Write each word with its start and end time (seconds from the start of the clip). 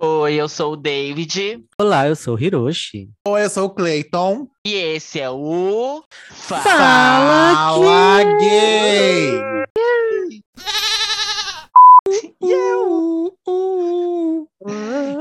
Oi, 0.00 0.34
eu 0.34 0.48
sou 0.48 0.72
o 0.72 0.76
David. 0.76 1.64
Olá, 1.78 2.06
eu 2.08 2.14
sou 2.16 2.34
o 2.36 2.40
Hiroshi. 2.40 3.08
Oi, 3.26 3.44
eu 3.44 3.50
sou 3.50 3.66
o 3.66 3.70
Clayton. 3.70 4.46
E 4.66 4.74
esse 4.74 5.20
é 5.20 5.30
o. 5.30 6.02
Fala, 6.30 6.62
Fala 6.62 8.22
gay! 8.38 9.42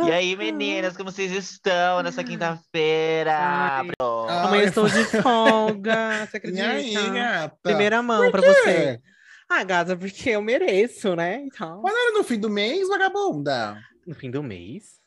E 0.06 0.12
aí, 0.12 0.36
meninas, 0.36 0.96
como 0.98 1.12
vocês 1.12 1.32
estão 1.32 2.04
nessa 2.04 2.24
quinta-feira? 2.24 3.84
Amanhã 4.28 4.64
eu 4.64 4.68
estou 4.68 4.88
de 4.90 5.04
folga, 5.22 6.28
você 6.30 6.38
E 6.46 6.60
acredita? 6.60 6.68
aí, 6.70 6.94
gata? 7.14 7.56
Primeira 7.64 8.02
mão 8.04 8.30
pra 8.30 8.42
quê? 8.42 8.48
você. 8.54 9.00
Ah, 9.50 9.64
gata, 9.64 9.96
porque 9.96 10.32
eu 10.32 10.42
mereço, 10.42 11.16
né? 11.16 11.42
Então, 11.44 11.82
Mas 11.84 11.94
era 11.94 12.12
no 12.18 12.24
fim 12.24 12.40
do 12.40 12.50
mês, 12.50 12.88
vagabunda? 12.88 13.78
No 14.06 14.16
fim 14.16 14.30
do 14.30 14.44
mês. 14.44 15.00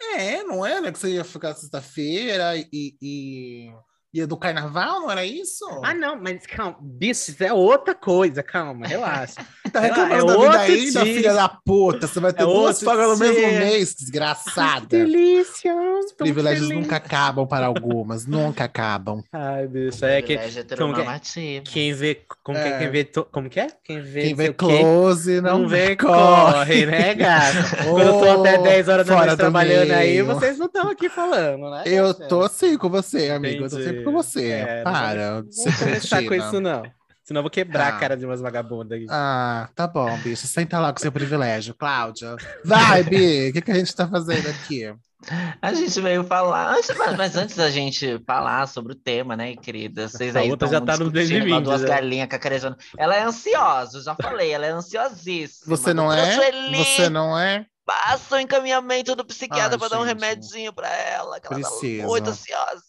É, 0.00 0.42
não 0.42 0.64
era 0.64 0.92
que 0.92 0.98
você 0.98 1.14
ia 1.14 1.24
ficar 1.24 1.54
sexta-feira 1.54 2.56
e, 2.56 2.96
e 3.00 3.72
ia 4.12 4.26
do 4.26 4.36
carnaval, 4.36 5.00
não 5.00 5.10
era 5.10 5.24
isso? 5.24 5.64
Ah, 5.84 5.94
não, 5.94 6.20
mas 6.20 6.46
calma, 6.46 6.78
bicho, 6.80 7.30
isso 7.30 7.44
é 7.44 7.52
outra 7.52 7.94
coisa, 7.94 8.42
calma, 8.42 8.86
relaxa. 8.86 9.44
tá 9.70 9.80
é 9.80 9.88
reclamando 9.88 10.26
da 10.26 10.32
outro 10.36 10.50
vida 10.50 10.58
ainda, 10.60 11.04
dia. 11.04 11.14
filha 11.14 11.34
da 11.34 11.48
puta. 11.48 12.06
Você 12.06 12.20
vai 12.20 12.32
ter 12.32 12.42
É 12.42 12.46
duas 12.46 12.80
folgas 12.82 13.08
no 13.08 13.16
mesmo 13.18 13.46
mês, 13.58 13.92
que 13.94 14.00
desgraçada. 14.02 14.86
delícia! 14.86 15.74
Os 16.04 16.12
Privilégios 16.12 16.68
nunca 16.68 16.96
acabam 16.96 17.46
para 17.46 17.66
algumas, 17.66 18.26
nunca 18.26 18.64
acabam. 18.64 19.22
Ai, 19.32 19.66
bicho, 19.66 20.04
é 20.04 20.22
que 20.22 20.36
como 20.76 20.94
que 20.94 21.00
é? 21.00 21.60
quem 21.64 21.92
vê, 21.94 22.20
como 22.42 22.58
que 22.58 22.64
é, 22.64 22.68
É. 22.72 22.78
quem 22.78 22.90
vê, 22.90 23.04
to- 23.04 23.28
como 23.30 23.48
que 23.50 23.60
é? 23.60 23.66
Quem 23.84 24.00
vê, 24.02 24.20
Quem 24.22 24.30
não 24.30 24.36
vê 24.36 24.52
close 24.52 25.40
não, 25.40 25.58
não 25.60 25.68
vê, 25.68 25.96
corre, 25.96 26.86
né, 26.86 27.14
gata? 27.14 27.56
Quando 27.84 28.00
eu 28.02 28.18
tô 28.18 28.40
até 28.40 28.58
10 28.58 28.88
horas 28.88 29.06
da 29.06 29.14
noite 29.16 29.30
do 29.30 29.36
trabalhando 29.36 29.90
aí, 29.92 30.10
meio. 30.14 30.26
vocês 30.26 30.58
não 30.58 30.66
estão 30.66 30.88
aqui 30.88 31.08
falando, 31.08 31.70
né? 31.70 31.82
Eu 31.86 32.12
tô 32.14 32.42
assim 32.42 32.76
com 32.76 32.88
você, 32.88 33.30
amigo. 33.30 33.64
Eu 33.64 33.70
tô 33.70 33.76
Entendi. 33.76 33.84
sempre 33.90 34.04
com 34.04 34.12
você. 34.12 34.50
É, 34.50 34.82
Para 34.82 35.42
Não 35.42 35.42
vou 35.42 35.72
começar 35.78 36.22
com 36.24 36.34
isso, 36.34 36.60
não. 36.60 36.82
Senão 37.26 37.40
eu 37.40 37.42
vou 37.42 37.50
quebrar 37.50 37.86
Ah. 37.92 37.96
a 37.96 37.98
cara 37.98 38.16
de 38.16 38.24
umas 38.24 38.40
vagabundas 38.40 38.96
aqui. 38.98 39.06
Ah, 39.10 39.68
tá 39.74 39.86
bom, 39.86 40.16
bicho. 40.18 40.46
Senta 40.46 40.78
lá 40.78 40.92
com 40.92 41.00
seu 41.00 41.10
privilégio, 41.10 41.74
Cláudia. 41.74 42.36
Vai, 42.64 43.02
Bi. 43.02 43.48
O 43.50 43.52
que, 43.52 43.60
que 43.62 43.70
a 43.72 43.74
gente 43.74 43.94
tá 43.94 44.06
fazendo 44.06 44.48
aqui? 44.48 44.94
A 45.60 45.72
gente 45.74 46.00
veio 46.00 46.22
falar. 46.22 46.70
Mas, 46.72 47.16
mas 47.16 47.36
antes 47.36 47.56
da 47.56 47.68
gente 47.68 48.22
falar 48.24 48.68
sobre 48.68 48.92
o 48.92 48.94
tema, 48.94 49.34
né, 49.36 49.56
querida? 49.56 50.06
Vocês 50.08 50.36
aí 50.36 50.48
estão 50.50 50.68
já 50.68 50.80
tá 50.80 50.96
no 50.96 51.10
discutindo 51.10 51.46
igual 51.46 51.60
2020 51.62 51.64
duas 51.64 51.80
já. 51.80 51.88
galinhas 51.88 52.28
cacarejando. 52.28 52.76
Ela 52.96 53.16
é 53.16 53.22
ansiosa, 53.24 53.98
eu 53.98 54.02
já 54.02 54.14
falei, 54.14 54.52
ela 54.52 54.66
é 54.66 54.70
ansiosíssima. 54.70 55.76
Você 55.76 55.92
não 55.92 56.12
é? 56.12 56.32
Sueli, 56.32 56.84
Você 56.84 57.08
não 57.08 57.36
é? 57.36 57.66
Passa 57.84 58.36
o 58.36 58.38
encaminhamento 58.40 59.16
do 59.16 59.24
psiquiatra 59.24 59.76
pra 59.78 59.88
dar 59.88 59.98
um 60.00 60.04
remedinho 60.04 60.72
pra 60.72 60.88
ela, 60.94 61.40
que 61.40 61.46
ela 61.52 61.56
Precisa. 61.60 62.02
tá 62.02 62.08
muito 62.08 62.30
ansiosa. 62.30 62.82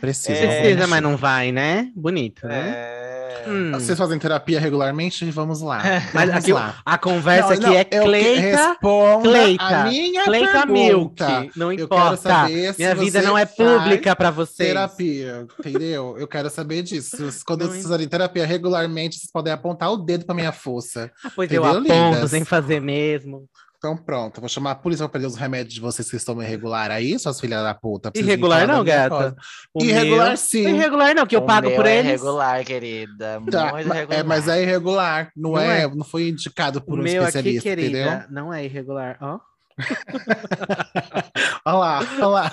Precisa. 0.00 0.32
É. 0.38 0.60
Precisa, 0.60 0.86
mas 0.86 1.02
não 1.02 1.16
vai, 1.16 1.50
né? 1.52 1.90
Bonito, 1.94 2.46
né? 2.46 2.74
É... 2.76 3.08
Hum. 3.46 3.70
Vocês 3.72 3.96
fazem 3.96 4.18
terapia 4.18 4.60
regularmente? 4.60 5.30
Vamos 5.30 5.62
lá. 5.62 5.80
Mas 6.12 6.28
Vamos 6.28 6.44
aqui, 6.44 6.52
lá. 6.52 6.76
a 6.84 6.98
conversa 6.98 7.48
Não, 7.48 7.54
aqui 7.54 7.66
não, 7.66 7.74
é 7.74 7.86
eu 7.90 8.02
Cleita, 8.04 8.76
Cleita, 9.22 9.64
a 9.64 9.84
minha 9.84 10.24
Cleita 10.24 10.66
Milk. 10.66 11.14
pergunta. 11.16 11.46
Não 11.56 11.72
Eu 11.72 11.84
importa. 11.84 12.46
Minha 12.76 12.94
vida 12.94 13.22
não 13.22 13.38
é 13.38 13.46
pública 13.46 14.14
pra 14.14 14.30
vocês. 14.30 14.68
Terapia, 14.68 15.46
entendeu? 15.58 16.16
Eu 16.18 16.26
quero 16.28 16.50
saber 16.50 16.82
disso. 16.82 17.16
Quando 17.46 17.62
Não 17.62 17.68
vocês 17.70 17.82
fizerem 17.84 18.08
terapia 18.08 18.44
regularmente, 18.44 19.16
vocês 19.16 19.30
podem 19.30 19.52
apontar 19.52 19.90
o 19.92 19.96
dedo 19.96 20.26
pra 20.26 20.34
minha 20.34 20.52
força. 20.52 21.10
Ah, 21.24 21.30
pois 21.34 21.50
eu 21.50 21.62
Entendeu, 21.64 21.94
aponto 21.94 22.14
lindas? 22.14 22.30
sem 22.30 22.44
fazer 22.44 22.80
mesmo. 22.80 23.48
Então 23.78 23.96
pronto, 23.96 24.40
vou 24.40 24.48
chamar 24.48 24.72
a 24.72 24.74
polícia 24.74 25.04
pra 25.04 25.12
perder 25.12 25.28
os 25.28 25.36
remédios 25.36 25.74
de 25.74 25.80
vocês 25.80 26.10
que 26.10 26.16
estão 26.16 26.42
irregular 26.42 26.90
aí, 26.90 27.16
suas 27.16 27.38
filhas 27.40 27.62
da 27.62 27.72
puta. 27.74 28.10
Irregular 28.12 28.66
não, 28.66 28.82
gata. 28.82 29.36
O 29.72 29.84
Irregular 29.84 30.28
meu- 30.28 30.36
sim. 30.36 30.62
Não 30.64 30.70
é 30.70 30.74
irregular 30.74 31.14
não, 31.14 31.26
que 31.26 31.36
eu 31.36 31.40
O 31.42 31.46
pago 31.46 31.68
meu 31.68 31.76
por 31.76 31.86
é 31.86 31.98
eles. 31.98 32.10
regular, 32.10 32.64
querida. 32.64 33.40
Tá, 33.48 33.70
muito 33.72 33.86
ma- 33.88 33.94
irregular. 33.94 34.18
é, 34.18 34.22
mas 34.24 34.48
é 34.48 34.62
irregular, 34.62 35.30
não, 35.36 35.52
Não 35.52 35.60
é, 35.60 35.82
é. 35.82 35.88
não 35.94 36.04
foi 36.04 36.28
indicado 36.28 36.80
O 36.80 36.82
por 36.82 36.98
um 36.98 37.02
meu 37.04 37.22
aqui, 37.22 37.28
especialista, 37.28 37.62
querida, 37.62 37.98
entendeu? 38.00 38.26
não 38.30 38.52
é 38.52 38.64
irregular, 38.64 39.16
ó. 39.20 39.38
Olha 41.64 41.76
lá, 41.76 42.00
olha 42.00 42.26
lá. 42.26 42.52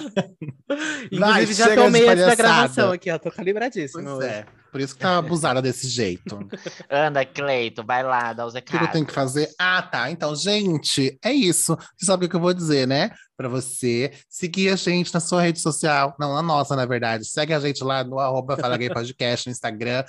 Inclusive, 1.11 1.53
já 1.53 1.75
tomei 1.75 2.07
antes 2.07 2.25
da 2.25 2.35
gravação 2.35 2.91
aqui, 2.91 3.09
ó. 3.09 3.17
Tô 3.17 3.31
calibradíssimo. 3.31 4.21
É, 4.21 4.45
por 4.71 4.81
isso 4.81 4.93
que 4.93 4.99
tá 4.99 5.17
abusada 5.17 5.61
desse 5.61 5.87
jeito. 5.87 6.35
O 6.35 6.49
Anda, 6.93 7.25
Cleito, 7.25 7.83
vai 7.83 8.03
lá, 8.03 8.33
dá 8.33 8.45
os 8.45 8.53
que, 8.53 8.61
que 8.61 8.73
recados. 8.73 8.87
eu 8.89 8.93
tenho 8.93 9.05
que 9.05 9.13
fazer? 9.13 9.49
Ah, 9.57 9.81
tá. 9.81 10.11
Então, 10.11 10.35
gente, 10.35 11.17
é 11.23 11.31
isso. 11.31 11.77
Você 11.95 12.05
sabe 12.05 12.25
o 12.25 12.29
que 12.29 12.35
eu 12.35 12.41
vou 12.41 12.53
dizer, 12.53 12.85
né? 12.87 13.11
Pra 13.37 13.47
você 13.47 14.11
seguir 14.29 14.69
a 14.69 14.75
gente 14.75 15.13
na 15.13 15.19
sua 15.21 15.41
rede 15.41 15.59
social. 15.61 16.13
Não, 16.19 16.33
na 16.33 16.41
nossa, 16.41 16.75
na 16.75 16.85
verdade. 16.85 17.25
Segue 17.25 17.53
a 17.53 17.59
gente 17.59 17.83
lá 17.83 18.03
no 18.03 18.19
arroba 18.19 18.57
Fala 18.57 18.77
Gay 18.77 18.89
Podcast, 18.89 19.47
no 19.47 19.51
Instagram. 19.51 20.03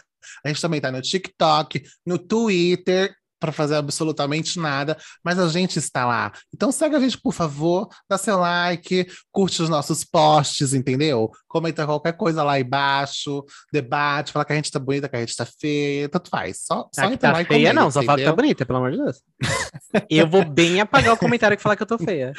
A 0.45 0.49
gente 0.49 0.61
também 0.61 0.81
tá 0.81 0.91
no 0.91 1.01
TikTok, 1.01 1.83
no 2.05 2.19
Twitter, 2.19 3.15
para 3.39 3.53
fazer 3.53 3.77
absolutamente 3.77 4.59
nada, 4.59 4.97
mas 5.25 5.39
a 5.39 5.49
gente 5.49 5.79
está 5.79 6.05
lá. 6.07 6.33
Então 6.55 6.73
segue 6.73 6.97
a 6.97 7.01
gente, 7.01 7.19
por 7.21 7.33
favor, 7.33 7.89
dá 8.09 8.17
seu 8.17 8.39
like, 8.39 9.07
curte 9.31 9.63
os 9.63 9.69
nossos 9.69 10.05
posts, 10.05 10.75
entendeu? 10.75 11.31
Comenta 11.49 11.87
qualquer 11.87 12.13
coisa 12.13 12.43
lá 12.43 12.59
embaixo, 12.59 13.45
debate, 13.73 14.33
fala 14.33 14.45
que 14.45 14.53
a 14.53 14.57
gente 14.57 14.71
tá 14.71 14.79
bonita, 14.79 15.09
que 15.09 15.17
a 15.17 15.21
gente 15.21 15.37
tá 15.37 15.47
feia, 15.47 16.09
tanto 16.09 16.31
faz. 16.31 16.63
Só, 16.65 16.89
só 16.95 17.03
Ah, 17.03 17.13
entra 17.13 17.29
lá 17.29 17.35
tá 17.37 17.43
e 17.43 17.45
feia, 17.47 17.69
comenta, 17.69 17.81
não, 17.81 17.91
só 17.91 18.03
fala 18.03 18.19
que 18.19 18.25
tá 18.25 18.33
bonita, 18.33 18.67
pelo 18.67 18.79
amor 18.79 18.93
de 18.93 18.99
Deus. 18.99 19.23
eu 20.11 20.29
vou 20.29 20.45
bem 20.45 20.81
apagar 20.81 21.15
o 21.15 21.19
comentário 21.19 21.57
que 21.57 21.63
falar 21.63 21.77
que 21.77 21.83
eu 21.83 21.87
tô 21.87 21.99
feia. 21.99 22.33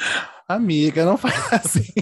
Amiga, 0.48 1.04
não 1.04 1.18
faz 1.18 1.34
assim. 1.52 1.92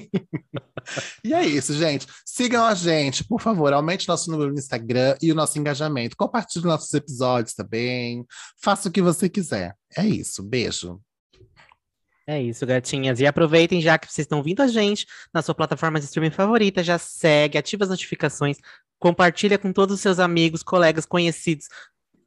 e 1.24 1.34
é 1.34 1.44
isso, 1.44 1.74
gente. 1.74 2.06
Sigam 2.24 2.64
a 2.64 2.74
gente, 2.74 3.24
por 3.24 3.40
favor. 3.40 3.72
Aumente 3.72 4.06
nosso 4.06 4.30
número 4.30 4.52
no 4.52 4.58
Instagram 4.58 5.16
e 5.20 5.32
o 5.32 5.34
nosso 5.34 5.58
engajamento. 5.58 6.16
Compartilhe 6.16 6.64
nossos 6.64 6.94
episódios 6.94 7.54
também. 7.54 8.24
Faça 8.62 8.88
o 8.88 8.92
que 8.92 9.02
você 9.02 9.28
quiser. 9.28 9.74
É 9.96 10.06
isso. 10.06 10.44
Beijo. 10.44 11.00
É 12.28 12.40
isso, 12.40 12.64
gatinhas. 12.64 13.20
E 13.20 13.26
aproveitem 13.26 13.80
já 13.80 13.98
que 13.98 14.06
vocês 14.06 14.24
estão 14.24 14.42
vindo 14.42 14.60
a 14.60 14.68
gente 14.68 15.06
na 15.32 15.42
sua 15.42 15.54
plataforma 15.54 15.98
de 15.98 16.06
streaming 16.06 16.32
favorita, 16.32 16.82
já 16.82 16.98
segue, 16.98 17.58
ativa 17.58 17.84
as 17.84 17.90
notificações, 17.90 18.58
compartilha 18.98 19.58
com 19.58 19.72
todos 19.72 19.94
os 19.94 20.00
seus 20.00 20.18
amigos, 20.18 20.62
colegas, 20.62 21.06
conhecidos, 21.06 21.68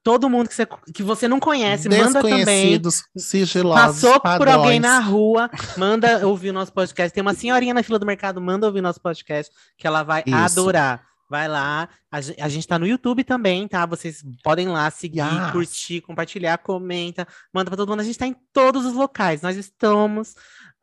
todo 0.03 0.29
mundo 0.29 0.47
que 0.47 0.55
você, 0.55 0.67
que 0.93 1.03
você 1.03 1.27
não 1.27 1.39
conhece, 1.39 1.89
manda 1.89 2.21
também. 2.21 2.79
Desconhecidos, 2.79 3.03
sigilosos, 3.17 4.01
Passou 4.01 4.13
por 4.13 4.21
padrões. 4.21 4.55
alguém 4.55 4.79
na 4.79 4.99
rua, 4.99 5.49
manda 5.77 6.25
ouvir 6.27 6.49
o 6.49 6.53
nosso 6.53 6.71
podcast. 6.73 7.13
Tem 7.13 7.21
uma 7.21 7.33
senhorinha 7.33 7.73
na 7.73 7.83
fila 7.83 7.99
do 7.99 8.05
mercado, 8.05 8.39
manda 8.41 8.65
ouvir 8.65 8.81
nosso 8.81 9.01
podcast, 9.01 9.51
que 9.77 9.85
ela 9.85 10.03
vai 10.03 10.23
Isso. 10.25 10.35
adorar. 10.35 11.07
Vai 11.29 11.47
lá, 11.47 11.87
a, 12.11 12.21
gen- 12.21 12.35
a 12.41 12.49
gente 12.49 12.67
tá 12.67 12.79
no 12.79 12.87
YouTube 12.87 13.23
também, 13.23 13.67
tá? 13.67 13.85
Vocês 13.85 14.23
podem 14.43 14.67
lá 14.67 14.89
seguir, 14.89 15.19
Yes. 15.19 15.51
curtir, 15.51 16.01
compartilhar, 16.01 16.57
comenta, 16.57 17.27
manda 17.53 17.69
pra 17.69 17.77
todo 17.77 17.89
mundo. 17.89 17.99
A 17.99 18.03
gente 18.03 18.17
tá 18.17 18.25
em 18.25 18.35
todos 18.51 18.83
os 18.83 18.93
locais. 18.95 19.43
Nós 19.43 19.55
estamos 19.55 20.33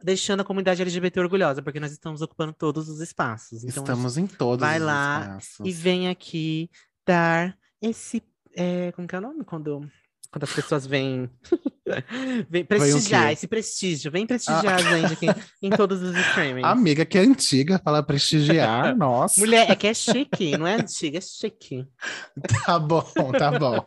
deixando 0.04 0.42
a 0.42 0.44
comunidade 0.44 0.80
LGBT 0.80 1.18
orgulhosa, 1.18 1.62
porque 1.62 1.80
nós 1.80 1.90
estamos 1.90 2.22
ocupando 2.22 2.52
todos 2.52 2.88
os 2.88 3.00
espaços. 3.00 3.64
Então, 3.64 3.82
Estamos 3.82 4.16
em 4.16 4.26
todos 4.28 4.60
vai 4.60 4.78
os 4.78 4.84
lá 4.84 5.18
espaços. 5.40 5.66
e 5.66 5.72
vem 5.72 6.08
aqui 6.08 6.70
dar 7.04 7.56
esse. 7.82 8.22
É, 8.56 8.92
como 8.92 9.06
que 9.08 9.14
é 9.14 9.18
o 9.18 9.22
nome? 9.22 9.44
Quando, 9.44 9.90
quando 10.36 10.44
as 10.44 10.52
pessoas 10.52 10.86
vêm. 10.86 11.30
vem 12.50 12.62
prestigiar, 12.62 13.32
esse 13.32 13.46
prestígio. 13.46 14.10
Vem 14.10 14.26
prestigiar 14.26 14.74
a 14.74 14.82
gente 14.82 15.14
aqui 15.14 15.26
em 15.62 15.70
todos 15.70 16.02
os 16.02 16.14
streamings. 16.14 16.64
Amiga 16.68 17.06
que 17.06 17.16
é 17.16 17.22
antiga, 17.22 17.80
fala 17.82 18.02
prestigiar. 18.02 18.94
Nossa. 18.98 19.40
Mulher, 19.40 19.70
é 19.70 19.74
que 19.74 19.86
é 19.86 19.94
chique, 19.94 20.58
não 20.58 20.66
é 20.66 20.74
antiga, 20.74 21.16
é 21.16 21.20
chique. 21.22 21.86
Tá 22.66 22.78
bom, 22.78 23.02
tá 23.38 23.58
bom. 23.58 23.82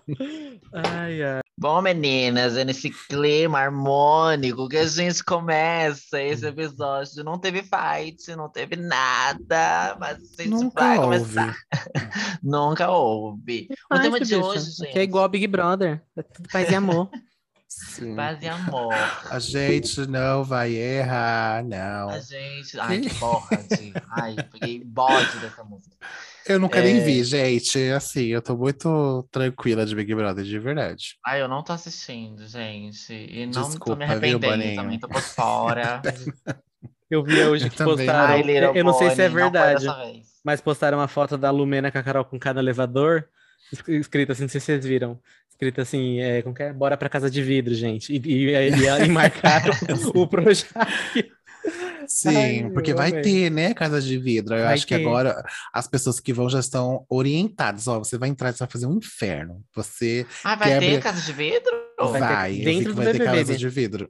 Ai, 0.73 1.21
ai. 1.21 1.41
Bom, 1.55 1.81
meninas, 1.81 2.55
é 2.55 2.63
nesse 2.63 2.89
clima 2.89 3.59
harmônico 3.59 4.69
que 4.69 4.77
a 4.77 4.87
gente 4.87 5.21
começa 5.21 6.21
esse 6.21 6.47
episódio. 6.47 7.22
Não 7.22 7.37
teve 7.37 7.61
fight, 7.61 8.34
não 8.34 8.49
teve 8.49 8.78
nada, 8.78 9.97
mas 9.99 10.17
a 10.17 10.41
gente 10.41 10.49
Nunca 10.52 10.81
vai 10.81 10.97
houve. 10.97 11.19
começar. 11.19 11.55
Nunca 12.41 12.90
houve. 12.90 13.67
O 13.91 13.99
tema 13.99 14.22
de 14.22 14.35
bicha, 14.35 14.45
hoje, 14.45 14.72
gente, 14.72 14.93
Que 14.93 14.99
é 14.99 15.03
igual 15.03 15.28
Big 15.28 15.45
Brother. 15.47 16.02
Tudo 16.40 16.50
paz 16.52 16.70
e 16.72 16.76
amor. 16.76 17.09
Sim. 17.68 18.16
paz 18.16 18.41
e 18.41 18.47
amor. 18.47 18.94
A 19.30 19.38
gente 19.40 20.08
não 20.08 20.44
vai 20.44 20.74
errar, 20.74 21.64
não. 21.64 22.09
A 22.09 22.20
gente. 22.20 22.80
Ai, 22.80 23.00
que 23.02 23.14
porra, 23.16 23.58
de... 23.58 23.94
Ai, 24.12 24.36
peguei 24.52 24.84
bode 24.84 25.38
dessa 25.40 25.64
música. 25.64 25.96
Eu 26.47 26.59
nunca 26.59 26.82
nem 26.82 26.97
É. 26.97 27.00
vi, 27.02 27.24
gente. 27.24 27.78
Assim, 27.91 28.26
eu 28.28 28.41
tô 28.41 28.58
muito 28.58 29.28
tranquila 29.32 29.86
de 29.86 29.94
Big 29.96 30.16
Brother, 30.16 30.44
de 30.44 30.58
verdade. 30.58 31.16
Ai, 31.24 31.41
eu 31.41 31.47
não 31.47 31.62
tô 31.64 31.72
assistindo, 31.74 32.47
gente. 32.47 33.14
E 33.14 33.46
não 33.46 33.53
tô 33.53 33.68
Desculpa, 33.68 33.96
me 33.96 34.06
viu, 34.06 34.12
arrependendo 34.16 34.47
Boninho? 34.47 34.76
também, 34.76 35.00
tô 35.00 35.08
por 35.08 35.22
fora. 35.22 36.02
Eu 37.09 37.24
vi 37.24 37.41
hoje 37.44 37.66
Eu 37.66 37.70
que 37.72 37.76
também. 37.78 37.96
postaram. 37.97 38.34
Ai, 38.36 38.41
eu, 38.66 38.76
eu 38.76 38.84
não 38.84 38.94
sei 38.94 39.09
se 39.09 39.22
é 39.24 39.28
Bonnie, 39.30 39.41
verdade, 39.44 39.86
mas 40.44 40.62
postaram 40.62 41.00
uma 41.00 41.08
foto 41.08 41.40
da 41.40 41.50
Lumena 41.50 41.91
com 41.91 41.97
a 41.97 42.03
Carol 42.03 42.24
com 42.24 42.38
cada 42.38 42.59
elevador, 42.59 43.28
es- 43.74 43.84
escrito 43.88 44.32
assim, 44.32 44.44
não 44.44 44.50
sei 44.50 44.59
se 44.62 44.68
vocês 44.68 44.86
viram. 44.86 45.20
Escrito 45.61 45.82
assim, 45.82 46.22
é, 46.22 46.41
como 46.41 46.56
que 46.56 46.64
é? 46.64 46.72
Bora 46.72 46.96
pra 46.96 47.09
casa 47.09 47.29
de 47.29 47.41
vidro, 47.44 47.73
gente. 47.73 48.14
E, 48.14 48.17
e, 48.26 48.50
e, 48.56 49.06
e 49.06 49.09
marcaram 49.09 49.73
o 50.16 50.26
Projac. 50.26 50.72
Sim, 52.08 52.64
Ai, 52.64 52.70
porque 52.73 52.94
vai 52.94 53.09
amei. 53.09 53.22
ter, 53.22 53.50
né, 53.52 53.73
casa 53.73 54.02
de 54.02 54.17
vidro. 54.17 54.56
Eu 54.56 54.64
Vai 54.64 54.73
acho 54.76 54.88
que 54.88 54.96
ter. 54.96 55.02
agora 55.06 55.44
as 55.73 55.85
pessoas 55.85 56.17
que 56.17 56.32
vão 56.32 56.50
já 56.50 56.61
estão 56.61 57.06
orientadas. 57.09 57.90
Ó, 57.90 58.00
você 58.00 58.17
vai 58.17 58.29
entrar, 58.29 58.53
você 58.53 58.59
vai 58.59 58.70
fazer 58.72 58.85
um 58.85 58.96
inferno. 58.97 59.61
Você 59.76 60.26
Ah, 60.46 60.56
vai 60.56 60.70
Quebra- 60.70 60.90
ter 60.90 61.02
casa 61.02 61.22
de 61.22 61.34
vidro? 61.34 61.72
Vai 62.00 62.20
vai, 62.22 62.53
ter 62.55 62.64
dentro 62.64 62.84
que 62.84 62.90
do 62.96 63.03
vai 63.03 63.12
ter 63.12 63.26
casa 63.26 63.52
né? 63.52 63.58
de 63.58 63.70
vidro. 63.70 64.09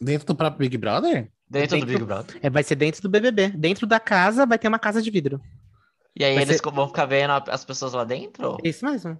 Dentro 0.00 0.26
do 0.26 0.34
próprio 0.34 0.58
Big 0.68 0.76
Brother? 0.76 1.30
Dentro 1.48 1.78
do 1.78 1.86
Dentro- 1.86 1.86
Big 1.86 2.04
Brother. 2.04 2.36
É, 2.42 2.50
vai 2.50 2.64
ser 2.64 2.74
dentro 2.74 3.00
do 3.02 3.08
BBB. 3.08 3.50
Dentro 3.50 3.86
da 3.86 4.00
casa 4.00 4.44
vai 4.44 4.58
ter 4.58 4.66
uma 4.66 4.78
casa 4.80 5.00
de 5.00 5.10
vidro. 5.12 5.40
E 6.18 6.24
aí 6.24 6.34
Vai 6.34 6.42
eles 6.42 6.56
ser- 6.56 6.70
vão 6.72 6.88
ficar 6.88 7.06
vendo 7.06 7.30
as 7.48 7.64
pessoas 7.64 7.92
lá 7.92 8.02
dentro? 8.04 8.58
Isso 8.64 8.84
mesmo. 8.84 9.16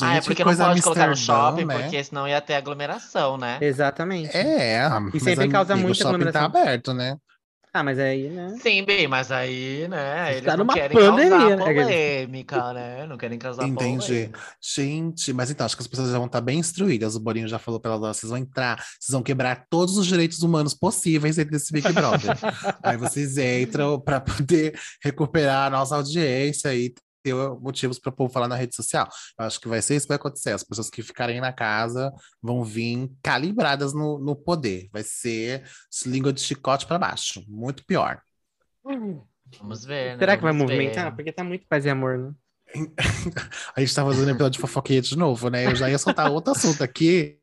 Ah, 0.00 0.12
é 0.12 0.14
Gente, 0.14 0.24
porque 0.26 0.44
não 0.44 0.56
pode 0.56 0.82
colocar 0.82 1.08
no 1.08 1.16
shopping, 1.16 1.64
né? 1.64 1.78
porque 1.82 2.02
senão 2.04 2.26
ia 2.26 2.40
ter 2.40 2.54
aglomeração, 2.54 3.36
né? 3.36 3.58
Exatamente. 3.60 4.34
É, 4.36 4.88
mas 4.88 5.22
sempre 5.22 5.48
causa 5.48 5.74
amigo, 5.74 5.88
muita 5.88 6.04
o 6.04 6.08
shopping 6.10 6.30
tá 6.32 6.44
aglomeração. 6.44 6.62
aberto, 6.62 6.94
né? 6.94 7.16
Ah, 7.76 7.82
mas 7.82 7.98
aí, 7.98 8.28
né? 8.28 8.56
Sim, 8.62 8.84
bem, 8.84 9.08
mas 9.08 9.32
aí, 9.32 9.88
né, 9.88 10.30
eles 10.34 10.44
Tá 10.44 10.56
não 10.56 10.58
numa 10.58 10.74
querem 10.74 10.96
pandemia, 10.96 11.28
causar 11.28 11.56
né? 11.56 11.82
polêmica, 11.82 12.72
né? 12.72 13.06
Não 13.08 13.18
querem 13.18 13.36
causar 13.36 13.66
Entendi. 13.66 14.06
polêmica. 14.06 14.38
Gente, 14.62 15.32
mas 15.32 15.50
então, 15.50 15.66
acho 15.66 15.74
que 15.76 15.82
as 15.82 15.88
pessoas 15.88 16.12
já 16.12 16.16
vão 16.16 16.26
estar 16.28 16.40
bem 16.40 16.60
instruídas. 16.60 17.16
O 17.16 17.20
Bolinho 17.20 17.48
já 17.48 17.58
falou 17.58 17.80
para 17.80 17.94
elas, 17.94 18.16
vocês 18.16 18.30
vão 18.30 18.38
entrar, 18.38 18.76
vocês 18.76 19.10
vão 19.10 19.24
quebrar 19.24 19.66
todos 19.68 19.98
os 19.98 20.06
direitos 20.06 20.40
humanos 20.44 20.72
possíveis 20.72 21.34
dentro 21.34 21.50
desse 21.50 21.72
Big 21.72 21.92
Brother. 21.92 22.36
Aí 22.80 22.96
vocês 22.96 23.36
entram 23.38 23.98
para 23.98 24.20
poder 24.20 24.78
recuperar 25.02 25.66
a 25.66 25.70
nossa 25.70 25.96
audiência 25.96 26.72
e 26.72 26.94
ter 27.24 27.34
motivos 27.58 27.98
para 27.98 28.10
o 28.10 28.12
povo 28.14 28.32
falar 28.32 28.46
na 28.46 28.54
rede 28.54 28.76
social. 28.76 29.08
Eu 29.38 29.46
acho 29.46 29.58
que 29.58 29.66
vai 29.66 29.80
ser 29.80 29.96
isso 29.96 30.06
que 30.06 30.10
vai 30.10 30.16
acontecer. 30.16 30.50
As 30.50 30.62
pessoas 30.62 30.90
que 30.90 31.02
ficarem 31.02 31.40
na 31.40 31.52
casa 31.52 32.12
vão 32.42 32.62
vir 32.62 33.10
calibradas 33.22 33.94
no, 33.94 34.18
no 34.18 34.36
poder. 34.36 34.88
Vai 34.92 35.02
ser 35.02 35.64
língua 36.06 36.32
de 36.32 36.40
chicote 36.42 36.86
para 36.86 36.98
baixo. 36.98 37.42
Muito 37.48 37.84
pior. 37.86 38.20
Vamos 39.58 39.84
ver, 39.84 40.12
né? 40.12 40.18
Será 40.18 40.36
que 40.36 40.42
vai 40.42 40.52
Vamos 40.52 40.68
ver. 40.68 40.74
movimentar? 40.76 41.14
Porque 41.14 41.32
tá 41.32 41.42
muito 41.42 41.66
paz 41.66 41.84
e 41.86 41.90
amor, 41.90 42.18
né? 42.18 42.32
A 43.76 43.80
gente 43.80 43.94
tá 43.94 44.04
fazendo 44.04 44.28
episódio 44.30 44.50
de 44.52 44.58
fofoquinha 44.58 45.00
de 45.00 45.16
novo, 45.16 45.48
né? 45.48 45.66
Eu 45.66 45.76
já 45.76 45.88
ia 45.88 45.98
soltar 45.98 46.30
outro 46.30 46.52
assunto 46.52 46.82
aqui 46.82 47.36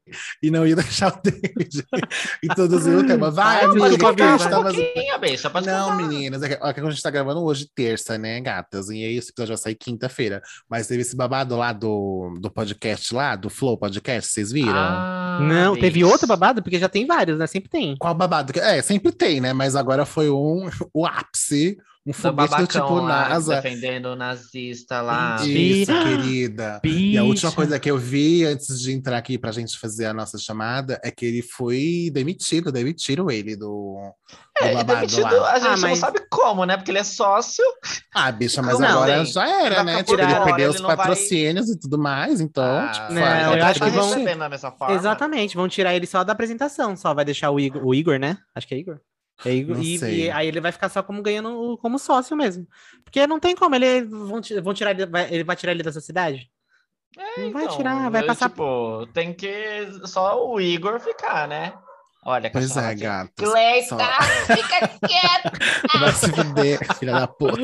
e 0.44 0.51
não 0.51 0.68
ia 0.68 0.75
deixar 0.75 1.13
o 1.13 1.22
David 1.24 1.86
introduzir 2.44 2.95
o 2.98 3.06
tema. 3.07 3.31
Vai, 3.31 3.63
Ah, 3.63 3.69
amiga, 3.69 3.89
desculpa, 3.89 4.12
o 4.12 4.16
que 4.16 4.22
a 4.24 4.38
gente 4.38 4.50
vai. 4.50 5.06
tá 5.07 5.18
bicha, 5.19 5.50
pode 5.50 5.68
Não, 5.68 5.89
contar. 5.92 6.07
meninas, 6.07 6.44
é 6.44 6.50
que, 6.50 6.54
é 6.63 6.74
que 6.74 6.80
a 6.81 6.89
gente 6.89 7.01
tá 7.01 7.10
gravando 7.10 7.42
hoje, 7.44 7.68
terça, 7.74 8.18
né, 8.18 8.42
gatas? 8.42 8.89
E 8.89 9.06
aí 9.06 9.16
esse 9.16 9.30
episódio 9.31 9.56
vai 9.56 9.62
sair 9.63 9.75
quinta-feira. 9.75 10.42
Mas 10.69 10.88
teve 10.88 11.01
esse 11.01 11.16
babado 11.16 11.56
lá 11.56 11.72
do, 11.72 12.33
do 12.39 12.51
podcast 12.51 13.13
lá, 13.13 13.36
do 13.36 13.50
Flow 13.50 13.78
Podcast, 13.78 14.31
vocês 14.33 14.51
viram? 14.51 14.74
Ah, 14.75 15.39
não, 15.42 15.75
teve 15.75 16.01
bicha. 16.01 16.07
outro 16.07 16.28
babado? 16.28 16.62
Porque 16.62 16.78
já 16.78 16.89
tem 16.89 17.06
vários, 17.07 17.38
né? 17.38 17.48
Sempre 17.48 17.69
tem. 17.69 17.95
Qual 17.98 18.13
babado? 18.13 18.51
É, 18.60 18.81
sempre 18.81 19.12
tem, 19.13 19.39
né? 19.39 19.54
Mas 19.54 19.75
agora 19.78 20.06
foi 20.06 20.30
um, 20.30 20.69
o 20.94 21.06
ápice, 21.06 21.78
um 22.06 22.13
foguete 22.13 22.68
tipo 22.68 22.95
lá, 22.95 23.30
NASA. 23.30 23.56
defendendo 23.56 24.07
o 24.07 24.15
nazista 24.15 25.01
lá. 25.01 25.36
Isso, 25.45 25.92
Bi- 25.92 26.03
querida. 26.03 26.81
E 26.83 27.18
a 27.18 27.24
última 27.24 27.50
Bicha. 27.50 27.56
coisa 27.56 27.80
que 27.80 27.92
eu 27.92 27.98
vi 27.98 28.44
antes 28.44 28.80
de 28.81 28.92
entrar 28.92 29.18
aqui 29.18 29.38
pra 29.38 29.51
gente 29.51 29.77
fazer 29.77 30.07
a 30.07 30.13
nossa 30.13 30.38
chamada 30.39 31.00
é 31.03 31.12
que 31.12 31.25
ele 31.25 31.42
foi 31.44 32.09
demitido, 32.12 32.71
demitiram 32.71 33.30
ele 33.30 33.56
do, 33.56 33.68
do 34.59 34.65
É, 34.65 34.74
babado 34.74 35.00
demitido, 35.01 35.24
lá. 35.42 35.51
a 35.51 35.59
gente 35.59 35.68
Ah, 35.68 35.77
não 35.77 35.89
mas- 35.89 36.00
sabe 36.00 36.21
como, 36.30 36.65
né? 36.65 36.75
Porque 36.75 36.89
ele 36.89 36.98
é 37.00 37.03
sócio. 37.03 37.63
Ah, 38.15 38.31
bicha, 38.31 38.62
mas 38.63 38.80
Não, 38.80 38.88
agora 38.88 39.24
já 39.24 39.47
era, 39.63 39.83
né? 39.83 40.01
Tipo, 40.04 40.19
ele 40.19 40.36
perdeu 40.44 40.71
os 40.71 40.80
não 40.80 40.88
vai- 40.88 40.97
patrocínios 40.97 41.69
e 41.69 41.80
tudo 41.80 42.00
mais, 42.00 42.42
então, 42.42 42.63
Ah, 42.63 42.89
tipo, 42.92 43.13
Não, 43.13 43.21
vai- 43.21 43.59
eu 43.59 43.65
acho 43.65 43.80
que 43.80 43.89
vão- 43.92 44.09
recebendo 44.09 44.39
da 44.39 44.50
mesma 44.50 44.71
forma. 44.71 44.95
Exatamente, 44.95 45.56
vão 45.56 45.68
tirar 45.69 45.94
ele 45.95 46.07
só 46.07 46.24
da 46.24 46.33
apresentação, 46.33 46.95
só 46.97 47.13
vai 47.13 47.24
deixar 47.25 47.51
o 47.51 47.59
Igor, 47.59 47.86
o 47.86 47.94
Igor 47.94 48.18
né? 48.18 48.38
Acho 48.56 48.68
que 48.68 48.74
é 48.74 48.77
Igor. 48.80 49.00
É 49.45 49.53
e, 49.53 49.97
e 50.25 50.31
aí 50.31 50.47
ele 50.47 50.61
vai 50.61 50.71
ficar 50.71 50.89
só 50.89 51.01
como 51.01 51.21
ganhando 51.21 51.77
como 51.81 51.97
sócio 51.97 52.35
mesmo. 52.38 52.67
Porque 53.03 53.25
não 53.27 53.39
tem 53.39 53.55
como, 53.55 53.75
ele 53.75 54.03
vão, 54.05 54.41
vão 54.63 54.73
tirar 54.73 54.91
ele, 54.91 55.05
vai- 55.05 55.33
ele 55.33 55.43
vai 55.43 55.55
tirar 55.55 55.71
ele 55.71 55.83
da 55.83 55.91
sociedade? 55.91 56.49
não 57.38 57.51
vai 57.51 57.63
Então, 57.65 57.75
tirar, 57.77 58.09
vai 58.09 58.21
eu, 58.21 58.27
passar 58.27 58.49
Tipo, 58.49 59.05
tem 59.13 59.33
que 59.33 59.49
só 60.05 60.47
o 60.47 60.61
Igor 60.61 60.99
ficar, 60.99 61.47
né? 61.47 61.73
Olha, 62.23 62.49
Pois 62.51 62.77
é, 62.77 62.88
aqui. 62.88 63.01
gata. 63.01 63.31
Cleita, 63.35 63.88
Só- 63.89 64.55
fica 64.55 64.88
quieto. 65.07 65.59
Vai 65.99 66.11
se 66.13 66.31
fuder, 66.31 66.95
filha 66.97 67.13
da 67.13 67.27
puta. 67.27 67.61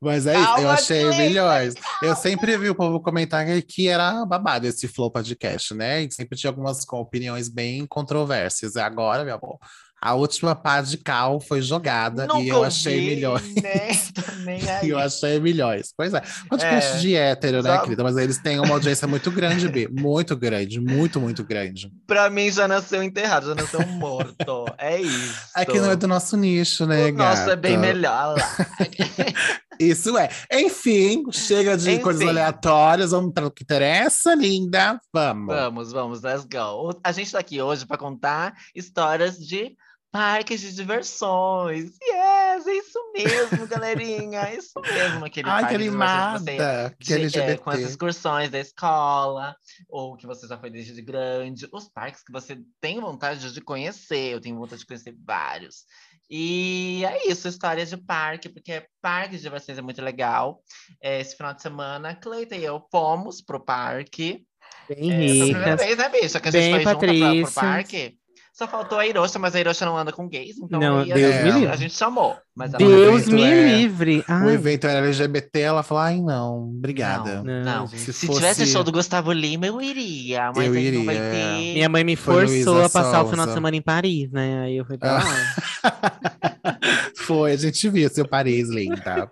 Mas 0.00 0.26
é 0.26 0.38
isso, 0.38 0.58
eu 0.58 0.70
achei 0.70 1.04
melhores. 1.10 1.74
Eu 2.02 2.16
sempre 2.16 2.56
vi 2.58 2.70
o 2.70 2.74
povo 2.74 3.00
comentar 3.00 3.44
que 3.62 3.88
era 3.88 4.24
babado 4.26 4.66
esse 4.66 4.88
Flow 4.88 5.10
Podcast, 5.12 5.72
né? 5.74 6.02
E 6.02 6.10
sempre 6.12 6.36
tinha 6.36 6.50
algumas 6.50 6.84
opiniões 6.88 7.48
bem 7.48 7.86
controversas. 7.86 8.74
E 8.74 8.80
agora, 8.80 9.24
meu 9.24 9.36
amor, 9.36 9.58
a 10.02 10.14
última 10.14 10.54
pá 10.54 10.80
de 10.80 10.96
cal 10.98 11.40
foi 11.40 11.60
jogada 11.60 12.26
Nunca 12.26 12.40
e 12.44 12.48
eu 12.48 12.64
achei. 12.64 13.16
Nem, 13.20 14.44
nem 14.44 14.70
aí. 14.70 14.86
E 14.86 14.90
eu 14.90 14.98
achei 14.98 15.38
melhores. 15.40 15.92
Pois 15.96 16.14
é, 16.14 16.22
podcast 16.48 16.96
É, 16.96 17.00
de 17.00 17.14
hétero, 17.14 17.62
né, 17.62 17.76
só- 17.76 17.82
querida? 17.82 18.02
Mas 18.02 18.16
eles 18.16 18.38
têm 18.38 18.58
uma 18.58 18.74
audiência 18.74 19.06
muito 19.06 19.30
grande, 19.30 19.68
B. 19.68 19.88
Muito 20.00 20.36
grande, 20.36 20.80
muito, 20.80 21.20
muito 21.20 21.44
grande. 21.44 21.90
Pra 22.06 22.30
mim 22.30 22.50
já 22.50 22.66
nasceu 22.66 23.02
enterrado, 23.02 23.48
já 23.48 23.54
nasceu 23.54 23.86
morto. 23.86 24.66
É 24.78 25.00
isso. 25.00 25.40
É 25.56 25.64
que 25.64 25.78
não 25.78 25.90
é 25.90 25.96
do 25.96 26.06
nosso 26.08 26.36
nicho, 26.36 26.86
né, 26.86 27.06
O 27.06 27.12
nosso 27.12 27.50
é 27.50 27.56
bem 27.56 27.72
gata? 27.78 27.86
melhor 27.86 28.36
lá. 28.36 28.56
Isso 29.78 30.16
é. 30.18 30.28
Enfim, 30.52 31.24
chega 31.32 31.76
de 31.76 31.90
Enfim. 31.92 32.02
coisas 32.02 32.26
aleatórias, 32.26 33.10
vamos 33.12 33.32
para 33.32 33.46
o 33.46 33.50
que 33.50 33.62
interessa, 33.62 34.34
linda. 34.34 35.00
Vamos. 35.12 35.46
Vamos, 35.54 35.92
vamos, 35.92 36.22
let's 36.22 36.44
go. 36.44 36.90
A 37.02 37.12
gente 37.12 37.32
tá 37.32 37.38
aqui 37.38 37.60
hoje 37.62 37.86
para 37.86 37.96
contar 37.96 38.54
histórias 38.74 39.38
de 39.38 39.74
parques 40.10 40.60
de 40.60 40.74
diversões. 40.74 41.92
Yes, 42.02 42.66
é 42.66 42.72
isso 42.72 43.12
mesmo, 43.12 43.66
galerinha. 43.66 44.40
É 44.40 44.56
isso 44.56 44.72
mesmo, 44.80 45.24
aquele 45.24 45.48
Ai, 45.48 45.56
que 45.58 45.62
parque 45.62 45.78
de 45.78 45.84
diversões 45.90 46.40
que 46.40 46.44
você 46.44 46.50
animada. 46.50 46.96
Que 46.98 47.04
de- 47.04 47.12
é, 47.12 47.16
LGBT. 47.16 47.58
com 47.58 47.70
as 47.70 47.78
excursões 47.80 48.50
da 48.50 48.58
escola, 48.58 49.56
ou 49.88 50.16
que 50.16 50.26
você 50.26 50.46
já 50.46 50.58
foi 50.58 50.70
desde 50.70 51.00
grande, 51.02 51.68
os 51.72 51.88
parques 51.88 52.22
que 52.22 52.32
você 52.32 52.58
tem 52.80 53.00
vontade 53.00 53.52
de 53.52 53.60
conhecer, 53.60 54.32
eu 54.32 54.40
tenho 54.40 54.56
vontade 54.58 54.80
de 54.80 54.86
conhecer 54.86 55.14
vários. 55.24 55.84
E 56.28 57.04
é 57.04 57.28
isso, 57.28 57.48
histórias 57.48 57.88
de 57.90 57.96
parque, 57.96 58.48
porque 58.48 58.86
parque 59.02 59.36
de 59.36 59.42
diversões 59.42 59.78
é 59.78 59.82
muito 59.82 60.00
legal. 60.00 60.62
É, 61.02 61.20
Esse 61.20 61.36
final 61.36 61.52
de 61.54 61.60
semana, 61.62 62.14
Cleita 62.14 62.54
e 62.54 62.64
eu 62.64 62.80
fomos 62.90 63.42
pro 63.42 63.58
parque. 63.64 64.44
Bem 64.88 65.10
É, 65.12 65.16
ricas. 65.26 65.80
vez, 65.80 65.96
né, 65.98 66.08
bicha? 66.08 66.38
Que 66.40 66.48
a 66.48 66.50
gente 66.52 66.62
Bem 66.62 66.72
foi 66.72 66.92
junto 66.92 66.98
pra, 66.98 67.42
pro 67.44 67.52
parque. 67.54 68.18
Só 68.52 68.66
faltou 68.68 68.98
a 68.98 69.06
Hiroshi, 69.06 69.38
mas 69.38 69.54
a 69.54 69.60
Hiroshi 69.60 69.84
não 69.84 69.96
anda 69.96 70.12
com 70.12 70.28
gays, 70.28 70.58
então 70.58 70.78
Não, 70.78 70.98
aí 71.00 71.12
a, 71.12 71.14
Deus 71.14 71.32
gente, 71.34 71.44
me 71.44 71.50
livre. 71.52 71.68
a 71.68 71.76
gente 71.76 71.94
chamou. 71.94 72.36
Mas 72.54 72.74
ela 72.74 72.78
Deus 72.78 73.26
me 73.28 73.42
é- 73.42 73.76
livre. 73.78 74.18
O 74.20 74.24
Ai, 74.32 74.54
evento 74.54 74.86
era 74.86 74.98
LGBT, 75.06 75.60
ela 75.60 75.82
falou: 75.82 76.02
ai, 76.02 76.20
não, 76.20 76.68
obrigada. 76.76 77.42
não, 77.42 77.62
Não. 77.64 77.86
Se, 77.86 78.12
Se 78.12 78.26
fosse... 78.26 78.38
tivesse 78.40 78.66
show 78.66 78.84
do 78.84 78.92
Gustavo 78.92 79.32
Lima, 79.32 79.66
eu 79.66 79.80
iria, 79.80 80.52
mas 80.54 80.66
Eu 80.66 80.72
aí 80.74 80.90
não 80.90 81.04
vai 81.06 81.14
iria, 81.16 81.26
é. 81.26 81.30
ter. 81.32 81.74
Minha 81.74 81.88
mãe 81.88 82.04
me 82.04 82.16
forçou 82.16 82.82
a 82.84 82.90
passar 82.90 83.22
o 83.22 83.30
final 83.30 83.46
de 83.46 83.52
semana 83.54 83.76
em 83.76 83.82
Paris, 83.82 84.30
né? 84.30 84.62
Aí 84.64 84.76
eu 84.76 84.84
fui 84.84 84.98
pra 84.98 85.20
Ah. 85.20 85.24
lá. 85.24 86.80
Foi, 87.16 87.52
a 87.52 87.56
gente 87.56 87.88
viu 87.88 88.08
seu 88.10 88.26
Paris, 88.28 88.68
linda. 88.68 89.30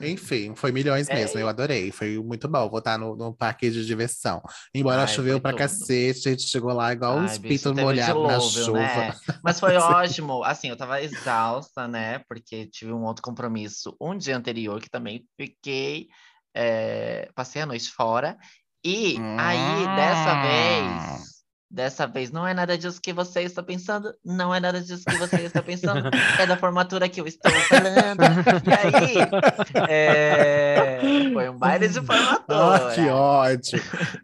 Enfim, 0.00 0.54
foi 0.54 0.72
milhões 0.72 1.10
É 1.10 1.14
mesmo, 1.14 1.38
eu 1.40 1.48
adorei. 1.48 1.90
Foi 1.90 2.18
muito 2.18 2.48
bom 2.48 2.68
voltar 2.68 2.98
no, 2.98 3.16
no 3.16 3.34
parque 3.34 3.70
de 3.70 3.84
diversão. 3.86 4.42
Embora 4.74 5.02
Ai, 5.02 5.06
choveu 5.06 5.40
pra 5.40 5.52
tudo. 5.52 5.58
cacete, 5.58 6.28
a 6.28 6.30
gente 6.32 6.44
chegou 6.48 6.72
lá 6.72 6.92
igual 6.92 7.20
Ai, 7.20 7.38
pitos 7.40 7.72
teve 7.72 7.74
molhados 7.74 8.22
na 8.26 8.38
dilúvio, 8.38 8.64
chuva. 8.64 9.04
né? 9.06 9.14
Mas 9.42 9.58
foi 9.60 9.76
ótimo. 9.76 10.44
Assim, 10.44 10.68
eu 10.68 10.76
tava 10.76 11.00
exausta, 11.02 11.88
né? 11.88 12.20
Porque 12.28 12.66
tive 12.68 12.92
um 12.92 13.04
outro 13.04 13.22
compromisso 13.22 13.96
um 14.00 14.16
dia 14.16 14.36
anterior 14.36 14.80
que 14.80 14.90
também 14.90 15.26
fiquei. 15.40 16.08
é, 16.54 17.30
passei 17.34 17.62
a 17.62 17.66
noite 17.66 17.90
fora. 17.90 18.36
E 18.84 19.18
aí, 19.36 19.88
dessa 19.88 20.34
Hum. 20.34 20.40
vez. 20.40 21.37
Dessa 21.70 22.06
vez, 22.06 22.30
não 22.30 22.46
é 22.46 22.54
nada 22.54 22.78
disso 22.78 22.98
que 22.98 23.12
você 23.12 23.42
está 23.42 23.62
pensando, 23.62 24.14
não 24.24 24.54
é 24.54 24.58
nada 24.58 24.80
disso 24.80 25.04
que 25.04 25.16
você 25.18 25.36
está 25.42 25.62
pensando, 25.62 26.08
é 26.40 26.46
da 26.46 26.56
formatura 26.56 27.06
que 27.10 27.20
eu 27.20 27.26
estou 27.26 27.52
falando. 27.52 28.22
E 28.64 28.72
aí, 28.72 29.82
é, 29.86 30.98
foi 31.32 31.48
um 31.50 31.58
baile 31.58 31.88
de 31.88 32.00
formatura. 32.00 32.88
Ah, 32.88 32.94
que 32.94 33.06
ódio. 33.08 33.82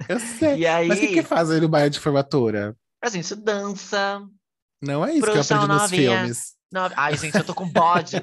Eu 0.09 0.19
sei. 0.21 0.59
E 0.61 0.67
aí, 0.67 0.89
Mas 0.89 0.99
o 0.99 1.01
que, 1.03 1.09
que 1.09 1.23
fazem 1.23 1.61
no 1.61 1.69
baile 1.69 1.91
de 1.91 2.01
formatura? 2.01 2.75
a 3.03 3.09
gente 3.11 3.35
dança, 3.35 4.23
Não 4.83 5.05
é 5.05 5.13
isso 5.13 5.31
que 5.31 5.37
eu 5.37 5.41
aprendi 5.43 5.67
nos 5.69 5.83
novinha. 5.83 6.11
filmes. 6.19 6.55
Não, 6.75 6.91
ai, 6.97 7.17
gente, 7.17 7.37
eu 7.39 7.45
tô 7.45 7.55
com 7.55 7.69
bode. 7.69 8.17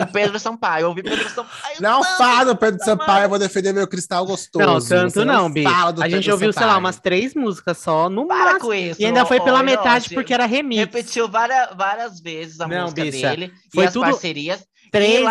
o 0.00 0.06
Pedro 0.08 0.36
Sampaio, 0.40 0.82
eu 0.82 0.88
ouvi 0.88 1.00
Pedro 1.04 1.28
Sampaio. 1.30 1.76
Não 1.80 2.02
tanto. 2.02 2.16
fala 2.16 2.44
do 2.46 2.56
Pedro 2.56 2.84
Sampaio, 2.84 3.24
eu 3.26 3.28
vou 3.28 3.38
defender 3.38 3.72
meu 3.72 3.86
cristal 3.86 4.26
gostoso. 4.26 4.66
Não, 4.66 4.80
tanto 4.80 5.12
Você 5.12 5.24
não, 5.24 5.48
Bi. 5.48 5.64
A 5.64 5.92
gente 6.08 6.14
Pedro 6.16 6.32
ouviu, 6.32 6.52
sei 6.52 6.62
lá, 6.62 6.66
Sampaio. 6.70 6.78
umas 6.80 6.98
três 6.98 7.34
músicas 7.36 7.78
só, 7.78 8.08
no 8.10 8.26
Para 8.26 8.36
máximo. 8.54 8.60
com 8.62 8.74
isso. 8.74 9.00
E 9.00 9.06
ainda 9.06 9.24
foi 9.24 9.40
pela 9.40 9.62
metade 9.62 10.12
porque 10.12 10.34
era 10.34 10.44
remix. 10.44 10.80
Repetiu 10.80 11.28
várias, 11.28 11.68
várias 11.76 12.18
vezes 12.20 12.60
a 12.60 12.66
Não, 12.66 12.82
música 12.82 13.04
bicha, 13.04 13.30
dele 13.30 13.52
foi 13.72 13.84
e 13.84 13.86
as 13.86 13.92
tudo- 13.92 14.02
parcerias. 14.06 14.66
Três 14.94 15.26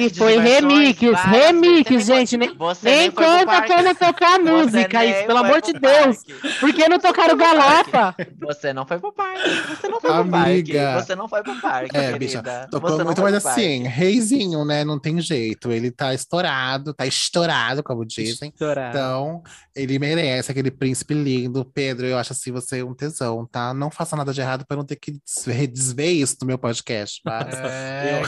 E 0.00 0.10
de 0.10 0.18
foi 0.18 0.38
remix, 0.38 1.00
remix, 1.24 2.04
gente. 2.04 2.36
nem 2.36 2.48
Nem, 2.82 3.10
conta 3.10 3.62
como 3.66 3.94
tocar 3.94 4.38
música, 4.38 5.04
isso, 5.04 5.26
pelo 5.26 5.38
amor 5.38 5.60
de 5.62 5.72
Deus. 5.72 6.16
parque. 6.24 6.58
Por 6.60 6.72
que 6.74 6.88
não 6.88 6.98
tocaram 6.98 7.36
galopa? 7.36 8.14
Você 8.40 8.72
não 8.72 8.86
foi 8.86 8.98
pro 8.98 9.12
parque. 9.12 9.48
Você 9.48 9.88
não 9.88 10.00
foi 10.00 10.10
pro 10.10 10.20
Amiga. 10.20 10.82
parque. 10.92 11.06
Você 11.06 11.14
não 11.16 11.28
foi 11.28 11.42
pro 11.42 11.60
parque, 11.60 11.96
É, 11.96 12.12
querida. 12.12 12.18
bicha, 12.18 12.68
tocou 12.70 13.04
muito, 13.04 13.22
mas 13.22 13.34
assim, 13.34 13.84
reizinho, 13.84 14.64
né? 14.64 14.84
Não 14.84 14.98
tem 14.98 15.20
jeito. 15.20 15.72
Ele 15.72 15.90
tá 15.90 16.12
estourado, 16.12 16.92
tá 16.92 17.06
estourado, 17.06 17.82
como 17.82 18.04
dizem. 18.04 18.50
Estourar. 18.50 18.90
Então, 18.90 19.42
ele 19.74 19.98
merece 19.98 20.50
aquele 20.50 20.70
príncipe 20.70 21.14
lindo. 21.14 21.64
Pedro, 21.64 22.06
eu 22.06 22.18
acho 22.18 22.32
assim 22.32 22.52
você 22.52 22.82
um 22.82 22.94
tesão, 22.94 23.46
tá? 23.50 23.72
Não 23.72 23.90
faça 23.90 24.14
nada 24.16 24.32
de 24.34 24.40
errado 24.40 24.66
pra 24.66 24.74
eu 24.74 24.78
não 24.78 24.84
ter 24.84 24.96
que 24.96 25.12
desver, 25.24 25.66
desver 25.66 26.10
isso 26.10 26.36
no 26.40 26.46
meu 26.46 26.58
podcast. 26.58 27.20
Mas, 27.24 27.54
É, 27.54 28.20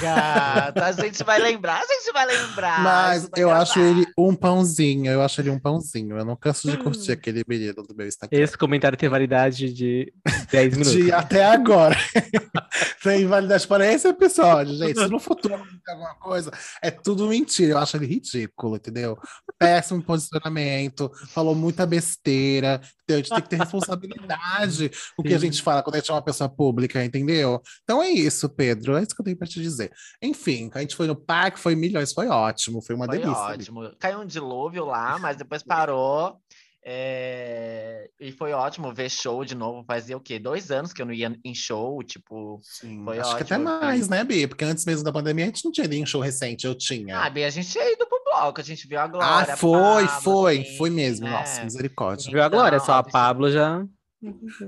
gata, 0.71 0.85
a 0.85 0.93
gente 0.93 1.23
vai 1.25 1.39
lembrar, 1.41 1.81
a 1.81 1.87
gente 1.87 2.12
vai 2.12 2.27
lembrar. 2.27 2.83
mas 2.83 3.29
vai 3.29 3.43
eu 3.43 3.50
acho 3.50 3.75
gravar. 3.75 3.91
ele 3.91 4.07
um 4.17 4.35
pãozinho. 4.35 5.11
Eu 5.11 5.23
acho 5.23 5.41
ele 5.41 5.50
um 5.50 5.59
pãozinho. 5.59 6.17
Eu 6.17 6.25
não 6.25 6.37
canso 6.37 6.71
de 6.71 6.77
curtir 6.77 7.12
aquele 7.12 7.45
menino 7.47 7.83
do 7.83 7.95
meu 7.95 8.07
Instagram. 8.07 8.39
Esse 8.39 8.57
comentário 8.57 8.97
tem 8.97 9.09
validade 9.09 9.73
de 9.73 10.12
10 10.50 10.73
minutos. 10.79 10.93
De 10.93 11.12
até 11.12 11.45
agora. 11.45 11.97
Tem 13.03 13.27
validade 13.27 13.67
para 13.67 13.91
esse 13.91 14.07
episódio, 14.07 14.77
gente. 14.77 15.00
Se 15.00 15.09
no 15.09 15.19
futuro 15.19 15.55
alguma 15.89 16.15
coisa, 16.17 16.53
é 16.83 16.91
tudo 16.91 17.29
mentira. 17.29 17.73
Eu 17.73 17.79
acho 17.79 17.97
ele 17.97 18.05
ridículo, 18.05 18.77
entendeu? 18.77 19.19
Péssimo 19.59 20.03
posicionamento, 20.03 21.11
falou 21.29 21.55
muita 21.55 21.87
besteira. 21.87 22.79
Entendeu? 23.03 23.17
A 23.17 23.17
gente 23.17 23.31
tem 23.31 23.43
que 23.43 23.49
ter 23.49 23.57
responsabilidade 23.65 24.91
com 25.17 25.23
o 25.23 25.25
que 25.25 25.35
a 25.35 25.39
gente 25.39 25.62
fala 25.62 25.83
quando 25.83 25.97
a 25.97 25.99
gente 25.99 26.11
é 26.11 26.15
uma 26.15 26.23
pessoa 26.23 26.49
pública, 26.49 27.03
entendeu? 27.03 27.62
Então 27.83 28.03
é 28.03 28.11
isso, 28.11 28.49
Pedro. 28.50 28.97
É 28.97 29.03
isso 29.03 29.15
que 29.15 29.21
eu 29.23 29.25
tenho 29.25 29.37
para 29.37 29.49
te 29.49 29.62
dizer. 29.62 29.91
Enfim, 30.23 30.60
a 30.73 30.81
gente 30.81 30.97
foi 30.97 31.07
no 31.07 31.14
parque, 31.17 31.59
foi 31.61 31.75
milhões, 31.75 32.12
foi 32.12 32.26
ótimo, 32.29 32.83
foi 32.83 32.95
uma 32.97 33.07
Foi 33.07 33.19
delícia. 33.19 33.43
ali. 33.45 33.55
ótimo. 33.62 33.90
Caiu 33.99 34.21
um 34.21 34.26
dilúvio 34.26 34.85
lá, 34.85 35.19
mas 35.21 35.37
depois 35.37 35.62
parou. 35.62 36.37
é, 36.83 38.09
E 38.21 38.33
foi 38.33 38.52
ótimo 38.52 38.93
ver 38.93 39.09
show 39.11 39.45
de 39.45 39.55
novo. 39.55 39.85
Fazia 39.87 40.17
o 40.17 40.21
quê? 40.21 40.38
Dois 40.38 40.71
anos 40.71 40.93
que 40.93 41.00
eu 41.02 41.07
não 41.07 41.12
ia 41.12 41.35
em 41.45 41.55
show, 41.55 42.02
tipo. 42.02 42.59
Sim, 42.62 43.05
Foi 43.05 43.19
acho 43.19 43.37
que 43.37 43.43
até 43.43 43.55
ótimo, 43.55 43.64
mais, 43.71 44.09
né, 44.09 44.25
Bi? 44.25 44.47
Porque 44.47 44.64
antes 44.64 44.85
mesmo 44.85 45.05
da 45.05 45.12
pandemia 45.12 45.45
a 45.45 45.49
gente 45.49 45.64
não 45.64 45.73
tinha 45.73 45.87
nem 45.88 46.05
show 46.07 46.21
recente, 46.21 46.67
eu 46.67 46.75
tinha. 46.75 47.19
Ah, 47.19 47.31
bem, 47.31 47.45
a 47.45 47.50
gente 47.50 47.69
tinha 47.71 47.90
ido 47.93 48.07
pro 48.07 48.23
bloco, 48.25 48.61
a 48.61 48.64
gente 48.64 48.87
viu 48.87 48.99
a 49.00 49.07
Glória. 49.07 49.55
Ah, 49.55 49.57
foi, 49.57 50.05
Pablo, 50.07 50.21
foi, 50.23 50.59
assim, 50.61 50.76
foi 50.76 50.90
mesmo. 50.90 51.25
né? 51.26 51.33
Nossa, 51.33 51.64
misericórdia. 51.64 52.31
Viu 52.31 52.43
a 52.43 52.49
Glória, 52.49 52.76
Então, 52.76 52.87
só 52.87 52.93
a 52.95 53.02
deixa- 53.02 53.12
Pablo 53.19 53.50
já. 53.50 53.85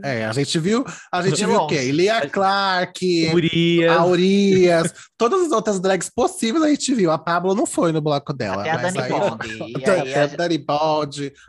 É, 0.02 0.24
a 0.24 0.32
gente 0.32 0.58
viu, 0.58 0.84
a 1.12 1.22
gente 1.22 1.44
viu 1.44 1.54
o 1.56 1.66
quê? 1.66 1.92
Lia 1.92 2.28
Clark, 2.28 3.30
Urias. 3.34 3.96
a 3.96 4.06
Urias, 4.06 4.94
todas 5.18 5.42
as 5.42 5.52
outras 5.52 5.78
drags 5.78 6.08
possíveis 6.08 6.64
a 6.64 6.68
gente 6.68 6.94
viu. 6.94 7.10
A 7.10 7.18
Pablo 7.18 7.54
não 7.54 7.66
foi 7.66 7.92
no 7.92 8.00
bloco 8.00 8.32
dela. 8.32 8.62
Até 8.62 8.70
a 8.70 8.78
mas 8.78 8.94
Dani 8.94 9.76
Até 9.76 10.20
a 10.20 10.24
a 10.24 10.26
Dani 10.26 10.64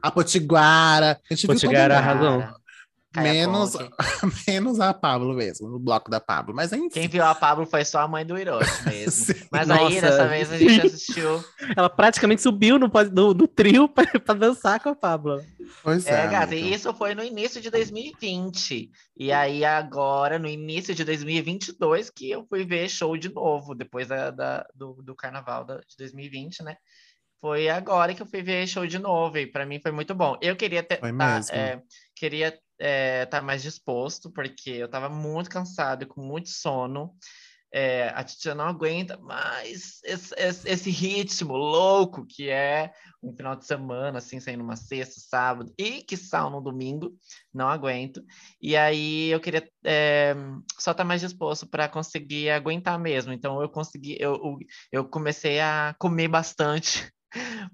a 0.01 0.11
Potiguara. 0.11 1.19
A 1.29 1.33
gente 1.33 1.47
Potiguara 1.47 2.01
viu 2.01 2.09
arrasou. 2.09 2.62
Menos, 3.21 3.73
Conk. 3.75 3.91
menos 4.47 4.79
a 4.79 4.93
Pablo 4.93 5.33
mesmo, 5.33 5.69
no 5.69 5.79
bloco 5.79 6.09
da 6.09 6.19
Pablo. 6.19 6.53
Mas 6.55 6.73
enfim. 6.73 6.89
Quem 6.89 7.07
viu 7.07 7.23
a 7.23 7.35
Pablo 7.35 7.65
foi 7.65 7.85
só 7.85 7.99
a 7.99 8.07
mãe 8.07 8.25
do 8.25 8.37
Hiroshi 8.37 8.83
mesmo. 8.89 9.11
Sim. 9.11 9.47
Mas 9.51 9.67
Nossa, 9.67 9.85
aí, 9.87 10.01
dessa 10.01 10.27
vez, 10.27 10.51
a 10.51 10.57
gente 10.57 10.81
assistiu. 10.87 11.43
Ela 11.77 11.89
praticamente 11.89 12.41
subiu 12.41 12.79
no, 12.79 12.89
no, 13.11 13.33
no 13.33 13.47
trio 13.47 13.87
pra, 13.87 14.05
pra 14.19 14.33
dançar 14.33 14.79
com 14.79 14.89
a 14.89 14.95
Pablo. 14.95 15.41
Pois 15.83 16.05
É, 16.07 16.25
é, 16.25 16.27
gata, 16.27 16.55
e 16.55 16.73
isso 16.73 16.93
foi 16.93 17.13
no 17.13 17.23
início 17.23 17.61
de 17.61 17.69
2020. 17.69 18.89
E 19.17 19.31
aí, 19.31 19.63
agora, 19.63 20.39
no 20.39 20.47
início 20.47 20.93
de 20.95 21.03
2022, 21.03 22.09
que 22.09 22.31
eu 22.31 22.45
fui 22.47 22.65
ver 22.65 22.89
show 22.89 23.15
de 23.17 23.31
novo, 23.33 23.75
depois 23.75 24.07
da, 24.07 24.31
da- 24.31 24.65
do, 24.73 24.93
do 25.03 25.15
carnaval 25.15 25.63
da- 25.65 25.77
de 25.77 25.95
2020, 25.97 26.63
né? 26.63 26.75
Foi 27.41 27.67
agora 27.69 28.13
que 28.13 28.21
eu 28.21 28.25
fui 28.25 28.41
ver 28.41 28.65
show 28.67 28.87
de 28.87 28.97
novo, 28.97 29.37
e 29.37 29.45
para 29.45 29.65
mim 29.65 29.79
foi 29.81 29.91
muito 29.91 30.15
bom. 30.15 30.37
Eu 30.41 30.55
queria 30.55 30.81
ter, 30.81 30.99
Foi 31.01 31.11
tá, 31.15 31.35
mesmo. 31.35 31.53
é, 31.55 31.81
queria 32.15 32.57
estar 32.79 33.41
mais 33.41 33.61
disposto, 33.63 34.31
porque 34.31 34.69
eu 34.71 34.85
estava 34.87 35.09
muito 35.09 35.49
cansado 35.49 36.07
com 36.07 36.21
muito 36.21 36.49
sono. 36.49 37.15
É, 37.75 38.09
a 38.09 38.23
Titia 38.23 38.53
não 38.53 38.65
aguenta 38.67 39.17
mais 39.17 39.99
esse, 40.03 40.31
esse- 40.37 40.69
esse 40.69 40.91
ritmo 40.91 41.55
louco 41.57 42.23
que 42.23 42.47
é 42.47 42.91
um 43.21 43.35
final 43.35 43.55
de 43.55 43.65
semana, 43.65 44.19
assim, 44.19 44.39
saindo 44.39 44.63
uma 44.63 44.75
sexta, 44.75 45.19
sábado 45.19 45.73
e 45.75 46.03
que 46.03 46.15
sal 46.15 46.51
no 46.51 46.61
domingo, 46.61 47.17
não 47.53 47.67
aguento. 47.67 48.21
E 48.61 48.75
aí 48.77 49.29
eu 49.29 49.39
queria 49.39 49.67
é, 49.83 50.35
só 50.77 50.91
estar 50.91 51.03
mais 51.03 51.21
disposto 51.21 51.65
para 51.67 51.87
conseguir 51.89 52.49
aguentar 52.51 52.99
mesmo. 52.99 53.33
Então 53.33 53.61
eu 53.61 53.69
consegui, 53.69 54.17
eu, 54.19 54.57
eu 54.91 55.05
comecei 55.07 55.59
a 55.59 55.95
comer 55.97 56.27
bastante, 56.27 57.11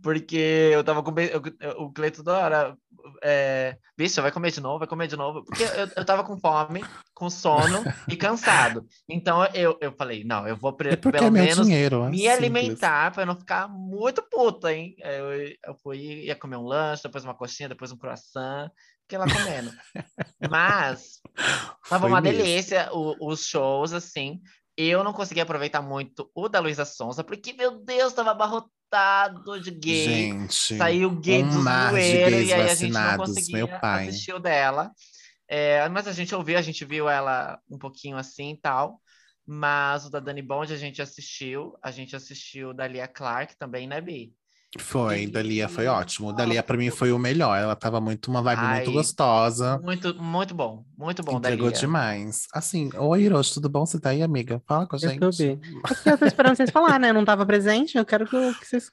porque 0.01 0.69
eu 0.73 0.83
tava 0.83 1.03
eu- 1.21 1.41
eu- 1.59 1.81
o 1.83 1.91
Cleiton 1.91 2.23
toda 2.23 2.37
hora, 2.37 2.77
é, 3.23 3.77
bicho, 3.97 4.21
vai 4.21 4.31
comer 4.31 4.51
de 4.51 4.61
novo, 4.61 4.79
vai 4.79 4.87
comer 4.87 5.07
de 5.07 5.15
novo, 5.15 5.43
porque 5.43 5.63
eu, 5.63 5.89
eu 5.95 6.05
tava 6.05 6.23
com 6.23 6.37
fome, 6.39 6.83
com 7.13 7.29
sono 7.29 7.83
e 8.07 8.15
cansado. 8.15 8.85
Então 9.07 9.43
eu, 9.53 9.77
eu 9.81 9.91
falei, 9.93 10.23
não, 10.23 10.47
eu 10.47 10.55
vou 10.55 10.73
pre- 10.73 10.91
É 10.93 10.95
pelo 10.95 11.17
é 11.17 11.21
meu 11.21 11.31
menos 11.31 11.65
dinheiro. 11.67 12.03
é 12.03 12.09
me 12.09 12.17
simples. 12.19 12.37
alimentar 12.37 13.11
para 13.13 13.25
não 13.25 13.35
ficar 13.35 13.67
muito 13.67 14.21
puta, 14.29 14.73
hein? 14.73 14.95
Eu, 14.99 15.31
eu 15.65 15.75
fui, 15.83 15.97
ia 16.25 16.35
comer 16.35 16.57
um 16.57 16.63
lanche, 16.65 17.03
depois 17.03 17.23
uma 17.23 17.35
coxinha, 17.35 17.69
depois 17.69 17.91
um 17.91 17.97
croissant, 17.97 18.69
fiquei 19.03 19.17
lá 19.17 19.25
comendo. 19.25 19.71
Mas 20.49 21.19
tava 21.89 22.01
Foi 22.01 22.09
uma 22.09 22.21
mesmo. 22.21 22.37
delícia 22.43 22.89
o- 22.93 23.15
os 23.31 23.45
shows, 23.45 23.93
assim. 23.93 24.39
Eu 24.77 25.03
não 25.03 25.11
consegui 25.11 25.41
aproveitar 25.41 25.81
muito 25.81 26.31
o 26.33 26.47
da 26.47 26.59
Luísa 26.61 26.85
Sonza, 26.85 27.21
porque, 27.23 27.51
meu 27.51 27.83
Deus, 27.83 28.13
tava 28.13 28.31
abarrotado 28.31 28.71
de 29.61 29.71
gay. 29.71 30.05
Gente, 30.05 30.77
Saiu 30.77 31.11
gay 31.11 31.43
um 31.43 31.49
do 31.49 31.59
mar 31.61 31.93
de 31.93 32.01
zoeiro, 32.01 32.31
gays 32.31 32.49
e 32.49 32.53
aí 32.53 32.61
a 32.61 32.75
gente 32.75 32.91
não 32.91 33.01
vacinados, 33.01 33.27
conseguia 33.29 33.55
meu 33.57 33.79
pai. 33.79 34.07
assistir 34.07 34.33
o 34.33 34.39
dela. 34.39 34.91
É, 35.47 35.87
mas 35.89 36.07
a 36.07 36.13
gente 36.13 36.33
ouviu, 36.35 36.57
a 36.57 36.61
gente 36.61 36.85
viu 36.85 37.09
ela 37.09 37.59
um 37.69 37.77
pouquinho 37.77 38.17
assim 38.17 38.51
e 38.51 38.57
tal. 38.57 39.01
Mas 39.45 40.05
o 40.05 40.11
da 40.11 40.19
Dani 40.19 40.43
Bond 40.43 40.71
a 40.71 40.77
gente 40.77 41.01
assistiu. 41.01 41.75
A 41.81 41.89
gente 41.89 42.15
assistiu 42.15 42.71
da 42.71 42.87
Lia 42.87 43.07
Clark 43.07 43.57
também, 43.57 43.87
né, 43.87 43.99
Bi? 43.99 44.31
Foi, 44.77 45.25
Dalia 45.25 45.67
foi 45.67 45.85
E- 45.85 45.87
ótimo. 45.87 46.31
Dalia 46.31 46.61
pra 46.61 46.77
mim 46.77 46.91
foi 46.91 47.11
o 47.11 47.17
melhor. 47.17 47.57
Ela 47.57 47.75
tava 47.75 47.99
muito 47.99 48.27
uma 48.29 48.41
vibe 48.41 48.59
muito 48.59 48.89
Ai, 48.89 48.93
gostosa. 48.93 49.79
Muito, 49.83 50.13
muito 50.21 50.53
bom. 50.53 50.85
Muito 50.97 51.23
bom, 51.23 51.37
Entregou 51.37 51.65
Dalia. 51.67 51.79
demais. 51.79 52.45
Assim, 52.53 52.89
oi, 52.95 53.23
Hiroshi, 53.23 53.53
tudo 53.55 53.67
bom? 53.69 53.85
Você 53.85 53.99
tá 53.99 54.09
aí, 54.09 54.21
amiga? 54.21 54.61
Fala 54.67 54.85
com 54.85 54.95
a 54.95 54.99
Eu 55.01 55.09
gente. 55.09 55.19
tô 55.19 55.29
bem. 55.37 55.59
Aqui 55.83 56.09
eu 56.09 56.17
tô 56.17 56.25
esperando 56.25 56.55
vocês 56.55 56.69
falar, 56.69 56.99
né? 56.99 57.11
Não 57.11 57.25
tava 57.25 57.45
presente, 57.45 57.97
eu 57.97 58.05
quero 58.05 58.27
que, 58.27 58.35
eu- 58.35 58.53
que 58.53 58.65
vocês 58.67 58.91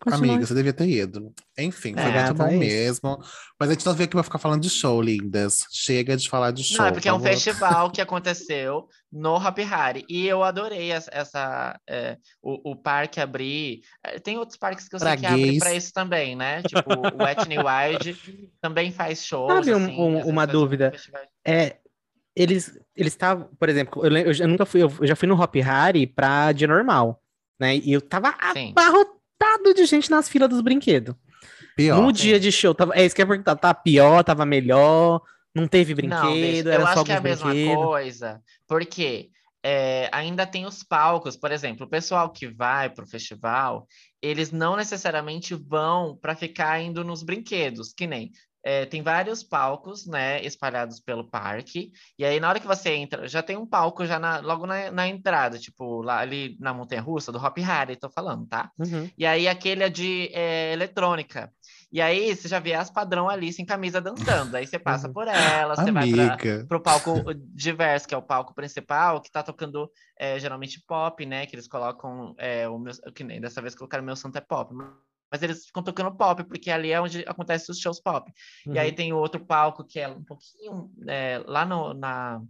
continuem. 0.00 0.30
Amiga, 0.32 0.46
você 0.46 0.54
devia 0.54 0.72
ter 0.72 0.88
ido. 0.88 1.32
Enfim, 1.58 1.92
foi 1.94 2.02
É, 2.02 2.04
muito 2.04 2.14
gata, 2.14 2.34
bom 2.34 2.48
isso. 2.48 2.58
mesmo. 2.58 3.18
Mas 3.58 3.68
a 3.68 3.72
gente 3.74 3.84
não 3.86 3.94
veio 3.94 4.04
aqui 4.06 4.14
pra 4.14 4.22
ficar 4.22 4.38
falando 4.38 4.62
de 4.62 4.70
show, 4.70 5.00
lindas. 5.00 5.64
Chega 5.70 6.16
de 6.16 6.28
falar 6.28 6.50
de 6.50 6.64
show. 6.64 6.78
Não, 6.78 6.86
é 6.86 6.92
porque 6.92 7.08
é 7.08 7.12
um 7.12 7.20
festival 7.20 7.90
que 7.90 8.00
aconteceu 8.02 8.88
no 9.12 9.36
Happy 9.36 9.62
Hari. 9.62 10.04
E 10.08 10.26
eu 10.26 10.42
adorei 10.42 10.90
essa. 10.90 11.10
essa, 11.12 11.80
é, 11.88 12.16
o, 12.42 12.72
o 12.72 12.76
parque 12.76 13.20
abrir. 13.20 13.80
é, 14.04 14.18
Tem 14.18 14.38
outros 14.38 14.56
parques 14.58 14.88
que 14.88 14.94
eu 14.94 14.98
Pra 15.00 15.10
sei 15.10 15.18
que 15.18 15.26
abrem 15.26 15.58
pra 15.58 15.74
isso 15.74 15.92
também, 15.92 16.34
né? 16.34 16.62
Tipo, 16.62 16.90
o 16.94 17.18
n 17.48 17.58
Wild 17.58 18.50
também 18.60 18.90
faz 18.92 19.24
shows. 19.24 19.52
Sabe 19.52 19.74
um- 19.74 19.84
assim, 19.84 19.96
um- 20.00 20.26
uma 20.28 20.44
um 20.44 20.46
dúvida? 20.46 20.92
É, 21.46 21.76
eles 22.34 22.78
eles 22.96 23.12
estavam, 23.12 23.48
por 23.58 23.68
exemplo, 23.68 24.04
eu, 24.06 24.16
eu 24.16 24.32
já 24.34 24.46
nunca 24.46 24.64
fui, 24.66 24.82
eu 24.82 24.90
já 25.02 25.16
fui 25.16 25.26
no 25.28 25.40
Hop 25.40 25.54
Hari 25.56 26.06
pra 26.06 26.52
dia 26.52 26.66
normal, 26.68 27.22
né? 27.58 27.76
E 27.76 27.92
eu 27.92 28.00
tava 28.00 28.34
Sim. 28.52 28.72
abarrotado 28.76 29.19
de 29.74 29.84
gente 29.86 30.10
nas 30.10 30.28
filas 30.28 30.48
dos 30.48 30.60
brinquedos. 30.60 31.14
Pior. 31.76 32.00
No 32.00 32.12
dia 32.12 32.38
de 32.38 32.50
show, 32.52 32.74
tava, 32.74 32.94
é 32.94 33.04
isso 33.04 33.14
que 33.14 33.22
eu 33.22 33.24
ia 33.24 33.28
perguntar, 33.28 33.56
tá 33.56 33.72
pior, 33.72 34.22
tava 34.22 34.44
melhor, 34.44 35.22
não 35.54 35.66
teve 35.66 35.92
Não, 35.92 35.96
brinquedo, 35.96 36.32
bicho, 36.32 36.68
era 36.68 36.82
eu 36.82 36.86
só 36.86 36.92
acho 36.92 37.04
que 37.04 37.12
é 37.12 37.16
a 37.16 37.20
mesma 37.20 37.52
coisa, 37.74 38.42
porque 38.66 39.30
é, 39.62 40.08
ainda 40.12 40.46
tem 40.46 40.66
os 40.66 40.82
palcos, 40.82 41.36
por 41.36 41.52
exemplo, 41.52 41.86
o 41.86 41.90
pessoal 41.90 42.30
que 42.30 42.48
vai 42.48 42.90
para 42.90 43.04
o 43.04 43.08
festival, 43.08 43.86
eles 44.22 44.50
não 44.50 44.76
necessariamente 44.76 45.54
vão 45.54 46.16
para 46.16 46.34
ficar 46.34 46.80
indo 46.80 47.04
nos 47.04 47.22
brinquedos, 47.22 47.92
que 47.92 48.06
nem 48.06 48.30
é, 48.62 48.84
tem 48.86 49.02
vários 49.02 49.42
palcos, 49.42 50.06
né, 50.06 50.42
espalhados 50.42 51.00
pelo 51.00 51.28
parque. 51.28 51.92
E 52.18 52.24
aí, 52.24 52.38
na 52.40 52.48
hora 52.48 52.60
que 52.60 52.66
você 52.66 52.90
entra, 52.90 53.26
já 53.28 53.42
tem 53.42 53.56
um 53.56 53.66
palco 53.66 54.04
já 54.06 54.18
na- 54.18 54.40
logo 54.40 54.66
na, 54.66 54.90
na 54.90 55.08
entrada, 55.08 55.58
tipo, 55.58 56.02
lá 56.02 56.18
ali 56.18 56.56
na 56.60 56.74
Montanha 56.74 57.00
Russa, 57.00 57.32
do 57.32 57.38
Hop 57.38 57.56
Harry, 57.58 57.96
tô 57.96 58.10
falando, 58.10 58.46
tá? 58.46 58.70
Uhum. 58.78 59.10
E 59.16 59.24
aí, 59.26 59.48
aquele 59.48 59.82
é 59.84 59.88
de 59.88 60.30
é, 60.34 60.72
eletrônica. 60.72 61.50
E 61.92 62.00
aí, 62.00 62.36
você 62.36 62.46
já 62.46 62.60
vê 62.60 62.72
as 62.74 62.88
padrão 62.90 63.28
ali 63.28 63.52
sem 63.52 63.66
camisa 63.66 64.00
dançando. 64.00 64.54
Aí 64.54 64.66
você 64.66 64.78
passa 64.78 65.08
Uhum. 65.08 65.12
por 65.14 65.26
ela, 65.26 65.74
você 65.74 65.90
vai 65.90 66.08
pra, 66.12 66.36
pro 66.68 66.80
palco 66.80 67.24
diverso, 67.34 68.06
que 68.06 68.14
é 68.14 68.18
o 68.18 68.22
palco 68.22 68.54
principal, 68.54 69.20
que 69.20 69.30
tá 69.30 69.42
tocando 69.42 69.90
é, 70.16 70.38
geralmente 70.38 70.80
pop, 70.86 71.24
né? 71.26 71.46
Que 71.46 71.56
eles 71.56 71.66
colocam 71.66 72.34
é, 72.38 72.68
o 72.68 72.78
meu, 72.78 72.92
que 73.14 73.24
nem 73.24 73.40
dessa 73.40 73.60
vez 73.60 73.74
colocaram 73.74 74.04
meu 74.04 74.14
santo 74.14 74.36
é 74.36 74.40
pop. 74.40 74.72
Mas 75.30 75.42
eles 75.42 75.66
ficam 75.66 75.82
tocando 75.82 76.16
pop, 76.16 76.44
porque 76.44 76.70
ali 76.70 76.90
é 76.92 77.00
onde 77.00 77.20
acontecem 77.26 77.72
os 77.72 77.78
shows 77.80 78.00
pop. 78.00 78.30
E 78.72 78.78
aí 78.78 78.90
Uhum. 78.90 78.94
tem 78.94 79.12
o 79.12 79.16
outro 79.18 79.44
palco 79.44 79.84
que 79.84 80.00
é 80.00 80.08
um 80.08 80.24
pouquinho 80.24 80.90
é, 81.08 81.38
lá 81.46 81.64
no, 81.64 81.94
na, 81.94 82.40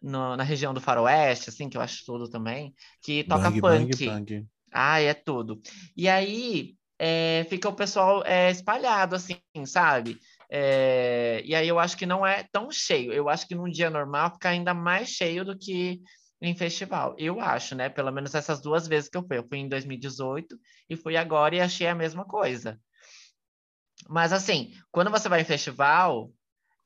no- 0.00 0.36
na 0.36 0.42
região 0.44 0.74
do 0.74 0.80
Faroeste, 0.80 1.50
assim, 1.50 1.68
que 1.68 1.76
eu 1.76 1.80
acho 1.80 2.04
tudo 2.04 2.28
também, 2.28 2.74
que 3.02 3.24
toca 3.24 3.50
Bang, 3.50 3.60
punk. 3.60 3.96
bang, 3.96 3.96
bang. 4.04 4.46
Ah, 4.72 5.00
é 5.00 5.14
tudo. 5.14 5.60
E 5.96 6.08
aí 6.08 6.74
é, 6.98 7.44
fica 7.50 7.68
o 7.68 7.74
pessoal 7.74 8.24
é, 8.24 8.50
espalhado, 8.50 9.16
assim, 9.16 9.38
sabe? 9.66 10.18
É, 10.50 11.42
e 11.44 11.54
aí 11.54 11.66
eu 11.68 11.78
acho 11.78 11.96
que 11.96 12.06
não 12.06 12.26
é 12.26 12.44
tão 12.52 12.70
cheio. 12.70 13.12
Eu 13.12 13.28
acho 13.28 13.46
que 13.46 13.54
num 13.54 13.70
dia 13.70 13.90
normal 13.90 14.32
fica 14.34 14.50
ainda 14.50 14.74
mais 14.74 15.08
cheio 15.10 15.44
do 15.44 15.58
que 15.58 16.00
em 16.42 16.56
festival. 16.56 17.14
Eu 17.18 17.40
acho, 17.40 17.74
né? 17.74 17.88
Pelo 17.88 18.10
menos 18.10 18.34
essas 18.34 18.60
duas 18.60 18.88
vezes 18.88 19.08
que 19.08 19.16
eu 19.16 19.26
fui. 19.26 19.38
Eu 19.38 19.46
fui 19.48 19.58
em 19.58 19.68
2018 19.68 20.58
e 20.90 20.96
fui 20.96 21.16
agora 21.16 21.54
e 21.54 21.60
achei 21.60 21.86
a 21.86 21.94
mesma 21.94 22.24
coisa. 22.24 22.80
Mas 24.08 24.32
assim, 24.32 24.72
quando 24.90 25.10
você 25.10 25.28
vai 25.28 25.40
em 25.40 25.44
festival, 25.44 26.32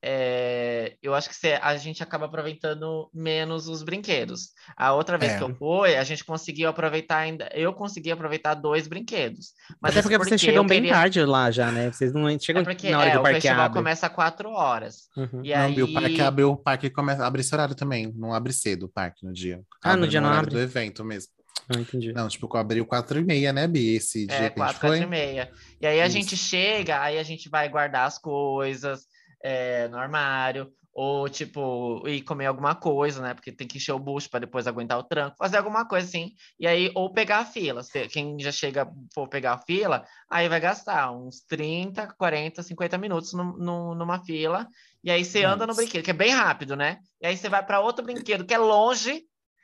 é, 0.09 0.97
eu 1.03 1.15
acho 1.15 1.29
que 1.29 1.35
você- 1.35 1.59
a 1.61 1.77
gente 1.77 2.01
acaba 2.03 2.27
aproveitando 2.27 3.11
menos 3.13 3.67
os 3.69 3.83
brinquedos. 3.83 4.51
A 4.77 4.93
outra 4.95 5.19
vez 5.19 5.33
É. 5.33 5.37
que 5.39 5.43
eu 5.43 5.55
fui, 5.57 5.97
a 5.97 6.05
gente 6.05 6.25
conseguiu 6.25 6.69
aproveitar 6.69 7.19
ainda. 7.19 7.51
Eu 7.53 7.73
consegui 7.73 8.11
aproveitar 8.13 8.55
dois 8.55 8.87
brinquedos. 8.87 9.53
Mas 9.81 9.91
Até 9.91 10.01
isso 10.01 10.03
porque 10.09 10.19
vocês 10.19 10.41
eu 10.41 10.47
chegam 10.47 10.65
bem 10.67 10.79
queria- 10.81 10.95
tarde 10.95 11.25
lá 11.25 11.51
já, 11.51 11.73
né? 11.73 11.91
Vocês 11.91 12.13
não 12.13 12.39
chegam 12.39 12.63
É 12.63 12.65
porque 12.65 12.91
na 12.91 12.99
hora 13.01 13.09
é, 13.09 13.11
que 13.11 13.17
o 13.17 13.21
o 13.21 13.23
parque 13.25 13.41
festival 13.41 13.65
abre. 13.67 13.79
começa 13.79 14.07
às 14.07 14.13
quatro 14.15 14.51
horas. 14.51 14.97
Uhum. 15.17 15.41
E 15.45 15.55
Não, 15.55 15.61
aí... 15.65 15.83
O 15.83 15.93
parque 15.93 16.21
abre, 16.21 16.45
o 16.45 16.57
parque 16.57 16.89
começa, 16.91 17.27
abre 17.27 17.41
esse 17.41 17.55
horário 17.55 17.75
também. 17.75 18.13
Não 18.17 18.33
abre 18.33 18.53
cedo 18.53 18.85
o 18.85 18.89
parque 18.89 19.27
no 19.27 19.33
dia. 19.33 19.61
Ah, 19.83 19.89
no 19.91 20.05
Abre 20.05 20.09
dia 20.11 20.21
não 20.21 20.29
horário 20.29 20.49
abre? 20.49 20.55
do 20.55 20.61
evento 20.63 21.05
mesmo. 21.05 21.33
Ah, 21.69 21.81
entendi. 21.81 22.13
Não, 22.13 22.29
tipo, 22.29 22.55
abriu 22.57 22.87
quatro 22.87 23.19
e 23.19 23.25
meia, 23.25 23.53
né, 23.53 23.67
Bi? 23.67 23.97
Esse 23.97 24.25
dia 24.27 24.37
É, 24.37 24.39
que 24.39 24.45
a 24.45 24.49
gente 24.49 24.57
quatro, 24.57 24.81
quatro 24.81 24.97
foi. 24.99 25.05
e 25.05 25.07
meia. 25.07 25.51
E 25.81 25.87
aí 25.87 26.01
a 26.01 26.07
Isso. 26.07 26.15
gente 26.17 26.37
chega, 26.37 27.01
aí 27.03 27.19
a 27.19 27.23
gente 27.25 27.49
vai 27.49 27.69
guardar 27.69 28.07
as 28.07 28.19
coisas 28.19 29.01
é, 29.47 29.89
no 29.89 29.97
armário, 29.99 30.73
ou 30.93 31.29
tipo, 31.29 32.03
ir 32.09 32.23
comer 32.23 32.47
alguma 32.47 32.75
coisa, 32.75 33.21
né? 33.21 33.35
Porque 33.35 33.53
tem 33.53 33.67
que 33.69 33.77
encher 33.77 33.93
o 33.93 33.99
bucho 33.99 34.31
para 34.31 34.41
depois 34.41 34.67
aguentar 34.67 34.99
o 34.99 35.03
tranco, 35.05 35.37
fazer 35.39 35.59
alguma 35.59 35.87
coisa 35.87 36.07
assim. 36.09 36.33
E 36.59 36.67
aí, 36.67 36.91
ou 36.95 37.13
pegar 37.13 37.39
a 37.41 37.45
fila. 37.45 37.83
Se- 37.83 38.09
Quem 38.09 38.39
já 38.41 38.51
chega 38.51 38.91
for 39.15 39.29
pegar 39.29 39.53
a 39.53 39.59
fila, 39.59 40.05
aí 40.31 40.49
vai 40.49 40.59
gastar 40.59 41.13
uns 41.13 41.41
30, 41.47 42.07
40, 42.19 42.63
50 42.63 42.97
minutos 42.99 43.35
num- 43.35 43.57
num- 43.59 43.95
numa 43.95 44.25
fila. 44.25 44.67
E 45.05 45.11
aí 45.11 45.25
você 45.25 45.45
anda 45.45 45.67
no 45.67 45.75
brinquedo, 45.75 46.03
que 46.05 46.11
é 46.11 46.15
bem 46.15 46.33
rápido, 46.33 46.75
né? 46.75 46.99
E 47.21 47.27
aí 47.27 47.37
você 47.37 47.49
vai 47.49 47.65
para 47.65 47.81
outro 47.81 48.05
brinquedo 48.05 48.47
que 48.47 48.55
é 48.55 48.59
longe. 48.59 49.23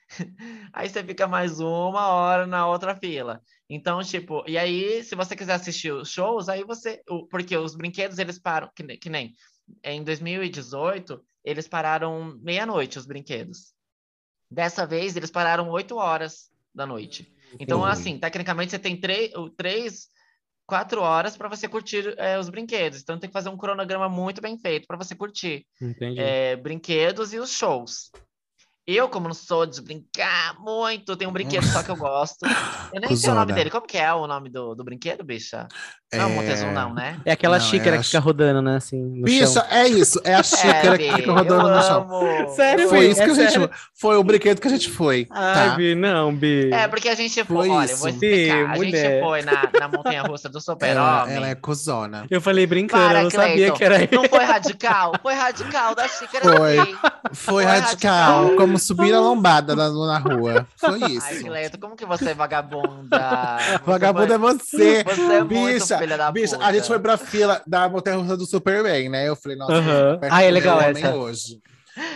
Aí 0.75 0.89
você 0.89 1.03
fica 1.03 1.27
mais 1.27 1.59
uma 1.61 2.09
hora 2.09 2.47
na 2.47 2.67
outra 2.69 2.95
fila. 2.95 3.41
Então, 3.69 4.03
tipo, 4.03 4.45
e 4.47 4.59
aí, 4.59 5.03
se 5.03 5.15
você 5.15 5.35
quiser 5.35 5.55
assistir 5.55 5.91
os 5.93 6.11
shows, 6.11 6.49
aí 6.51 6.62
você. 6.65 7.01
Porque 7.31 7.57
os 7.57 7.75
brinquedos, 7.75 8.19
eles 8.19 8.39
param, 8.39 8.71
que 8.75 9.09
nem 9.09 9.33
em 9.83 10.02
2018, 10.02 11.23
eles 11.45 11.67
pararam 11.69 12.38
meia-noite, 12.43 12.99
os 12.99 13.07
brinquedos. 13.07 13.73
Dessa 14.50 14.87
vez, 14.87 15.17
eles 15.17 15.31
pararam 15.31 15.71
8 15.71 15.97
horas 15.97 16.50
da 16.75 16.87
noite. 16.87 17.33
Então, 17.59 17.85
assim, 17.85 18.19
tecnicamente, 18.19 18.71
você 18.71 18.79
tem 18.79 18.99
três, 19.00 19.35
o- 19.35 19.50
três 19.50 20.09
quatro 20.67 21.00
horas 21.02 21.37
para 21.37 21.49
você 21.49 21.69
curtir 21.69 22.14
é, 22.19 22.38
os 22.38 22.49
brinquedos. 22.49 23.00
Então, 23.02 23.19
tem 23.19 23.29
que 23.29 23.35
fazer 23.35 23.49
um 23.49 23.57
cronograma 23.57 24.09
muito 24.09 24.41
bem 24.41 24.59
feito 24.59 24.87
para 24.87 24.97
você 24.97 25.14
curtir 25.14 25.67
é, 26.19 26.57
brinquedos 26.57 27.33
e 27.33 27.38
os 27.38 27.50
shows. 27.50 28.11
Eu, 28.85 29.09
como 29.09 29.29
não 29.29 29.35
sou 29.35 29.65
de 29.65 29.81
brincar 29.81 30.57
muito, 30.59 31.17
tenho 31.17 31.31
um 31.31 31.33
brinquedo 31.33 31.65
só 31.65 31.85
que 31.85 31.91
eu 31.91 31.97
gosto. 31.97 32.45
Eu 32.93 33.01
nem 33.01 33.15
sei 33.15 33.31
o 33.31 33.35
nome 33.35 33.53
dele. 33.53 33.71
Como 33.71 33.87
que 33.87 33.97
é 33.97 34.12
o 34.12 34.27
nome 34.27 34.49
do, 34.51 34.75
do 34.75 34.83
brinquedo, 34.83 35.23
bicha? 35.23 35.69
Não 36.12 36.21
é 36.23 36.27
o 36.27 36.31
Montezum, 36.31 36.73
não, 36.73 36.93
né? 36.93 37.17
É 37.25 37.31
aquela 37.33 37.59
Não, 37.59 37.65
xícara 37.65 37.95
é 37.95 37.99
a 37.99 38.03
que 38.03 38.07
fica 38.07 38.19
rodando, 38.19 38.61
né? 38.61 38.77
Assim, 38.77 39.01
no 39.01 39.23
Bicha, 39.25 39.47
chão. 39.47 39.65
é 39.71 39.87
isso. 39.89 40.21
É 40.25 40.35
a 40.35 40.43
xícara 40.45 40.99
que 40.99 41.09
Bi, 41.11 41.17
fica 41.17 41.33
rodando 41.33 41.69
no 41.71 41.83
chão. 41.83 42.09
Sério, 42.57 42.89
Foi 42.89 43.07
isso 43.07 43.23
que 43.23 43.29
É 43.29 43.31
a 43.31 43.35
gente 43.35 43.51
sério? 43.53 43.71
Foi 43.99 44.17
o 44.17 44.25
brinquedo 44.25 44.61
que 44.61 44.67
a 44.67 44.71
gente 44.71 44.91
foi. 44.91 45.29
Ai, 45.31 45.71
tá? 45.71 45.75
Bi, 45.77 45.95
não, 45.95 46.35
Bi. 46.35 46.71
É, 46.73 46.89
porque 46.89 47.09
a 47.09 47.15
gente 47.15 47.45
foi, 47.45 47.57
Foi 47.57 47.69
olha, 47.71 47.91
eu 47.91 47.97
vou 47.97 48.09
isso. 48.09 48.19
explicar. 48.25 48.57
Bi, 48.57 48.62
a 48.65 48.77
mulher. 48.77 49.11
gente 49.12 49.21
foi 49.23 49.43
na, 49.43 49.71
na 49.81 49.89
montanha-russa 49.89 50.49
do 50.49 50.59
Ela, 50.59 50.61
Super-Homem. 50.61 51.37
ela 51.37 51.49
é 51.49 51.55
cuzona. 51.55 52.27
Eu 52.29 52.41
falei 52.43 52.67
brincando, 52.67 53.05
Para, 53.07 53.21
eu 53.21 53.23
não 53.25 53.31
sabia 53.31 53.55
Cleiton. 53.55 53.77
que 53.77 53.85
era 53.85 53.97
ele. 54.03 54.09
Não 54.12 54.25
foi 54.25 54.45
radical? 54.45 55.12
Foi 55.23 55.35
radical 55.35 55.95
da 55.95 56.09
xícara 56.09 56.57
Foi. 56.59 56.85
sim. 56.85 56.97
Foi 57.33 57.64
radical, 57.64 58.43
radical. 58.43 58.57
como 58.57 58.79
subir 58.79 59.14
a 59.14 59.21
lombada 59.21 59.76
na, 59.76 59.88
na 59.91 60.19
rua. 60.19 60.67
Foi 60.76 61.00
Ai, 61.02 61.12
isso. 61.12 61.45
Cleito, 61.45 61.79
como 61.79 61.95
que 61.97 62.05
você 62.05 62.31
é 62.31 62.35
vagabunda? 62.35 63.59
Você 63.59 63.79
Vagabundo 63.85 64.33
é 64.33 64.38
você. 64.38 65.05
Você 65.05 65.20
é 65.23 65.44
muito 65.44 65.49
Bicha, 65.49 65.99
filha 65.99 66.18
da 66.18 66.33
bicha, 66.33 66.55
puta. 66.57 66.66
a 66.66 66.73
gente 66.73 66.87
foi 66.87 66.99
pra 66.99 67.16
fila 67.16 67.62
da 67.66 67.88
montanha 67.88 68.16
russa 68.16 68.37
do 68.37 68.47
Superman, 68.47 69.09
né? 69.09 69.29
Eu 69.29 69.37
falei, 69.37 69.57
nossa, 69.57 70.18
perto 70.20 70.33
Ah, 70.33 70.42
é 70.42 70.51
legal 70.51 70.81
essa. 70.81 71.14
hoje. 71.14 71.61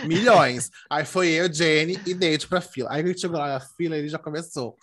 Milhões. 0.05 0.71
Aí 0.89 1.05
foi 1.05 1.27
eu, 1.29 1.51
Jenny 1.53 1.99
e 2.05 2.13
Date 2.13 2.47
pra 2.47 2.59
fila. 2.61 2.89
Aí 2.91 3.03
a 3.03 3.07
gente 3.07 3.21
chegou 3.21 3.37
lá 3.39 3.47
na 3.53 3.59
fila 3.59 3.95
e 3.95 3.99
ele 3.99 4.09
já 4.09 4.17
começou. 4.17 4.75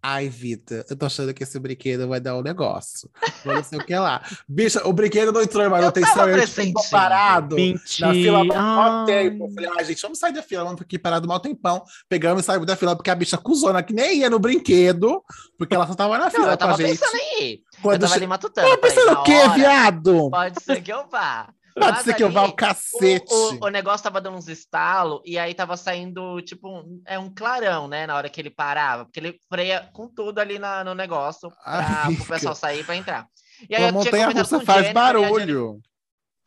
Ai, 0.00 0.28
Vita, 0.28 0.86
eu 0.88 0.96
tô 0.96 1.06
achando 1.06 1.34
que 1.34 1.42
esse 1.42 1.58
brinquedo 1.58 2.06
vai 2.06 2.20
dar 2.20 2.36
um 2.36 2.42
negócio. 2.42 3.10
Eu 3.44 3.54
Não 3.54 3.64
sei 3.64 3.80
o 3.80 3.84
que 3.84 3.94
lá. 3.96 4.22
Bicha, 4.48 4.86
o 4.86 4.92
brinquedo 4.92 5.32
não 5.32 5.42
entrou 5.42 5.64
em 5.64 5.68
manutenção. 5.68 6.14
tava 6.14 6.30
Eu 6.30 6.36
tipo, 6.40 6.52
pressentindo. 6.54 6.90
parado. 6.90 7.56
Mentira. 7.56 8.06
Na 8.08 8.14
fila 8.14 8.54
há 8.54 9.02
Ah. 9.02 9.04
tempo. 9.06 9.46
Eu 9.46 9.50
falei, 9.54 9.70
ah, 9.76 9.82
gente, 9.82 10.00
vamos 10.02 10.18
sair 10.18 10.32
da 10.32 10.42
fila, 10.42 10.62
vamos 10.64 10.80
aqui 10.80 10.98
parado 10.98 11.26
mal 11.26 11.40
tempão. 11.40 11.82
Pegamos 12.08 12.42
e 12.42 12.46
saímos 12.46 12.66
da 12.66 12.76
fila, 12.76 12.94
porque 12.94 13.10
a 13.10 13.14
bicha 13.14 13.36
cuzona 13.36 13.82
que 13.82 13.92
nem 13.92 14.18
ia 14.20 14.30
no 14.30 14.38
brinquedo, 14.38 15.22
porque 15.58 15.74
ela 15.74 15.86
só 15.86 15.94
tava 15.94 16.16
na 16.16 16.24
Não, 16.24 16.30
fila 16.30 16.44
eu 16.44 16.48
com 16.48 16.52
a 16.54 16.56
tava 16.56 16.76
gente. 16.76 16.98
pensando 16.98 17.16
em 17.16 17.42
ir. 17.44 17.54
Eu 17.56 17.82
Quando 17.82 18.00
tava 18.02 18.12
che... 18.12 18.18
ali 18.18 18.26
matutando. 18.28 18.68
Tava 18.68 18.80
falei, 18.80 18.94
pensando 18.94 19.18
o 19.18 19.22
quê, 19.24 19.34
hora, 19.34 19.48
viado? 19.54 20.30
Pode 20.30 20.62
ser 20.62 20.80
que 20.82 20.92
eu 20.92 21.08
vá. 21.08 21.48
Pode 21.78 22.02
ser 22.02 22.14
que 22.14 22.22
eu 22.22 22.30
vá 22.30 22.42
ali, 22.42 22.50
o 22.50 22.54
cacete. 22.54 23.32
O, 23.32 23.54
o, 23.54 23.66
o 23.66 23.68
negócio 23.68 24.04
tava 24.04 24.20
dando 24.20 24.36
uns 24.36 24.48
estalos 24.48 25.20
e 25.24 25.38
aí 25.38 25.54
tava 25.54 25.76
saindo, 25.76 26.40
tipo, 26.42 26.68
um, 26.68 27.02
é 27.06 27.18
um 27.18 27.32
clarão, 27.32 27.88
né? 27.88 28.06
Na 28.06 28.16
hora 28.16 28.28
que 28.28 28.40
ele 28.40 28.50
parava. 28.50 29.04
Porque 29.04 29.20
ele 29.20 29.38
freia 29.48 29.88
com 29.92 30.08
tudo 30.08 30.38
ali 30.38 30.58
na, 30.58 30.84
no 30.84 30.94
negócio 30.94 31.50
pra, 31.64 32.02
Amiga. 32.04 32.24
pro 32.24 32.34
pessoal 32.34 32.54
sair 32.54 32.84
pra 32.84 32.96
entrar. 32.96 33.26
E 33.68 33.74
aí 33.74 33.84
A 33.84 33.88
eu 33.88 33.92
montanha 33.92 34.28
russa 34.28 34.60
faz 34.60 34.86
Jennifer, 34.86 34.94
barulho. 34.94 35.80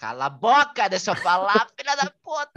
Cala 0.02 0.26
a 0.26 0.30
boca, 0.32 0.90
deixa 0.90 1.12
eu 1.12 1.16
falar, 1.16 1.68
filha 1.80 1.96
da 1.96 2.12
puta. 2.24 2.50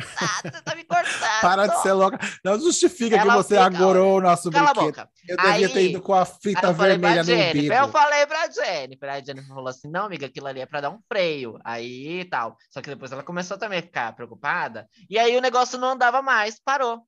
Você 0.43 0.63
tá 0.63 0.75
me 0.75 0.83
cortando. 0.83 1.41
Para 1.43 1.67
de 1.67 1.83
ser 1.83 1.93
louca. 1.93 2.19
Não 2.43 2.59
justifica 2.59 3.17
que 3.17 3.21
Ela 3.21 3.37
você 3.37 3.55
fica- 3.57 3.67
agorou 3.67 4.17
o 4.17 4.21
nosso 4.23 4.51
Cala 4.51 4.71
a 4.71 4.73
brinquedo. 4.73 4.95
boca. 5.05 5.11
Eu 5.29 5.37
devia 5.37 5.69
ter 5.69 5.79
Aí- 5.79 5.91
ido 5.91 6.01
com 6.01 6.15
a 6.15 6.23
Aí 6.23 6.33
fita 6.43 6.73
vermelha 6.73 7.17
no 7.23 7.25
Jennifer, 7.25 7.57
umbigo. 7.59 7.75
eu 7.75 7.89
falei 7.89 8.25
pra 8.27 8.49
Jennifer, 8.51 9.11
aí 9.11 9.21
a 9.21 9.25
Jennifer 9.25 9.49
falou 9.55 9.69
assim, 9.69 9.91
não, 9.91 10.07
amiga, 10.07 10.25
aquilo 10.25 10.47
ali 10.47 10.61
é 10.61 10.65
pra 10.67 10.81
dar 10.81 10.89
um 10.89 10.99
freio, 11.07 11.59
aí 11.63 12.21
e 12.21 12.25
tal. 12.25 12.57
Só 12.71 12.81
que 12.81 12.89
depois 12.89 13.13
ela 13.13 13.23
começou 13.23 13.59
também 13.59 13.81
a 13.81 13.83
ficar 13.83 14.15
preocupada, 14.17 14.89
e 15.11 15.19
aí 15.19 15.37
o 15.37 15.43
negócio 15.43 15.79
não 15.79 15.89
andava 15.91 16.23
mais, 16.23 16.59
parou. 16.59 17.03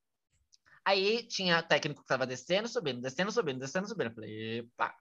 Aí 0.84 1.22
tinha 1.26 1.62
técnico 1.62 2.02
que 2.02 2.06
tava 2.06 2.26
descendo, 2.26 2.68
subindo, 2.68 3.00
descendo, 3.00 3.32
subindo, 3.32 3.58
descendo, 3.58 3.88
subindo. 3.88 4.08
Eu 4.10 4.14
falei, 4.14 4.58
epa, 4.58 4.94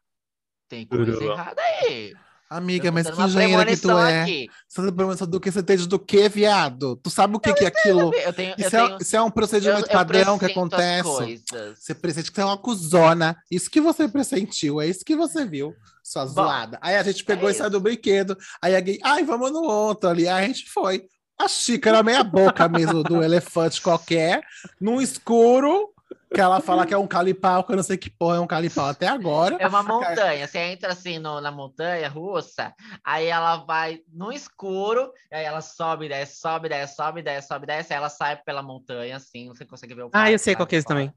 tem 0.69 0.87
coisa 0.87 1.21
errada 1.23 1.61
aí. 1.61 2.15
Amiga, 2.49 2.89
Eu 2.89 2.93
mas 2.93 3.09
que 3.09 3.21
engenheira 3.21 3.65
que 3.65 3.77
tu 3.77 3.89
é? 3.91 4.21
aqui. 4.21 4.49
Você 4.67 4.85
tá 4.85 4.91
perguntando 4.91 5.31
do 5.31 5.39
que 5.39 5.51
você 5.51 5.59
entende 5.59 5.87
do 5.87 5.97
que, 5.97 6.29
viado? 6.29 6.95
Tu 6.97 7.09
sabe 7.09 7.35
o 7.35 7.39
que, 7.39 7.53
que 7.53 7.63
é 7.63 7.67
aquilo? 7.67 8.13
Eu 8.13 8.31
tenho, 8.33 8.51
eu 8.51 8.55
Isso 8.57 8.75
é, 8.75 8.87
tenho, 8.87 8.97
isso 9.01 9.15
é 9.15 9.21
um 9.21 9.25
eu, 9.25 9.31
procedimento 9.31 9.87
eu 9.87 9.91
padrão 9.91 10.37
que 10.37 10.45
acontece. 10.45 11.43
Você 11.75 11.95
pressente 11.95 12.29
que 12.29 12.35
você 12.35 12.41
é 12.41 12.45
uma 12.45 12.57
cuzona. 12.57 13.35
Isso 13.49 13.69
que 13.69 13.81
você 13.81 14.07
pressentiu, 14.07 14.79
é 14.79 14.87
isso 14.87 15.03
que 15.03 15.15
você 15.15 15.43
viu, 15.43 15.73
sua 16.03 16.25
Bom, 16.25 16.33
zoada. 16.33 16.77
Aí 16.81 16.95
a 16.95 17.03
gente 17.03 17.23
pegou 17.23 17.49
é 17.49 17.51
e 17.51 17.55
saiu 17.55 17.71
do 17.71 17.79
brinquedo. 17.79 18.37
Aí 18.61 18.75
alguém, 18.75 18.99
ai, 19.03 19.23
vamos 19.23 19.51
no 19.51 19.63
outro 19.63 20.09
ali. 20.09 20.27
Aí 20.27 20.45
a 20.45 20.47
gente 20.47 20.69
foi. 20.69 21.07
A 21.37 21.47
xícara 21.47 22.03
meia 22.03 22.23
boca 22.23 22.69
mesmo 22.69 23.03
do 23.03 23.21
elefante 23.21 23.81
qualquer, 23.81 24.41
num 24.79 25.01
escuro, 25.01 25.89
que 26.33 26.41
ela 26.41 26.59
fala 26.59 26.85
que 26.85 26.93
é 26.93 26.97
um 26.97 27.07
calipau, 27.07 27.63
que 27.63 27.71
eu 27.71 27.75
não 27.75 27.83
sei 27.83 27.97
que 27.97 28.09
porra 28.09 28.37
é 28.37 28.39
um 28.39 28.47
calipau 28.47 28.87
até 28.87 29.07
agora. 29.07 29.57
É 29.59 29.67
uma 29.67 29.81
montanha. 29.83 30.47
Você 30.47 30.59
entra 30.59 30.91
assim 30.91 31.19
no- 31.19 31.39
na 31.41 31.51
montanha 31.51 32.09
russa, 32.09 32.73
aí 33.03 33.27
ela 33.27 33.57
vai 33.57 33.99
no 34.11 34.31
escuro, 34.31 35.11
aí 35.31 35.43
ela 35.45 35.61
sobe, 35.61 36.07
desce, 36.09 36.39
sobe, 36.39 36.69
desce, 36.69 36.95
sobe, 36.95 37.21
desce, 37.21 37.47
sobe, 37.47 37.65
desce, 37.65 37.93
aí 37.93 37.97
ela 37.97 38.09
sai 38.09 38.37
pela 38.37 38.61
montanha, 38.61 39.15
assim, 39.17 39.47
você 39.47 39.65
consegue 39.65 39.93
ver 39.93 40.03
o 40.03 40.09
Ah, 40.13 40.31
eu 40.31 40.39
sei 40.39 40.55
qual 40.55 40.67
que 40.67 40.75
é 40.75 40.79
esse 40.79 40.87
também. 40.87 41.13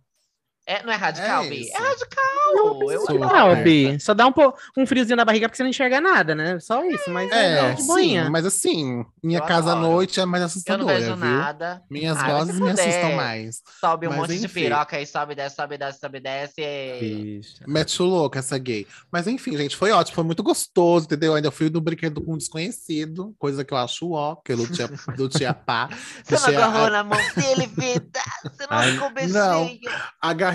É, 0.71 0.83
não 0.83 0.93
é 0.93 0.97
radical, 0.97 1.45
É 1.45 1.49
Bi? 1.49 1.63
isso. 1.63 1.75
É 1.75 1.79
radical! 1.81 2.91
eu 2.93 3.01
Super. 3.01 3.19
Não, 3.21 3.27
adoro. 3.51 3.63
Bi, 3.63 3.99
só 4.01 4.13
dá 4.13 4.27
um, 4.27 4.33
po- 4.33 4.55
um 4.77 4.87
friozinho 4.87 5.17
na 5.17 5.25
barriga 5.25 5.49
porque 5.49 5.57
você 5.57 5.63
não 5.63 5.71
enxerga 5.71 5.99
nada, 5.99 6.35
né? 6.35 6.61
Só 6.61 6.85
isso, 6.85 7.11
mas 7.11 7.31
é, 7.33 7.71
É, 7.71 7.73
de 7.73 7.83
sim, 7.83 8.21
mas 8.31 8.45
assim, 8.45 9.03
minha 9.23 9.39
Eu 9.39 9.45
casa 9.45 9.71
à 9.71 9.73
adoro. 9.73 9.93
noite 9.95 10.21
é 10.21 10.27
mais 10.27 10.43
Eu 10.43 10.45
não 10.45 10.47
assustadora, 10.47 10.95
vejo 10.99 11.17
viu? 11.17 11.17
nada. 11.17 11.83
Minhas 11.91 12.19
Ah, 12.19 12.27
vozes 12.33 12.61
me 12.61 12.69
assustam 12.71 13.13
mais. 13.15 13.63
Sobe 13.81 14.07
um 14.07 14.11
Mas, 14.11 14.19
monte 14.21 14.39
de 14.39 14.45
enfim. 14.45 14.61
piroca 14.65 14.97
aí, 14.99 15.07
sobe, 15.07 15.35
desce, 15.35 15.57
sobe, 15.57 15.79
desce, 15.79 16.01
sobe, 16.01 16.21
desce. 16.21 16.61
E... 16.61 17.39
Bicha. 17.41 17.65
Mete 17.67 18.03
o 18.03 18.05
louco 18.05 18.37
essa 18.37 18.59
gay. 18.59 18.87
Mas 19.11 19.27
enfim, 19.27 19.57
gente, 19.57 19.75
foi 19.75 19.91
ótimo, 19.91 20.17
foi 20.17 20.25
muito 20.25 20.43
gostoso, 20.43 21.07
entendeu? 21.07 21.35
Ainda 21.35 21.51
fui 21.51 21.71
no 21.71 21.81
brinquedo 21.81 22.21
com 22.21 22.35
um 22.35 22.37
desconhecido, 22.39 23.35
coisa 23.39 23.65
que 23.65 23.73
eu 23.73 23.79
acho 23.79 24.11
ó, 24.13 24.37
que 24.37 24.53
eu 24.53 24.59
não 24.59 24.67
tinha, 24.67 24.89
não 25.17 25.55
pá. 25.55 25.89
Você 26.25 26.35
não 26.35 26.43
Deixei 26.43 26.55
a- 26.57 26.67
agarrou 26.67 26.91
na 26.91 27.03
mão 27.05 27.19
dele, 27.35 27.67
vida! 27.69 28.21
Você 28.43 28.67
não 28.67 28.83
ficou 28.83 29.09
não. 29.29 29.65
beijinho! 29.65 29.91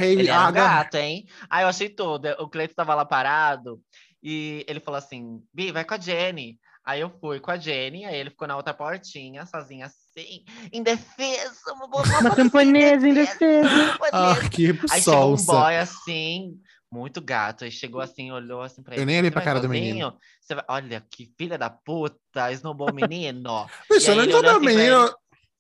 Agarrei, 0.04 0.20
Ele 0.20 0.30
era 0.30 0.40
um 0.42 0.46
agarrei. 0.48 0.78
gato, 0.84 0.96
hein? 0.96 1.26
Aí 1.50 1.64
eu 1.64 1.68
achei 1.70 1.90
tudo. 1.90 2.28
O 2.40 2.50
Cleito 2.50 2.76
tava 2.76 2.94
lá 2.96 3.06
parado 3.06 3.82
e 4.22 4.66
ele 4.68 4.80
falou 4.80 4.98
assim: 4.98 5.42
Bi, 5.54 5.72
vai 5.72 5.84
com 5.86 5.94
a 5.94 6.00
Jenny. 6.00 6.60
Aí 6.86 7.00
eu 7.00 7.10
fui 7.22 7.40
com 7.40 7.50
a 7.50 7.58
Jenny, 7.58 8.04
aí 8.04 8.18
ele 8.18 8.30
ficou 8.30 8.46
na 8.48 8.58
outra 8.58 8.74
portinha, 8.74 9.46
sozinho 9.46 9.86
assim, 9.86 10.44
em 10.72 10.84
defesa, 10.84 11.72
uma, 11.72 12.36
camponesa 12.36 13.08
em 13.08 13.14
defesa. 13.14 13.70
Ah, 14.12 14.36
que 14.50 14.72
Aí 14.92 15.02
chegou 15.02 15.34
um 15.34 15.46
boy 15.46 15.78
assim, 15.78 16.60
muito 16.92 17.22
gato. 17.22 17.64
Aí 17.64 17.72
chegou 17.72 18.02
assim, 18.02 18.32
olhou 18.32 18.62
assim 18.62 18.84
pra 18.84 18.96
Eu 18.96 18.98
ele. 18.98 19.06
nem 19.06 19.18
olhei 19.20 19.30
"Você 19.30 19.34
pra 19.34 19.42
cara 19.42 19.60
do 19.62 19.68
sozinho? 19.68 19.86
menino. 19.86 20.18
Você 20.42 20.56
vai... 20.56 20.66
Olha, 20.68 21.02
que 21.10 21.32
filha 21.38 21.58
da 21.58 21.70
puta, 21.70 22.52
esnobou 22.52 22.92
o 22.92 22.94
menino. 22.94 23.66
Bicho, 23.90 24.12
eu 24.12 24.16
não 24.18 24.24
ele 24.24 24.34
o 24.34 24.58
assim 24.58 24.66
pra 24.66 24.74
menino. 24.74 25.16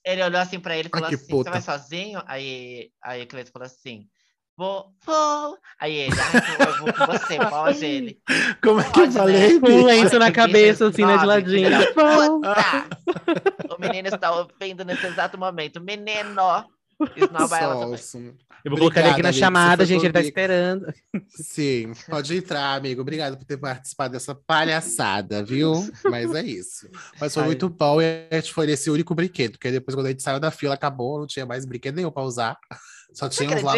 Ele 0.05 0.23
olhou 0.23 0.41
assim 0.41 0.59
pra 0.59 0.75
ele 0.75 0.89
e 0.89 0.91
Ai, 0.93 0.99
falou 0.99 1.07
que 1.09 1.15
assim: 1.15 1.27
puta. 1.27 1.43
Você 1.45 1.49
vai 1.51 1.61
sozinho? 1.61 2.21
Aí, 2.25 2.91
aí 3.01 3.23
o 3.23 3.27
Cleiton 3.27 3.51
falou 3.53 3.65
assim: 3.65 4.05
Vou, 4.55 4.93
vou. 5.03 5.57
Aí 5.79 5.95
ele, 5.95 6.15
ah, 6.15 6.65
eu 6.67 6.77
vou 6.77 6.93
com 6.93 7.05
você, 7.07 7.37
pode 7.49 7.83
ele. 7.85 8.19
Como 8.61 8.79
é 8.79 8.83
que 8.83 8.99
eu 8.99 9.03
Pode, 9.03 9.13
né? 9.13 9.19
falei? 9.19 9.59
Com 9.59 9.71
um 9.71 9.83
lenço 9.83 10.19
na 10.19 10.31
cabeça, 10.31 10.87
assim, 10.87 11.03
né, 11.03 11.17
de 11.17 11.25
ladinho. 11.25 11.69
O 13.75 13.81
menino 13.81 14.07
está 14.07 14.31
ouvindo 14.31 14.85
nesse 14.85 15.05
exato 15.07 15.37
momento. 15.37 15.81
Menino! 15.81 16.65
Esnoba 17.15 17.57
ela 17.57 17.79
também. 17.79 18.35
Eu 18.63 18.71
vou 18.71 18.79
colocar 18.79 19.01
ele 19.01 19.09
aqui 19.09 19.21
na 19.21 19.29
amigo, 19.29 19.39
chamada, 19.39 19.85
você 19.85 19.93
gente, 19.93 20.05
ele 20.05 20.13
tá 20.13 20.21
esperando. 20.21 20.93
Sim, 21.27 21.91
pode 22.07 22.37
entrar, 22.37 22.75
amigo. 22.75 23.01
Obrigado 23.01 23.35
por 23.35 23.43
ter 23.43 23.57
participado 23.57 24.13
dessa 24.13 24.33
palhaçada, 24.33 25.43
viu? 25.43 25.73
Mas 26.05 26.33
é 26.33 26.43
isso. 26.43 26.87
Mas 27.19 27.33
foi 27.33 27.43
Ai. 27.43 27.47
muito 27.49 27.67
bom 27.67 28.01
e 28.01 28.27
a 28.31 28.35
gente 28.35 28.53
foi 28.53 28.67
nesse 28.67 28.89
único 28.89 29.13
brinquedo, 29.13 29.53
porque 29.53 29.69
depois, 29.69 29.95
quando 29.95 30.05
a 30.05 30.09
gente 30.11 30.23
saiu 30.23 30.39
da 30.39 30.49
fila, 30.49 30.75
acabou, 30.75 31.19
não 31.19 31.27
tinha 31.27 31.45
mais 31.45 31.65
brinquedo 31.65 31.95
nenhum 31.95 32.11
pra 32.11 32.23
usar. 32.23 32.57
Só 33.13 33.29
Você 33.29 33.45
tinha 33.45 33.57
uns 33.57 33.63
lá. 33.63 33.73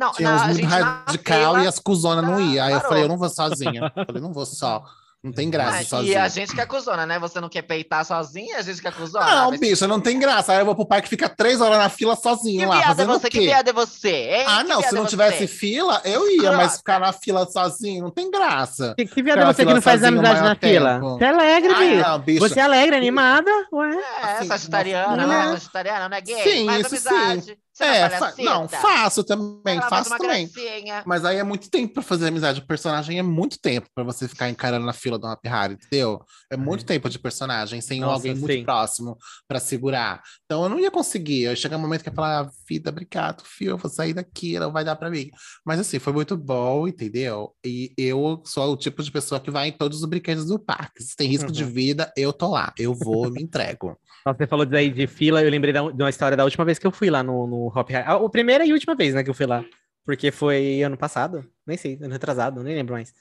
Não, 0.00 0.12
Tinha 0.12 0.30
na, 0.30 0.36
uns 0.46 0.56
muito 0.56 0.66
radical 0.66 1.52
fila- 1.54 1.64
e 1.64 1.66
as 1.68 1.78
cuzonas 1.78 2.24
não 2.24 2.40
iam. 2.40 2.64
Aí 2.64 2.72
eu 2.72 2.78
parou. 2.78 2.88
falei, 2.88 3.04
eu 3.04 3.08
não 3.08 3.18
vou 3.18 3.28
sozinha. 3.28 3.92
Eu 3.94 4.04
falei, 4.06 4.22
não 4.22 4.32
vou 4.32 4.46
só. 4.46 4.82
Não 5.22 5.32
tem 5.32 5.50
graça 5.50 5.76
Ah, 5.76 5.82
e 5.82 5.84
sozinha. 5.84 6.22
a 6.24 6.28
gente 6.28 6.54
que 6.54 6.60
acusona, 6.62 7.04
né? 7.04 7.18
Você 7.18 7.38
não 7.42 7.50
quer 7.50 7.60
peitar 7.60 8.02
sozinha, 8.06 8.56
a 8.56 8.62
gente 8.62 8.80
que 8.80 8.88
acusona. 8.88 9.26
Não, 9.26 9.50
mas... 9.50 9.60
bicho, 9.60 9.86
não 9.86 10.00
tem 10.00 10.18
graça. 10.18 10.50
Aí 10.52 10.60
eu 10.60 10.64
vou 10.64 10.74
pro 10.74 10.86
parque 10.86 11.10
ficar 11.10 11.28
três 11.28 11.60
horas 11.60 11.76
na 11.76 11.90
fila 11.90 12.16
sozinho 12.16 12.60
Que 12.60 12.64
lá. 12.64 12.80
é 12.80 12.84
Fazendo 12.84 13.08
você? 13.12 13.26
o 13.26 13.30
Que 13.30 13.38
quê? 13.40 13.44
viado 13.44 13.68
é 13.68 13.72
você, 13.74 14.08
hein? 14.08 14.44
Ah, 14.48 14.62
Que 14.62 14.68
não, 14.70 14.80
se 14.80 14.88
é 14.88 14.92
não 14.92 15.02
você? 15.02 15.08
tivesse 15.10 15.46
fila, 15.46 16.00
eu 16.06 16.26
ia, 16.30 16.52
mas 16.52 16.72
Escrota. 16.72 16.78
ficar 16.78 17.00
na 17.00 17.12
fila 17.12 17.46
sozinho 17.46 18.04
não 18.04 18.10
tem 18.10 18.30
graça. 18.30 18.94
Que, 18.96 19.04
que 19.04 19.22
viado 19.22 19.40
é 19.40 19.44
você 19.44 19.56
que 19.56 19.62
fila 19.64 19.74
não 19.74 19.82
faz 19.82 20.02
amizade 20.02 20.40
na 20.40 20.54
fila? 20.56 20.94
tempo. 20.94 21.18
Você 21.18 21.24
é 21.24 21.28
alegre, 21.28 21.70
Ah, 21.74 21.78
bicho. 21.78 22.08
não, 22.08 22.18
bicho. 22.20 22.40
Você 22.48 22.58
é 22.58 22.62
alegre, 22.62 22.96
animada? 22.96 23.50
Ué. 23.74 23.90
É, 24.22 24.24
Assim, 24.38 24.46
sagitariana, 24.48 25.16
não- 25.18 25.26
não 25.26 25.34
é 25.34 25.44
não. 25.44 25.52
sagitariana, 25.52 26.08
não 26.08 26.16
é 26.16 26.20
gay? 26.22 26.42
Sim, 26.42 26.64
Faz 26.64 26.92
isso 26.92 27.08
amizade. 27.10 27.58
Você 27.80 27.84
É, 27.84 28.00
é 28.02 28.10
fa- 28.10 28.34
não, 28.38 28.68
faço 28.68 29.24
também, 29.24 29.78
faz 29.80 29.88
faço 30.08 30.10
também. 30.18 30.46
gracinha. 30.48 31.02
Mas 31.06 31.24
aí 31.24 31.38
é 31.38 31.42
muito 31.42 31.70
tempo 31.70 31.94
pra 31.94 32.02
fazer 32.02 32.28
amizade. 32.28 32.60
O 32.60 32.66
personagem 32.66 33.18
é 33.18 33.22
muito 33.22 33.58
tempo 33.58 33.88
pra 33.94 34.04
você 34.04 34.28
ficar 34.28 34.50
encarando 34.50 34.84
na 34.84 34.92
fila 34.92 35.18
do 35.18 35.26
Happy 35.26 35.48
Harry, 35.48 35.74
entendeu? 35.74 36.20
É 36.50 36.56
muito 36.56 36.84
tempo 36.84 37.08
de 37.08 37.18
personagem, 37.18 37.80
sem 37.80 38.00
Nossa, 38.00 38.14
alguém 38.14 38.34
sim. 38.34 38.40
muito 38.40 38.64
próximo 38.64 39.16
pra 39.48 39.58
segurar. 39.58 40.20
Então 40.44 40.64
eu 40.64 40.68
não 40.68 40.78
ia 40.78 40.90
conseguir. 40.90 41.44
Eu 41.44 41.56
chega 41.56 41.76
um 41.76 41.80
momento 41.80 42.02
que 42.02 42.08
eu 42.08 42.12
ia 42.12 42.16
falar, 42.16 42.40
ah, 42.46 42.50
vida, 42.68 42.90
obrigado, 42.90 43.42
fio, 43.44 43.70
eu 43.70 43.78
vou 43.78 43.90
sair 43.90 44.12
daqui, 44.12 44.58
não 44.58 44.70
vai 44.72 44.84
dar 44.84 44.96
pra 44.96 45.08
mim. 45.10 45.30
Mas 45.64 45.80
assim, 45.80 45.98
foi 45.98 46.12
muito 46.12 46.36
bom, 46.36 46.86
entendeu? 46.86 47.54
E 47.64 47.92
eu 47.96 48.42
sou 48.44 48.72
o 48.72 48.76
tipo 48.76 49.02
de 49.02 49.10
pessoa 49.10 49.40
que 49.40 49.50
vai 49.50 49.68
em 49.68 49.72
todos 49.72 50.02
os 50.02 50.08
brinquedos 50.08 50.44
do 50.46 50.58
parque. 50.58 51.02
Se 51.02 51.16
tem 51.16 51.28
risco 51.28 51.50
de 51.50 51.64
Uhum. 51.64 51.70
vida, 51.70 52.12
eu 52.16 52.32
tô 52.32 52.48
lá. 52.50 52.72
Eu 52.78 52.94
vou, 52.94 53.24
eu 53.24 53.30
me 53.30 53.42
entrego. 53.42 53.96
Nossa, 54.26 54.36
Você 54.36 54.46
falou 54.46 54.66
daí 54.66 54.90
de 54.90 55.06
fila, 55.06 55.42
eu 55.42 55.50
lembrei 55.50 55.72
de 55.72 55.80
uma 55.80 56.10
história 56.10 56.36
da 56.36 56.44
última 56.44 56.62
vez 56.62 56.78
que 56.78 56.86
eu 56.86 56.90
fui 56.92 57.08
lá 57.08 57.22
no, 57.22 57.46
no 57.46 57.68
Hop 57.74 57.90
Hari. 57.90 58.06
A, 58.06 58.12
a 58.14 58.30
primeira 58.30 58.64
e 58.64 58.72
última 58.72 58.94
vez, 58.94 59.14
né, 59.14 59.22
que 59.24 59.30
eu 59.30 59.34
fui 59.34 59.46
lá. 59.46 59.64
Porque 60.04 60.30
foi 60.30 60.82
ano 60.82 60.96
passado, 60.96 61.44
nem 61.66 61.76
sei, 61.76 61.98
ano 62.00 62.12
retrasado, 62.12 62.62
nem 62.62 62.74
lembro 62.74 62.94
mais. 62.94 63.12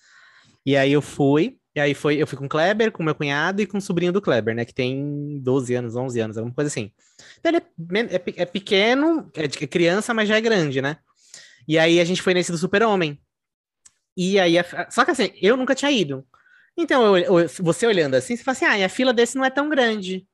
E 0.66 0.76
aí 0.78 0.92
eu 0.92 1.02
fui, 1.02 1.58
e 1.76 1.80
aí 1.80 1.94
foi, 1.94 2.18
eu 2.18 2.28
fui 2.28 2.38
com 2.38 2.46
o 2.46 2.50
Kleber, 2.50 2.92
com 2.92 3.04
meu 3.04 3.16
cunhado 3.16 3.62
e 3.62 3.66
com 3.68 3.78
o 3.78 3.82
sobrinho 3.82 4.12
do 4.14 4.22
Kleber, 4.22 4.56
né, 4.56 4.66
que 4.66 4.74
tem 4.74 5.40
12 5.42 5.74
anos, 5.76 5.96
11 5.96 6.20
anos, 6.20 6.38
alguma 6.38 6.54
coisa 6.56 6.68
assim. 6.70 6.92
Então 7.40 7.52
ele 7.52 7.58
é, 7.60 8.16
é 8.16 8.42
é 8.44 8.46
pequeno, 8.46 9.30
é 9.36 9.48
de- 9.48 9.64
é 9.64 9.68
criança, 9.68 10.14
mas 10.14 10.28
já 10.30 10.38
é 10.38 10.42
grande, 10.42 10.82
né? 10.82 10.98
E 11.68 11.78
aí 11.78 12.00
a 12.00 12.06
gente 12.06 12.22
foi 12.22 12.34
nesse 12.34 12.52
do 12.52 12.58
Super-Homem. 12.58 13.20
E 14.18 14.40
aí, 14.40 14.58
a- 14.58 14.88
só 14.92 15.06
que 15.06 15.12
assim, 15.12 15.32
eu 15.42 15.56
nunca 15.56 15.76
tinha 15.76 15.92
ido. 15.92 16.26
Então, 16.78 17.18
eu- 17.18 17.40
eu- 17.42 17.50
você 17.62 17.86
olhando 17.88 18.16
assim, 18.16 18.36
você 18.36 18.44
fala 18.44 18.54
assim, 18.54 18.66
ah, 18.66 18.86
a 18.86 18.90
fila 18.90 19.14
desse 19.14 19.36
não 19.38 19.46
é 19.46 19.50
tão 19.50 19.70
grande. 19.70 20.26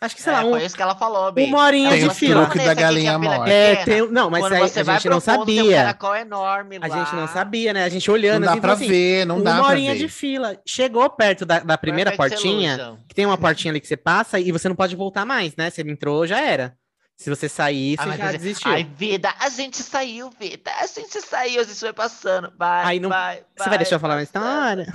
Acho 0.00 0.14
que, 0.14 0.22
sei 0.22 0.32
é, 0.32 0.36
lá, 0.36 0.44
um, 0.44 0.50
foi 0.50 0.64
isso 0.64 0.76
que 0.76 0.82
ela 0.82 0.94
falou, 0.94 1.32
Bi. 1.32 1.46
uma 1.46 1.58
horinha 1.64 1.88
Ela 1.88 2.08
de 2.08 2.14
fila. 2.14 2.34
"Vamos 2.34 2.48
Truque 2.50 2.58
nesse 2.58 2.74
da 2.74 2.80
galinha 2.80 3.18
morta." 3.18 3.50
É, 3.50 3.76
pequena." 3.76 3.84
tem, 4.06 4.12
não, 4.12 4.30
mas 4.30 4.44
aí 4.44 4.60
você 4.60 4.80
a 4.80 4.82
vai 4.84 4.94
gente 4.94 5.08
não 5.08 5.20
tem 5.20 5.34
um 5.34 5.38
sabia. 5.38 5.76
caracol 5.76 6.14
enorme 6.14 6.78
A 6.80 6.88
gente 6.88 7.12
não 7.14 7.22
lá. 7.22 7.26
sabia, 7.28 7.72
né? 7.72 7.82
A 7.84 7.88
gente 7.88 8.08
olhando 8.08 8.40
Não 8.40 8.46
dá 8.46 8.52
assim, 8.52 8.60
pra 8.60 8.72
assim, 8.74 8.86
ver, 8.88 9.26
não 9.26 9.42
dá 9.42 9.50
uma 9.54 9.60
pra 9.62 9.70
horinha 9.70 9.92
ver. 9.94 9.98
de 9.98 10.08
fila. 10.08 10.56
Chegou 10.64 11.10
perto 11.10 11.44
da, 11.44 11.58
da 11.58 11.76
primeira 11.76 12.12
Perfect 12.12 12.42
portinha, 12.42 12.74
Illusion. 12.74 12.96
que 13.08 13.14
tem 13.14 13.26
uma 13.26 13.36
portinha 13.36 13.72
ali 13.72 13.80
que 13.80 13.88
você 13.88 13.96
passa 13.96 14.38
e 14.38 14.52
você 14.52 14.68
não 14.68 14.76
pode 14.76 14.94
voltar 14.94 15.26
mais, 15.26 15.56
né? 15.56 15.68
Você 15.68 15.82
entrou, 15.82 16.24
já 16.28 16.40
era. 16.40 16.76
Se 17.16 17.28
você 17.28 17.48
sair, 17.48 17.96
Ah, 17.98 18.04
você 18.04 18.08
mas 18.10 18.18
já 18.18 18.26
você- 18.30 18.38
desistiu. 18.38 18.70
Ai, 18.70 18.84
vida, 18.96 19.34
a 19.40 19.48
gente 19.48 19.78
saiu, 19.82 20.30
vida. 20.38 20.70
A 20.80 20.86
gente 20.86 21.20
saiu, 21.20 21.60
a 21.60 21.64
gente 21.64 21.80
foi 21.80 21.92
passando. 21.92 22.52
Vai, 22.56 22.84
Aí 22.86 23.00
não- 23.00 23.08
vai, 23.08 23.42
você 23.56 23.68
vai 23.68 23.78
deixar 23.78 23.96
eu 23.96 24.00
falar 24.00 24.14
uma 24.14 24.22
história? 24.22 24.86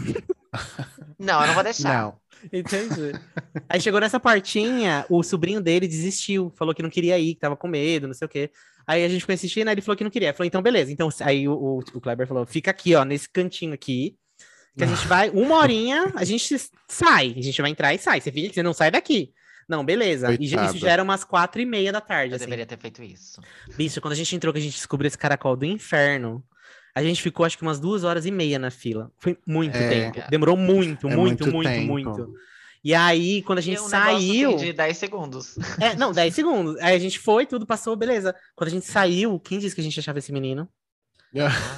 Não, 1.20 1.42
eu 1.42 1.48
não 1.48 1.54
vou 1.54 1.64
deixar. 1.64 1.94
Não. 2.04 2.23
Entendi. 2.52 3.12
Aí 3.70 3.80
chegou 3.80 4.00
nessa 4.00 4.20
portinha, 4.20 5.06
o 5.10 5.24
sobrinho 5.24 5.62
dele 5.62 5.88
desistiu, 5.88 6.52
falou 6.56 6.74
que 6.74 6.84
não 6.84 6.90
queria 6.90 7.18
ir, 7.18 7.36
que 7.36 7.40
tava 7.40 7.56
com 7.56 7.68
medo, 7.68 8.08
não 8.08 8.14
sei 8.14 8.26
o 8.26 8.30
quê. 8.30 8.50
Aí 8.86 9.04
a 9.06 9.08
gente 9.08 9.22
ficou 9.22 9.34
insistindo, 9.34 9.68
aí 9.70 9.74
ele 9.76 9.82
falou 9.82 9.96
que 9.96 10.04
não 10.04 10.12
queria. 10.12 10.34
Falou, 10.34 10.46
então 10.48 10.62
beleza. 10.62 10.92
Então 10.92 11.08
aí 11.22 11.48
o, 11.48 11.54
o, 11.54 11.78
o 11.94 12.02
Kleber 12.02 12.28
falou, 12.28 12.46
fica 12.46 12.70
aqui, 12.72 12.94
ó, 12.96 13.06
nesse 13.06 13.30
cantinho 13.30 13.74
aqui, 13.74 14.18
que 14.78 14.84
a 14.84 14.88
gente 14.88 15.08
vai, 15.08 15.30
uma 15.30 15.56
horinha, 15.58 16.12
a 16.16 16.24
gente 16.26 16.58
sai, 16.90 17.34
a 17.38 17.42
gente 17.42 17.62
vai 17.62 17.72
entrar 17.72 17.94
e 17.94 17.98
sai. 18.00 18.20
Você 18.20 18.32
fica, 18.32 18.54
você 18.54 18.64
não 18.64 18.74
sai 18.74 18.92
daqui. 18.92 19.32
Não, 19.70 19.86
beleza. 19.86 20.34
E 20.38 20.46
já- 20.48 20.58
isso 20.58 20.72
Coitado. 20.74 20.80
já 20.80 20.92
era 20.92 21.04
umas 21.04 21.24
quatro 21.24 21.62
e 21.62 21.66
meia 21.66 21.92
da 21.94 22.02
tarde, 22.02 22.34
Eu 22.34 22.36
assim. 22.36 22.46
deveria 22.46 22.66
ter 22.66 22.78
feito 22.78 23.02
isso. 23.02 23.40
Bicho, 23.78 24.02
quando 24.02 24.12
a 24.12 24.16
gente 24.16 24.36
entrou, 24.36 24.52
que 24.52 24.60
a 24.60 24.62
gente 24.62 24.74
descobriu 24.74 25.08
esse 25.08 25.18
caracol 25.18 25.56
do 25.56 25.64
inferno, 25.66 26.44
a 26.96 27.02
gente 27.04 27.22
ficou 27.22 27.46
acho 27.46 27.58
que 27.58 27.64
umas 27.64 27.80
duas 27.80 28.04
horas 28.04 28.26
e 28.26 28.32
meia 28.32 28.58
na 28.60 28.70
fila. 28.72 29.12
Foi 29.18 29.38
muito 29.46 29.76
É. 29.76 29.90
tempo. 30.12 30.30
Demorou 30.30 30.56
muito, 30.58 31.08
É 31.10 31.16
muito, 31.16 31.44
muito 31.52 31.70
muito, 31.70 31.88
muito. 31.88 32.34
E 32.84 32.94
aí, 32.94 33.42
quando 33.44 33.60
a 33.60 33.62
gente 33.62 33.78
E 33.78 33.82
um 33.82 33.86
assim, 33.86 33.90
saiu. 33.92 34.56
de 34.58 34.74
10 34.74 34.98
segundos. 34.98 35.56
É, 35.80 35.96
não, 35.96 36.12
10 36.12 36.34
segundos. 36.36 36.76
Aí 36.82 36.96
a 36.96 37.00
gente 37.00 37.18
foi, 37.18 37.46
tudo 37.46 37.66
passou, 37.66 37.96
beleza. 37.96 38.36
Quando 38.56 38.68
a 38.68 38.72
gente 38.72 38.86
saiu, 38.86 39.40
quem 39.40 39.58
disse 39.58 39.74
que 39.74 39.80
a 39.80 39.84
gente 39.84 39.98
achava 40.00 40.20
esse 40.20 40.32
menino? 40.34 40.68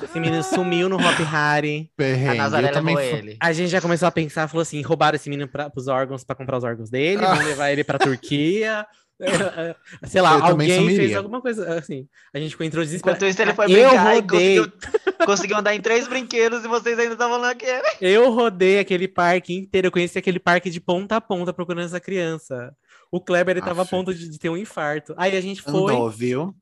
Esse 0.04 0.20
menino 0.20 0.44
sumiu 0.44 0.90
no 0.90 0.98
Hop 0.98 1.18
Harry. 1.32 1.90
A 1.94 1.96
Perrengue. 1.96 2.38
Nazaré 2.38 2.68
Eu 2.70 2.74
também 2.74 2.94
levou 2.96 3.20
ele. 3.20 3.38
A 3.40 3.54
gente 3.54 3.70
já 3.70 3.80
começou 3.80 4.06
a 4.06 4.12
pensar, 4.12 4.50
falou 4.50 4.64
assim: 4.64 4.82
roubaram 4.82 5.16
esse 5.16 5.30
menino 5.30 5.48
para 5.48 5.72
os 5.74 5.88
órgãos 5.88 6.26
para 6.26 6.36
comprar 6.36 6.58
os 6.58 6.64
órgãos 6.66 6.90
dele, 6.90 7.22
vão 7.22 7.38
levar 7.38 7.72
ele 7.72 7.84
pra 7.84 7.98
Turquia. 7.98 8.86
Sei 10.06 10.22
lá, 10.22 10.38
Eu 10.38 10.46
alguém 10.46 10.96
fez 10.96 11.16
alguma 11.16 11.42
coisa 11.42 11.76
assim. 11.76 12.08
A 12.34 12.40
gente 12.40 12.56
entrou 12.62 12.84
desesperado. 12.84 13.18
Enquanto 13.18 13.30
isso, 13.30 13.42
ele 13.42 13.54
foi 13.54 13.66
Eu 13.66 13.90
brincar 13.90 14.16
e 14.16 14.20
rodei. 14.20 14.60
conseguiu, 14.60 14.74
conseguiu 15.26 15.58
andar 15.58 15.76
em 15.76 15.82
três 15.82 16.08
brinquedos 16.08 16.66
e 16.66 16.68
vocês 16.68 17.00
ainda 17.00 17.14
estavam 17.14 17.40
naquele. 17.40 17.84
Eu 18.02 18.32
rodei 18.32 18.80
aquele 18.80 19.08
parque 19.08 19.54
inteiro, 19.54 19.88
eu 19.88 19.92
conheci 19.92 20.18
aquele 20.18 20.40
parque 20.40 20.70
de 20.70 20.80
ponta 20.80 21.16
a 21.16 21.22
ponta 21.22 21.54
procurando 21.54 21.86
essa 21.86 22.00
criança. 22.00 22.76
O 23.12 23.22
Kleber, 23.22 23.56
ele 23.56 23.66
tava 23.66 23.84
a 23.84 23.86
ponto 23.86 24.14
de, 24.14 24.30
de 24.30 24.38
ter 24.38 24.50
um 24.50 24.58
infarto. 24.58 25.14
Aí 25.18 25.36
a 25.38 25.42
gente 25.42 25.62
foi, 25.62 25.94
Andou, 25.94 26.10
viu? 26.10 26.56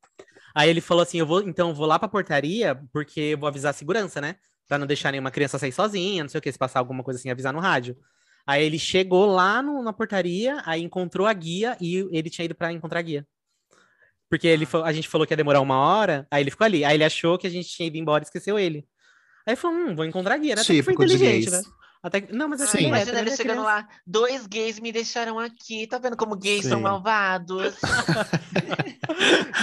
aí 0.55 0.69
ele 0.69 0.81
falou 0.81 1.01
assim, 1.01 1.17
eu 1.17 1.25
vou, 1.25 1.41
então, 1.41 1.69
eu 1.69 1.75
vou 1.75 1.87
lá 1.87 1.97
pra 1.97 2.07
portaria, 2.07 2.79
porque 2.91 3.19
eu 3.19 3.37
vou 3.37 3.47
avisar 3.47 3.71
a 3.71 3.73
segurança, 3.73 4.21
né? 4.21 4.35
Pra 4.67 4.77
não 4.77 4.85
deixar 4.85 5.11
nenhuma 5.11 5.31
criança 5.31 5.57
sair 5.57 5.71
sozinha, 5.71 6.23
não 6.23 6.29
sei 6.29 6.39
o 6.39 6.41
que, 6.41 6.51
se 6.51 6.57
passar 6.57 6.79
alguma 6.79 7.03
coisa 7.03 7.19
assim, 7.19 7.29
avisar 7.31 7.51
no 7.51 7.59
rádio. 7.59 7.97
Aí 8.45 8.63
ele 8.63 8.77
chegou 8.77 9.25
lá 9.25 9.62
no- 9.62 9.82
na 9.82 9.93
portaria, 9.93 10.62
aí 10.65 10.82
encontrou 10.82 11.25
a 11.27 11.34
guia 11.34 11.77
e 11.79 12.08
ele 12.12 12.29
tinha 12.29 12.45
ido 12.45 12.53
pra 12.56 12.71
encontrar 12.73 12.99
a 12.99 13.03
guia. 13.03 13.27
Porque 14.29 14.47
ele, 14.47 14.65
fa- 14.65 14.84
a 14.84 14.91
gente 14.91 15.08
falou 15.08 15.25
que 15.27 15.34
ia 15.34 15.38
demorar 15.38 15.62
uma 15.62 15.77
hora, 15.77 16.27
aí 16.32 16.41
ele 16.43 16.51
ficou 16.51 16.65
ali. 16.65 16.84
Aí 16.84 16.95
ele 16.95 17.03
achou 17.03 17.38
que 17.38 17.47
a 17.47 17.49
gente 17.49 17.69
tinha 17.69 17.88
ido 17.88 17.97
embora 17.97 18.23
e 18.23 18.25
esqueceu 18.25 18.58
ele. 18.58 18.86
Aí 19.45 19.56
falou, 19.56 19.77
hum, 19.77 19.95
vou 19.95 20.06
encontrar 20.06 20.36
a 20.36 20.38
guia, 20.38 20.56
né? 20.56 20.62
Até 20.62 20.73
que 20.73 20.82
foi 20.82 20.93
Típico 20.93 21.06
de 21.06 21.13
inteligente, 21.15 21.49
né? 21.51 21.62
Até... 22.03 22.27
Não, 22.31 22.49
mas 22.49 22.59
assim, 22.61 22.79
Sim. 22.79 22.87
imagina 22.87 23.11
hétero, 23.11 23.23
ele 23.23 23.29
é 23.29 23.37
chegando 23.37 23.61
criança. 23.61 23.75
lá, 23.77 23.87
dois 24.05 24.45
gays 24.45 24.77
me 24.77 24.91
deixaram 24.91 25.39
aqui, 25.39 25.87
tá 25.87 25.97
vendo 25.97 26.17
como 26.17 26.35
gays 26.35 26.65
são 26.65 26.77
Sim. 26.79 26.83
malvados? 26.83 27.75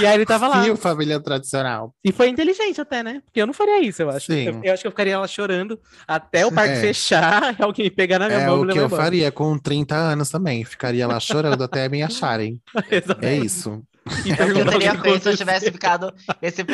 E 0.00 0.06
aí 0.06 0.14
ele 0.14 0.26
tava 0.26 0.48
lá. 0.48 0.62
Fio 0.62 0.76
família 0.76 1.18
tradicional. 1.20 1.94
E 2.04 2.12
foi 2.12 2.28
inteligente 2.28 2.80
até, 2.80 3.02
né? 3.02 3.20
Porque 3.24 3.40
eu 3.40 3.46
não 3.46 3.54
faria 3.54 3.80
isso, 3.82 4.02
eu 4.02 4.10
acho. 4.10 4.26
Sim. 4.26 4.44
Eu, 4.44 4.60
eu 4.62 4.72
acho 4.72 4.82
que 4.82 4.86
eu 4.86 4.90
ficaria 4.92 5.18
lá 5.18 5.26
chorando 5.26 5.78
até 6.06 6.46
o 6.46 6.52
parque 6.52 6.74
É. 6.74 6.80
fechar 6.80 7.56
e 7.58 7.62
alguém 7.62 7.90
pegar 7.90 8.18
na 8.18 8.26
minha 8.26 8.40
É 8.40 8.46
mão 8.46 8.64
e 8.64 8.68
o 8.68 8.72
que 8.72 8.78
eu 8.78 8.88
faria 8.88 9.30
com 9.32 9.58
30 9.58 9.94
anos 9.96 10.30
também. 10.30 10.64
Ficaria 10.64 11.06
lá 11.06 11.18
chorando 11.18 11.62
até 11.64 11.88
me 11.88 12.02
acharem. 12.02 12.60
É 13.22 13.34
isso. 13.36 13.82
E 14.24 14.30
É 14.30 14.44
o 14.44 14.52
que 14.54 14.60
eu 14.60 14.66
teria 14.66 14.94
que 14.96 15.00
feito 15.02 15.22
se 15.22 15.28
eu 15.30 15.36
tivesse 15.36 15.70
ficado 15.72 16.12
esse, 16.42 16.62
é, 16.62 16.64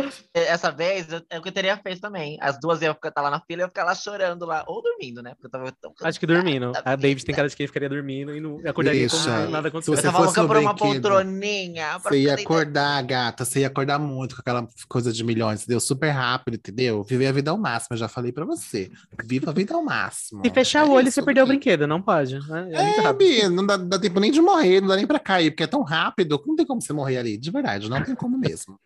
é, 0.00 0.08
é, 0.34 0.48
essa 0.48 0.70
vez, 0.70 1.06
é 1.30 1.38
o 1.38 1.42
que 1.42 1.48
eu 1.48 1.52
teria 1.52 1.76
feito 1.76 2.00
também. 2.00 2.38
As 2.40 2.58
duas 2.60 2.80
iam 2.82 2.94
ficar 2.94 3.10
tá 3.10 3.20
lá 3.22 3.30
na 3.30 3.40
fila 3.40 3.60
e 3.60 3.62
eu 3.62 3.66
ia 3.66 3.68
ficar 3.68 3.84
lá 3.84 3.94
chorando 3.94 4.44
lá, 4.46 4.64
ou 4.66 4.82
dormindo, 4.82 5.22
né? 5.22 5.30
Porque 5.34 5.46
eu 5.46 5.50
tava 5.50 5.72
tão 5.72 5.92
Acho 6.02 6.20
que 6.20 6.26
dormindo. 6.26 6.72
A 6.76 6.80
da 6.80 6.96
David 6.96 7.24
tem 7.24 7.32
vida. 7.32 7.36
cara 7.36 7.48
de 7.48 7.56
quem 7.56 7.66
ficaria 7.66 7.88
dormindo 7.88 8.34
e 8.36 8.40
não 8.40 8.60
acordaria 8.66 9.00
Deixa. 9.00 9.16
como 9.16 9.50
nada 9.50 9.68
Eu 9.68 9.72
você 9.72 9.90
aconteceu. 9.90 10.02
tava 10.02 10.18
fosse 10.24 10.38
louca 10.38 10.54
por 10.54 10.56
uma 10.62 10.74
poltroninha. 10.74 11.98
Você 11.98 12.18
ia 12.20 12.34
acordar, 12.34 13.02
gata. 13.02 13.44
Você 13.44 13.60
ia 13.60 13.66
acordar 13.66 13.98
muito 13.98 14.34
com 14.36 14.40
aquela 14.42 14.66
coisa 14.88 15.12
de 15.12 15.24
milhões, 15.24 15.62
entendeu? 15.62 15.80
Super 15.80 16.10
rápido, 16.10 16.54
entendeu? 16.54 17.02
Viver 17.02 17.26
a 17.26 17.32
vida 17.32 17.50
ao 17.50 17.58
máximo, 17.58 17.94
eu 17.94 17.98
já 17.98 18.08
falei 18.08 18.32
pra 18.32 18.44
você. 18.44 18.90
Viva 19.24 19.50
a 19.50 19.54
vida 19.54 19.74
ao 19.74 19.82
máximo. 19.82 20.42
Se 20.44 20.50
fechar 20.52 20.80
É 20.86 20.88
o 20.88 20.90
olho, 20.92 21.08
isso, 21.08 21.14
você 21.14 21.22
perdeu 21.22 21.44
o 21.44 21.46
brinquedo, 21.46 21.86
não 21.86 22.00
pode. 22.02 22.38
né? 22.48 22.68
É, 22.72 23.06
É. 23.06 23.12
Bi, 23.12 23.48
não 23.48 23.64
dá, 23.66 23.76
dá 23.76 23.98
tempo 23.98 24.18
nem 24.20 24.30
de 24.30 24.40
morrer, 24.40 24.80
não 24.80 24.88
dá 24.88 24.96
nem 24.96 25.06
pra 25.06 25.18
cair, 25.18 25.50
porque 25.50 25.62
é 25.62 25.66
tão 25.66 25.82
rápido, 25.82 26.38
que 26.38 26.48
não 26.48 26.56
tem 26.56 26.66
como 26.66 26.80
você 26.82 26.92
morrer 26.92 27.18
ali, 27.18 27.38
de 27.38 27.50
verdade, 27.50 27.88
não 27.88 28.02
tem 28.02 28.14
como 28.14 28.38
mesmo. 28.38 28.78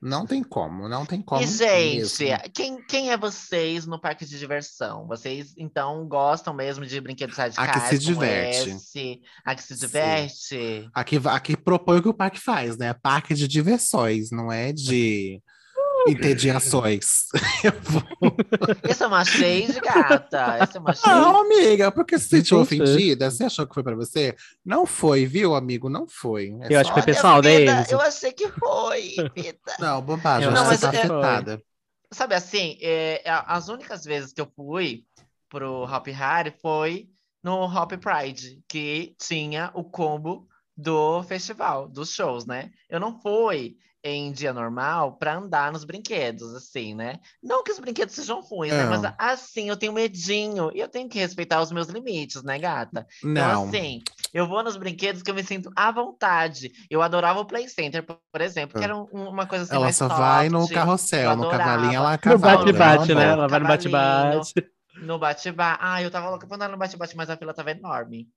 Não 0.00 0.26
tem 0.26 0.42
como, 0.42 0.88
não 0.88 1.06
tem 1.06 1.22
como 1.22 1.42
E, 1.42 1.46
gente, 1.46 2.24
mesmo. 2.24 2.50
quem, 2.52 2.84
quem 2.84 3.10
é 3.10 3.16
vocês 3.16 3.86
no 3.86 3.98
parque 3.98 4.26
de 4.26 4.38
diversão? 4.38 5.06
Vocês, 5.06 5.54
então, 5.56 6.06
gostam 6.06 6.52
mesmo 6.52 6.84
de 6.84 7.00
brinquedos 7.00 7.36
radicais? 7.36 7.68
A 7.68 7.72
que 7.72 7.80
se 7.88 7.98
diverte. 7.98 8.70
esse? 8.70 9.22
A 9.44 9.54
que 9.54 9.62
se 9.62 9.74
Sim. 9.74 9.86
diverte? 9.86 10.90
Aqui, 10.92 11.18
va- 11.18 11.34
aqui 11.34 11.56
propõe 11.56 11.98
o 11.98 12.02
que 12.02 12.08
o 12.08 12.14
parque 12.14 12.38
faz, 12.38 12.76
né? 12.76 12.92
Parque 12.92 13.34
de 13.34 13.48
diversões, 13.48 14.30
não 14.30 14.52
é 14.52 14.70
de 14.70 15.42
entediações. 16.06 17.26
Eu 17.64 17.72
vou- 17.82 18.02
Esse 18.88 19.02
é 19.02 19.06
uma 19.06 19.24
shade, 19.24 19.80
gata. 19.80 20.58
Esse 20.62 20.76
é 20.76 20.80
uma 20.80 20.92
shade. 20.94 21.20
Não, 21.20 21.40
amiga, 21.40 21.90
porque 21.90 22.18
você 22.18 22.24
se 22.24 22.30
sentiu 22.36 22.60
ofendida? 22.60 23.30
Você 23.30 23.44
achou 23.44 23.66
que 23.66 23.74
foi 23.74 23.82
pra 23.82 23.94
você? 23.94 24.34
Não 24.64 24.86
foi, 24.86 25.26
viu, 25.26 25.54
amigo? 25.54 25.88
Não 25.88 26.06
foi. 26.06 26.56
É 26.62 26.74
Eu 26.74 26.80
acho 26.80 26.90
que 26.94 27.00
foi 27.00 27.14
pessoal 27.14 27.40
deles. 27.42 27.90
Eu 27.90 28.00
achei 28.00 28.32
que 28.32 28.48
foi, 28.48 29.14
vida. 29.34 29.58
Não, 29.78 30.00
bobagem, 30.02 30.48
Eu 30.48 30.52
acho 30.54 30.62
não, 30.62 30.70
que 30.70 30.76
você 30.76 30.86
mas 30.86 30.94
tá 30.94 30.98
é- 30.98 31.00
afetada. 31.04 31.62
Sabe 32.12 32.34
assim, 32.34 32.78
é, 32.80 33.22
a- 33.28 33.56
as 33.56 33.68
únicas 33.68 34.04
vezes 34.04 34.32
que 34.32 34.40
eu 34.40 34.48
fui 34.54 35.04
pro 35.48 35.82
Hop 35.84 36.06
Hari 36.08 36.54
foi 36.62 37.08
no 37.42 37.64
Hop 37.64 37.92
Pride, 37.92 38.60
que 38.68 39.14
tinha 39.18 39.70
o 39.74 39.82
combo 39.84 40.46
do 40.76 41.22
festival, 41.24 41.88
dos 41.88 42.12
shows, 42.12 42.44
né? 42.46 42.70
Eu 42.88 43.00
não 43.00 43.20
fui 43.20 43.76
em 44.08 44.32
dia 44.32 44.52
normal 44.52 45.16
para 45.16 45.36
andar 45.36 45.72
nos 45.72 45.84
brinquedos, 45.84 46.54
assim, 46.54 46.94
né? 46.94 47.18
Não 47.42 47.62
que 47.64 47.72
os 47.72 47.78
brinquedos 47.78 48.14
sejam 48.14 48.40
ruins, 48.40 48.72
né? 48.72 48.84
Mas 48.84 49.02
assim, 49.18 49.68
eu 49.68 49.76
tenho 49.76 49.92
medinho 49.92 50.70
e 50.74 50.80
eu 50.80 50.88
tenho 50.88 51.08
que 51.08 51.18
respeitar 51.18 51.60
os 51.60 51.72
meus 51.72 51.88
limites, 51.88 52.42
né, 52.42 52.58
gata? 52.58 53.06
Então, 53.20 53.32
Não. 53.32 53.68
assim, 53.68 54.02
eu 54.32 54.46
vou 54.46 54.62
nos 54.62 54.76
brinquedos 54.76 55.22
que 55.22 55.30
eu 55.30 55.34
me 55.34 55.42
sinto 55.42 55.70
à 55.74 55.90
vontade. 55.90 56.70
Eu 56.90 57.02
adorava 57.02 57.40
o 57.40 57.44
Play 57.44 57.68
Center, 57.68 58.04
por 58.04 58.40
exemplo, 58.40 58.78
que 58.78 58.84
era 58.84 58.96
um- 58.96 59.06
uma 59.12 59.46
coisa 59.46 59.64
assim 59.64 59.74
Ela 59.74 59.84
mais 59.84 59.96
só 59.96 60.08
vai 60.08 60.48
no 60.48 60.60
soft. 60.60 60.74
carrossel, 60.74 61.36
no 61.36 61.50
cavalinho, 61.50 61.94
ela 61.94 62.12
No 62.12 62.18
cavalo. 62.18 62.58
bate-bate, 62.64 63.12
ela 63.12 63.20
né? 63.20 63.32
Ela 63.32 63.48
vai 63.48 63.60
no 63.60 63.66
bate-bate. 63.66 64.54
No 65.02 65.18
bate-bate. 65.18 65.78
Ah, 65.82 66.02
eu 66.02 66.10
tava 66.10 66.30
louca 66.30 66.46
pra 66.46 66.56
andar 66.56 66.68
no 66.68 66.76
bate-bate, 66.78 67.16
mas 67.16 67.28
a 67.28 67.36
fila 67.36 67.52
tava 67.52 67.70
enorme. 67.70 68.28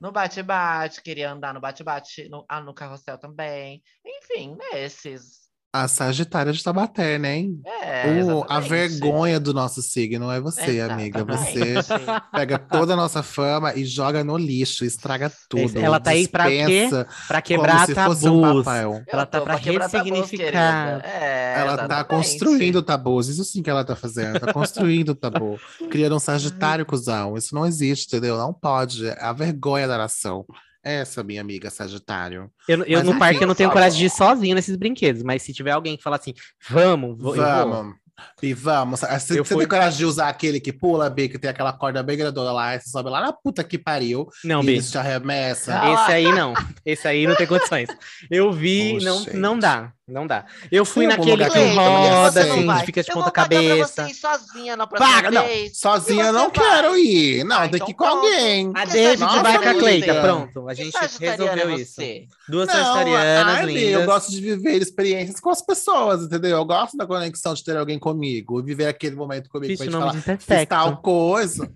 No 0.00 0.12
bate-bate, 0.12 1.02
queria 1.02 1.30
andar 1.30 1.54
no 1.54 1.60
bate-bate, 1.60 2.28
no, 2.28 2.44
ah, 2.48 2.60
no 2.60 2.74
carrossel 2.74 3.18
também. 3.18 3.82
Enfim, 4.04 4.56
nesses. 4.56 5.43
A 5.76 5.88
Sagitária 5.88 6.52
de 6.52 6.62
Tabaté, 6.62 7.18
né? 7.18 7.36
hein? 7.38 7.60
É, 7.82 8.22
O- 8.22 8.46
a 8.48 8.60
vergonha 8.60 9.40
do 9.40 9.52
nosso 9.52 9.82
signo 9.82 10.30
é 10.30 10.40
você, 10.40 10.80
amiga. 10.80 11.24
Você 11.24 11.78
Exatamente. 11.78 12.30
pega 12.30 12.58
toda 12.60 12.92
a 12.92 12.96
nossa 12.96 13.24
fama 13.24 13.74
e 13.74 13.84
joga 13.84 14.22
no 14.22 14.36
lixo, 14.36 14.84
estraga 14.84 15.32
tudo. 15.48 15.76
Ela 15.76 15.98
tá 15.98 16.10
aí 16.12 16.28
pra 16.28 16.46
quê? 16.46 16.88
Pra 17.26 17.42
quebrar 17.42 17.88
como 17.88 18.10
um 18.10 18.62
tabus. 18.62 18.66
Eu 18.66 19.02
Ela 19.08 19.26
tá 19.26 19.40
pra 19.40 19.58
quebrar 19.58 19.88
tabus, 19.90 20.10
ressignificar. 20.10 21.00
querida. 21.00 21.02
É, 21.08 21.54
Ela 21.58 21.88
tá 21.88 22.04
construindo 22.04 22.80
tabus, 22.80 23.26
isso 23.28 23.42
sim 23.42 23.60
que 23.60 23.68
ela 23.68 23.84
tá 23.84 23.96
fazendo, 23.96 24.38
tá 24.38 24.52
construindo 24.52 25.12
tabu, 25.12 25.58
criando 25.90 26.14
um 26.14 26.20
sagitário 26.20 26.86
cuzão, 26.86 27.36
isso 27.36 27.52
não 27.52 27.66
existe, 27.66 28.06
entendeu? 28.06 28.38
Não 28.38 28.52
pode, 28.52 29.08
é 29.08 29.18
a 29.20 29.32
vergonha 29.32 29.88
da 29.88 29.98
nação. 29.98 30.44
Essa, 30.84 31.22
minha 31.24 31.40
amiga 31.40 31.70
Sagitário. 31.70 32.50
Eu, 32.68 32.84
eu 32.84 33.02
no 33.02 33.18
parque 33.18 33.42
eu 33.42 33.48
não 33.48 33.54
tenho 33.54 33.70
só- 33.70 33.72
coragem 33.72 33.98
de 33.98 34.04
ir 34.06 34.10
sozinho 34.10 34.54
nesses 34.54 34.76
brinquedos, 34.76 35.22
mas 35.22 35.42
se 35.42 35.52
tiver 35.52 35.70
alguém 35.70 35.96
que 35.96 36.02
fala 36.02 36.16
assim, 36.16 36.34
vamos, 36.68 37.18
vou. 37.18 37.34
Vamos. 37.34 37.94
E 38.40 38.54
vamos. 38.54 39.00
Você, 39.00 39.06
você 39.18 39.40
Eu 39.40 39.44
fui- 39.44 39.58
tem 39.58 39.66
coragem 39.68 39.98
de 39.98 40.04
usar 40.04 40.28
aquele 40.28 40.60
que 40.60 40.72
pula, 40.72 41.10
B, 41.10 41.28
que 41.28 41.36
tem 41.38 41.50
aquela 41.50 41.72
corda 41.72 42.00
bem 42.00 42.16
grandona 42.16 42.52
lá, 42.52 42.76
e 42.76 42.80
você 42.80 42.88
sobe 42.90 43.10
lá 43.10 43.20
na 43.20 43.32
puta 43.32 43.64
que 43.64 43.76
pariu, 43.76 44.28
Não, 44.44 44.62
e 44.62 44.66
Bi. 44.66 44.72
eles 44.74 44.88
te 44.90 44.96
arremessam. 44.98 45.74
Ah, 45.76 45.92
Esse 46.04 46.12
aí 46.12 46.32
não. 46.32 46.54
Esse 46.86 47.08
aí 47.08 47.26
não 47.26 47.34
tem 47.34 47.46
condições. 47.46 47.88
Eu 48.30 48.52
vi, 48.52 48.98
Ô, 49.00 49.04
não, 49.04 49.18
gente. 49.18 49.36
não 49.36 49.58
dá. 49.58 49.92
Não 50.06 50.26
dá. 50.26 50.44
Eu 50.70 50.84
fui 50.84 51.06
Tem 51.06 51.16
naquele 51.16 51.30
lugar 51.32 51.50
que 51.50 51.58
eu 51.58 51.68
roda, 51.74 52.40
assim, 52.42 52.66
vai. 52.66 52.84
fica 52.84 53.02
de 53.02 53.08
eu 53.10 53.14
ponta 53.14 53.24
vou 53.24 53.32
cabeça. 53.32 53.86
você 54.04 54.10
ir 54.10 54.14
sozinha 54.14 54.76
na 54.76 54.86
próxima 54.86 55.14
Paga, 55.14 55.30
não. 55.30 55.46
vez. 55.46 55.78
Sozinha 55.78 56.24
eu 56.26 56.32
não 56.34 56.50
vai. 56.50 56.50
quero 56.50 56.98
ir. 56.98 57.42
Não, 57.44 57.56
Ah, 57.56 57.60
tem 57.60 57.76
então 57.76 57.86
que 57.86 57.92
ir 57.92 57.94
com 57.94 58.04
pronto. 58.04 58.18
alguém. 58.26 58.70
A 58.74 58.84
David 58.84 59.20
Nossa, 59.20 59.42
vai 59.42 59.58
com 59.62 59.68
a. 59.70 59.74
Cleita, 59.74 60.20
pronto. 60.20 60.68
A 60.68 60.74
gente 60.74 60.94
resolveu 61.18 61.70
é 61.70 61.74
isso. 61.76 61.94
você? 61.94 62.26
Duas 62.46 62.66
Não, 62.68 62.74
sagitarianas 62.74 63.54
ai, 63.56 63.64
lindas. 63.66 63.82
eu 64.00 64.04
gosto 64.04 64.30
de 64.30 64.40
viver 64.42 64.82
experiências 64.82 65.40
com 65.40 65.48
as 65.48 65.62
pessoas, 65.62 66.22
entendeu? 66.24 66.50
Eu 66.58 66.64
gosto 66.66 66.98
da 66.98 67.06
conexão 67.06 67.54
de 67.54 67.64
ter 67.64 67.74
alguém 67.74 67.98
comigo, 67.98 68.62
viver 68.62 68.86
aquele 68.88 69.16
momento 69.16 69.48
comigo 69.48 69.68
Vixe, 69.68 69.88
pra 69.88 70.10
gente 70.12 70.22
falar, 70.22 70.38
fiz 70.38 70.66
tal 70.68 70.98
coisa. 70.98 71.72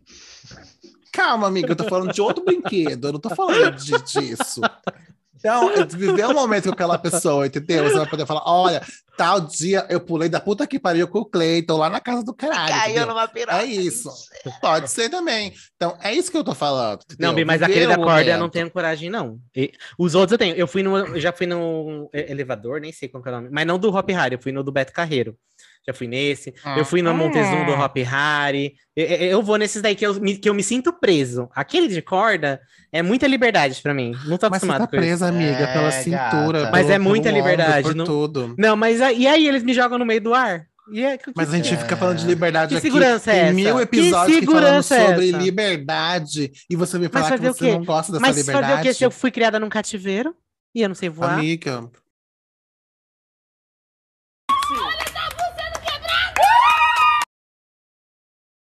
Calma, 1.11 1.47
amiga, 1.47 1.73
eu 1.73 1.77
tô 1.77 1.85
falando 1.85 2.13
de 2.13 2.21
outro 2.21 2.45
brinquedo, 2.45 3.09
eu 3.09 3.13
não 3.15 3.21
tô 3.21 3.31
falando 3.31 3.75
de- 3.77 4.03
disso. 4.03 4.61
Então, 5.39 5.71
viver 5.89 6.27
um 6.27 6.35
momento 6.35 6.65
com 6.65 6.73
aquela 6.73 6.99
pessoa, 6.99 7.47
entendeu? 7.47 7.85
Você 7.85 7.97
vai 7.97 8.09
poder 8.09 8.27
falar: 8.27 8.43
olha, 8.45 8.83
tal 9.17 9.41
dia 9.41 9.87
eu 9.89 10.01
pulei 10.01 10.29
da 10.29 10.41
puta 10.41 10.67
que 10.67 10.79
pariu 10.79 11.07
com 11.09 11.21
o 11.21 11.25
Cleiton 11.25 11.77
lá 11.77 11.89
na 11.89 12.01
casa 12.01 12.25
do 12.25 12.35
caralho. 12.35 12.69
Caiu 12.69 12.91
entendeu? 12.91 13.07
numa 13.07 13.29
piroca. 13.29 13.59
É 13.59 13.65
isso. 13.65 14.11
Pode 14.61 14.91
ser 14.91 15.09
também. 15.09 15.53
Então, 15.77 15.97
é 16.03 16.13
isso 16.13 16.31
que 16.31 16.37
eu 16.37 16.45
tô 16.45 16.55
falando. 16.55 17.01
Não, 17.19 17.31
entendeu? 17.31 17.35
Bi, 17.35 17.45
mas 17.45 17.61
Viver 17.61 17.73
aquele 17.73 17.87
da 17.87 17.97
corda 17.97 18.31
eu 18.31 18.39
não 18.39 18.49
tenho 18.49 18.71
coragem, 18.71 19.09
não. 19.09 19.39
E 19.55 19.73
os 19.99 20.15
outros 20.15 20.33
eu 20.33 20.39
tenho. 20.39 20.55
Eu 20.57 20.67
fui 20.67 20.83
no. 20.83 20.97
Eu 20.97 21.21
já 21.21 21.33
fui 21.33 21.47
no 21.47 22.11
e- 22.13 22.31
elevador, 22.31 22.81
nem 22.81 22.93
sei 22.93 23.09
qual 23.09 23.23
que 23.23 23.29
é 23.29 23.33
o 23.33 23.37
nome. 23.37 23.49
Mas 23.51 23.67
não 23.67 23.79
do 23.79 23.95
Hop 23.95 24.09
Harry, 24.11 24.35
eu 24.35 24.43
fui 24.43 24.53
no 24.53 24.63
do 24.63 24.73
Beto 24.73 24.93
Carreiro. 24.93 25.37
Já 25.89 25.95
fui 25.95 26.07
nesse. 26.07 26.53
Eu 26.77 26.85
fui 26.85 27.01
no 27.01 27.15
Montezum 27.15 27.65
do 27.65 27.73
Hop 27.73 27.97
Harry. 27.97 28.75
Eu, 28.95 29.07
eu- 29.07 29.43
vou 29.43 29.57
nesses 29.57 29.81
daí 29.81 29.95
que 29.95 30.05
eu, 30.07 30.21
me, 30.21 30.37
que 30.37 30.47
eu 30.47 30.53
me 30.53 30.63
sinto 30.63 30.93
preso. 30.93 31.49
Aquele 31.55 31.89
de 31.89 32.03
corda 32.03 32.61
é 32.93 33.01
muita 33.01 33.27
liberdade 33.27 33.81
pra 33.83 33.95
mim. 33.95 34.13
Não 34.27 34.37
tô 34.37 34.51
Mas 34.51 34.61
você 34.61 34.67
acostumado 34.67 34.81
tá 34.83 34.87
com 34.87 34.97
isso. 34.97 35.03
presa, 35.07 35.29
amiga, 35.29 35.51
É, 35.51 35.67
pela 35.73 35.91
gata. 35.91 36.03
cintura. 36.03 36.71
Mas 36.71 36.83
pelo- 36.83 36.93
é 36.93 36.99
muita 36.99 37.29
ombro, 37.31 37.41
liberdade, 37.41 37.83
Por 37.85 37.95
não- 37.95 38.05
tudo. 38.05 38.55
Não, 38.59 38.77
mas 38.77 39.01
e 39.01 39.27
aí 39.27 39.49
eles 39.49 39.63
me 39.63 39.73
jogam 39.73 39.99
no 39.99 40.05
meio 40.05 40.21
do 40.21 40.35
ar? 40.35 40.67
E 40.93 41.03
é, 41.03 41.17
que- 41.17 41.33
Mas 41.35 41.53
a 41.53 41.57
gente 41.57 41.73
É. 41.73 41.77
fica 41.79 41.97
falando 41.97 42.19
de 42.19 42.27
liberdade 42.27 42.71
Que 42.75 42.79
aqui. 42.79 42.87
segurança 42.87 43.31
é 43.31 43.35
Tem 43.35 43.43
essa? 43.45 43.53
mil 43.55 43.77
Que 43.77 43.83
episódios 43.83 44.39
que, 44.39 44.45
falando 44.47 44.61
segurança 44.61 44.95
é 44.97 45.07
sobre 45.07 45.29
essa? 45.31 45.39
liberdade 45.39 46.53
e 46.69 46.77
você 46.77 46.99
me 46.99 47.09
Mas 47.11 47.25
falar 47.25 47.39
que 47.39 47.47
você 47.47 47.65
quê? 47.67 47.73
não 47.73 47.85
gosta 47.85 48.13
dessa 48.13 48.21
mas 48.27 48.37
liberdade. 48.37 48.67
fazer 48.67 48.81
o 48.81 48.83
quê 48.83 48.93
se 48.95 49.05
eu 49.05 49.11
fui 49.11 49.31
criada 49.31 49.59
num 49.59 49.69
cativeiro 49.71 50.35
e 50.75 50.83
eu 50.83 50.89
não 50.89 50.95
sei 50.95 51.09
voar? 51.09 51.35
Amiga, 51.39 51.89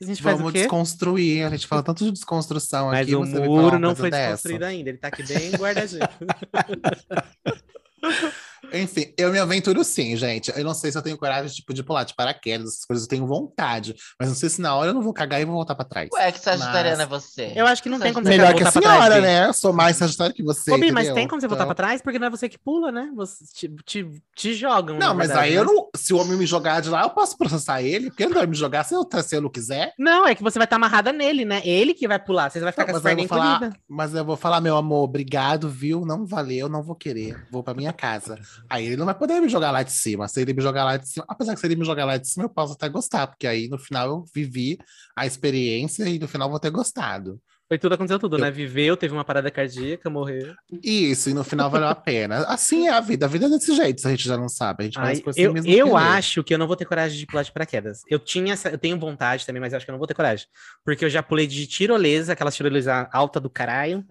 A 0.02 0.07
gente 0.07 0.22
faz 0.22 0.37
vamos 0.37 0.50
o 0.50 0.52
quê? 0.52 0.62
desconstruir. 0.62 1.44
A 1.44 1.50
gente 1.50 1.66
fala 1.66 1.83
tanto 1.83 2.04
de 2.04 2.11
desconstrução 2.12 2.88
Mas 2.88 3.07
aqui. 3.07 3.14
o 3.14 3.20
você 3.20 3.33
me 3.33 3.46
fala 3.46 3.48
muro 3.48 3.78
não 3.78 3.94
foi 3.94 4.11
dessa. 4.11 4.48
desconstruído 4.48 4.64
ainda. 4.64 4.90
Ele 4.90 4.98
tá 4.98 5.09
aqui 5.09 5.22
bem 5.22 5.50
guardadinho. 5.52 6.02
Enfim, 8.72 9.12
eu 9.16 9.31
me 9.31 9.38
aventuro 9.38 9.83
sim, 9.85 10.16
gente. 10.16 10.53
Eu 10.57 10.64
não 10.64 10.74
sei 10.74 10.90
se 10.90 10.98
eu 10.98 11.03
tenho 11.03 11.16
coragem 11.18 11.50
tipo, 11.55 11.72
de 11.74 11.83
pular 11.83 12.05
de 12.05 12.14
paraquedas, 12.14 12.68
essas 12.70 12.85
coisas. 12.85 13.05
Eu 13.05 13.09
tenho 13.09 13.27
vontade. 13.27 13.94
Mas 14.18 14.29
não 14.29 14.37
sei 14.37 14.48
se 14.48 14.61
na 14.61 14.74
hora 14.74 14.90
eu 14.90 14.94
não 14.94 15.03
vou 15.03 15.12
cagar 15.12 15.40
e 15.40 15.44
vou 15.44 15.55
voltar 15.55 15.74
pra 15.74 15.85
trás. 15.85 16.09
Ué, 16.12 16.33
que 16.33 16.38
sagitariana 16.40 17.03
é 17.03 17.07
Mas- 17.07 17.22
você? 17.22 17.53
Eu 17.55 17.66
acho 17.66 17.83
que 17.83 17.88
não 17.88 17.98
tem 17.98 18.12
como 18.12 18.24
você 18.24 18.31
Melhor 18.31 18.55
que 18.55 18.62
a 18.62 18.70
senhora, 18.70 19.20
né? 19.20 19.46
Eu 19.48 19.53
sou 19.53 19.72
mais 19.72 19.96
sagitário 19.96 20.35
que 20.35 20.42
você. 20.42 20.72
Ô, 20.72 20.79
Bi, 20.79 20.90
mas 20.92 21.12
tem 21.12 21.29
como 21.29 21.40
você 21.40 21.46
voltar 21.48 21.64
Então- 21.64 21.74
pra 21.74 21.85
trás? 21.87 22.03
Porque 22.03 22.18
não 22.18 22.27
é 22.27 22.31
você 22.31 22.48
que 22.48 22.59
pula, 22.59 22.90
né? 22.90 23.11
Você 23.14 23.44
te, 23.53 23.68
te, 23.85 24.11
te 24.35 24.55
jogam. 24.55 24.98
Não, 24.98 25.14
mas 25.14 25.29
verdade, 25.29 25.48
aí 25.48 25.55
eu 25.55 25.64
né? 25.64 25.72
não. 25.72 25.88
Se 25.96 26.12
o 26.12 26.18
homem 26.18 26.37
me 26.37 26.46
jogar 26.46 26.81
de 26.81 26.88
lá, 26.88 27.03
eu 27.03 27.11
posso 27.11 27.37
processar 27.37 27.83
ele, 27.83 28.11
porque 28.11 28.22
ele 28.24 28.31
não 28.33 28.38
vai 28.40 28.46
me 28.46 28.57
jogar 28.57 28.85
se 28.85 28.94
eu, 28.94 29.07
se 29.22 29.37
eu 29.37 29.40
não 29.42 29.50
quiser. 29.50 29.92
Não, 29.98 30.27
é 30.27 30.35
que 30.35 30.42
você 30.42 30.59
vai 30.59 30.64
estar 30.66 30.77
amarrada 30.77 31.12
nele, 31.12 31.44
né? 31.44 31.62
Ele 31.64 31.94
que 31.94 32.07
vai 32.09 32.18
pular. 32.18 32.50
Você 32.50 32.61
vai 32.61 32.72
ficar 32.72 32.87
Não, 32.87 32.92
com 32.92 32.96
as 32.98 33.03
mas, 33.03 33.12
eu 33.12 33.16
vou 33.18 33.29
pernas 33.29 33.59
falar, 33.59 33.77
mas 33.88 34.14
eu 34.14 34.24
vou 34.24 34.37
falar, 34.37 34.61
meu 34.61 34.77
amor, 34.77 35.05
obrigado, 35.05 35.68
viu? 35.68 36.05
Não 36.05 36.27
valeu, 36.27 36.68
não 36.68 36.83
vou 36.83 36.94
querer. 36.94 37.46
Vou 37.50 37.62
pra 37.62 37.74
minha 37.74 37.92
casa. 37.92 38.38
Aí 38.69 38.87
ele 38.87 38.97
não 38.97 39.07
vai 39.07 39.14
poder 39.14 39.40
me 39.40 39.49
jogar 39.49 39.71
lá 39.71 39.83
de 39.83 39.93
cima. 39.93 40.27
Se 40.29 40.40
ele 40.40 40.53
me 40.53 40.62
jogar 40.62 40.85
lá 40.85 40.97
de 40.97 41.09
cima, 41.09 41.25
apesar 41.29 41.55
que 41.55 41.61
se 41.61 41.67
ele 41.67 41.77
me 41.77 41.85
jogar 41.85 42.05
lá 42.05 42.17
de 42.17 42.29
cima, 42.29 42.45
eu 42.45 42.49
posso 42.51 42.75
até 42.75 42.88
gostar, 42.88 43.27
porque 43.27 43.47
aí 43.47 43.69
no 43.69 43.79
final 43.79 44.09
eu 44.09 44.25
vivi 44.35 44.79
a 45.17 45.27
experiência 45.27 46.05
e 46.09 46.19
no 46.19 46.29
final 46.29 46.49
vou 46.51 46.59
ter 46.61 46.71
gostado. 46.71 47.40
Foi 47.67 47.79
tudo, 47.79 47.95
aconteceu 47.95 48.19
tudo, 48.19 48.37
Eu- 48.37 48.40
né? 48.43 48.51
Viveu, 48.51 48.95
teve 48.97 49.14
uma 49.14 49.25
parada 49.25 49.51
cardíaca, 49.51 50.11
morreu. 50.11 50.55
Isso, 50.83 51.31
e 51.31 51.35
no 51.35 51.43
final 51.43 51.71
valeu 51.71 51.88
a 51.88 51.95
pena. 51.95 52.45
Assim 52.47 52.87
é 52.87 52.90
a 52.90 53.01
vida. 53.01 53.25
A 53.25 53.29
vida 53.29 53.47
é 53.47 53.49
desse 53.49 53.75
jeito, 53.75 54.03
se 54.03 54.07
a 54.07 54.11
gente 54.11 54.29
já 54.29 54.37
não 54.37 54.51
sabe. 54.51 54.83
A 54.83 54.85
gente 54.85 54.99
Ai, 54.99 55.23
eu 55.37 55.53
mesmo 55.53 55.73
eu 55.73 55.97
acho 55.97 56.45
que 56.45 56.53
eu 56.53 56.59
não 56.59 56.67
vou 56.67 56.77
ter 56.77 56.85
coragem 56.85 57.19
de 57.19 57.27
pular 57.27 57.43
de 57.43 57.51
paraquedas. 57.51 58.03
Eu 58.09 58.19
tinha, 58.19 58.53
essa- 58.53 58.69
eu 58.69 58.77
tenho 58.79 58.99
vontade 58.99 59.47
também, 59.47 59.61
mas 59.61 59.73
acho 59.73 59.85
que 59.85 59.90
eu 59.90 59.95
não 59.95 59.99
vou 59.99 60.07
ter 60.07 60.14
coragem. 60.14 60.47
Porque 60.85 61.05
eu 61.07 61.11
já 61.11 61.23
pulei 61.23 61.47
de 61.47 61.67
tirolesa, 61.67 62.35
aquela 62.35 62.51
tirolesa 62.51 63.09
alta 63.11 63.40
do 63.40 63.49
caralho, 63.49 64.05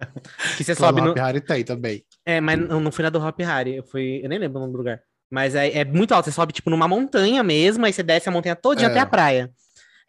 que 0.56 0.64
você 0.64 0.74
sobe 0.74 1.00
no 1.00 1.14
tem 1.14 1.64
também. 1.64 2.04
É, 2.26 2.40
mas 2.40 2.58
não, 2.58 2.80
não 2.80 2.90
fui 2.92 3.02
na 3.02 3.10
do 3.10 3.20
Hop 3.20 3.38
Harry, 3.40 3.76
eu 3.76 3.82
fui, 3.82 4.20
eu 4.22 4.28
nem 4.28 4.38
lembro 4.38 4.58
o 4.58 4.60
nome 4.60 4.72
do 4.72 4.78
lugar. 4.78 5.00
Mas 5.30 5.54
é, 5.54 5.78
é 5.78 5.84
muito 5.84 6.12
alto, 6.12 6.26
você 6.26 6.32
sobe 6.32 6.52
tipo 6.52 6.70
numa 6.70 6.88
montanha 6.88 7.42
mesmo, 7.42 7.84
aí 7.84 7.92
você 7.92 8.02
desce 8.02 8.28
a 8.28 8.32
montanha 8.32 8.56
todinha 8.56 8.88
É. 8.88 8.90
até 8.90 9.00
a 9.00 9.06
praia. 9.06 9.50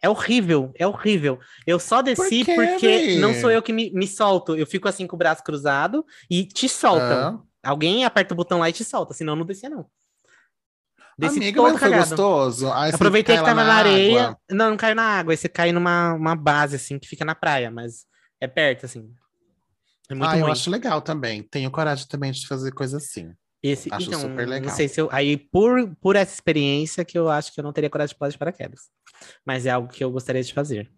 É 0.00 0.08
horrível, 0.08 0.72
é 0.76 0.86
horrível. 0.86 1.38
Eu 1.66 1.78
só 1.78 2.02
desci 2.02 2.44
quê, 2.44 2.54
porque 2.54 2.86
véi? 2.86 3.18
não 3.18 3.34
sou 3.34 3.50
eu 3.50 3.62
que 3.62 3.72
me, 3.72 3.90
me 3.92 4.06
solto. 4.06 4.54
Eu 4.54 4.66
fico 4.66 4.86
assim 4.86 5.06
com 5.06 5.16
o 5.16 5.18
braço 5.18 5.42
cruzado 5.42 6.04
e 6.30 6.44
te 6.44 6.68
soltam. 6.68 7.42
Ah. 7.64 7.70
Alguém 7.70 8.04
aperta 8.04 8.34
o 8.34 8.36
botão 8.36 8.58
lá 8.60 8.68
e 8.68 8.72
te 8.72 8.84
solta, 8.84 9.14
senão 9.14 9.32
eu 9.32 9.38
não 9.38 9.46
descia, 9.46 9.68
não. 9.70 9.86
Desci 11.18 11.38
Amiga, 11.38 11.62
todo 11.62 11.78
foi 11.78 11.90
gostoso. 11.90 12.70
Aí 12.72 12.92
Aproveitei 12.92 13.38
que 13.38 13.42
tava 13.42 13.64
na, 13.64 13.74
areia. 13.74 14.22
água. 14.22 14.38
Não, 14.50 14.70
não 14.70 14.76
caiu 14.76 14.94
na 14.94 15.02
água. 15.02 15.32
Aí 15.32 15.36
você 15.36 15.48
cai 15.48 15.72
numa 15.72 16.12
uma 16.12 16.36
base, 16.36 16.76
assim, 16.76 16.98
que 16.98 17.08
fica 17.08 17.24
na 17.24 17.34
praia, 17.34 17.70
mas 17.70 18.04
é 18.38 18.46
perto, 18.46 18.84
assim. 18.84 19.10
É 20.10 20.14
muito 20.14 20.30
ah, 20.30 20.36
eu 20.36 20.42
ruim. 20.42 20.52
acho 20.52 20.70
legal 20.70 21.02
também. 21.02 21.42
Tenho 21.42 21.70
coragem 21.70 22.06
também 22.06 22.30
de 22.30 22.46
fazer 22.46 22.72
coisa 22.72 22.98
assim. 22.98 23.32
Esse, 23.62 23.92
acho 23.92 24.08
então, 24.08 24.20
super 24.20 24.46
legal. 24.46 24.68
não 24.68 24.76
sei 24.76 24.86
se 24.88 25.00
eu. 25.00 25.08
Aí, 25.10 25.36
por, 25.36 25.94
por 25.96 26.14
essa 26.14 26.34
experiência, 26.34 27.04
que 27.04 27.18
eu 27.18 27.28
acho 27.28 27.52
que 27.52 27.58
eu 27.58 27.64
não 27.64 27.72
teria 27.72 27.90
coragem 27.90 28.12
de 28.12 28.18
pular 28.18 28.30
de 28.30 28.38
paraquedas. 28.38 28.82
Mas 29.44 29.66
é 29.66 29.70
algo 29.70 29.88
que 29.88 30.04
eu 30.04 30.10
gostaria 30.10 30.42
de 30.42 30.54
fazer. 30.54 30.92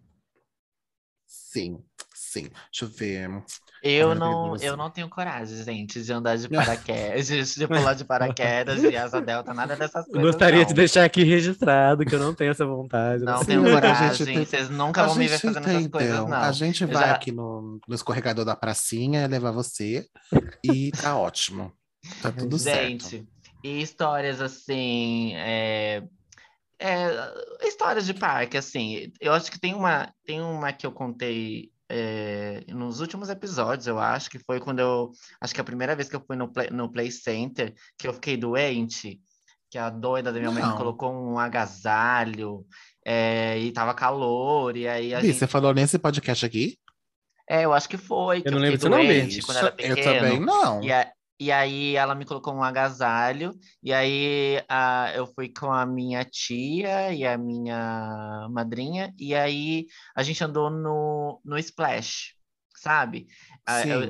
Sim, 1.25 1.83
sim. 2.13 2.49
Deixa 2.71 2.85
eu 2.85 2.89
ver. 2.89 3.43
Eu 3.81 4.09
Olha, 4.09 4.19
não, 4.19 4.55
eu 4.57 4.75
não 4.75 4.89
tenho 4.89 5.07
coragem, 5.07 5.63
gente, 5.63 6.03
de 6.03 6.11
andar 6.11 6.37
de 6.37 6.49
paraquedas, 6.51 7.27
de 7.55 7.67
pular 7.67 7.93
de 7.93 8.03
paraquedas, 8.03 8.81
de 8.81 8.95
asa 8.97 9.21
delta, 9.21 9.53
nada 9.53 9.75
dessas 9.75 10.05
Eu 10.07 10.11
coisas. 10.13 10.31
gostaria 10.31 10.59
não. 10.59 10.65
de 10.65 10.73
deixar 10.73 11.05
aqui 11.05 11.23
registrado 11.23 12.03
que 12.05 12.13
eu 12.13 12.19
não 12.19 12.33
tenho 12.35 12.51
essa 12.51 12.65
vontade. 12.65 13.23
Não 13.23 13.37
Sim, 13.39 13.45
tenho 13.45 13.61
mas 13.63 13.71
a 13.71 13.81
coragem, 13.81 14.13
gente 14.15 14.25
tem- 14.25 14.45
vocês 14.45 14.69
nunca 14.69 15.05
vão 15.05 15.15
me 15.15 15.27
ver 15.29 15.39
fazendo 15.39 15.57
essas 15.59 15.87
coisas, 15.87 16.09
entendeu. 16.11 16.27
não. 16.27 16.37
A 16.37 16.51
gente 16.51 16.81
Eu 16.83 16.89
vai 16.89 17.07
já- 17.07 17.13
aqui 17.15 17.31
no, 17.31 17.79
no 17.87 17.95
escorregador 17.95 18.43
da 18.43 18.55
pracinha 18.55 19.27
levar 19.27 19.51
você 19.51 20.05
e 20.63 20.91
tá 20.91 21.17
ótimo. 21.17 21.71
Tá 22.21 22.31
tudo 22.31 22.59
certo. 22.59 23.09
Gente, 23.09 23.27
e 23.63 23.81
histórias 23.81 24.41
assim, 24.41 25.33
é, 25.35 26.03
é, 26.79 27.33
histórias 27.63 28.05
de 28.05 28.13
parque, 28.13 28.57
assim, 28.57 29.11
eu 29.21 29.33
acho 29.33 29.49
que 29.51 29.59
tem 29.59 29.73
uma, 29.73 30.13
tem 30.25 30.41
uma 30.41 30.71
que 30.73 30.85
eu 30.85 30.91
contei 30.91 31.69
é, 31.89 32.63
nos 32.67 33.01
últimos 33.01 33.29
episódios, 33.29 33.87
eu 33.87 33.97
acho, 33.99 34.29
que 34.29 34.37
foi 34.39 34.59
quando 34.59 34.79
eu, 34.79 35.11
acho 35.41 35.53
que 35.53 35.61
a 35.61 35.63
primeira 35.63 35.95
vez 35.95 36.07
que 36.07 36.15
eu 36.15 36.23
fui 36.25 36.35
no 36.35 36.47
Play, 36.51 36.69
no 36.69 36.91
Play 36.91 37.11
Center, 37.11 37.73
que 37.97 38.07
eu 38.07 38.13
fiquei 38.13 38.37
doente, 38.37 39.19
que 39.69 39.77
a 39.77 39.89
doida 39.89 40.31
da 40.31 40.39
minha 40.39 40.51
mãe 40.51 40.63
me 40.63 40.69
Não. 40.69 40.77
colocou 40.77 41.11
um 41.11 41.39
agasalho, 41.39 42.65
é, 43.05 43.57
e 43.59 43.71
tava 43.71 43.93
calor, 43.93 44.77
e 44.77 44.87
aí 44.87 45.13
a 45.13 45.19
Bi, 45.19 45.27
gente... 45.27 45.39
você 45.39 45.47
falou 45.47 45.73
nesse 45.73 45.97
podcast 45.97 46.45
aqui? 46.45 46.77
É, 47.49 47.65
eu 47.65 47.73
acho 47.73 47.89
que 47.89 47.97
foi, 47.97 48.41
que 48.41 48.47
Eu 48.47 48.51
não 48.51 48.59
fiquei 48.59 48.77
lembro 48.77 49.27
disso 49.27 49.51
não, 49.51 49.57
era 49.57 49.75
eu 49.79 49.95
também 50.03 50.39
não. 50.39 50.83
E, 50.83 50.91
a- 50.91 51.11
e 51.39 51.51
aí 51.51 51.95
ela 51.95 52.13
me 52.13 52.25
colocou 52.25 52.53
um 52.53 52.63
agasalho, 52.63 53.57
e 53.81 53.93
aí 53.93 54.61
a, 54.67 55.13
eu 55.15 55.25
fui 55.27 55.47
com 55.49 55.71
a 55.71 55.85
minha 55.85 56.25
tia 56.25 57.13
e 57.13 57.25
a 57.25 57.37
minha 57.37 58.47
madrinha, 58.51 59.13
e 59.17 59.33
aí 59.33 59.87
a 60.15 60.21
gente 60.21 60.43
andou 60.43 60.69
no, 60.69 61.41
no 61.45 61.57
Splash, 61.57 62.35
sabe? 62.75 63.27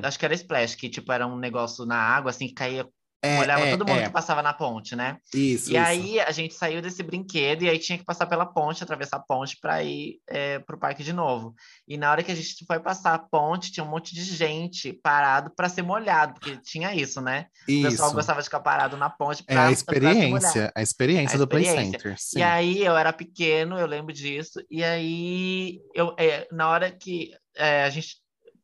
acho 0.02 0.18
que 0.18 0.24
era 0.24 0.34
Splash, 0.34 0.74
que 0.74 0.88
tipo 0.88 1.12
era 1.12 1.26
um 1.26 1.38
negócio 1.38 1.86
na 1.86 1.96
água, 1.96 2.30
assim, 2.30 2.48
que 2.48 2.54
caía, 2.54 2.88
É, 3.22 3.36
molhava 3.36 3.66
é, 3.66 3.70
todo 3.72 3.86
mundo 3.86 4.00
é. 4.00 4.04
que 4.04 4.10
passava 4.10 4.42
na 4.42 4.52
ponte, 4.54 4.96
né? 4.96 5.18
Isso, 5.34 5.70
E 5.70 5.76
isso. 5.76 5.78
aí 5.78 6.20
a 6.20 6.30
gente 6.30 6.54
saiu 6.54 6.80
desse 6.80 7.02
brinquedo 7.02 7.62
e 7.62 7.68
aí 7.68 7.78
tinha 7.78 7.98
que 7.98 8.04
passar 8.04 8.26
pela 8.26 8.46
ponte, 8.46 8.82
atravessar 8.82 9.18
a 9.18 9.20
ponte 9.20 9.58
para 9.60 9.82
ir 9.82 10.18
é, 10.26 10.58
pro 10.60 10.78
parque 10.78 11.02
de 11.02 11.12
novo. 11.12 11.54
E 11.86 11.98
na 11.98 12.10
hora 12.10 12.22
que 12.22 12.32
a 12.32 12.34
gente 12.34 12.64
foi 12.66 12.80
passar 12.80 13.14
a 13.14 13.18
ponte, 13.18 13.70
tinha 13.70 13.84
um 13.84 13.88
monte 13.90 14.14
de 14.14 14.22
gente 14.24 14.92
parado 15.02 15.50
para 15.54 15.68
ser 15.68 15.82
molhado, 15.82 16.34
porque 16.34 16.56
tinha 16.62 16.94
isso, 16.94 17.20
né? 17.20 17.46
O 17.68 17.82
pessoal 17.82 18.08
Isso. 18.08 18.16
gostava 18.16 18.40
de 18.40 18.44
ficar 18.46 18.60
parado 18.60 18.96
na 18.96 19.10
ponte 19.10 19.44
É 19.46 19.52
pra, 19.54 19.68
a 19.68 19.74
se 19.74 19.84
molhar. 19.86 20.12
experiência, 20.16 20.72
a 20.74 20.82
experiência 20.82 21.36
A 21.36 21.38
do 21.38 21.46
Play. 21.48 21.64
Center. 21.64 22.14
Sim. 22.18 22.38
E 22.38 22.42
aí 22.42 22.84
eu 22.84 22.96
era 22.96 23.12
pequeno, 23.12 23.78
eu 23.78 23.86
lembro 23.86 24.12
disso. 24.14 24.60
E 24.70 24.82
aí 24.82 25.78
eu 25.94 26.14
é, 26.18 26.48
na 26.50 26.68
hora 26.68 26.90
que 26.90 27.30
é, 27.54 27.84
a 27.84 27.90
gente 27.90 28.16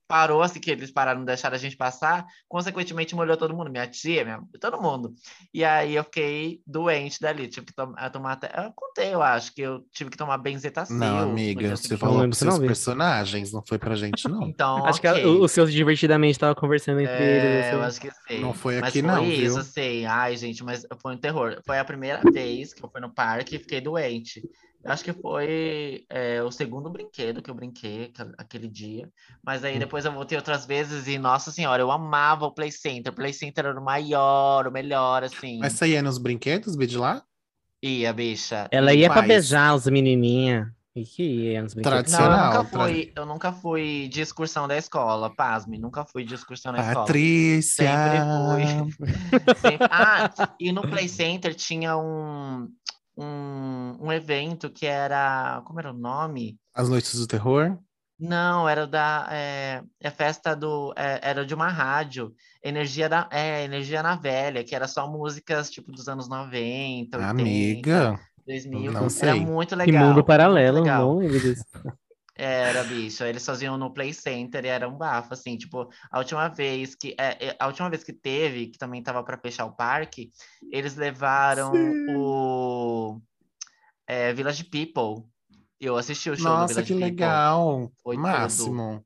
parou, 0.07 0.43
assim, 0.43 0.61
que 0.61 0.71
eles 0.71 0.91
pararam, 0.91 1.21
não 1.21 1.27
deixaram 1.27 1.57
a 1.57 1.59
gente 1.59 1.77
passar, 1.77 2.27
consequentemente 2.49 3.15
molhou 3.15 3.37
todo 3.37 3.55
mundo, 3.55 3.71
minha 3.71 3.87
tia, 3.87 4.25
minha, 4.25 4.41
todo 4.61 4.81
mundo. 4.81 5.15
E 5.53 5.65
aí 5.65 5.95
eu 5.95 6.05
fiquei 6.05 6.61
doente 6.67 7.21
dali, 7.21 7.49
tive 7.49 7.67
que 7.67 7.75
tom 7.75 7.95
tomar 8.13 8.33
até. 8.33 8.47
Eu 8.57 8.73
contei, 8.75 9.13
eu 9.13 9.23
acho, 9.23 9.55
que 9.55 9.63
eu 9.63 9.85
tive 9.93 10.11
que 10.11 10.17
tomar 10.17 10.39
benzetacil. 10.39 10.97
Não, 10.97 11.19
amiga, 11.19 11.77
você 11.77 11.97
falou 11.97 12.27
não, 12.27 12.33
seus 12.33 12.59
Vi. 12.59 12.67
personagens, 12.67 13.53
não 13.53 13.63
foi 13.67 13.79
pra 13.79 13.95
gente, 13.95 14.29
não. 14.29 14.47
Então, 14.57 14.87
Acho 14.87 15.01
que 15.01 15.09
ok. 15.09 15.27
o, 15.27 15.43
o 15.43 15.49
seu 15.49 15.67
divertidamente 15.67 16.39
tava 16.39 16.55
conversando 16.55 17.01
entre 17.01 17.23
eles. 17.23 17.67
É, 17.67 17.75
eu 17.75 17.83
assim. 17.83 18.09
acho 18.09 18.17
que 18.17 18.35
sim. 18.35 18.41
Não 18.41 18.55
foi 18.55 18.81
Mas 18.81 18.91
aqui 18.91 19.03
foi 19.03 19.11
não, 19.11 19.25
isso, 19.25 19.41
viu? 19.41 19.59
assim. 19.59 20.07
Ai, 20.07 20.37
gente, 20.37 20.65
mas 20.65 20.87
foi 21.01 21.15
um 21.15 21.19
terror. 21.19 21.61
Foi 21.67 21.79
a 21.79 21.85
primeira 21.85 22.23
vez 22.33 22.73
que 22.73 22.83
eu 22.83 22.89
fui 22.89 23.01
no 23.01 23.13
parque 23.13 23.57
e 23.57 23.59
fiquei 23.59 23.81
doente. 23.81 24.43
Acho 24.87 25.05
que 25.05 25.13
foi 25.13 26.05
é, 26.11 26.43
o 26.43 26.51
segundo 26.51 26.89
brinquedo 26.91 27.43
que 27.43 27.51
eu 27.51 27.55
brinquei 27.55 28.13
aquele- 28.39 28.69
dia. 28.69 29.09
Mas 29.45 29.63
Hum. 29.63 29.67
aí 29.67 29.79
depois 29.79 30.05
eu 30.05 30.13
voltei 30.13 30.37
outras 30.37 30.65
vezes 30.67 31.07
e, 31.09 31.19
nossa 31.19 31.51
senhora, 31.51 31.81
eu 31.83 31.91
amava 31.91 32.47
o 32.47 32.53
Play 32.53 32.71
Center. 32.73 33.13
O 33.13 33.17
Play 33.17 33.33
Center 33.33 33.67
era 33.67 33.81
o 33.81 33.85
maior, 33.85 34.67
o 34.67 34.73
melhor, 34.73 35.23
assim. 35.25 35.59
Mas 35.61 35.75
você 35.75 35.89
ia 35.89 36.03
nos 36.03 36.19
brinquedos, 36.19 36.77
Bi, 36.77 36.87
de 36.87 36.99
lá? 36.99 37.23
Ia, 37.83 38.13
bicha. 38.13 38.67
Ela 38.71 38.93
ia 38.95 39.09
pra 39.09 39.19
Mas- 39.23 39.29
beijar 39.29 39.75
os 39.75 39.87
menininha. 39.87 40.73
E 40.95 41.05
que 41.05 41.23
ia 41.23 41.63
nos 41.63 41.75
brinquedos. 41.75 42.11
Não, 42.11 42.19
eu 42.21 42.25
Tradicional, 42.27 42.65
nunca, 42.65 42.79
fui, 42.79 43.13
eu 43.15 43.27
nunca 43.27 43.53
fui 43.53 44.09
de 44.09 44.23
excursão 44.23 44.67
da 44.67 44.79
escola, 44.79 45.29
pasme. 45.35 45.79
Nunca 45.79 46.07
fui 46.07 46.25
de 46.25 46.35
excursão 46.35 46.73
na 46.73 46.79
escola. 46.79 47.05
Patrícia! 47.07 47.87
Sempre- 49.61 49.87
Ah, 49.91 50.31
e 50.59 50.73
no 50.73 50.81
Play 50.81 51.07
Center 51.09 51.55
tinha 51.55 51.99
um, 51.99 52.67
um, 53.17 53.97
um 54.01 54.13
evento 54.13 54.71
que 54.71 54.87
era. 54.87 55.63
Como 55.65 55.79
era 55.81 55.91
o 55.91 55.97
nome? 55.97 56.59
As 56.75 56.89
Noites 56.89 57.19
do 57.19 57.27
Terror? 57.27 57.79
Não, 58.19 58.69
era 58.69 58.87
da. 58.87 59.29
É, 59.31 59.83
é 60.01 60.11
festa 60.11 60.55
do. 60.55 60.93
é, 60.97 61.21
era 61.23 61.45
de 61.45 61.55
uma 61.55 61.69
rádio. 61.69 62.33
Energia 62.63 63.09
da. 63.09 63.29
É, 63.31 63.65
Energia 63.65 64.03
na 64.03 64.17
Velha, 64.17 64.65
que 64.65 64.75
era 64.75 64.89
só 64.89 65.07
músicas 65.11 65.71
tipo 65.71 65.93
dos 65.93 66.09
anos 66.09 66.29
90, 66.29 67.17
80, 67.19 67.31
Amiga, 67.31 68.21
2000. 68.47 68.93
não 68.93 69.01
Era 69.03 69.11
sei. 69.11 69.41
muito 69.41 69.71
Que 69.71 69.77
legal. 69.77 70.07
mundo 70.09 70.25
paralelo, 70.25 70.79
muito 70.79 70.85
legal. 70.85 71.03
não 71.09 71.19
lembro 71.19 71.41
disso. 71.41 71.65
Era, 72.37 72.85
bicho. 72.85 73.25
Eles 73.25 73.45
faziam 73.45 73.79
no 73.79 73.93
Play 73.93 74.13
Center 74.13 74.65
e 74.65 74.69
era 74.69 74.89
um 74.89 74.97
bafo, 74.97 75.33
assim, 75.33 75.57
tipo, 75.57 75.89
a 76.11 76.19
última 76.19 76.49
vez 76.49 76.95
que 76.95 77.15
é, 77.19 77.49
é, 77.49 77.57
a 77.59 77.67
última 77.67 77.89
vez 77.89 78.05
que 78.05 78.13
teve, 78.13 78.67
que 78.67 78.79
também 78.79 79.03
tava 79.03 79.23
para 79.25 79.39
fechar 79.39 79.65
o 79.65 79.75
parque, 79.75 80.31
eles 80.71 80.97
levaram 80.97 81.73
o 82.11 83.21
é, 84.07 84.33
Village 84.33 84.65
People. 84.65 85.27
Eu 85.81 85.97
assisti 85.97 86.31
o 86.31 86.37
show 86.37 86.45
do 86.45 86.53
nossa, 86.53 86.75
Village 86.75 86.95
que 86.95 87.01
People. 87.01 87.11
legal! 87.11 87.93
Foi 88.03 88.17
Máximo. 88.17 89.06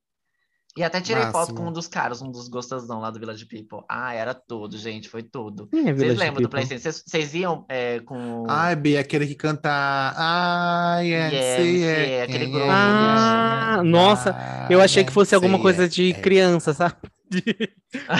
E 0.77 0.85
até 0.85 1.01
tirei 1.01 1.25
foto 1.25 1.35
Máximo. 1.37 1.57
com 1.59 1.67
um 1.69 1.73
dos 1.73 1.89
caras, 1.89 2.23
um 2.23 2.31
dos 2.31 2.47
gostosão 2.49 3.01
lá 3.01 3.11
do 3.11 3.19
Village 3.19 3.45
People. 3.45 3.85
Ah, 3.89 4.15
era 4.15 4.33
tudo, 4.33 4.79
gente, 4.79 5.09
foi 5.09 5.23
tudo. 5.23 5.67
Quem 5.67 5.89
é 5.89 5.93
Vocês 5.93 6.17
lembram 6.17 6.43
do 6.43 6.49
People? 6.49 6.51
Play 6.51 6.67
Center? 6.79 6.93
Vocês- 6.93 7.35
iam 7.35 7.65
é, 7.69 7.99
com. 8.01 8.47
Ai, 8.49 8.77
Bi, 8.77 8.97
aquele 8.97 9.27
que 9.27 9.35
canta. 9.35 9.69
Ai, 10.17 11.09
Yeah, 11.09 11.37
é, 11.37 11.63
yeah, 11.63 12.03
é, 12.13 12.23
aquele 12.23 12.45
é, 12.45 12.49
grupo, 12.49 12.67
Ah, 12.71 13.83
nossa, 13.85 14.37
Eu 14.71 14.81
achei 14.81 15.03
que 15.03 15.13
fosse 15.13 15.35
alguma 15.35 15.59
coisa 15.59 15.89
de 15.89 16.15
criança, 16.15 16.73
sabe? 16.73 16.95
De 17.31 17.43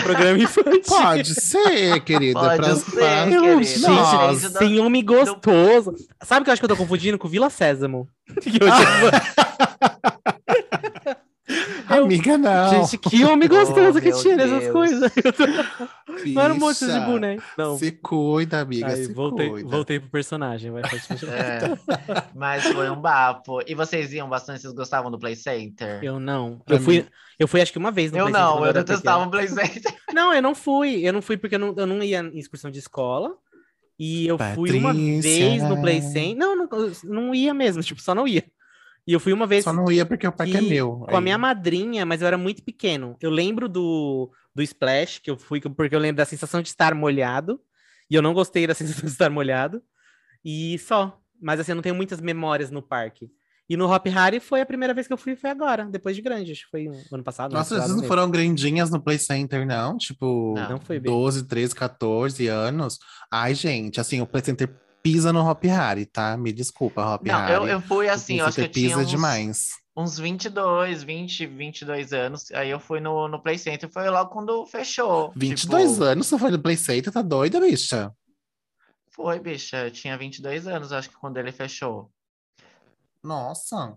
programa 0.03 0.39
infantil. 0.43 0.81
Pode 0.87 1.35
ser, 1.35 1.99
querida. 2.01 2.39
Pode 2.39 2.55
pra- 2.57 2.75
ser, 2.75 2.91
pra- 2.91 3.27
querida. 3.27 3.63
Gente, 3.63 3.79
Nossa. 3.81 4.59
Tem 4.59 4.79
homem 4.79 5.03
gostoso. 5.03 5.93
Sabe 6.23 6.41
o 6.41 6.43
que 6.45 6.49
eu 6.49 6.53
acho 6.53 6.61
que 6.61 6.65
eu 6.65 6.69
tô 6.69 6.77
confundindo 6.77 7.17
com 7.17 7.27
Vila 7.27 7.49
Sésamo? 7.49 8.07
Que 8.41 8.57
eu 8.61 8.67
já- 8.67 10.40
Eu- 11.97 12.05
Amiga, 12.05 12.37
não. 12.37 12.69
Gente, 12.87 12.97
que 12.97 13.23
homem 13.25 13.47
gostoso 13.49 13.97
Oh, 13.97 14.01
que 14.01 14.11
tinha 14.13 14.35
nessas 14.35 14.59
Deus. 14.61 14.71
coisas. 14.71 15.11
Não 16.33 16.41
era 16.41 16.53
um 16.53 16.57
monte 16.59 16.79
de 16.79 16.85
Bicha, 16.85 16.99
boneco. 17.01 17.43
Não. 17.57 17.77
Se 17.77 17.91
cuida, 17.91 18.59
amiga, 18.61 18.87
Aí, 18.87 19.05
se 19.05 19.13
voltei, 19.13 19.49
cuida. 19.49 19.69
voltei 19.69 19.99
pro 19.99 20.09
personagem. 20.09 20.71
Vai. 20.71 20.81
É, 20.83 22.21
mas 22.35 22.63
foi 22.65 22.89
um 22.89 22.99
bafo. 22.99 23.61
E 23.65 23.73
vocês 23.73 24.11
iam 24.13 24.27
bastante? 24.29 24.61
Vocês 24.61 24.73
gostavam 24.73 25.09
do 25.09 25.17
Play 25.17 25.35
Center? 25.35 25.99
Eu 26.03 26.19
não. 26.19 26.59
Pra 26.65 26.75
Eu 26.75 26.81
fui, 26.81 27.05
eu 27.39 27.47
fui 27.47 27.61
acho 27.61 27.71
que 27.71 27.77
uma 27.77 27.91
vez 27.91 28.11
no 28.11 28.17
Eu 28.17 28.25
Play 28.25 28.33
Center 28.33 28.45
não, 28.45 28.53
quando 28.53 28.63
eu 28.65 28.69
era 28.69 28.83
detestava 28.83 29.25
pequeno. 29.29 29.51
o 29.51 29.55
Play 29.55 29.69
Center. 29.69 29.93
Não, 30.13 30.33
eu 30.33 30.41
não 30.41 30.53
fui. 30.55 31.07
Eu 31.07 31.13
não 31.13 31.21
fui 31.21 31.37
porque 31.37 31.55
eu 31.55 31.59
não, 31.59 31.73
eu 31.77 31.85
não 31.87 32.03
ia 32.03 32.19
em 32.19 32.37
excursão 32.37 32.69
de 32.69 32.79
escola. 32.79 33.33
E 33.97 34.27
eu 34.27 34.37
fui 34.55 34.71
uma 34.79 34.89
Patrícia. 34.89 35.21
vez 35.21 35.63
no 35.63 35.79
Play 35.79 36.01
Center. 36.01 36.35
Não, 36.35 36.55
não, 36.55 36.67
eu 36.71 36.91
não 37.03 37.35
ia 37.35 37.53
mesmo, 37.53 37.81
tipo, 37.83 38.01
só 38.01 38.13
não 38.15 38.27
ia. 38.27 38.43
E 39.07 39.13
eu 39.13 39.19
fui 39.19 39.33
uma 39.33 39.47
vez 39.47 39.63
Só 39.63 39.73
não 39.73 39.91
ia 39.91 40.05
porque 40.05 40.27
o 40.27 40.31
parque 40.31 40.57
é 40.57 40.61
meu. 40.61 40.97
com 41.07 41.15
a 41.15 41.17
aí. 41.17 41.23
minha 41.23 41.37
madrinha, 41.37 42.05
mas 42.05 42.21
eu 42.21 42.27
era 42.27 42.37
muito 42.37 42.63
pequeno. 42.63 43.17
Eu 43.19 43.31
lembro 43.31 43.67
do, 43.67 44.31
do 44.53 44.61
Splash, 44.61 45.19
que 45.19 45.31
eu 45.31 45.37
fui, 45.37 45.59
porque 45.59 45.95
eu 45.95 45.99
lembro 45.99 46.17
da 46.17 46.25
sensação 46.25 46.61
de 46.61 46.69
estar 46.69 46.93
molhado. 46.93 47.59
E 48.09 48.15
eu 48.15 48.21
não 48.21 48.33
gostei 48.33 48.67
da 48.67 48.73
sensação 48.75 49.05
de 49.05 49.11
estar 49.11 49.29
molhado. 49.29 49.81
E 50.45 50.77
só. 50.79 51.17
Mas 51.41 51.59
assim, 51.59 51.71
eu 51.71 51.75
não 51.75 51.81
tenho 51.81 51.95
muitas 51.95 52.21
memórias 52.21 52.69
no 52.69 52.81
parque. 52.81 53.31
E 53.67 53.77
no 53.77 53.89
Hop 53.89 54.05
Harry 54.07 54.41
foi 54.41 54.59
a 54.59 54.65
primeira 54.65 54.93
vez 54.93 55.07
que 55.07 55.13
eu 55.13 55.17
fui, 55.17 55.33
foi 55.33 55.49
agora, 55.49 55.85
depois 55.85 56.13
de 56.13 56.21
grande. 56.21 56.51
Acho 56.51 56.65
que 56.65 56.69
foi 56.71 56.87
ano 57.11 57.23
passado. 57.23 57.53
Nossa, 57.53 57.79
vocês 57.79 57.95
não 57.95 58.03
foram 58.03 58.29
grandinhas 58.29 58.91
no 58.91 59.01
Play 59.01 59.17
Center, 59.17 59.65
não? 59.65 59.97
Tipo, 59.97 60.53
Não. 60.55 60.71
Não 60.71 60.79
foi 60.79 60.99
bem. 60.99 61.09
12, 61.09 61.47
13, 61.47 61.73
14 61.73 62.47
anos. 62.47 62.99
Ai, 63.31 63.55
gente, 63.55 63.99
assim, 63.99 64.19
o 64.19 64.27
Play 64.27 64.43
Center 64.43 64.69
pisa 65.01 65.31
no 65.33 65.47
Hop 65.47 65.63
Harry, 65.65 66.05
tá? 66.05 66.35
Me 66.37 66.51
desculpa, 66.51 67.01
Hop 67.15 67.25
Não, 67.25 67.35
Harry. 67.39 67.53
eu, 67.53 67.67
eu 67.67 67.81
fui 67.81 68.07
assim, 68.09 68.39
eu 68.39 68.45
acho 68.45 68.55
que 68.55 68.61
eu 68.67 68.69
pisa 68.69 68.97
uns, 68.97 69.09
demais. 69.09 69.69
uns 69.95 70.17
22, 70.19 71.03
20, 71.03 71.45
22 71.47 72.13
anos. 72.13 72.51
Aí 72.51 72.69
eu 72.69 72.79
fui 72.79 72.99
no, 72.99 73.27
no 73.27 73.41
Play 73.41 73.57
Center, 73.57 73.89
foi 73.91 74.09
logo 74.09 74.29
quando 74.31 74.65
fechou. 74.65 75.31
22 75.35 75.91
tipo, 75.91 76.03
anos 76.03 76.27
você 76.27 76.37
foi 76.37 76.51
no 76.51 76.59
Play 76.59 76.77
Center, 76.77 77.11
tá 77.11 77.21
doida, 77.21 77.59
bicha? 77.59 78.11
Foi, 79.13 79.39
bicha, 79.39 79.85
eu 79.85 79.91
tinha 79.91 80.17
22 80.17 80.67
anos, 80.67 80.91
acho 80.93 81.09
que 81.09 81.15
quando 81.17 81.37
ele 81.37 81.51
fechou. 81.51 82.09
Nossa. 83.23 83.95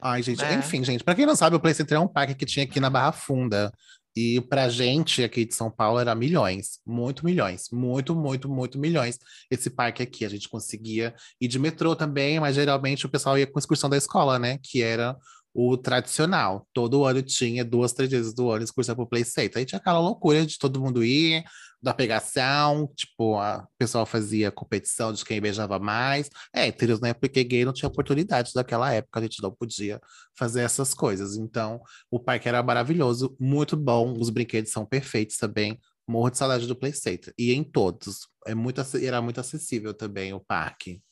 Ai, 0.00 0.22
gente, 0.22 0.42
É. 0.44 0.54
enfim, 0.54 0.84
gente, 0.84 1.02
pra 1.02 1.14
quem 1.14 1.26
não 1.26 1.34
sabe, 1.34 1.56
o 1.56 1.60
Play 1.60 1.74
Center 1.74 1.96
é 1.96 2.00
um 2.00 2.06
parque 2.08 2.34
que 2.34 2.46
tinha 2.46 2.64
aqui 2.64 2.78
na 2.78 2.88
Barra 2.88 3.12
Funda. 3.12 3.72
E 4.16 4.40
pra 4.40 4.68
gente 4.68 5.22
aqui 5.22 5.44
de 5.44 5.54
São 5.54 5.70
Paulo 5.70 5.98
era 5.98 6.14
milhões, 6.14 6.80
muito 6.84 7.24
milhões, 7.24 7.68
muito, 7.72 8.14
muito, 8.14 8.48
muito 8.48 8.78
milhões. 8.78 9.18
Esse 9.50 9.70
parque 9.70 10.02
aqui, 10.02 10.24
a 10.24 10.28
gente 10.28 10.48
conseguia 10.48 11.14
ir 11.40 11.48
de 11.48 11.58
metrô 11.58 11.94
também, 11.94 12.40
mas 12.40 12.54
geralmente 12.56 13.06
o 13.06 13.08
pessoal 13.08 13.38
ia 13.38 13.46
com 13.46 13.58
excursão 13.58 13.88
da 13.88 13.96
escola, 13.96 14.38
né? 14.38 14.58
Que 14.62 14.82
era 14.82 15.16
o 15.54 15.76
tradicional. 15.76 16.66
Todo 16.72 17.04
ano 17.04 17.22
tinha 17.22 17.64
duas, 17.64 17.92
três 17.92 18.10
vezes 18.10 18.34
do 18.34 18.50
ano 18.50 18.64
excursão 18.64 18.94
pro 18.94 19.08
Play 19.08 19.24
Center. 19.24 19.58
Aí 19.58 19.64
tinha 19.64 19.78
aquela 19.78 20.00
loucura 20.00 20.44
de 20.44 20.58
todo 20.58 20.80
mundo 20.80 21.04
ir, 21.04 21.44
da 21.80 21.94
pegação, 21.94 22.86
tipo, 22.96 23.36
a- 23.38 23.66
pessoal 23.78 24.04
fazia 24.04 24.50
competição 24.50 25.12
de 25.12 25.24
quem 25.24 25.40
beijava 25.40 25.78
mais. 25.78 26.28
É, 26.54 26.66
héteros, 26.68 27.00
né? 27.00 27.14
Porque 27.14 27.44
gay 27.44 27.64
não 27.64 27.72
tinha 27.72 27.88
oportunidade 27.88 28.52
naquela 28.54 28.92
época, 28.92 29.20
a 29.20 29.22
gente 29.22 29.42
não 29.42 29.52
podia 29.52 30.00
fazer 30.36 30.62
essas 30.62 30.92
coisas. 30.92 31.36
Então, 31.36 31.80
o 32.10 32.18
parque 32.18 32.48
era 32.48 32.62
maravilhoso, 32.62 33.36
muito 33.40 33.76
bom, 33.76 34.12
os 34.18 34.30
brinquedos 34.30 34.72
são 34.72 34.84
perfeitos 34.84 35.36
também. 35.36 35.78
Morro 36.06 36.30
de 36.30 36.38
saudade 36.38 36.66
do 36.66 36.74
Play 36.74 36.92
Center. 36.92 37.32
E 37.38 37.52
em 37.52 37.62
todos. 37.62 38.26
É 38.46 38.54
muito, 38.54 38.80
era 39.02 39.20
muito 39.20 39.40
acessível 39.40 39.92
também 39.92 40.32
o 40.32 40.40
parque. 40.40 41.02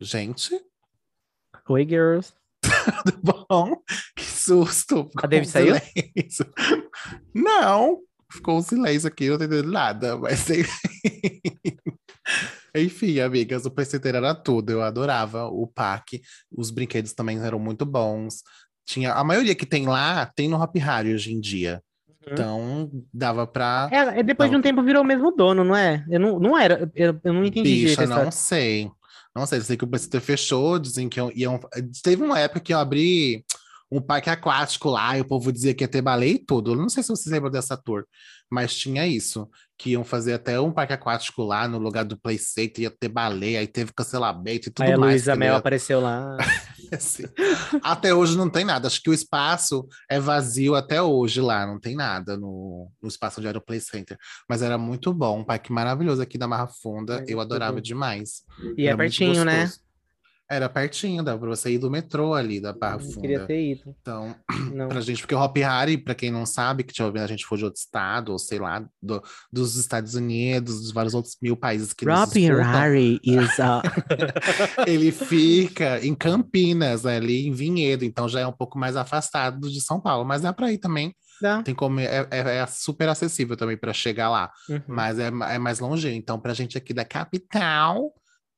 Gente, 0.00 0.60
Oi, 1.68 1.86
girls. 1.86 2.34
tudo 3.04 3.46
bom? 3.48 3.76
Que 4.16 4.24
susto! 4.24 5.10
A 5.16 5.26
David 5.26 5.50
Ficou 5.50 5.62
um 5.62 5.74
saiu? 5.74 5.82
silêncio. 5.94 6.46
Não! 7.34 7.98
Ficou 8.30 8.58
um 8.58 8.62
silêncio 8.62 9.08
aqui, 9.08 9.30
não 9.30 9.38
tô 9.38 9.44
entendendo 9.44 9.70
nada, 9.70 10.16
mas 10.16 10.46
Enfim, 12.74 13.20
amigas, 13.20 13.64
o 13.64 13.70
Play 13.70 13.86
Center 13.86 14.16
era 14.16 14.34
tudo. 14.34 14.70
Eu 14.70 14.82
adorava 14.82 15.46
o 15.46 15.66
parque. 15.66 16.20
Os 16.50 16.72
brinquedos 16.72 17.12
também 17.12 17.38
eram 17.38 17.60
muito 17.60 17.86
bons. 17.86 18.42
Tinha 18.84 19.12
a 19.12 19.22
maioria 19.22 19.54
que 19.54 19.64
tem 19.64 19.86
lá, 19.86 20.26
tem 20.26 20.48
no 20.48 20.60
Hop 20.60 20.74
Harry 20.76 21.14
hoje 21.14 21.32
em 21.32 21.40
dia. 21.40 21.80
Então, 22.26 22.90
dava 23.12 23.46
pra. 23.46 23.88
É, 23.92 24.20
é, 24.20 24.22
depois 24.22 24.50
de 24.50 24.56
um 24.56 24.62
tempo 24.62 24.82
virou 24.82 25.02
o 25.02 25.06
mesmo 25.06 25.30
dono, 25.30 25.62
não 25.62 25.76
é? 25.76 26.04
Eu 26.08 26.18
não, 26.18 26.40
não 26.40 26.58
era. 26.58 26.90
Eu, 26.94 27.20
eu 27.22 27.32
não 27.32 27.44
entendi 27.44 27.76
direito 27.76 28.00
Bicha, 28.00 28.06
não 28.06 28.30
sei. 28.30 28.90
Não 29.34 29.46
sei, 29.46 29.58
eu 29.58 29.62
sei 29.64 29.76
que 29.76 29.84
o 29.84 29.98
Center 29.98 30.20
fechou, 30.20 30.78
dizem 30.78 31.08
que 31.08 31.18
iam, 31.18 31.30
iam- 31.34 31.60
Teve 32.02 32.22
uma 32.22 32.38
época 32.38 32.60
que 32.60 32.72
iam 32.72 32.80
abrir 32.80 33.44
um 33.90 34.00
parque 34.00 34.30
aquático 34.30 34.90
lá, 34.90 35.16
e 35.18 35.20
o 35.20 35.24
povo 35.24 35.52
dizia 35.52 35.74
que 35.74 35.84
ia 35.84 35.88
ter 35.88 36.02
baleia 36.02 36.32
e 36.34 36.38
tudo. 36.38 36.72
Eu 36.72 36.76
não 36.76 36.88
sei 36.88 37.02
se 37.02 37.08
vocês 37.08 37.32
lembram 37.32 37.50
dessa 37.50 37.76
tour, 37.76 38.04
mas 38.50 38.74
tinha 38.74 39.06
isso. 39.06 39.48
Que 39.76 39.90
iam 39.90 40.04
fazer 40.04 40.34
até 40.34 40.60
um 40.60 40.70
parque 40.70 40.92
aquático 40.92 41.42
lá 41.42 41.66
no 41.66 41.78
lugar 41.78 42.04
do 42.04 42.16
Play 42.16 42.38
Center, 42.38 42.84
ia 42.84 42.90
ter 42.90 43.08
baleia, 43.08 43.58
aí 43.58 43.66
teve 43.66 43.92
cancelamento 43.92 44.68
e 44.68 44.72
tudo 44.72 44.86
Aí 44.86 44.92
a 44.92 44.98
mais. 44.98 45.12
Luísa 45.14 45.32
que 45.32 45.38
não 45.38 45.46
Mel 45.46 45.54
ia 45.54 45.58
apareceu 45.58 46.00
lá. 46.00 46.36
Assim, 46.92 47.24
Até 47.82 48.14
hoje 48.14 48.36
não 48.36 48.48
tem 48.48 48.64
nada. 48.64 48.86
Acho 48.86 49.02
que 49.02 49.10
o 49.10 49.14
espaço 49.14 49.88
é 50.08 50.20
vazio 50.20 50.76
até 50.76 51.02
hoje 51.02 51.40
lá. 51.40 51.66
Não 51.66 51.80
tem 51.80 51.96
nada 51.96 52.36
no, 52.36 52.88
no 53.02 53.08
espaço 53.08 53.40
onde 53.40 53.48
era 53.48 53.58
o 53.58 53.60
Play 53.60 53.80
Center. 53.80 54.16
Mas 54.48 54.62
era 54.62 54.78
muito 54.78 55.12
bom. 55.12 55.40
Um 55.40 55.44
parque 55.44 55.72
maravilhoso 55.72 56.22
aqui 56.22 56.38
da 56.38 56.46
Marra 56.46 56.68
Funda. 56.68 57.24
É, 57.26 57.32
Eu 57.32 57.40
adorava 57.40 57.76
tudo. 57.76 57.84
demais. 57.84 58.42
E 58.76 58.82
é 58.84 58.88
Era 58.88 58.96
muito 58.96 59.16
pertinho, 59.16 59.44
né? 59.44 59.72
Era 60.50 60.68
pertinho, 60.68 61.22
dava 61.22 61.38
pra 61.38 61.48
você 61.48 61.70
ir 61.72 61.78
do 61.78 61.90
metrô 61.90 62.34
ali 62.34 62.60
da 62.60 62.70
Barra 62.72 63.00
Eu 63.02 63.20
queria 63.20 63.36
Funda. 63.38 63.46
ter 63.46 63.70
ido. 63.72 63.96
Então, 64.00 64.36
Não. 64.74 64.88
pra 64.88 65.00
gente, 65.00 65.22
porque 65.22 65.34
o 65.34 65.38
Hop 65.40 65.56
Harry, 65.56 65.96
pra 65.96 66.14
quem 66.14 66.30
não 66.30 66.44
sabe, 66.44 66.84
que 66.84 66.92
tinha 66.92 67.06
ouvido 67.06 67.22
a 67.22 67.26
gente 67.26 67.46
for 67.46 67.56
de 67.56 67.64
outro 67.64 67.80
estado, 67.80 68.30
ou 68.30 68.38
sei 68.38 68.58
lá, 68.58 68.84
do- 69.02 69.22
dos 69.50 69.76
Estados 69.76 70.14
Unidos, 70.14 70.82
dos 70.82 70.92
vários 70.92 71.14
outros 71.14 71.36
mil 71.40 71.56
países 71.56 71.94
que 71.94 72.04
escutam, 72.04 72.62
Harry 72.72 73.18
is 73.24 73.58
a... 73.58 73.80
ele 74.86 75.10
fica 75.12 76.04
em 76.04 76.14
Campinas, 76.14 77.04
né, 77.04 77.16
ali 77.16 77.46
em 77.48 77.52
Vinhedo, 77.52 78.04
então 78.04 78.28
já 78.28 78.40
é 78.40 78.46
um 78.46 78.52
pouco 78.52 78.78
mais 78.78 78.96
afastado 78.96 79.70
de 79.70 79.80
São 79.80 79.98
Paulo, 80.00 80.26
mas 80.26 80.42
dá 80.42 80.52
para 80.52 80.70
ir 80.70 80.78
também. 80.78 81.14
Dá. 81.40 81.62
Tem 81.62 81.74
como 81.74 81.98
é, 82.00 82.26
é- 82.30 82.56
é 82.58 82.66
super 82.66 83.08
acessível 83.08 83.56
também 83.56 83.76
para 83.76 83.92
chegar 83.92 84.28
lá, 84.30 84.52
Uhum. 84.68 84.80
mas 84.86 85.18
é, 85.18 85.28
é 85.28 85.58
mais 85.58 85.80
longe. 85.80 86.08
Então, 86.14 86.38
para 86.38 86.54
gente 86.54 86.78
aqui 86.78 86.92
da 86.94 87.04
capital 87.04 88.12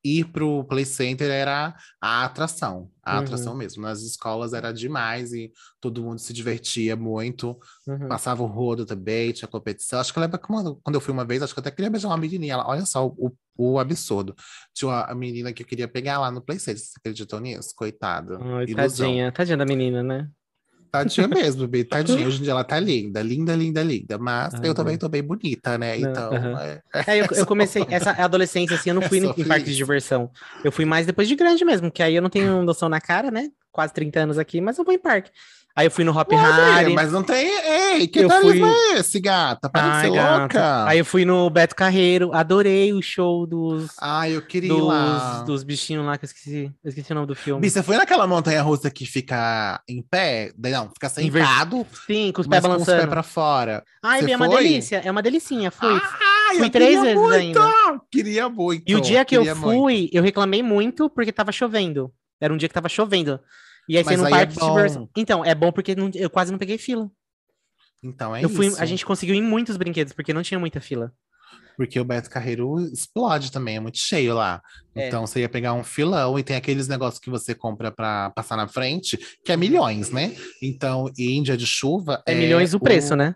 ir 0.07 0.25
pro 0.27 0.65
Play 0.65 0.85
Center 0.85 1.31
era 1.31 1.75
a 2.01 2.25
atração, 2.25 2.91
a 3.03 3.15
Uhum. 3.17 3.21
atração 3.23 3.55
mesmo. 3.57 3.83
Nas 3.83 4.03
escolas 4.03 4.53
era 4.53 4.73
demais 4.73 5.33
e 5.33 5.51
todo 5.81 6.03
mundo 6.03 6.19
se 6.19 6.33
divertia 6.33 6.95
muito. 6.97 7.59
Uhum. 7.87 8.09
Passava 8.09 8.43
o 8.43 8.47
rodo 8.47 8.85
também, 8.87 9.33
tinha 9.33 9.49
competição. 9.49 9.99
Acho 10.01 10.13
que 10.13 10.19
eu 10.19 10.23
lembro 10.23 10.39
quando, 10.39 10.77
quando 10.83 10.95
eu 10.95 11.01
fui 11.01 11.13
uma 11.13 11.25
vez, 11.25 11.43
acho 11.43 11.53
que 11.55 11.59
eu 11.59 11.63
até 11.63 11.71
queria 11.71 11.91
beijar 11.91 12.09
uma 12.09 12.17
menininha. 12.17 12.55
Ela, 12.55 12.69
olha 12.69 12.85
só 12.87 13.07
o, 13.07 13.33
o 13.57 13.79
absurdo. 13.79 14.35
Tinha 14.75 14.89
uma 14.91 15.15
menina 15.15 15.53
que 15.53 15.63
eu 15.63 15.67
queria 15.67 15.89
pegar 15.89 16.19
lá 16.19 16.31
no 16.31 16.41
Play 16.43 16.59
Center. 16.59 16.81
Você 16.83 16.93
acreditou 16.99 17.41
nisso? 17.41 17.71
Coitada. 17.77 18.39
Ai, 18.41 18.65
Ilusão. 18.65 19.07
tadinha. 19.07 19.33
Tadinha 19.33 19.57
da 19.57 19.65
menina, 19.65 20.03
né? 20.03 20.29
Tadinha 21.05 21.29
mesmo, 21.29 21.67
bem, 21.69 21.85
tadinha. 21.89 22.27
Hoje 22.27 22.41
em 22.41 22.43
dia 22.43 22.53
ela 22.53 22.65
tá 22.65 22.79
linda, 22.81 23.23
linda, 23.23 23.55
linda, 23.57 23.83
linda. 23.83 24.19
Mas 24.19 24.55
Ai, 24.55 24.61
eu 24.63 24.75
também 24.75 24.97
Deus. 24.97 24.99
tô 24.99 25.09
bem 25.09 25.23
bonita, 25.23 25.77
né? 25.79 25.99
Não, 25.99 26.11
Então, 26.11 26.33
aham. 26.35 26.61
é- 26.61 26.81
É, 27.07 27.17
eu, 27.21 27.27
eu 27.33 27.47
comecei, 27.47 27.87
essa 27.91 28.11
adolescência, 28.13 28.75
assim, 28.77 28.91
eu 28.91 28.95
não 28.95 29.03
fui 29.03 29.19
Eu 29.19 29.35
em 29.37 29.45
parque 29.47 29.67
de 29.71 29.77
diversão. 29.77 30.31
Eu 30.63 30.73
fui 30.73 30.85
mais 30.85 31.07
depois 31.07 31.29
de 31.29 31.37
grande 31.37 31.65
mesmo, 31.65 31.91
que 31.91 32.03
aí 32.03 32.15
eu 32.15 32.23
não 32.23 32.31
tenho 32.31 32.63
noção 32.63 32.89
na 32.89 33.01
cara, 33.01 33.31
né? 33.31 33.49
Quase 33.71 33.93
30 33.93 34.21
anos 34.21 34.39
aqui, 34.39 34.61
mas 34.61 34.79
eu 34.79 34.85
vou 34.85 34.95
em 34.95 34.99
parque. 34.99 35.31
Aí 35.79 35.87
eu 35.89 35.91
fui 35.91 36.05
no 36.05 36.19
Hop 36.19 36.33
Olha, 36.33 36.41
Harry. 36.41 36.95
mas 36.95 37.13
não 37.13 37.23
tem. 37.23 37.47
Ei, 37.47 38.07
que 38.09 38.21
Eu 38.21 38.31
fui- 38.31 38.63
é 38.63 38.99
esse, 38.99 39.21
gata? 39.21 39.69
Para 39.69 39.83
de 39.83 39.89
Ai, 39.91 40.05
ser 40.07 40.13
gata. 40.15 40.39
louca. 40.41 40.85
Aí 40.87 40.99
eu 40.99 41.05
fui 41.05 41.27
no 41.27 41.51
Beto 41.51 41.77
Carreiro, 41.77 42.31
adorei 42.33 42.95
o 42.95 43.03
show 43.03 43.47
dos, 43.47 43.91
Ai, 44.01 44.35
eu 44.35 44.41
queria 44.41 44.73
ir 44.73 44.81
lá. 44.81 45.35
dos, 45.41 45.45
dos 45.45 45.65
bichinhos 45.65 46.07
lá 46.07 46.17
que 46.17 46.25
eu 46.25 46.29
esqueci. 46.29 46.73
Eu 46.83 46.89
esqueci 46.89 47.13
o 47.13 47.15
nome 47.15 47.27
do 47.27 47.35
filme. 47.35 47.61
Bi, 47.61 47.69
você 47.69 47.83
foi 47.83 47.99
naquela 47.99 48.27
montanha 48.27 48.63
russa 48.63 48.91
que 48.91 49.05
fica 49.05 49.79
em 49.87 50.01
pé? 50.01 50.51
Não, 50.59 50.89
fica 50.89 51.13
Inver- 51.21 51.47
sentado, 51.47 51.87
Sim, 52.07 52.33
com 52.33 52.41
os 52.41 52.47
pés 52.47 52.63
com 52.65 52.69
os 52.71 52.77
pés 52.77 52.87
balançando. 52.87 53.09
pra 53.11 53.23
fora. 53.23 53.85
Ai, 54.03 54.23
Bia, 54.23 54.33
é 54.33 54.37
uma 54.39 54.49
delícia. 54.49 55.03
É 55.05 55.11
uma 55.11 55.23
delicinha, 55.23 55.71
fui. 55.71 55.93
Ai, 55.93 56.57
Fui 56.57 56.71
três 56.71 57.01
queria 57.01 57.03
vezes 57.03 57.21
muito, 57.21 57.35
ainda. 57.61 58.01
Queria 58.11 58.49
muito. 58.49 58.83
E 58.87 58.95
o 58.95 59.01
dia 59.03 59.25
que 59.27 59.37
eu 59.37 59.41
queria 59.43 59.55
muito. 59.55 59.79
fui, 59.83 60.09
eu 60.11 60.23
reclamei 60.23 60.63
muito 60.63 61.11
porque 61.11 61.33
tava 61.33 61.53
chovendo. 61.53 62.11
Era 62.41 62.53
um 62.55 62.57
dia 62.57 62.67
que 62.69 62.75
tava 62.75 62.89
chovendo. 62.89 63.39
E 63.89 63.97
aí 63.97 64.05
você 64.05 64.17
não 64.17 64.25
aí 64.27 64.43
é 64.43 64.47
de 64.47 64.57
diversão. 64.59 65.09
Então, 65.17 65.45
é 65.45 65.55
bom 65.55 65.71
porque 65.73 65.95
não- 65.95 66.11
eu 66.15 66.29
quase 66.31 66.51
não 66.51 66.59
peguei 66.59 66.79
fila. 66.79 67.11
Então 68.03 68.35
é 68.37 68.45
eu 68.45 68.49
fui, 68.49 68.67
isso. 68.67 68.81
a 68.81 68.87
gente 68.87 69.05
conseguiu 69.05 69.35
ir 69.35 69.39
em 69.39 69.43
muitos 69.43 69.77
brinquedos 69.77 70.13
porque 70.13 70.33
não 70.33 70.43
tinha 70.43 70.61
muita 70.61 70.81
fila. 70.81 71.13
Porque 71.77 72.01
o 72.01 72.05
Beto 72.05 72.31
Carreiro 72.31 72.79
explode 72.93 73.53
também, 73.53 73.77
é 73.77 73.81
muito 73.81 73.99
cheio 73.99 74.35
lá. 74.35 74.63
É. 74.95 75.09
Então 75.09 75.27
você 75.27 75.41
ia 75.41 75.49
pegar 75.49 75.75
um 75.75 75.85
filão 75.85 76.39
e 76.39 76.43
tem 76.43 76.57
aqueles 76.57 76.89
negócios 76.89 77.21
que 77.21 77.29
você 77.29 77.55
compra 77.55 77.91
pra 77.93 78.31
passar 78.31 78.57
na 78.57 78.67
frente, 78.67 79.19
que 79.45 79.53
é 79.53 79.57
milhões, 79.57 80.11
né? 80.11 80.35
Então, 80.63 81.11
e 81.19 81.37
em 81.37 81.43
dia 81.43 81.57
de 81.57 81.67
chuva. 81.67 82.23
É, 82.27 82.35
milhões 82.35 82.73
o 82.73 82.81
preço, 82.81 83.15
né? 83.15 83.35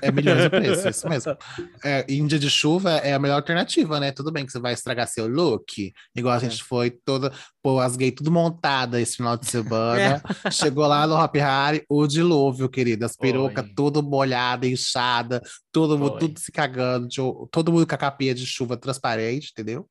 É 0.00 0.10
milhões 0.10 0.44
o 0.46 0.50
preço, 0.50 0.88
isso 0.88 1.08
mesmo. 1.08 1.36
É, 1.84 2.04
em 2.08 2.26
dia 2.26 2.38
de 2.38 2.48
chuva 2.48 2.92
é 2.98 3.12
a 3.14 3.18
melhor 3.18 3.36
alternativa, 3.36 4.00
né? 4.00 4.12
Tudo 4.12 4.32
bem 4.32 4.46
que 4.46 4.52
você 4.52 4.58
vai 4.58 4.72
estragar 4.72 5.06
seu 5.06 5.26
look, 5.28 5.92
igual 6.16 6.34
a 6.34 6.38
gente 6.38 6.62
foi 6.64 6.90
toda, 6.90 7.32
pô, 7.62 7.78
as 7.80 7.96
gays 7.96 8.14
tudo 8.16 8.30
montada 8.32 9.00
esse 9.00 9.16
final 9.16 9.36
de 9.36 9.46
semana. 9.46 10.22
Chegou 10.50 10.86
lá 10.86 11.06
no 11.06 11.14
Hop 11.16 11.34
Harry, 11.36 11.84
o 11.88 12.06
dilúvio, 12.06 12.68
querida. 12.68 13.06
As 13.06 13.16
perucas 13.16 13.64
tudo 13.76 14.02
molhada, 14.02 14.66
inchada, 14.66 15.42
todo 15.72 15.98
mundo 15.98 16.18
tudo 16.18 16.38
se 16.40 16.50
cagando, 16.50 17.06
de- 17.08 17.20
todo 17.50 17.72
mundo 17.72 17.86
com 17.86 17.94
a 17.94 17.98
capinha 17.98 18.34
de 18.34 18.46
chuva 18.46 18.76
transparente, 18.76 19.50
entendeu? 19.52 19.86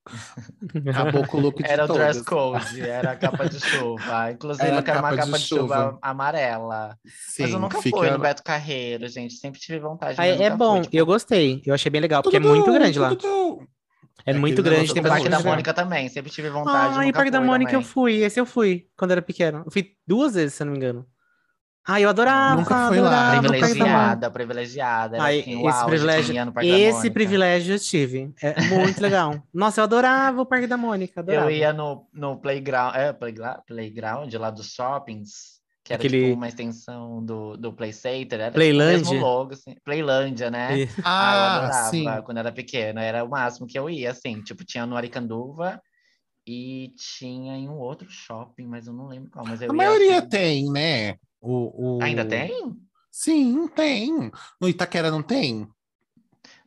Acabou 0.89 1.25
com 1.27 1.37
o 1.37 1.41
look 1.41 1.61
de 1.61 1.69
Era 1.69 1.85
o 1.85 1.87
todas. 1.87 2.01
dress 2.15 2.23
code, 2.25 2.81
era 2.81 3.11
a 3.11 3.15
capa 3.15 3.47
de 3.47 3.59
chuva. 3.59 4.31
Inclusive, 4.31 4.67
Era 4.67 4.77
eu 4.77 4.83
quero 4.83 4.99
uma 4.99 5.09
capa 5.09 5.21
de 5.21 5.25
capa 5.31 5.37
de, 5.39 5.45
chuva. 5.45 5.61
chuva. 5.75 5.99
amarela. 6.01 6.97
Sim, 7.29 7.43
Mas 7.43 7.51
eu 7.51 7.59
nunca 7.59 7.81
fica- 7.81 7.97
fui 7.97 8.09
no 8.09 8.19
Beto 8.19 8.43
Carreiro, 8.43 9.07
gente. 9.07 9.35
Sempre 9.35 9.59
tive 9.59 9.79
vontade. 9.83 10.13
Ah, 10.19 10.23
mas 10.25 10.41
é 10.41 10.49
bom, 10.49 10.75
fui, 10.77 10.81
tipo, 10.83 10.95
eu 10.95 11.05
gostei. 11.05 11.61
Eu 11.65 11.73
achei 11.73 11.89
bem 11.91 12.01
legal, 12.01 12.23
porque 12.23 12.37
é 12.37 12.39
muito 12.39 12.71
grande 12.73 12.97
lá. 12.97 13.11
É 14.25 14.31
É 14.31 14.33
muito 14.33 14.63
grande, 14.63 14.93
tem 14.93 15.01
O 15.01 15.05
Parque 15.05 15.23
bastante 15.25 15.43
da. 15.43 15.49
Mônica 15.49 15.73
também, 15.73 16.07
sempre 16.09 16.31
tive 16.31 16.49
vontade. 16.49 16.97
Ah, 16.97 17.05
e 17.05 17.11
Parque 17.11 17.29
da 17.31 17.41
Mônica 17.41 17.71
eu 17.71 17.79
também. 17.81 17.87
fui. 17.93 18.13
Esse 18.23 18.39
eu 18.39 18.45
fui 18.45 18.87
quando 18.97 19.11
era 19.11 19.21
pequeno. 19.21 19.63
Eu 19.65 19.71
fui 19.71 19.91
duas 20.07 20.33
vezes, 20.35 20.53
se 20.53 20.63
eu 20.63 20.65
não 20.65 20.71
me 20.71 20.77
engano. 20.77 21.05
Ah, 21.85 21.99
eu 21.99 22.07
adorava, 22.07 22.55
Nunca 22.61 22.87
fui 22.87 23.01
lá. 23.01 23.09
adorava 23.33 23.47
o 23.47 23.49
Parque 23.49 23.49
da 23.49 23.49
Mônica. 23.49 23.67
Privilegiada, 23.67 24.31
privilegiada. 24.31 25.21
Ai, 25.21 25.39
assim, 25.41 25.51
esse 25.67 25.67
auge 25.67 25.85
privilégio- 25.87 26.53
Esse 26.63 27.11
privilégio 27.11 27.75
eu 27.75 27.79
tive. 27.79 28.33
É 28.41 28.61
muito 28.69 29.01
legal. 29.01 29.43
Nossa, 29.53 29.81
eu 29.81 29.83
adorava 29.83 30.41
o 30.41 30.45
Parque 30.45 30.65
da 30.67 30.77
Mônica. 30.77 31.19
Adorava. 31.19 31.51
Eu 31.51 31.57
ia 31.57 31.73
no, 31.73 32.07
no 32.13 32.37
playground, 32.37 32.95
é, 32.95 33.11
playground, 33.11 33.57
playground 33.67 34.33
lá 34.35 34.49
dos 34.49 34.71
shoppings, 34.73 35.52
que 35.83 35.93
era 35.93 36.01
Aquele- 36.01 36.23
tipo 36.27 36.33
uma 36.37 36.47
extensão 36.47 37.23
do, 37.25 37.57
do 37.57 37.73
Play 37.73 37.91
Center. 37.91 38.39
Era 38.39 38.45
tipo, 38.45 38.55
o 38.55 38.59
Playlândia? 38.59 38.97
mesmo 38.97 39.13
logo, 39.19 39.53
assim. 39.53 39.75
Playlândia, 39.83 40.49
né? 40.49 40.79
E- 40.79 40.87
Ah, 41.03 41.35
eu 41.35 41.43
Ah, 41.43 41.45
adorava 41.57 41.89
sim. 41.91 42.25
quando 42.25 42.37
era 42.37 42.51
pequena. 42.51 43.01
Era 43.03 43.23
o 43.23 43.29
máximo 43.29 43.67
que 43.67 43.77
eu 43.77 43.89
ia, 43.89 44.11
assim. 44.11 44.41
Tipo, 44.41 44.63
tinha 44.63 44.85
no 44.85 44.95
Aricanduva 44.95 45.81
e 46.47 46.93
tinha 46.97 47.55
em 47.57 47.67
um 47.67 47.77
outro 47.77 48.09
shopping, 48.09 48.65
mas 48.67 48.87
eu 48.87 48.93
não 48.93 49.07
lembro 49.07 49.29
qual. 49.31 49.45
Mas 49.45 49.61
eu 49.61 49.69
A 49.69 49.73
ia, 49.73 49.77
maioria 49.77 50.19
assim. 50.19 50.29
tem, 50.29 50.71
né? 50.71 51.15
O, 51.41 51.97
o- 51.97 52.01
Ainda 52.01 52.23
tem? 52.23 52.75
Sim, 53.11 53.67
tem. 53.67 54.31
No 54.61 54.69
Itaquera 54.69 55.11
não 55.11 55.21
tem? 55.21 55.67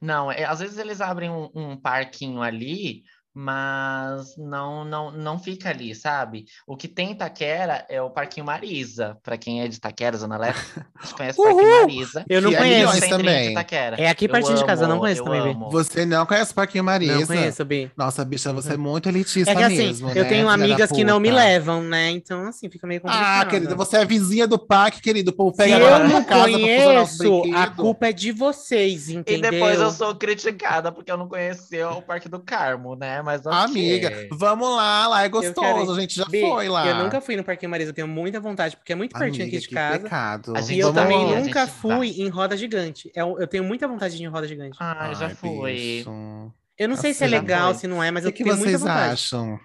Não, 0.01 0.31
é, 0.31 0.45
às 0.45 0.61
vezes 0.61 0.79
eles 0.79 1.01
abrem 1.01 1.31
um, 1.31 1.51
um 1.55 1.77
parquinho 1.77 2.43
ali, 2.43 3.03
mas 3.39 4.35
não, 4.39 4.83
não, 4.83 5.11
não 5.11 5.39
fica 5.39 5.69
ali, 5.69 5.95
sabe? 5.95 6.47
O 6.67 6.75
que 6.75 6.89
tem 6.89 7.11
em 7.11 7.13
Itaquera 7.13 7.85
é 7.87 8.01
o 8.01 8.09
Parquinho 8.09 8.47
Marisa. 8.47 9.19
Pra 9.23 9.37
quem 9.37 9.61
é 9.61 9.69
de 9.69 9.77
Itaquera, 9.77 10.17
Zona 10.17 10.39
Leste, 10.39 10.63
a 10.97 11.05
gente 11.05 11.15
conhece 11.15 11.39
o 11.39 11.45
Parquinho! 11.45 11.81
Marisa. 11.83 12.25
Eu 12.31 12.41
não 12.41 12.51
é 12.51 12.57
conheço. 12.57 12.95
de 12.95 13.09
também. 13.11 13.55
É 13.99 14.09
aqui 14.09 14.25
Eu 14.25 14.31
pertinho 14.31 14.57
de 14.57 14.65
casa, 14.65 14.85
eu 14.85 14.89
não 14.89 14.99
conheço 14.99 15.21
eu 15.21 15.25
também, 15.27 15.53
amo. 15.53 15.69
Você 15.71 16.07
não 16.07 16.25
conhece 16.25 16.53
o 16.53 16.55
Parquinho 16.55 16.83
Marisa? 16.83 17.21
Não 17.21 17.27
conheço, 17.27 17.63
Bi. 17.67 17.91
Nossa, 17.95 18.25
bicha, 18.25 18.55
você 18.55 18.73
é 18.73 18.77
muito 18.79 19.11
elitista 19.11 19.53
É 19.53 19.55
que 19.55 19.63
assim, 19.63 19.77
mesmo, 19.77 20.09
eu 20.09 20.23
né, 20.23 20.29
tenho 20.31 20.49
amigas 20.49 20.91
que 20.91 21.05
não 21.05 21.21
me 21.21 21.31
levam, 21.31 21.83
né? 21.83 22.11
Então, 22.13 22.47
assim, 22.47 22.71
fica 22.71 22.87
meio 22.87 23.03
complicado. 23.03 23.43
Ah, 23.43 23.45
querida, 23.45 23.75
você 23.75 23.99
é 23.99 24.05
vizinha 24.07 24.47
do 24.49 24.59
parque, 24.59 25.03
querido. 25.03 25.31
O 25.31 25.35
povo 25.35 25.51
Se 25.51 25.59
pega 25.59 25.77
eu 25.77 25.91
lá 25.91 25.99
na 25.99 26.09
não 26.09 26.25
conheço, 26.25 27.43
a 27.55 27.67
culpa 27.67 28.07
é 28.07 28.13
de 28.13 28.33
vocês, 28.33 29.11
E 29.11 29.17
entendeu? 29.17 29.51
depois 29.51 29.79
eu 29.79 29.91
sou 29.91 30.15
criticada 30.15 30.91
porque 30.91 31.13
eu 31.13 31.19
não 31.19 31.29
conheci 31.29 31.83
o 31.83 32.01
Parque 32.01 32.31
do 32.31 32.41
Carmo, 32.41 32.97
né? 32.97 33.26
Mas 33.27 33.45
ok. 33.45 33.59
Amiga, 33.59 34.29
vamos 34.31 34.69
lá, 34.77 35.09
lá 35.09 35.25
é 35.25 35.29
gostoso, 35.29 35.61
quero- 35.61 35.93
a 35.93 36.01
gente 36.01 36.15
já 36.15 36.25
Bi, 36.27 36.41
foi 36.41 36.69
lá. 36.69 36.87
Eu 36.87 36.95
nunca 37.03 37.21
fui 37.21 37.35
no 37.37 37.43
Parque 37.43 37.67
Marisa, 37.67 37.91
eu 37.91 37.95
tenho 37.95 38.07
muita 38.07 38.39
vontade, 38.39 38.77
porque 38.77 38.93
é 38.93 38.97
muito 38.97 39.19
pertinho 39.19 39.43
Amiga, 39.43 39.57
aqui 39.57 39.63
de 39.63 39.69
que 39.69 39.75
casa. 39.75 39.99
pecado. 40.05 40.57
A 40.57 40.61
E 40.61 40.63
gente 40.63 40.79
eu 40.79 40.93
Vamos 40.93 41.03
também 41.03 41.25
lá, 41.25 41.33
a 41.39 41.41
nunca 41.41 41.67
fui 41.67 41.97
vai. 41.97 42.09
em 42.09 42.29
roda 42.29 42.57
gigante. 42.57 43.11
Eu, 43.13 43.37
eu 43.41 43.49
tenho 43.49 43.65
muita 43.65 43.89
vontade 43.89 44.17
de 44.17 44.23
ir 44.23 44.27
em 44.27 44.29
roda 44.29 44.47
gigante. 44.47 44.77
Ah, 44.81 45.09
eu 45.09 45.15
já 45.17 45.27
Ai, 45.27 45.35
fui. 45.35 45.73
bicho. 45.75 46.53
Eu 46.79 46.89
não 46.89 46.95
sei 46.97 47.13
se 47.13 47.25
é 47.25 47.27
Assim, 47.27 47.35
legal, 47.37 47.73
foi. 47.73 47.81
se 47.81 47.87
não 47.89 48.01
é, 48.01 48.13
mas 48.13 48.25
O 48.25 48.29
eu 48.29 48.33
que, 48.33 48.39
que 48.39 48.45
tenho 48.45 48.55
muita 48.57 48.71
vocês 48.71 48.81
vontade. 48.83 49.13
acham? 49.15 49.59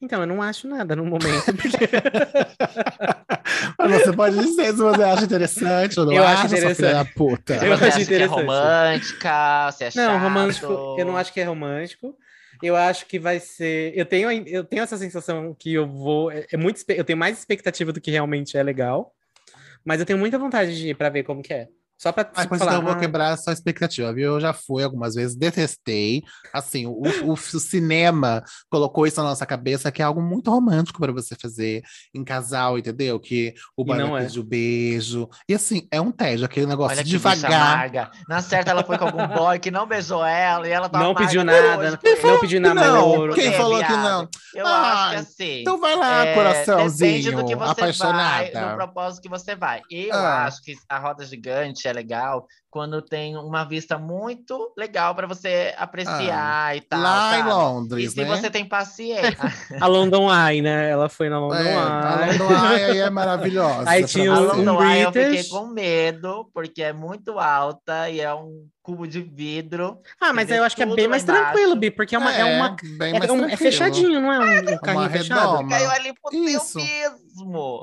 Então, 0.00 0.20
eu 0.22 0.26
não 0.26 0.40
acho 0.42 0.66
nada 0.66 0.96
no 0.96 1.04
momento. 1.04 1.44
Mas 3.78 4.02
você 4.02 4.12
pode 4.12 4.38
dizer 4.38 4.66
se 4.66 4.76
você 4.78 5.02
acha 5.02 5.24
interessante 5.24 6.00
ou 6.00 6.06
não 6.06 6.12
Eu 6.12 6.24
acho 6.24 6.46
interessante. 6.46 6.92
da 6.92 7.04
puta. 7.04 7.54
Eu 7.54 7.76
você 7.76 7.84
acho 7.84 7.84
acha 7.84 7.94
que 7.94 8.00
é 8.00 8.04
interessante. 8.04 8.40
romântica, 8.40 9.72
se 9.72 9.84
é 9.84 9.90
chato. 9.90 10.04
Não, 10.04 10.18
romântico, 10.18 10.96
eu 10.98 11.06
não 11.06 11.16
acho 11.16 11.32
que 11.32 11.40
é 11.40 11.44
romântico. 11.44 12.16
Eu 12.62 12.74
acho 12.74 13.06
que 13.06 13.18
vai 13.18 13.38
ser. 13.38 13.92
Eu 13.94 14.06
tenho, 14.06 14.30
eu 14.30 14.64
tenho 14.64 14.82
essa 14.82 14.96
sensação 14.96 15.54
que 15.58 15.74
eu 15.74 15.86
vou. 15.86 16.30
É, 16.30 16.46
é 16.52 16.56
muito, 16.56 16.80
eu 16.88 17.04
tenho 17.04 17.18
mais 17.18 17.38
expectativa 17.38 17.92
do 17.92 18.00
que 18.00 18.10
realmente 18.10 18.56
é 18.56 18.62
legal. 18.62 19.12
Mas 19.84 20.00
eu 20.00 20.06
tenho 20.06 20.18
muita 20.18 20.38
vontade 20.38 20.76
de 20.76 20.88
ir 20.88 20.94
pra 20.94 21.08
ver 21.10 21.22
como 21.22 21.42
que 21.42 21.52
é. 21.52 21.68
Só 21.98 22.12
pra 22.12 22.24
Ah, 22.34 22.46
pois 22.46 22.58
falar. 22.58 22.72
então 22.72 22.74
eu 22.74 22.82
vou 22.82 22.92
"Ah, 22.92 22.98
quebrar 22.98 23.32
a 23.32 23.36
sua 23.36 23.52
expectativa, 23.52 24.12
viu? 24.12 24.34
Eu 24.34 24.40
já 24.40 24.52
fui 24.52 24.82
algumas 24.82 25.14
vezes, 25.14 25.34
detestei. 25.36 26.22
Assim, 26.52 26.86
o, 26.86 27.02
o- 27.24 27.32
o 27.32 27.36
cinema 27.36 28.42
colocou 28.70 29.06
isso 29.06 29.20
na 29.22 29.28
nossa 29.30 29.46
cabeça 29.46 29.90
que 29.90 30.02
é 30.02 30.04
algo 30.04 30.20
muito 30.20 30.50
romântico 30.50 31.00
para 31.00 31.12
você 31.12 31.34
fazer 31.40 31.82
em 32.14 32.22
casal, 32.22 32.78
entendeu? 32.78 33.18
Que 33.18 33.54
o 33.76 33.84
não 33.84 34.10
vai 34.10 34.24
é. 34.24 34.28
o 34.38 34.44
beijo. 34.44 35.28
E 35.48 35.54
assim, 35.54 35.86
é 35.90 36.00
um 36.00 36.10
tédio, 36.12 36.44
aquele 36.44 36.66
negócio 36.66 36.96
Olha 36.96 37.04
devagar. 37.04 38.10
Na 38.28 38.42
certa, 38.42 38.70
ela 38.70 38.82
foi 38.84 38.98
com 38.98 39.04
algum 39.06 39.26
boy 39.28 39.58
que 39.58 39.70
não 39.70 39.86
beijou 39.86 40.24
ela 40.24 40.68
e 40.68 40.72
ela 40.72 40.88
tá 40.88 40.98
Não 40.98 41.06
amarga 41.10 41.26
pediu 41.26 41.44
nada, 41.44 41.76
não 41.76 41.82
ele. 41.84 41.96
pediu 42.40 42.60
namoro. 42.60 43.28
não? 43.28 43.34
Quem 43.34 43.46
É, 43.48 43.52
falou 43.52 43.82
que 43.82 43.92
não? 43.92 44.28
Eu 44.54 44.66
Ah, 44.66 44.92
acho 44.92 45.10
que 45.10 45.16
assim. 45.16 45.60
Então 45.62 45.78
vai 45.80 45.96
lá, 45.96 46.26
é, 46.26 46.34
coraçãozinho, 46.34 47.10
Depende 47.22 47.30
do 47.32 47.44
que 47.46 47.56
você 47.56 47.70
apaixonada. 47.70 48.50
vai, 48.52 48.68
no 48.70 48.76
propósito 48.76 49.22
que 49.22 49.28
você 49.28 49.54
vai. 49.56 49.80
Eu 49.90 50.14
Ah. 50.14 50.44
acho 50.44 50.62
que 50.62 50.74
a 50.88 50.98
roda 50.98 51.24
gigante 51.24 51.85
é 51.86 51.92
legal 51.92 52.46
quando 52.70 53.00
tem 53.00 53.36
uma 53.36 53.64
vista 53.64 53.96
muito 53.98 54.72
legal 54.76 55.14
para 55.14 55.26
você 55.26 55.72
apreciar 55.78 56.76
e 56.76 56.80
tal. 56.82 57.00
lá 57.00 57.28
em 57.34 57.38
sabe? 57.38 57.48
E 57.48 57.52
Londres, 57.52 58.12
se 58.12 58.20
né? 58.22 58.26
você 58.26 58.50
tem 58.50 58.64
paciência. 58.66 59.36
A 59.80 59.86
London 59.86 60.28
Eye, 60.30 60.60
né? 60.60 60.90
Ela 60.90 61.08
foi 61.08 61.28
na 61.30 61.38
London 61.40 61.54
É, 61.54 61.74
a 61.74 62.26
Eye. 62.28 62.38
London 62.38 62.54
Eye 62.74 62.84
aí 62.84 62.98
é 62.98 63.10
maravilhosa. 63.10 63.88
Aí 63.88 64.04
tinha 64.04 64.30
A 64.32 64.34
um- 64.40 64.46
você. 64.48 64.56
London 64.56 64.84
Eye 64.84 65.02
eu 65.02 65.10
British. 65.10 65.44
fiquei 65.46 65.58
com 65.58 65.66
medo, 65.68 66.50
porque 66.52 66.82
é 66.82 66.92
muito 66.92 67.38
alta 67.38 68.10
e 68.10 68.20
é 68.20 68.34
um 68.34 68.66
cubo 68.86 69.04
de 69.06 69.20
vidro. 69.20 69.98
Ah, 70.20 70.32
mas 70.32 70.48
eu 70.48 70.62
acho 70.62 70.76
que 70.76 70.82
é 70.84 70.86
bem 70.86 71.08
mais 71.08 71.24
embaixo. 71.24 71.42
tranquilo, 71.42 71.74
Bi, 71.74 71.90
porque 71.90 72.14
é 72.14 72.18
uma. 72.18 72.32
É, 72.32 72.44
uma, 72.56 72.76
bem 72.96 73.16
é, 73.16 73.18
mais 73.18 73.30
um- 73.32 73.44
é 73.44 73.56
fechadinho, 73.56 74.20
não 74.20 74.32
é 74.32 74.38
um, 74.38 74.74
um 74.74 74.78
carrinho 74.78 75.10
fechado? 75.10 75.40
redoma. 75.56 75.68
Caiu 75.68 75.90
ali 75.90 76.14
pro 76.22 76.32
Isso. 76.32 76.78
teu 76.78 76.84
mesmo. 76.86 77.82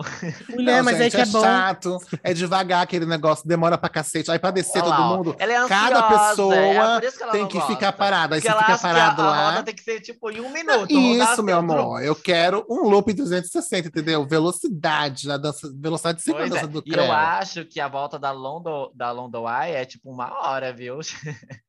Mulher, 0.49 0.77
Não, 0.77 0.83
mas 0.85 0.97
gente, 0.97 1.15
é 1.15 1.23
que 1.23 1.29
é, 1.29 1.31
bom. 1.31 1.41
chato, 1.41 1.97
é 2.23 2.33
devagar 2.33 2.81
aquele 2.83 3.05
negócio, 3.05 3.45
demora 3.47 3.77
pra 3.77 3.89
cacete. 3.89 4.31
Aí 4.31 4.39
pra 4.39 4.49
descer 4.49 4.81
todo 4.81 4.99
mundo, 5.03 5.35
Ela 5.37 5.51
é 5.53 5.55
ansiosa, 5.57 5.83
cada 5.83 6.03
pessoa 6.03 6.55
é 6.55 7.05
isso 7.05 7.17
que 7.17 7.23
ela 7.23 7.31
tem 7.33 7.47
que 7.47 7.57
gosta. 7.57 7.73
ficar 7.73 7.91
parada. 7.91 8.35
Aí 8.35 8.41
Porque 8.41 8.53
você 8.57 8.63
fica 8.65 8.77
parado 8.79 9.21
a, 9.21 9.25
a 9.25 9.29
lá. 9.29 9.49
roda 9.51 9.63
tem 9.63 9.75
que 9.75 9.83
ser 9.83 9.99
tipo 9.99 10.31
em 10.31 10.39
um 10.41 10.49
minuto. 10.49 10.87
Isso, 10.89 11.43
meu 11.43 11.57
amor. 11.57 12.01
Eu 12.01 12.15
quero 12.15 12.65
um 12.69 12.87
loop 12.89 13.13
360, 13.13 13.89
entendeu? 13.89 14.25
Velocidade 14.25 15.27
na 15.27 15.37
dança, 15.37 15.69
velocidade 15.75 16.19
de 16.19 16.23
Pois 16.25 16.37
é. 16.39 16.43
segurança 16.45 16.67
do 16.67 16.79
E 16.79 16.91
creme. 16.91 17.07
eu 17.07 17.13
acho 17.13 17.65
que 17.65 17.79
a 17.79 17.87
volta 17.87 18.17
da 18.17 18.31
London, 18.31 18.89
da 18.95 19.11
London 19.11 19.45
Eye 19.47 19.73
é 19.75 19.85
tipo 19.85 20.09
uma 20.11 20.31
hora, 20.47 20.71
viu? 20.73 20.92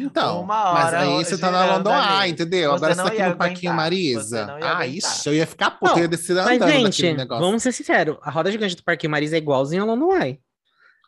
Então, 0.00 0.40
uma 0.42 0.72
mas 0.72 0.94
aí 0.94 1.24
você 1.24 1.36
tá 1.36 1.50
na 1.50 1.76
London. 1.76 1.92
Eye, 1.92 2.30
entendeu? 2.30 2.70
Você 2.70 2.76
Agora 2.76 2.94
você 2.94 3.02
tá 3.02 3.08
aqui 3.08 3.22
no 3.22 3.36
Parquinho 3.36 3.74
Marisa. 3.74 4.46
você 4.46 4.64
Ah, 4.66 4.86
ixi, 4.86 5.28
eu 5.28 5.34
ia 5.34 5.46
ficar 5.46 5.72
puto, 5.72 5.90
Não, 5.92 5.98
eu 5.98 6.02
ia 6.04 6.08
descer 6.08 6.36
Mas, 6.36 6.56
andando 6.56 6.70
gente, 6.70 6.82
naquele 6.84 7.12
negócio. 7.18 7.44
vamos 7.44 7.62
ser 7.62 7.72
sinceros. 7.72 8.16
A 8.22 8.30
roda 8.30 8.50
gigante 8.50 8.74
do 8.74 8.82
Parque 8.82 9.06
Marisa 9.06 9.36
é 9.36 9.38
igualzinho 9.38 9.82
a 9.82 9.86
London 9.86 10.16
Eye. 10.16 10.40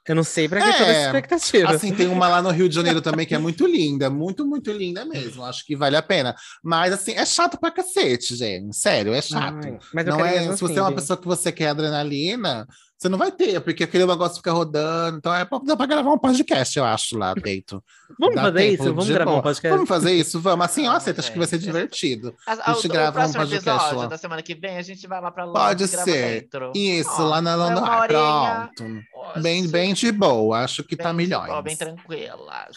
Eu 0.07 0.15
não 0.15 0.23
sei 0.25 0.47
pra 0.49 0.61
que 0.61 0.69
É, 0.69 0.73
toda 0.73 0.91
essa 0.91 1.07
expectativa. 1.07 1.71
Assim, 1.71 1.95
tem 1.95 2.07
uma 2.09 2.29
lá 2.29 2.43
no 2.43 2.51
Rio 2.51 2.69
de 2.69 2.75
Janeiro 2.75 3.01
também 3.01 3.25
que 3.27 3.35
é 3.35 3.39
muito 3.39 3.67
linda, 3.67 4.11
muito, 4.11 4.45
muito 4.47 4.71
linda 4.73 5.05
mesmo. 5.07 5.43
Acho 5.45 5.65
que 5.65 5.75
vale 5.77 5.97
a 5.97 6.03
pena. 6.03 6.35
Mas, 6.63 6.93
assim, 6.93 7.13
é 7.13 7.25
chato 7.25 7.59
pra 7.59 7.71
cacete, 7.71 8.35
gente. 8.37 8.77
Sério, 8.77 9.15
é 9.15 9.23
chato. 9.23 9.61
Ai, 9.65 9.79
mas 9.95 10.07
eu 10.07 10.13
não 10.19 10.25
é, 10.25 10.41
se 10.41 10.47
você 10.61 10.65
assim, 10.65 10.79
é 10.79 10.83
uma 10.83 10.91
Bi. 10.91 10.97
pessoa 10.97 11.17
que 11.17 11.27
você 11.27 11.51
quer 11.53 11.69
adrenalina, 11.69 12.67
você 13.01 13.09
não 13.09 13.17
vai 13.17 13.33
ter, 13.33 13.59
porque 13.63 13.85
aquele 13.85 14.05
negócio 14.05 14.37
fica 14.37 14.53
rodando. 14.53 15.17
Então 15.17 15.35
é 15.35 15.43
pra, 15.43 15.59
dá 15.65 15.75
pra 15.75 15.87
gravar 15.87 16.11
um 16.13 16.19
podcast, 16.19 16.79
eu 16.79 16.85
acho, 16.85 17.17
lá 17.17 17.33
dentro. 17.33 17.83
Vamos 18.21 18.35
Dá 18.35 18.43
fazer 18.43 18.69
isso? 18.69 18.85
Vamos 18.85 19.09
gravar 19.09 19.33
um 19.37 19.41
podcast? 19.41 19.71
Vamos 19.75 19.89
fazer 19.89 20.13
isso? 20.13 20.39
Vamos. 20.41 20.65
Assim, 20.67 20.81
eu 20.83 20.87
Vamos, 20.89 21.03
aceito, 21.03 21.19
acho 21.21 21.33
que 21.33 21.39
vai 21.39 21.47
ser 21.47 21.57
gente. 21.57 21.67
divertido. 21.67 22.35
A, 22.47 22.71
A 22.71 22.75
gente 22.75 22.87
o, 22.87 22.91
grava 22.91 23.09
o 23.09 23.13
próximo 23.15 23.39
um 23.39 23.47
podcast 23.47 23.71
episódio 23.71 23.99
lá. 24.01 24.07
da 24.07 24.19
semana 24.19 24.43
que 24.43 24.55
vem, 24.55 24.77
a 24.77 24.83
gente 24.83 25.07
vai 25.07 25.21
lá 25.21 25.31
pra 25.31 25.45
Londres 25.45 25.63
Pode 25.65 25.85
e 25.85 25.89
ser. 25.89 26.41
dentro. 26.43 26.73
Isso, 26.75 27.11
Ó, 27.23 27.25
lá 27.25 27.41
na 27.41 27.53
é 27.53 27.57
London 27.57 27.87
Eye. 27.87 28.01
horinha. 28.01 28.71
Pronto. 28.77 29.03
Nossa, 29.17 29.41
Bem, 29.41 29.67
bem 29.69 29.95
de 29.95 30.13
boa. 30.13 30.59
Acho 30.59 30.85
que 30.85 30.95
tá 30.95 31.05
bem 31.13 31.27
milhões. 31.27 31.47
boa, 31.49 31.63
bem 31.63 31.77
tranquilas. 31.77 32.77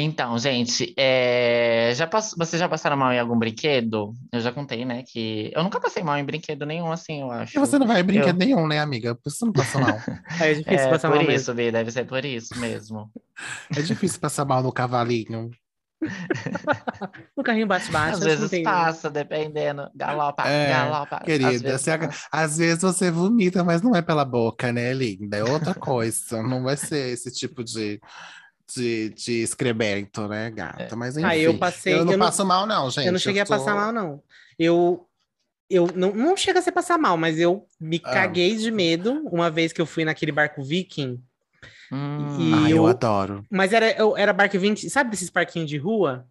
Então, 0.00 0.38
gente, 0.38 0.94
é, 0.96 1.90
já 1.96 2.06
pass... 2.06 2.32
vocês 2.38 2.60
já 2.60 2.68
passaram 2.68 2.96
mal 2.96 3.12
em 3.12 3.18
algum 3.18 3.36
brinquedo? 3.36 4.14
Eu 4.32 4.40
já 4.40 4.52
contei, 4.52 4.84
né? 4.84 5.02
Que 5.04 5.50
eu 5.52 5.64
nunca 5.64 5.80
passei 5.80 6.04
mal 6.04 6.16
em 6.16 6.24
brinquedo 6.24 6.64
nenhum, 6.64 6.92
assim, 6.92 7.22
eu 7.22 7.32
acho. 7.32 7.56
E 7.56 7.58
você 7.58 7.80
não 7.80 7.86
vai 7.86 8.00
em 8.00 8.04
brinquedo 8.04 8.40
Eu- 8.40 8.46
nenhum, 8.46 8.68
né, 8.68 8.78
amiga? 8.78 9.16
Por 9.16 9.28
isso 9.28 9.38
você 9.38 9.44
não 9.44 9.52
passa 9.52 9.80
mal. 9.80 9.98
É 10.40 10.54
difícil 10.54 10.86
É 10.86 10.90
passar 10.90 11.08
por 11.10 11.16
mal 11.16 11.24
isso, 11.24 11.52
mesmo. 11.52 11.54
Bi, 11.54 11.72
deve 11.72 11.90
ser 11.90 12.04
por 12.06 12.24
isso 12.24 12.56
mesmo. 12.60 13.10
é 13.76 13.82
difícil 13.82 14.20
passar 14.20 14.44
mal 14.44 14.62
no 14.62 14.70
cavalinho. 14.70 15.50
no 17.36 17.42
carrinho 17.42 17.66
bate-bate. 17.66 18.12
Às 18.14 18.20
vezes 18.20 18.50
tem- 18.50 18.62
passa, 18.62 19.10
dependendo. 19.10 19.90
Galopa, 19.96 20.44
É, 20.48 20.68
galopa. 20.68 21.16
Às 21.16 21.22
Querida, 21.24 21.50
vezes 21.50 21.62
você- 21.82 21.98
passa. 21.98 22.28
às 22.30 22.56
vezes 22.56 22.82
você 22.82 23.10
vomita, 23.10 23.64
mas 23.64 23.82
não 23.82 23.96
é 23.96 24.00
pela 24.00 24.24
boca, 24.24 24.72
né, 24.72 24.92
linda? 24.94 25.38
É 25.38 25.42
outra 25.42 25.74
coisa. 25.74 26.40
Não 26.40 26.62
vai 26.62 26.76
ser 26.76 27.08
esse 27.12 27.32
tipo 27.32 27.64
de, 27.64 28.00
de, 28.74 29.10
de 29.10 29.42
excremento, 29.42 30.26
né, 30.28 30.50
gata? 30.50 30.94
Mas 30.96 31.16
enfim. 31.16 31.26
Ah, 31.26 31.36
eu 31.36 31.56
passei. 31.58 31.94
eu 31.94 32.04
não 32.04 32.12
eu 32.12 32.18
não- 32.18 32.26
passo 32.26 32.44
mal, 32.44 32.66
não, 32.66 32.90
gente. 32.90 33.06
Eu 33.06 33.12
não 33.12 33.18
cheguei 33.18 33.42
a 33.42 33.44
tô- 33.46 33.50
passar 33.50 33.74
mal, 33.74 33.92
não. 33.92 34.22
Eu. 34.58 35.04
Eu 35.70 35.86
não, 35.94 36.14
não 36.14 36.34
chega 36.34 36.60
a 36.60 36.62
ser 36.62 36.72
passar 36.72 36.96
mal, 36.96 37.16
mas 37.18 37.38
eu 37.38 37.66
me 37.78 38.00
Ah. 38.02 38.10
caguei 38.10 38.56
de 38.56 38.70
medo 38.70 39.22
uma 39.30 39.50
vez 39.50 39.70
que 39.70 39.80
eu 39.80 39.84
fui 39.86 40.02
naquele 40.02 40.32
barco 40.32 40.62
viking. 40.62 41.22
Hum, 41.92 42.38
E 42.40 42.54
Ah, 42.54 42.70
eu 42.70 42.76
eu- 42.78 42.86
adoro. 42.86 43.44
Mas 43.50 43.72
era, 43.74 43.90
eu, 43.92 44.16
era 44.16 44.32
barco 44.32 44.58
20. 44.58 44.88
Sabe 44.88 45.10
desses 45.10 45.28
parquinhos 45.28 45.68
de 45.68 45.76
rua? 45.76 46.26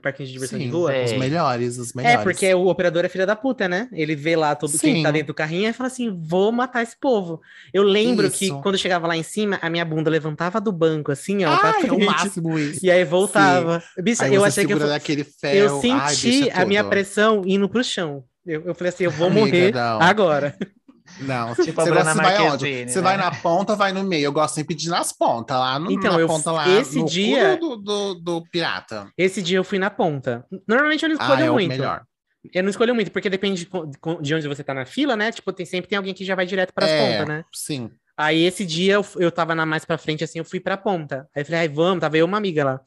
Parquinhos 0.00 0.28
de 0.28 0.34
diversão 0.34 0.58
Sim, 0.58 0.66
de 0.66 0.70
rua? 0.70 0.92
sei. 0.92 1.04
os 1.04 1.12
melhores, 1.12 1.78
os 1.78 1.92
melhores. 1.92 2.20
É, 2.20 2.22
porque 2.22 2.54
o 2.54 2.66
operador 2.68 3.04
é 3.04 3.08
filha 3.08 3.26
da 3.26 3.34
puta, 3.34 3.68
né? 3.68 3.88
Ele 3.92 4.14
vê 4.14 4.36
lá 4.36 4.54
todo 4.54 4.78
quem 4.78 4.96
Sim. 4.96 5.02
tá 5.02 5.10
dentro 5.10 5.28
do 5.28 5.34
carrinho 5.34 5.68
e 5.68 5.72
fala 5.72 5.88
assim: 5.88 6.16
vou 6.22 6.52
matar 6.52 6.82
esse 6.82 6.96
povo. 6.96 7.40
Eu 7.72 7.82
lembro 7.82 8.30
que 8.30 8.46
Isso. 8.46 8.60
quando 8.62 8.76
eu 8.76 8.78
chegava 8.78 9.06
lá 9.06 9.16
em 9.16 9.22
cima, 9.22 9.58
a 9.60 9.68
minha 9.68 9.84
bunda 9.84 10.08
levantava 10.10 10.60
do 10.60 10.70
banco, 10.70 11.10
assim, 11.10 11.44
ó, 11.44 11.56
pra 11.56 11.74
Ai, 11.76 11.86
é 11.86 11.92
o 11.92 12.04
máximo 12.04 12.58
isso. 12.58 12.84
E 12.84 12.90
aí 12.90 13.04
voltava. 13.04 13.82
Bicho, 14.00 14.22
Aí 14.22 14.34
eu 14.34 14.44
achei 14.44 14.64
que 14.64 14.72
eu, 14.72 14.78
naquele 14.78 15.24
ferro. 15.24 15.56
eu 15.56 15.92
Ai, 15.92 16.14
senti 16.14 16.44
bicho, 16.44 16.50
a 16.60 16.64
minha 16.64 16.84
pressão 16.84 17.42
indo 17.44 17.68
pro 17.68 17.82
chão. 17.82 18.24
Eu, 18.46 18.62
eu 18.66 18.74
falei 18.74 18.92
assim: 18.92 19.04
eu 19.04 19.10
vou 19.10 19.26
Amiga, 19.26 19.40
morrer 19.46 19.74
não. 19.74 20.00
agora. 20.00 20.56
Não, 21.20 21.54
Tipo 21.54 21.80
você, 21.80 21.90
você 21.92 22.14
vai 22.14 22.40
onde? 22.40 22.88
Você 22.88 22.96
né? 22.96 23.02
vai 23.02 23.16
na 23.16 23.30
ponta 23.30 23.72
ou 23.72 23.78
vai 23.78 23.92
no 23.92 24.02
meio? 24.02 24.24
Eu 24.24 24.32
gosto 24.32 24.54
sempre 24.54 24.74
de 24.74 24.86
ir 24.88 24.90
nas 24.90 25.12
pontas, 25.12 25.56
lá 25.56 25.78
no, 25.78 25.90
Então, 25.90 26.12
na 26.14 26.20
eu- 26.20 26.26
ponta 26.26 26.50
lá 26.52 26.68
esse 26.68 26.98
no 26.98 27.04
dia- 27.06 27.56
do, 27.56 27.76
do, 27.76 28.14
do 28.14 28.42
pirata. 28.50 29.08
Esse 29.16 29.40
dia 29.42 29.58
eu 29.58 29.64
fui 29.64 29.78
na 29.78 29.90
ponta. 29.90 30.44
Normalmente 30.66 31.02
eu 31.04 31.08
não 31.08 31.16
Ah, 31.20 31.24
escolho 31.24 31.44
é 31.44 31.50
o 31.50 31.54
muito. 31.54 31.68
melhor. 31.68 32.02
Eu 32.52 32.62
não 32.62 32.68
escolho 32.70 32.94
muito, 32.94 33.10
porque 33.10 33.30
depende 33.30 33.64
de, 34.20 34.34
onde 34.34 34.48
você 34.48 34.62
tá 34.62 34.74
na 34.74 34.84
fila, 34.84 35.16
né? 35.16 35.32
Tipo, 35.32 35.50
tem, 35.52 35.64
sempre 35.64 35.88
tem 35.88 35.96
alguém 35.96 36.12
que 36.12 36.24
já 36.24 36.34
vai 36.34 36.44
direto 36.44 36.74
para 36.74 36.84
as 36.84 36.90
É, 36.92 37.12
pontas, 37.12 37.28
né? 37.28 37.44
Sim. 37.54 37.90
Aí 38.16 38.44
esse 38.44 38.66
dia 38.66 38.94
eu, 38.94 39.06
eu 39.16 39.32
tava 39.32 39.54
na 39.54 39.64
mais 39.64 39.84
pra 39.84 39.96
frente, 39.96 40.22
assim, 40.22 40.38
eu 40.40 40.44
fui 40.44 40.60
pra 40.60 40.76
ponta. 40.76 41.26
Aí 41.34 41.40
eu 41.42 41.46
falei, 41.46 41.60
ai, 41.62 41.68
vamos, 41.68 42.00
tava 42.00 42.16
eu 42.18 42.26
e 42.26 42.28
uma 42.28 42.36
amiga 42.36 42.64
lá. 42.64 42.80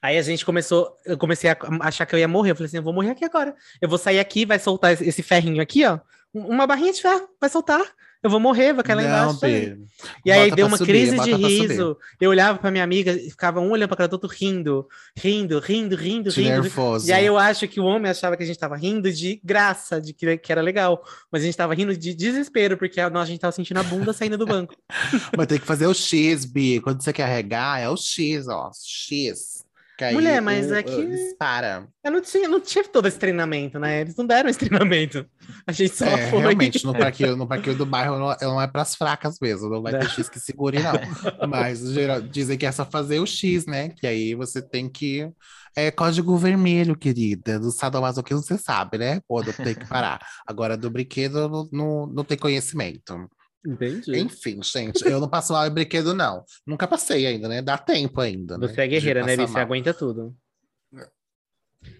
Aí 0.00 0.16
a 0.18 0.22
gente 0.22 0.44
começou, 0.44 0.96
eu 1.04 1.16
comecei 1.18 1.50
a 1.50 1.56
achar 1.82 2.06
que 2.06 2.14
eu 2.14 2.18
ia 2.18 2.26
morrer. 2.26 2.52
Eu 2.52 2.56
falei 2.56 2.66
assim, 2.66 2.78
eu 2.78 2.82
vou 2.82 2.92
morrer 2.94 3.10
aqui 3.10 3.24
agora. 3.24 3.54
Eu 3.80 3.88
vou 3.88 3.98
sair 3.98 4.18
aqui, 4.18 4.44
vai 4.46 4.58
soltar 4.58 4.92
esse 5.00 5.22
ferrinho 5.22 5.60
aqui, 5.62 5.84
ó. 5.84 5.98
Um- 6.34 6.46
Uma 6.48 6.66
barrinha 6.66 6.92
de 6.92 7.00
ferro, 7.02 7.28
vai 7.40 7.50
soltar. 7.50 7.82
Eu 8.22 8.30
vou 8.30 8.38
morrer, 8.38 8.72
vai 8.72 8.84
cair 8.84 8.94
lá 8.94 9.02
Não, 9.02 9.32
embaixo. 9.32 9.40
Bê. 9.40 9.76
E 10.24 10.30
aí 10.30 10.48
deu 10.52 10.68
uma 10.68 10.76
subir, 10.76 10.92
crise 10.92 11.18
de 11.18 11.32
riso. 11.34 11.96
Eu 12.20 12.30
olhava 12.30 12.56
pra 12.56 12.70
minha 12.70 12.84
amiga 12.84 13.10
e 13.10 13.28
ficava 13.30 13.58
um 13.60 13.68
olhando 13.72 13.88
pra 13.88 13.96
cara 13.96 14.06
do 14.08 14.12
outro 14.12 14.28
rindo, 14.30 14.86
rindo, 15.18 15.58
rindo, 15.58 15.96
rindo, 15.96 16.30
De 16.30 16.40
rindo. 16.40 16.62
nervoso. 16.62 17.08
E 17.08 17.12
aí 17.12 17.26
eu 17.26 17.36
acho 17.36 17.66
que 17.66 17.80
o 17.80 17.84
homem 17.84 18.08
achava 18.08 18.36
que 18.36 18.44
a 18.44 18.46
gente 18.46 18.56
tava 18.60 18.76
rindo 18.76 19.10
de 19.12 19.40
graça, 19.42 20.00
de 20.00 20.12
que, 20.14 20.38
que 20.38 20.52
era 20.52 20.62
legal. 20.62 21.02
Mas 21.32 21.42
a 21.42 21.46
gente 21.46 21.56
tava 21.56 21.74
rindo 21.74 21.96
de 21.96 22.14
desespero, 22.14 22.76
porque 22.78 23.00
a, 23.00 23.10
nós, 23.10 23.24
a 23.24 23.26
gente 23.26 23.40
tava 23.40 23.50
sentindo 23.52 23.80
a 23.80 23.82
bunda 23.82 24.12
saindo 24.12 24.38
do 24.38 24.46
banco. 24.46 24.76
Mas 25.36 25.46
tem 25.48 25.58
que 25.58 25.66
fazer 25.66 25.88
o 25.88 25.94
X, 25.94 26.44
Bi. 26.44 26.80
Quando 26.80 27.02
você 27.02 27.12
quer 27.12 27.26
regar, 27.26 27.80
é 27.80 27.88
o 27.88 27.96
X, 27.96 28.46
ó. 28.46 28.70
X. 28.80 29.61
Que 30.02 30.06
aí 30.06 30.14
Mulher, 30.14 30.42
mas 30.42 30.68
o- 30.68 30.74
aqui- 30.74 31.06
Dispara. 31.06 31.86
Eu 32.04 32.10
não 32.10 32.20
tinha, 32.20 32.48
não 32.48 32.60
tive 32.60 32.88
todo 32.88 33.06
esse 33.06 33.16
treinamento, 33.18 33.78
né? 33.78 34.00
Eles 34.00 34.16
não 34.16 34.26
deram 34.26 34.50
esse 34.50 34.58
treinamento. 34.58 35.24
A 35.64 35.70
gente 35.70 35.94
só 35.94 36.04
É, 36.06 36.28
foi. 36.28 36.40
realmente, 36.40 36.84
no 36.84 36.92
parquinho, 36.98 37.36
no 37.36 37.46
parquinho 37.46 37.76
do 37.76 37.86
bairro 37.86 38.18
não, 38.18 38.36
não 38.40 38.60
é 38.60 38.66
pras 38.66 38.96
fracas 38.96 39.38
mesmo, 39.40 39.68
não 39.70 39.80
vai 39.80 39.92
ter 39.92 40.04
Não. 40.04 40.10
X 40.10 40.28
que 40.28 40.40
segure, 40.40 40.78
não. 40.82 40.92
Mas 41.48 41.78
geral, 41.92 42.20
dizem 42.20 42.58
que 42.58 42.66
é 42.66 42.72
só 42.72 42.84
fazer 42.84 43.20
o 43.20 43.26
X, 43.26 43.64
né? 43.66 43.90
Que 43.90 44.06
aí 44.06 44.34
você 44.34 44.60
tem 44.60 44.88
que. 44.88 45.30
É 45.76 45.90
código 45.90 46.36
vermelho, 46.36 46.96
querida. 46.98 47.58
Do 47.60 47.70
sadomasoquismo 47.70 48.42
você 48.42 48.58
sabe, 48.58 48.98
né? 48.98 49.20
Quando 49.26 49.52
tem 49.52 49.74
que 49.74 49.86
parar. 49.86 50.18
Agora, 50.46 50.76
do 50.76 50.90
brinquedo, 50.90 51.68
não, 51.72 52.06
não 52.06 52.24
tem 52.24 52.36
conhecimento. 52.36 53.28
Entendi. 53.64 54.18
Enfim, 54.18 54.60
gente, 54.62 55.06
eu 55.06 55.20
não 55.20 55.28
passo 55.28 55.52
mal 55.52 55.66
em 55.66 55.70
brinquedo, 55.70 56.12
não. 56.14 56.44
Nunca 56.66 56.88
passei 56.88 57.26
ainda, 57.26 57.48
né? 57.48 57.62
Dá 57.62 57.78
tempo 57.78 58.20
ainda. 58.20 58.58
né, 58.58 58.66
Você 58.66 58.80
é 58.80 58.84
de 58.84 58.90
guerreira, 58.90 59.24
né? 59.24 59.36
Você 59.36 59.58
aguenta 59.58 59.94
tudo. 59.94 60.34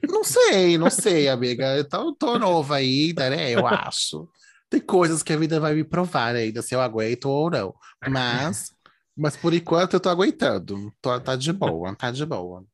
Não 0.09 0.25
sei, 0.25 0.77
não 0.79 0.91
sei, 0.91 1.29
amiga. 1.29 1.77
Eu 1.77 1.89
tô, 1.89 2.13
tô 2.15 2.39
nova 2.39 2.77
ainda, 2.77 3.31
né? 3.31 3.51
Eu 3.51 3.67
acho. 3.67 4.29
Tem 4.69 4.81
coisas 4.81 5.23
que 5.23 5.33
a 5.33 5.37
vida 5.37 5.61
vai 5.61 5.75
me 5.75 5.85
provar 5.85 6.35
ainda, 6.35 6.63
se 6.63 6.75
eu 6.75 6.81
aguento 6.81 7.27
ou 7.27 7.51
não. 7.51 7.75
Mas, 8.09 8.71
mas 9.17 9.37
por 9.37 9.53
enquanto 9.53 9.95
eu 9.95 10.01
tô 10.01 10.09
aguentando. 10.09 10.93
Tô, 11.01 11.21
tá 11.21 11.37
de 11.37 11.53
boa, 11.53 11.95
tá 11.95 12.11
de 12.11 12.25
boa. 12.25 12.65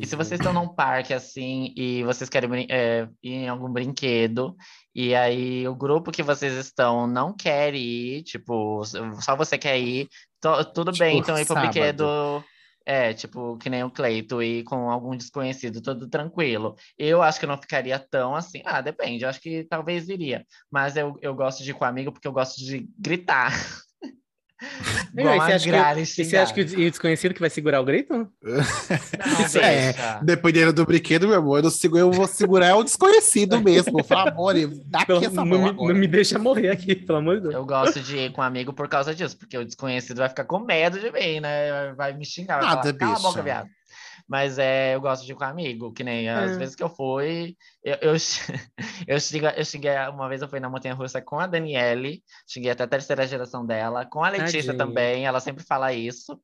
E 0.00 0.06
se 0.06 0.16
vocês 0.16 0.40
estão 0.40 0.52
num 0.52 0.68
parque 0.68 1.14
assim 1.14 1.72
e 1.76 2.02
vocês 2.04 2.28
querem 2.28 2.66
é, 2.70 3.08
ir 3.22 3.32
em 3.32 3.48
algum 3.48 3.70
brinquedo 3.72 4.56
e 4.94 5.14
aí 5.14 5.66
o 5.68 5.74
grupo 5.74 6.10
que 6.12 6.22
vocês 6.22 6.52
estão 6.54 7.06
não 7.06 7.34
quer 7.34 7.74
ir, 7.74 8.22
tipo, 8.24 8.82
só 9.20 9.36
você 9.36 9.56
quer 9.58 9.78
ir, 9.78 10.08
tudo 10.74 10.92
Tipo, 10.92 11.04
bem, 11.04 11.18
então 11.18 11.38
ir 11.38 11.46
pro 11.46 11.54
sábado. 11.54 11.70
brinquedo 11.72 12.44
é, 12.84 13.14
tipo, 13.14 13.56
que 13.58 13.70
nem 13.70 13.84
o 13.84 13.90
Cleito 13.90 14.42
ir 14.42 14.64
com 14.64 14.90
algum 14.90 15.16
desconhecido, 15.16 15.80
tudo 15.80 16.08
tranquilo. 16.08 16.74
Eu 16.98 17.22
acho 17.22 17.38
que 17.38 17.44
eu 17.44 17.48
não 17.48 17.56
ficaria 17.56 17.98
tão 17.98 18.34
assim. 18.34 18.60
Ah, 18.64 18.80
depende, 18.80 19.24
eu 19.24 19.28
acho 19.28 19.40
que 19.40 19.64
talvez 19.64 20.08
iria. 20.08 20.44
Mas 20.70 20.96
eu, 20.96 21.16
eu 21.22 21.34
gosto 21.34 21.62
de 21.62 21.70
ir 21.70 21.74
com 21.74 21.84
amigo 21.84 22.10
porque 22.12 22.26
eu 22.26 22.32
gosto 22.32 22.56
de 22.58 22.88
gritar. 22.98 23.52
E 25.14 25.22
você 25.22 25.28
acha, 25.52 25.70
que, 26.04 26.22
e 26.22 26.24
você 26.24 26.36
acha 26.36 26.54
que 26.54 26.60
o 26.62 26.90
desconhecido 26.90 27.34
que 27.34 27.40
vai 27.40 27.50
segurar 27.50 27.80
o 27.80 27.84
grito? 27.84 28.14
Não, 28.14 28.28
é. 29.62 29.94
Dependendo 30.22 30.72
do 30.72 30.86
brinquedo, 30.86 31.28
meu 31.28 31.36
amor, 31.38 31.62
eu, 31.62 31.70
sigo- 31.70 31.98
eu 31.98 32.10
vou 32.10 32.26
segurar 32.26 32.76
o 32.76 32.82
desconhecido 32.84 33.60
mesmo. 33.60 34.02
Falar, 34.04 34.30
amor, 34.30 34.54
dá 34.86 34.98
aqui 35.00 35.06
Pelo- 35.06 35.24
essa 35.24 35.30
não, 35.30 35.46
mão 35.46 35.72
me, 35.74 35.88
não 35.88 35.94
me 35.94 36.06
deixa 36.06 36.38
morrer 36.38 36.70
aqui, 36.70 36.94
pelo 36.94 37.18
amor 37.18 37.36
de 37.36 37.42
Deus. 37.42 37.54
Eu 37.54 37.66
gosto 37.66 38.00
de 38.00 38.16
ir 38.16 38.32
com 38.32 38.40
um 38.40 38.44
amigo 38.44 38.72
por 38.72 38.88
causa 38.88 39.14
disso, 39.14 39.36
porque 39.36 39.56
o 39.58 39.64
desconhecido 39.64 40.18
vai 40.18 40.28
ficar 40.28 40.44
com 40.44 40.60
medo 40.60 40.98
de 40.98 41.10
mim, 41.10 41.40
né? 41.40 41.92
Vai 41.94 42.12
me 42.16 42.24
xingar, 42.24 42.58
vai 42.60 42.66
Nada, 42.74 42.82
falar, 42.82 42.94
cala 42.98 43.16
a 43.16 43.20
boca, 43.20 43.42
viado. 43.42 43.68
Mas 44.32 44.58
é, 44.58 44.94
eu 44.94 45.00
gosto 45.00 45.26
de 45.26 45.32
ir 45.32 45.34
com 45.36 45.44
amigo, 45.44 45.92
que 45.92 46.02
nem 46.02 46.28
as 46.30 46.52
É. 46.52 46.56
vezes 46.56 46.74
que 46.74 46.82
eu 46.82 46.88
fui, 46.88 47.54
eu, 47.84 47.96
eu, 48.00 48.12
eu, 49.06 49.20
xinguei, 49.20 49.50
eu 49.56 49.64
xinguei, 49.64 49.92
uma 50.10 50.28
vez 50.28 50.40
eu 50.42 50.48
fui 50.48 50.58
na 50.58 50.70
Montanha 50.70 50.94
Russa 50.94 51.20
com 51.20 51.38
a 51.38 51.46
Daniele, 51.46 52.22
xinguei 52.48 52.70
até 52.70 52.84
a 52.84 52.88
terceira 52.88 53.26
geração 53.26 53.66
dela, 53.66 54.06
com 54.06 54.24
a 54.24 54.30
Letícia 54.30 54.72
Tadinha. 54.72 54.74
também, 54.74 55.26
ela 55.26 55.40
sempre 55.40 55.62
fala 55.64 55.92
isso. 55.92 56.40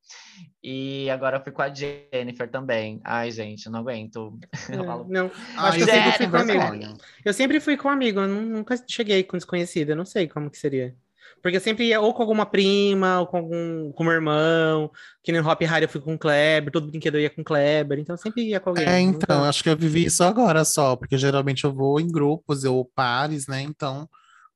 E 0.62 1.08
agora 1.10 1.38
eu 1.38 1.42
fui 1.42 1.52
com 1.52 1.62
a 1.62 1.72
Jennifer 1.72 2.50
também. 2.50 3.00
Ai, 3.04 3.30
gente, 3.30 3.66
eu 3.66 3.72
não 3.72 3.80
aguento. 3.80 4.38
Eu 4.72 4.84
É, 4.84 4.84
falo, 4.84 5.08
não, 5.08 5.30
Ai, 5.56 5.68
acho 5.68 5.78
que 5.78 5.84
eu 5.84 5.88
sempre 5.88 6.12
fui 6.12 6.28
com 6.28 6.36
amigo. 6.36 6.78
Eu 7.24 7.32
sempre 7.34 7.60
fui 7.60 7.76
com 7.76 7.88
amigo, 7.88 8.20
eu 8.20 8.28
nu- 8.28 8.42
nunca 8.42 8.76
cheguei 8.88 9.24
com 9.24 9.36
desconhecido, 9.36 9.90
eu 9.90 9.96
não 9.96 10.04
sei 10.04 10.28
como 10.28 10.50
que 10.50 10.58
seria. 10.58 10.96
Porque 11.42 11.56
eu 11.56 11.60
sempre 11.60 11.86
ia 11.86 12.00
ou 12.00 12.12
com 12.12 12.22
alguma 12.22 12.44
prima, 12.46 13.20
ou 13.20 13.26
com 13.26 13.36
algum 13.38 13.92
com 13.92 14.04
meu 14.04 14.12
irmão, 14.12 14.90
que 15.22 15.32
nem 15.32 15.40
Hop 15.40 15.60
Harry 15.62 15.84
eu 15.84 15.88
fui 15.88 16.00
com 16.00 16.14
o 16.14 16.18
Kleber, 16.18 16.72
todo 16.72 16.88
brinquedo 16.90 17.14
eu 17.16 17.20
ia 17.22 17.30
com 17.30 17.42
o 17.42 17.44
Kleber, 17.44 17.98
então 17.98 18.14
eu 18.14 18.18
sempre 18.18 18.42
ia 18.48 18.60
com 18.60 18.70
alguém. 18.70 18.84
É, 18.86 19.00
nunca- 19.02 19.18
então, 19.24 19.44
acho 19.44 19.62
que 19.62 19.70
eu 19.70 19.76
vivi 19.76 20.04
isso 20.06 20.22
agora 20.24 20.64
só, 20.64 20.96
porque 20.96 21.16
geralmente 21.16 21.64
eu 21.64 21.72
vou 21.72 22.00
em 22.00 22.08
grupos 22.10 22.64
ou 22.64 22.84
pares, 22.84 23.46
né? 23.46 23.62
Então, 23.62 24.08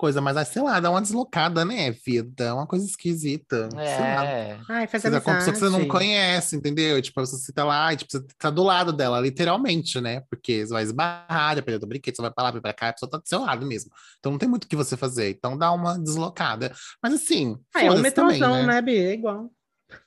coisa, 0.03 0.20
mas 0.20 0.36
ah, 0.36 0.44
sei 0.44 0.61
lá, 0.61 0.80
dá 0.80 0.90
uma 0.90 1.00
deslocada, 1.00 1.64
né, 1.64 1.92
vida? 1.92 2.44
É 2.46 2.53
uma 2.53 2.66
coisa 2.66 2.84
esquisita. 2.84 3.68
Sei 3.70 3.78
lá. 3.80 4.24
é. 4.26 4.59
Ai, 4.68 4.86
faz 4.88 5.00
Você 5.05 5.11
tá 5.12 5.20
com 5.20 5.30
uma 5.30 5.36
pessoa 5.36 5.53
que 5.53 5.59
você 5.61 5.66
não 5.66 5.76
amizade. 5.76 5.90
conhece, 5.90 6.57
entendeu? 6.57 7.00
Tipo, 7.00 7.20
você 7.24 7.53
tá 7.53 7.64
lá, 7.64 7.92
e, 7.92 7.96
tipo, 7.98 8.11
você 8.11 8.20
tá 8.36 8.50
do 8.50 8.64
lado 8.64 8.92
dela, 8.92 9.20
literalmente, 9.20 10.00
né? 10.00 10.22
Porque 10.28 10.66
você 10.66 10.72
vai 10.72 10.82
esbarrar, 10.82 11.55
dependendo 11.55 11.82
do 11.82 11.88
brinquedo, 11.88 12.16
você 12.16 12.22
vai 12.22 12.32
pra 12.32 12.42
lá, 12.42 12.50
vai 12.50 12.61
pra 12.61 12.72
cá, 12.72 12.88
a 12.88 12.92
pessoa 12.92 13.09
tá 13.09 13.18
do 13.18 13.28
seu 13.28 13.40
lado 13.42 13.64
mesmo. 13.64 13.92
Então 14.18 14.32
não 14.32 14.38
tem 14.40 14.48
muito 14.48 14.64
o 14.64 14.68
que 14.68 14.74
você 14.74 14.96
fazer. 14.96 15.30
Então 15.30 15.57
dá 15.57 15.70
uma 15.70 15.96
deslocada. 15.96 16.72
Mas 17.00 17.14
assim, 17.14 17.57
Ah, 17.72 17.84
é 17.84 17.90
um 17.92 18.00
metrôzão, 18.00 18.38
também, 18.40 18.66
né, 18.66 18.82
Bi? 18.82 18.96
É 18.96 19.12
igual. 19.14 19.50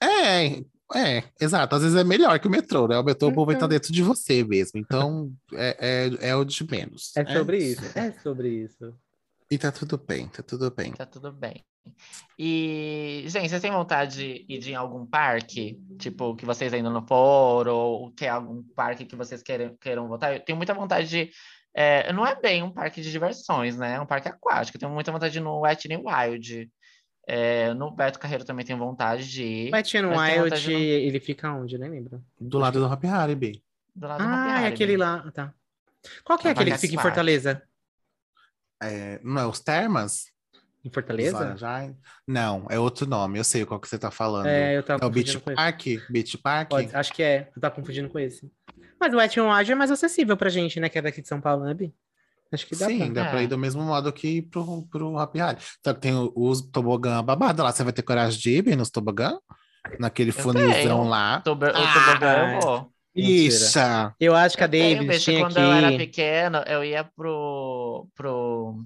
É, 0.04 0.62
é, 0.93 1.24
exato. 1.39 1.76
Às 1.76 1.84
vezes 1.84 1.98
é 1.98 2.04
melhor 2.04 2.38
que 2.39 2.48
o 2.48 2.52
metrô, 2.52 2.88
né? 2.88 2.98
O 3.00 3.04
metrô 3.04 3.30
o 3.30 3.34
povo 3.34 3.46
vai 3.46 3.56
estar 3.56 3.66
Então. 3.66 3.76
dentro 3.76 3.93
de 3.93 4.04
você 4.04 4.43
mesmo. 4.43 4.78
Então 4.80 5.32
é, 5.54 6.10
é, 6.22 6.30
é 6.30 6.36
o 6.36 6.43
de 6.43 6.70
menos. 6.70 7.12
É 7.16 7.26
sobre 7.34 7.58
isso. 7.58 7.82
É 7.98 8.12
sobre 8.22 8.50
isso. 8.50 8.93
E 9.50 9.58
tá 9.58 9.72
tudo 9.72 9.98
bem, 9.98 10.28
tá 10.28 10.41
tudo 10.41 10.72
bem. 10.72 10.91
Tá 10.93 11.06
tudo 11.06 11.32
bem. 11.32 11.64
E, 12.38 13.24
gente, 13.28 13.48
vocês 13.50 13.62
têm 13.62 13.72
vontade 13.72 14.16
de 14.16 14.46
ir 14.50 14.70
em 14.70 14.76
algum 14.76 15.06
parque? 15.06 15.80
Tipo, 16.00 16.36
que 16.36 16.46
vocês 16.46 16.74
ainda 16.74 16.89
não 16.89 17.06
foram? 17.06 17.76
Ou 17.76 18.12
que 18.12 18.26
é 18.26 18.30
algum 18.30 18.64
parque 18.76 19.06
que 19.06 19.16
vocês 19.16 19.41
queiram, 19.43 19.76
queiram 19.80 20.08
voltar? 20.08 20.34
Eu 20.34 20.39
tenho 20.39 20.58
muita 20.58 20.74
vontade 20.74 21.08
de. 21.08 21.30
é, 21.74 22.12
não 22.12 22.26
é 22.26 22.36
bem 22.39 22.64
um 22.64 22.72
parque 22.72 23.02
de 23.02 23.12
diversões, 23.12 23.78
né? 23.78 23.96
É 23.96 24.02
um 24.02 24.06
parque 24.06 24.28
aquático. 24.28 24.78
Eu 24.78 24.80
tenho 24.80 24.91
muita 24.91 25.12
vontade 25.12 25.32
de 25.34 25.39
ir 25.39 25.41
no 25.41 25.62
n 25.66 25.98
Wild. 26.04 26.72
É, 27.28 27.74
no 27.74 27.89
Beto 27.89 28.20
Carreiro 28.20 28.46
também 28.46 28.66
tenho 28.66 28.78
vontade 28.78 29.28
de 29.30 29.43
ir. 29.43 29.72
Mas 29.72 29.89
tem 29.89 30.04
Wild, 30.06 30.62
de 30.62 30.74
ele 30.74 31.20
fica 31.20 31.52
onde? 31.54 31.78
Nem 31.78 31.89
lembro. 31.89 32.24
Do 32.39 32.58
lado 32.60 32.80
do 32.80 32.91
Hopi 32.91 33.08
Hari, 33.08 33.36
B. 33.36 33.62
Do 33.96 34.08
lado 34.08 34.20
do 34.24 34.26
Hopi 34.26 34.34
Ah, 34.36 34.62
é 34.62 34.68
aquele 34.68 34.91
bem. 34.93 34.98
lá. 34.98 35.32
Tá. 35.32 35.54
Qual 36.24 36.38
que 36.38 36.48
é 36.48 36.50
É 36.50 36.54
aquele 36.54 36.72
que 36.72 36.78
fica 36.78 36.96
em. 36.96 37.00
Fortaleza? 37.00 37.62
É, 38.82 39.19
não 39.23 39.41
é 39.41 39.45
os 39.47 39.59
Termas? 39.59 40.26
Em 40.84 40.89
Fortaleza? 40.91 41.55
Não, 42.28 42.67
é 42.69 42.78
outro 42.80 43.07
nome. 43.07 43.39
Eu 43.39 43.43
sei 43.43 43.65
qual 43.65 43.80
que 43.80 43.88
você 43.88 43.97
tá 43.97 44.11
falando. 44.11 44.45
É, 44.45 44.78
eu 44.78 44.84
tava 44.84 45.03
É 45.03 45.07
o 45.07 45.09
Beach. 45.09 45.39
Park? 45.39 45.82
Beach 46.09 46.38
Park? 46.38 46.69
Pode- 46.69 46.95
acho 46.95 47.11
que 47.13 47.23
é. 47.23 47.49
Eu 47.55 47.61
tava 47.61 47.73
confundindo 47.73 48.07
com 48.09 48.19
esse. 48.19 48.51
Mas 48.99 49.13
o 49.13 49.17
Wet 49.17 49.39
n 49.39 49.47
Wild 49.51 49.71
é 49.71 49.76
mais 49.76 49.89
acessível 49.91 50.38
pra 50.38 50.49
gente, 50.49 50.80
né? 50.80 50.88
Que 50.88 50.99
é 50.99 51.01
daqui 51.01 51.21
de 51.21 51.28
São 51.28 51.41
Paulo, 51.41 51.63
né, 51.65 51.73
Bi? 51.73 51.93
Acho 52.51 52.67
que 52.67 52.76
dá 52.76 52.86
Sim, 52.86 53.11
pra... 53.11 53.23
dá 53.23 53.30
pra 53.32 53.39
É. 53.41 53.43
ir 53.43 53.47
do 53.47 53.57
mesmo 53.57 53.82
modo 53.82 54.13
que 54.13 54.28
ir 54.38 54.41
pro, 54.43 54.84
pro 54.84 55.17
Happy 55.17 55.39
Rally. 55.39 55.57
Só 55.84 55.93
que 55.93 55.99
tem 56.01 56.13
o- 56.13 56.32
os 56.36 56.61
tobogã 56.61 57.23
babado 57.23 57.63
lá. 57.63 57.71
Você 57.71 57.84
vai 57.84 57.91
ter 57.91 58.03
coragem 58.03 58.39
de 58.39 58.49
ir 58.57 58.61
bem 58.61 58.76
nos 58.76 58.91
tobogã? 58.91 59.38
Naquele 59.99 60.32
funilzão 60.32 61.09
lá. 61.09 61.41
Tobo- 61.41 61.65
o 61.65 61.69
Ah, 61.69 61.93
tobogã 62.05 62.53
eu 62.55 62.61
vou. 62.61 62.91
Ixa! 63.15 64.13
Eu 64.19 64.36
acho 64.36 64.57
que 64.57 64.63
a 64.63 64.65
Eu 64.65 64.69
David 64.69 65.19
tinha 65.19 65.39
quando 65.39 65.53
que 65.53 65.59
eu 65.59 65.71
era 65.71 65.97
pequeno, 65.97 66.57
eu 66.67 66.84
ia 66.84 67.03
pro, 67.03 67.64
pro 68.16 68.86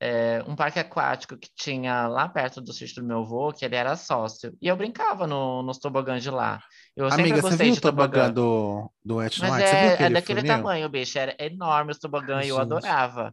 é, 0.00 0.42
um 0.46 0.54
parque 0.56 0.78
aquático 0.78 1.36
que 1.38 1.50
tinha 1.54 2.06
lá 2.08 2.28
perto 2.28 2.60
do 2.60 2.72
sítio 2.72 3.02
do 3.02 3.08
meu 3.08 3.20
avô, 3.20 3.52
que 3.52 3.64
ele 3.64 3.76
era 3.76 3.96
sócio. 3.96 4.56
E 4.60 4.68
eu 4.68 4.76
brincava 4.76 5.26
no, 5.26 5.62
nos 5.62 5.78
tobogãs 5.78 6.22
de 6.22 6.30
lá. 6.30 6.60
Eu 6.96 7.10
sempre 7.10 7.28
Amiga, 7.28 7.42
você 7.42 7.56
gostei 7.56 7.70
viu 7.70 7.72
de 7.72 7.80
o 7.80 7.80
tobogã 7.80 8.30
tobogã. 8.30 8.30
do, 8.30 8.90
do 9.04 9.20
n 9.22 9.30
Mas? 9.36 9.68
Você 9.68 9.76
viu 9.76 9.88
é, 9.98 10.06
é 10.06 10.10
aquele 10.10 10.10
daquele 10.10 10.42
funil? 10.42 10.44
tamanho, 10.44 10.88
bicho. 10.88 11.18
Era 11.18 11.36
enorme 11.38 11.92
os 11.92 11.98
tobogãs 11.98 12.46
e 12.46 12.50
eu 12.50 12.58
adorava. 12.58 13.32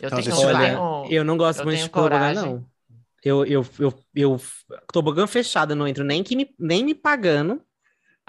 Eu 0.00 0.10
Então, 0.10 0.18
tenho, 0.20 0.30
eu 0.50 0.56
tenho- 0.58 0.84
Eu 1.10 1.24
não 1.24 1.36
gosto 1.36 1.62
eu 1.62 1.66
muito 1.66 1.80
de 1.80 1.90
tobogã, 1.90 2.30
não. 2.30 2.64
Eu, 3.24 3.44
eu, 3.46 3.62
eu, 3.80 3.94
eu, 4.14 4.36
tobogã 4.92 5.26
fechado, 5.26 5.72
eu 5.72 5.76
não 5.76 5.88
entro 5.88 6.04
nem, 6.04 6.22
que 6.22 6.36
me, 6.36 6.54
nem 6.58 6.84
me 6.84 6.94
pagando. 6.94 7.62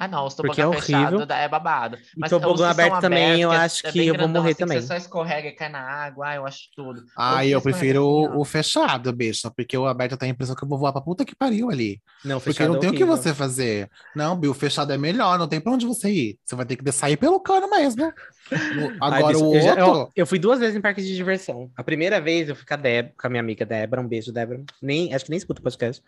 Ah, 0.01 0.07
não, 0.07 0.25
os 0.25 0.33
Porque 0.33 0.61
é 0.61 0.63
tobogã 0.63 0.77
horrível. 0.77 1.19
fechado 1.19 1.33
é 1.33 1.47
babado. 1.49 1.97
E 1.97 1.99
Mas 2.15 2.29
tobogã 2.29 2.53
que 2.53 2.57
são 2.75 2.85
aberto 2.85 3.01
também, 3.01 3.41
eu 3.41 3.49
que 3.49 3.55
é- 3.55 3.59
acho 3.59 3.85
é 3.87 3.91
que 3.91 3.99
eu 3.99 4.05
vou 4.05 4.13
grandão, 4.13 4.41
morrer 4.41 4.51
assim, 4.51 4.55
que 4.55 4.63
também. 4.63 4.79
Você 4.81 4.87
só 4.87 4.95
escorrega 4.95 5.47
e 5.49 5.51
cai 5.51 5.67
na 5.67 5.81
água. 5.81 6.29
Ah, 6.29 6.35
eu 6.35 6.45
acho 6.47 6.59
tudo. 6.73 7.03
Ah, 7.17 7.45
eu 7.45 7.59
que 7.59 7.63
prefiro 7.65 8.05
o, 8.05 8.39
o 8.39 8.45
fechado, 8.45 9.11
bicho, 9.11 9.51
porque 9.53 9.77
o 9.77 9.85
aberto 9.85 10.13
eu 10.13 10.17
tenho 10.17 10.31
a 10.31 10.33
impressão 10.33 10.55
que 10.55 10.63
eu 10.63 10.69
vou 10.69 10.79
voar 10.79 10.93
pra 10.93 11.01
puta 11.01 11.25
que 11.25 11.35
pariu 11.35 11.69
ali. 11.69 12.01
Não, 12.23 12.39
Porque 12.39 12.65
não 12.65 12.75
é 12.75 12.79
tem 12.79 12.89
o 12.91 12.93
que 12.93 13.03
você 13.03 13.33
fazer. 13.33 13.89
Não, 14.15 14.37
Bill, 14.37 14.51
o 14.51 14.53
fechado 14.53 14.93
é 14.93 14.97
melhor, 14.97 15.37
não 15.37 15.49
tem 15.49 15.59
pra 15.59 15.73
onde 15.73 15.85
você 15.85 16.09
ir. 16.09 16.39
Você 16.45 16.55
vai 16.55 16.65
ter 16.65 16.77
que 16.77 16.91
sair 16.93 17.17
pelo 17.17 17.37
cano 17.41 17.69
mesmo. 17.69 18.09
Agora 18.99 19.37
o 19.37 19.55
eu, 19.55 19.61
já- 19.61 19.69
outro. 19.71 19.83
eu- 19.85 20.11
eu 20.15 20.27
fui 20.27 20.39
duas 20.39 20.59
vezes 20.59 20.75
em 20.75 20.81
parque 20.81 21.01
de 21.01 21.15
diversão. 21.15 21.69
A 21.75 21.83
primeira 21.83 22.19
vez 22.19 22.49
eu 22.49 22.55
fui 22.55 22.65
com 22.65 22.73
a 22.73 22.77
Deb, 22.77 23.09
com 23.19 23.27
a 23.27 23.29
minha 23.29 23.41
amiga 23.41 23.65
Débora, 23.65 24.01
um 24.01 24.07
beijo, 24.07 24.31
Débora. 24.31 24.61
Nem, 24.81 25.13
acho 25.13 25.25
que 25.25 25.31
nem 25.31 25.37
escuta 25.37 25.59
o 25.59 25.63
podcast. 25.63 26.01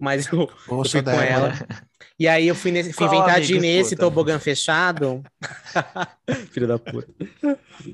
Mas 0.00 0.26
eu, 0.32 0.40
eu 0.42 0.50
Poxa, 0.66 0.90
fui 0.90 1.02
com 1.02 1.10
Débora. 1.10 1.26
ela. 1.26 1.52
E 2.18 2.28
aí 2.28 2.46
eu 2.46 2.54
fui, 2.54 2.70
nesse, 2.70 2.92
fui 2.92 3.06
inventar 3.06 3.40
de 3.40 3.54
ir 3.56 3.60
nesse 3.60 3.96
tobogã 3.96 4.38
fechado. 4.38 5.22
Filho 6.52 6.66
da 6.68 6.78
puta. 6.78 7.08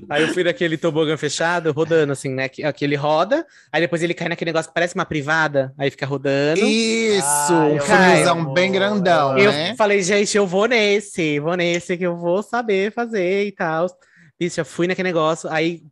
Aí 0.09 0.21
eu 0.23 0.27
fui 0.29 0.43
naquele 0.43 0.77
tobogã 0.77 1.17
fechado, 1.17 1.71
rodando 1.71 2.11
assim, 2.13 2.29
né? 2.29 2.47
Que, 2.49 2.71
que 2.73 2.85
ele 2.85 2.95
roda, 2.95 3.45
aí 3.71 3.81
depois 3.81 4.03
ele 4.03 4.13
cai 4.13 4.27
naquele 4.29 4.49
negócio 4.49 4.69
que 4.69 4.73
parece 4.73 4.93
uma 4.95 5.05
privada, 5.05 5.73
aí 5.77 5.89
fica 5.89 6.05
rodando. 6.05 6.59
Isso, 6.61 7.23
Ah, 7.25 7.65
um 7.65 7.75
eu 7.77 7.81
funilzão 7.81 8.39
amo, 8.39 8.53
bem 8.53 8.71
grandão, 8.71 9.37
Eu 9.37 9.51
né? 9.51 9.75
falei, 9.75 10.01
gente, 10.03 10.35
eu 10.37 10.45
vou 10.45 10.67
nesse, 10.67 11.39
vou 11.39 11.55
nesse 11.55 11.97
que 11.97 12.03
eu 12.03 12.15
vou 12.17 12.43
saber 12.43 12.91
fazer 12.91 13.45
e 13.45 13.51
tal. 13.51 13.78
Bicho, 14.39 14.59
eu 14.59 14.65
fui 14.65 14.87
naquele 14.87 15.09
negócio, 15.09 15.49
aí 15.49 15.83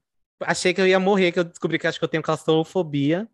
achei 0.41 0.73
que 0.73 0.81
eu 0.81 0.87
ia 0.87 0.99
morrer, 0.99 1.31
que 1.31 1.39
eu 1.39 1.43
descobri 1.43 1.79
que 1.79 1.87
acho 1.87 1.99
que 1.99 2.05
eu 2.05 2.09
tenho 2.09 2.23
claustrofobia, 2.23 3.27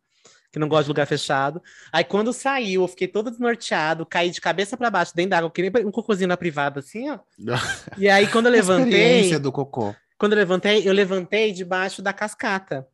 que 0.52 0.60
não 0.60 0.68
gosto 0.68 0.84
de 0.84 0.90
lugar 0.90 1.08
fechado. 1.08 1.62
Aí 1.92 2.04
quando 2.04 2.32
saiu, 2.32 2.84
eu 2.84 2.88
fiquei 2.88 3.08
todo 3.08 3.30
desnorteado, 3.30 4.06
caí 4.06 4.30
de 4.30 4.40
cabeça 4.40 4.78
pra 4.78 4.90
baixo, 4.90 5.16
dentro 5.16 5.32
d'água, 5.32 5.52
que 5.52 5.62
nem 5.62 5.86
um 5.86 5.92
cocôzinho 5.92 6.28
na 6.28 6.38
privada, 6.38 6.80
assim, 6.80 7.10
ó. 7.10 7.20
E 7.98 8.10
aí 8.10 8.28
quando 8.28 8.48
eu 8.48 8.52
levantei, 8.52 8.88
Experiência 8.88 9.40
do 9.40 9.52
cocô. 9.52 9.96
quando 10.18 10.34
eu 10.34 10.38
levantei, 10.38 10.88
eu 10.88 10.94
levantei 10.94 11.52
debaixo 11.52 12.02
da 12.02 12.14
cascata. 12.14 12.88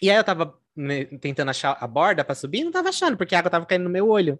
E 0.00 0.10
aí 0.10 0.16
eu 0.16 0.24
tava 0.24 0.54
né, 0.74 1.04
tentando 1.04 1.50
achar 1.50 1.76
a 1.80 1.86
borda 1.86 2.24
pra 2.24 2.34
subir, 2.34 2.64
não 2.64 2.72
tava 2.72 2.90
achando, 2.90 3.16
porque 3.16 3.34
a 3.34 3.38
água 3.38 3.50
tava 3.50 3.66
caindo 3.66 3.84
no 3.84 3.90
meu 3.90 4.08
olho. 4.08 4.38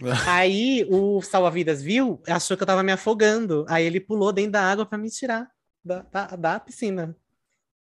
aí 0.26 0.84
o 0.90 1.22
salva-vidas 1.22 1.80
viu, 1.80 2.20
achou 2.26 2.56
que 2.56 2.62
eu 2.62 2.66
tava 2.66 2.82
me 2.82 2.90
afogando. 2.90 3.64
Aí 3.68 3.84
ele 3.84 4.00
pulou 4.00 4.32
dentro 4.32 4.52
da 4.52 4.62
água 4.62 4.84
pra 4.84 4.98
me 4.98 5.08
tirar 5.08 5.51
da, 5.84 6.02
da, 6.02 6.26
da 6.36 6.60
piscina. 6.60 7.16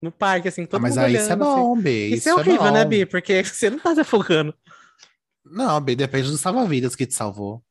No 0.01 0.11
parque, 0.11 0.47
assim, 0.47 0.65
todo 0.65 0.79
Ah, 0.79 0.81
mas 0.83 0.95
mundo 0.95 1.05
aí 1.05 1.13
isso 1.15 1.31
é 1.31 1.35
olhando, 1.35 1.43
assim. 1.43 1.55
bom, 1.61 1.81
B. 1.81 2.07
Isso, 2.09 2.29
é 2.29 2.33
horrível, 2.33 2.63
bom. 2.63 2.71
né, 2.71 2.85
Bi? 2.85 3.05
Porque 3.05 3.43
você 3.43 3.69
não 3.69 3.79
tá 3.79 3.93
se 3.95 4.01
afogando. 4.01 4.53
Não, 5.43 5.79
B, 5.81 5.95
depende 5.95 6.29
do 6.29 6.37
salva-vidas 6.37 6.95
que 6.95 7.05
te 7.05 7.13
salvou. 7.13 7.63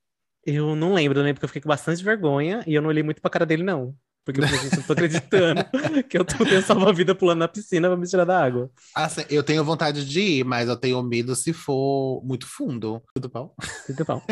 Eu 0.46 0.74
não 0.76 0.94
lembro, 0.94 1.18
eu 1.18 1.24
lembro 1.24 1.40
que 1.40 1.44
eu 1.44 1.48
fiquei 1.48 1.62
com 1.62 1.68
bastante 1.68 2.02
vergonha 2.04 2.62
e 2.66 2.74
eu 2.74 2.82
não 2.82 2.88
olhei 2.88 3.02
muito 3.02 3.20
pra 3.20 3.30
cara 3.30 3.46
dele, 3.46 3.62
não. 3.62 3.96
Porque 4.24 4.40
eu 4.40 4.44
falei, 4.46 4.60
gente, 4.62 4.72
eu 4.72 4.78
não 4.78 4.86
tô 4.86 4.92
acreditando 4.94 5.64
que 6.08 6.16
eu 6.18 6.24
tô 6.24 6.44
tendo 6.44 6.62
salva-vida 6.62 7.14
pulando 7.14 7.40
na 7.40 7.48
piscina 7.48 7.88
pra 7.88 7.96
me 7.96 8.06
tirar 8.06 8.24
da 8.24 8.42
água. 8.42 8.70
Assim, 8.94 9.22
eu 9.28 9.42
tenho 9.42 9.62
vontade 9.62 10.04
de 10.06 10.20
ir, 10.20 10.44
mas 10.44 10.68
eu 10.68 10.76
tenho 10.76 11.02
medo 11.02 11.34
se 11.36 11.52
for 11.52 12.22
muito 12.24 12.46
fundo. 12.46 13.02
Tudo 13.14 13.28
bom? 13.28 13.54
Tudo 13.86 14.04
pau. 14.04 14.22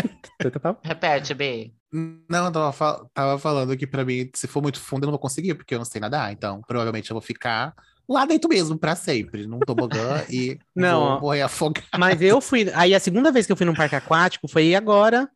Tudo 0.40 0.58
pau. 0.60 0.80
Repete, 0.82 1.34
B. 1.34 1.72
Não, 1.92 2.46
eu 2.46 2.50
tava, 2.52 2.72
fal- 2.72 3.10
tava 3.12 3.38
falando 3.38 3.76
que 3.76 3.86
pra 3.86 4.02
mim, 4.04 4.30
se 4.34 4.46
for 4.46 4.62
muito 4.62 4.80
fundo, 4.80 5.02
eu 5.02 5.06
não 5.08 5.12
vou 5.12 5.18
conseguir, 5.18 5.54
porque 5.54 5.74
eu 5.74 5.78
não 5.78 5.84
sei 5.84 6.00
nadar. 6.00 6.32
Então, 6.32 6.62
provavelmente 6.66 7.10
eu 7.10 7.14
vou 7.14 7.20
ficar 7.20 7.74
lá 8.08 8.24
dentro 8.24 8.48
mesmo, 8.48 8.78
pra 8.78 8.96
sempre, 8.96 9.46
num 9.46 9.58
tobogã 9.60 10.22
e 10.30 10.58
Não, 10.74 11.10
vou 11.12 11.20
morrer 11.20 11.42
afogado. 11.42 11.86
Mas 11.98 12.20
eu 12.22 12.40
fui. 12.40 12.70
Aí 12.74 12.94
a 12.94 13.00
segunda 13.00 13.30
vez 13.30 13.44
que 13.44 13.52
eu 13.52 13.56
fui 13.56 13.66
num 13.66 13.74
parque 13.74 13.94
aquático 13.94 14.48
foi 14.48 14.74
agora. 14.74 15.28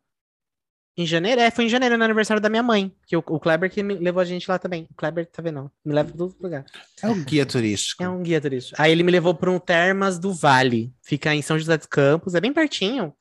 Em 0.97 1.05
janeiro? 1.05 1.39
É, 1.39 1.51
foi 1.51 1.65
em 1.65 1.69
janeiro, 1.69 1.95
no 1.95 2.03
aniversário 2.03 2.41
da 2.41 2.49
minha 2.49 2.63
mãe. 2.63 2.91
Que 3.05 3.15
o, 3.15 3.19
o 3.19 3.39
Kleber 3.39 3.69
que 3.69 3.83
me 3.83 3.93
levou 3.93 4.19
a 4.19 4.25
gente 4.25 4.49
lá 4.49 4.57
também. 4.57 4.87
O 4.89 4.95
Kleber, 4.95 5.27
tá 5.27 5.43
vendo? 5.43 5.71
Me 5.85 5.93
leva 5.93 6.09
pra 6.09 6.17
todo 6.17 6.35
lugar. 6.41 6.65
É 7.03 7.07
um 7.07 7.23
guia 7.23 7.45
turístico. 7.45 8.03
É 8.03 8.09
um 8.09 8.23
guia 8.23 8.41
turístico. 8.41 8.81
Aí 8.81 8.91
ele 8.91 9.03
me 9.03 9.11
levou 9.11 9.35
para 9.35 9.51
um 9.51 9.59
Termas 9.59 10.17
do 10.17 10.33
Vale. 10.33 10.91
Fica 11.03 11.35
em 11.35 11.41
São 11.43 11.59
José 11.59 11.77
dos 11.77 11.85
Campos, 11.85 12.33
é 12.33 12.41
bem 12.41 12.51
pertinho. 12.51 13.13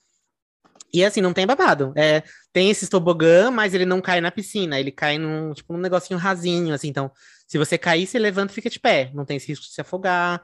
E 0.91 1.05
assim, 1.05 1.21
não 1.21 1.35
tem 1.35 1.47
babado. 1.47 1.93
É, 1.95 2.23
tem 2.51 2.71
esse 2.71 2.89
tobogã, 2.89 3.51
mas 3.51 3.75
ele 3.75 3.85
não 3.85 4.01
cai 4.01 4.23
na 4.23 4.31
piscina. 4.31 4.81
Ele 4.81 4.91
cai 4.91 5.19
num, 5.19 5.53
tipo, 5.53 5.75
num 5.75 5.81
negocinho 5.81 6.19
rasinho, 6.19 6.75
assim. 6.75 6.89
Então, 6.89 7.11
se 7.47 7.59
você 7.59 7.79
cair, 7.79 8.07
você 8.07 8.19
levanta 8.19 8.53
e 8.53 8.55
fica 8.55 8.69
de 8.71 8.79
pé. 8.81 9.11
Não 9.15 9.25
tem 9.25 9.37
esse 9.37 9.49
risco 9.49 9.65
de 9.67 9.73
se 9.73 9.81
afogar. 9.81 10.43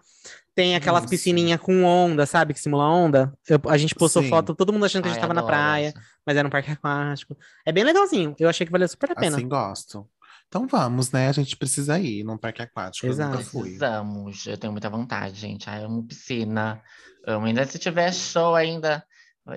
Tem 0.55 0.77
aquelas 0.77 1.07
piscininhas 1.07 1.59
com 1.61 1.83
onda, 1.83 2.27
sabe? 2.27 2.53
Que 2.53 2.61
simula 2.61 2.85
onda. 2.87 3.33
Eu- 3.49 3.61
a 3.69 3.79
gente 3.79 3.95
postou 3.95 4.23
Sim. 4.23 4.29
foto, 4.29 4.55
todo 4.55 4.73
mundo 4.73 4.85
achando 4.85 5.03
que 5.03 5.09
a 5.09 5.13
gente 5.13 5.19
Ai, 5.19 5.23
tava 5.23 5.33
na 5.35 5.41
adoro 5.41 5.55
praia, 5.57 5.87
essa. 5.89 6.01
mas 6.27 6.37
era 6.37 6.47
um 6.47 6.51
parque 6.51 6.71
aquático. 6.71 7.37
É 7.67 7.73
bem 7.73 7.85
legalzinho. 7.85 8.35
Eu 8.39 8.49
achei 8.49 8.67
que 8.67 8.73
valeu 8.73 8.87
super 8.87 9.11
a 9.13 9.15
pena. 9.15 9.37
Assim 9.37 9.49
gosto. 9.49 10.07
Então 10.49 10.67
vamos, 10.67 11.11
né? 11.11 11.29
A 11.29 11.33
gente 11.33 11.57
precisa 11.57 11.99
ir 11.99 12.23
num 12.25 12.37
parque 12.37 12.61
aquático. 12.61 13.07
Eu 13.07 13.13
nunca 13.13 13.25
Exato. 13.25 13.45
fui. 13.45 13.63
Precisamos. 13.63 14.47
Eu 14.47 14.59
tenho 14.59 14.73
muita 14.73 14.91
vontade, 14.91 15.41
gente. 15.41 15.71
Ai, 15.71 15.81
eu 15.83 15.87
amo 15.87 16.05
piscina. 16.07 16.83
Amo. 17.27 17.47
Ainda 17.47 17.65
se 17.65 17.79
tiver 17.79 18.13
show 18.13 18.55
ainda, 18.55 19.03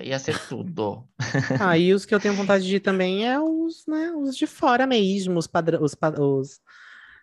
ia 0.00 0.18
ser 0.18 0.38
tudo. 0.48 1.06
Ah, 1.60 1.76
e 1.76 1.92
os 1.92 2.06
que 2.06 2.14
eu 2.14 2.18
tenho 2.20 2.32
vontade 2.34 2.64
de 2.66 2.76
ir 2.76 2.80
também 2.80 3.28
é 3.28 3.38
os, 3.38 3.84
né, 3.86 4.12
os 4.16 4.34
de 4.34 4.46
fora 4.46 4.86
mesmo, 4.86 5.38
os 5.38 5.46
padrão, 5.46 5.82
os, 5.82 5.94
pa- 5.94 6.08
os 6.18 6.60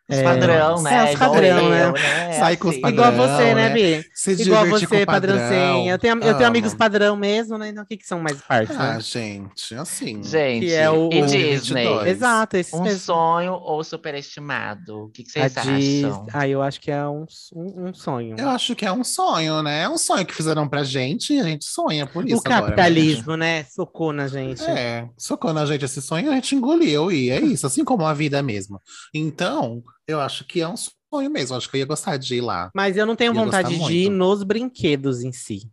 Os 0.10 0.18
É, 0.18 0.24
padrão, 0.24 0.82
né? 0.84 0.94
é, 1.12 1.14
os 1.14 1.20
padrão, 1.20 1.60
eu, 1.64 1.70
né? 1.70 1.92
né? 1.94 2.34
Sai 2.34 2.58
com 2.58 2.68
os 2.68 2.78
padrão, 2.78 3.08
igual 3.08 3.12
você, 3.30 3.56
né, 3.56 3.70
né? 3.70 3.74
Bi? 3.74 4.06
Se 4.14 4.32
Igual 4.34 4.66
você, 4.68 5.06
padrãozinho. 5.06 5.90
Eu 5.90 5.98
tenho, 5.98 6.20
eu 6.20 6.34
tenho 6.36 6.46
amigos 6.48 6.74
padrão 6.74 7.16
mesmo, 7.16 7.58
né? 7.58 7.70
Então, 7.70 7.84
o 7.84 7.88
que, 7.88 7.96
que 7.96 8.06
são 8.06 8.20
mais 8.20 8.42
partes, 8.42 8.76
Ah, 8.78 8.96
né? 8.96 9.00
gente, 9.00 9.74
assim. 9.76 10.22
Gente, 10.22 10.66
Que 10.66 10.74
é 10.74 10.90
o- 10.92 11.10
e 11.10 11.22
o 11.22 11.26
Disney? 11.26 11.84
22. 11.86 12.08
Exato, 12.10 12.58
esses 12.58 12.74
Um 12.74 12.84
mesmo. 12.84 13.00
sonho 13.00 13.54
ou 13.54 13.82
superestimado? 13.82 15.06
O 15.06 15.10
que, 15.10 15.24
que 15.24 15.40
A 15.40 15.48
vocês 15.50 15.66
Dis- 15.78 16.04
acham? 16.06 16.28
Ah, 16.34 16.48
eu 16.50 16.62
acho 16.62 16.82
que 16.82 16.92
é 16.92 17.08
um, 17.08 17.26
um, 17.56 17.88
um 17.90 17.94
sonho. 17.94 18.36
Eu 18.38 18.50
acho 18.50 18.76
que 18.76 18.86
é 18.86 18.92
um 18.92 19.06
sonho, 19.06 19.64
né? 19.64 19.84
É 19.84 19.90
um 19.90 19.98
sonho 19.98 20.26
que 20.26 20.34
fizeram 20.34 20.68
pra 20.68 20.84
gente 20.84 21.34
e 21.34 21.40
a 21.40 21.44
gente 21.44 21.64
sonha 21.64 22.06
por 22.06 22.26
isso. 22.28 22.36
o 22.36 22.40
agora, 22.40 22.60
né? 22.62 22.66
capitalismo, 22.68 23.38
né? 23.38 23.64
Socou 23.74 24.12
na 24.12 24.28
gente. 24.28 24.62
É, 24.64 25.08
socou 25.18 25.54
na 25.54 25.66
gente 25.66 25.86
esse 25.86 26.02
sonho, 26.02 26.30
a 26.30 26.36
gente 26.36 26.56
engoliu 26.56 27.10
e 27.10 27.30
é 27.30 27.40
isso, 27.40 27.66
assim 27.66 27.86
como 27.86 28.06
a 28.06 28.14
vida 28.14 28.44
mesmo. 28.44 28.82
Então, 29.14 29.82
eu 30.08 30.20
acho 30.20 30.46
que 30.46 30.62
é 30.62 30.68
um 30.68 30.76
sonho 30.78 31.30
mesmo, 31.30 31.56
acho 31.56 31.70
que 31.70 31.78
eu 31.78 31.80
ia 31.80 31.86
gostar 31.86 32.18
de 32.18 32.36
ir 32.36 32.42
lá. 32.42 32.72
Mas 32.76 32.98
eu 32.98 33.06
não 33.06 33.16
tenho 33.16 33.34
Ia 33.34 33.40
vontade 33.40 33.78
de 33.78 33.94
ir 33.94 34.10
nos 34.10 34.44
brinquedos 34.44 35.24
em 35.24 35.32
si. 35.32 35.70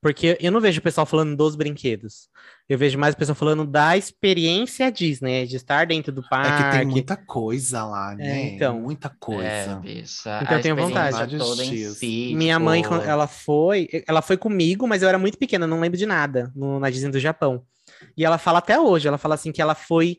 Porque 0.00 0.38
eu 0.40 0.52
não 0.52 0.60
vejo 0.60 0.78
o 0.78 0.82
pessoal 0.82 1.04
falando 1.04 1.36
dos 1.36 1.56
brinquedos. 1.56 2.28
Eu 2.68 2.78
vejo 2.78 2.96
mais 2.96 3.14
o 3.14 3.18
pessoal 3.18 3.34
falando 3.34 3.66
da 3.66 3.96
experiência 3.96 4.92
Disney, 4.92 5.44
de 5.44 5.56
estar 5.56 5.86
dentro 5.86 6.12
do 6.12 6.20
É 6.20 6.28
parque. 6.28 6.62
que 6.62 6.70
tem 6.78 6.86
muita 6.86 7.16
coisa 7.16 7.84
lá, 7.84 8.14
né? 8.14 8.54
então. 8.54 8.80
Muita 8.80 9.08
É, 9.08 9.12
coisa. 9.18 9.76
bicha. 9.80 10.38
Então 10.42 10.54
a 10.54 10.58
eu 10.58 10.62
tenho 10.62 10.76
vontade. 10.76 11.36
toda 11.36 11.64
em 11.64 11.76
si, 11.94 12.32
Minha 12.32 12.54
tipo, 12.54 12.64
mãe, 12.64 12.82
quando 12.84 13.02
ela 13.02 13.26
foi, 13.26 13.88
ela 14.06 14.22
foi 14.22 14.36
comigo, 14.36 14.86
mas 14.86 15.02
eu 15.02 15.08
era 15.08 15.18
muito 15.18 15.36
pequena, 15.36 15.66
não 15.66 15.80
lembro 15.80 15.98
de 15.98 16.06
nada, 16.06 16.52
no- 16.54 16.78
na 16.78 16.90
Disney 16.90 17.10
do 17.10 17.18
Japão. 17.18 17.64
E 18.16 18.24
ela 18.24 18.38
fala 18.38 18.58
até 18.58 18.78
hoje, 18.78 19.08
ela 19.08 19.18
fala 19.18 19.34
assim 19.34 19.50
que 19.50 19.60
ela 19.60 19.74
foi 19.74 20.18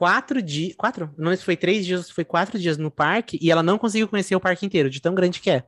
quatro 0.00 0.40
dias, 0.42 0.74
quatro? 0.76 1.14
Não 1.18 1.36
foi 1.36 1.56
três 1.56 1.84
dias, 1.84 2.10
foi 2.10 2.24
quatro 2.24 2.58
dias 2.58 2.78
no 2.78 2.90
parque, 2.90 3.38
e 3.40 3.50
ela 3.50 3.62
não 3.62 3.78
conseguiu 3.78 4.08
conhecer 4.08 4.34
o 4.34 4.40
parque 4.40 4.64
inteiro, 4.64 4.88
de 4.90 5.00
tão 5.00 5.14
grande 5.14 5.40
que 5.40 5.50
é. 5.50 5.64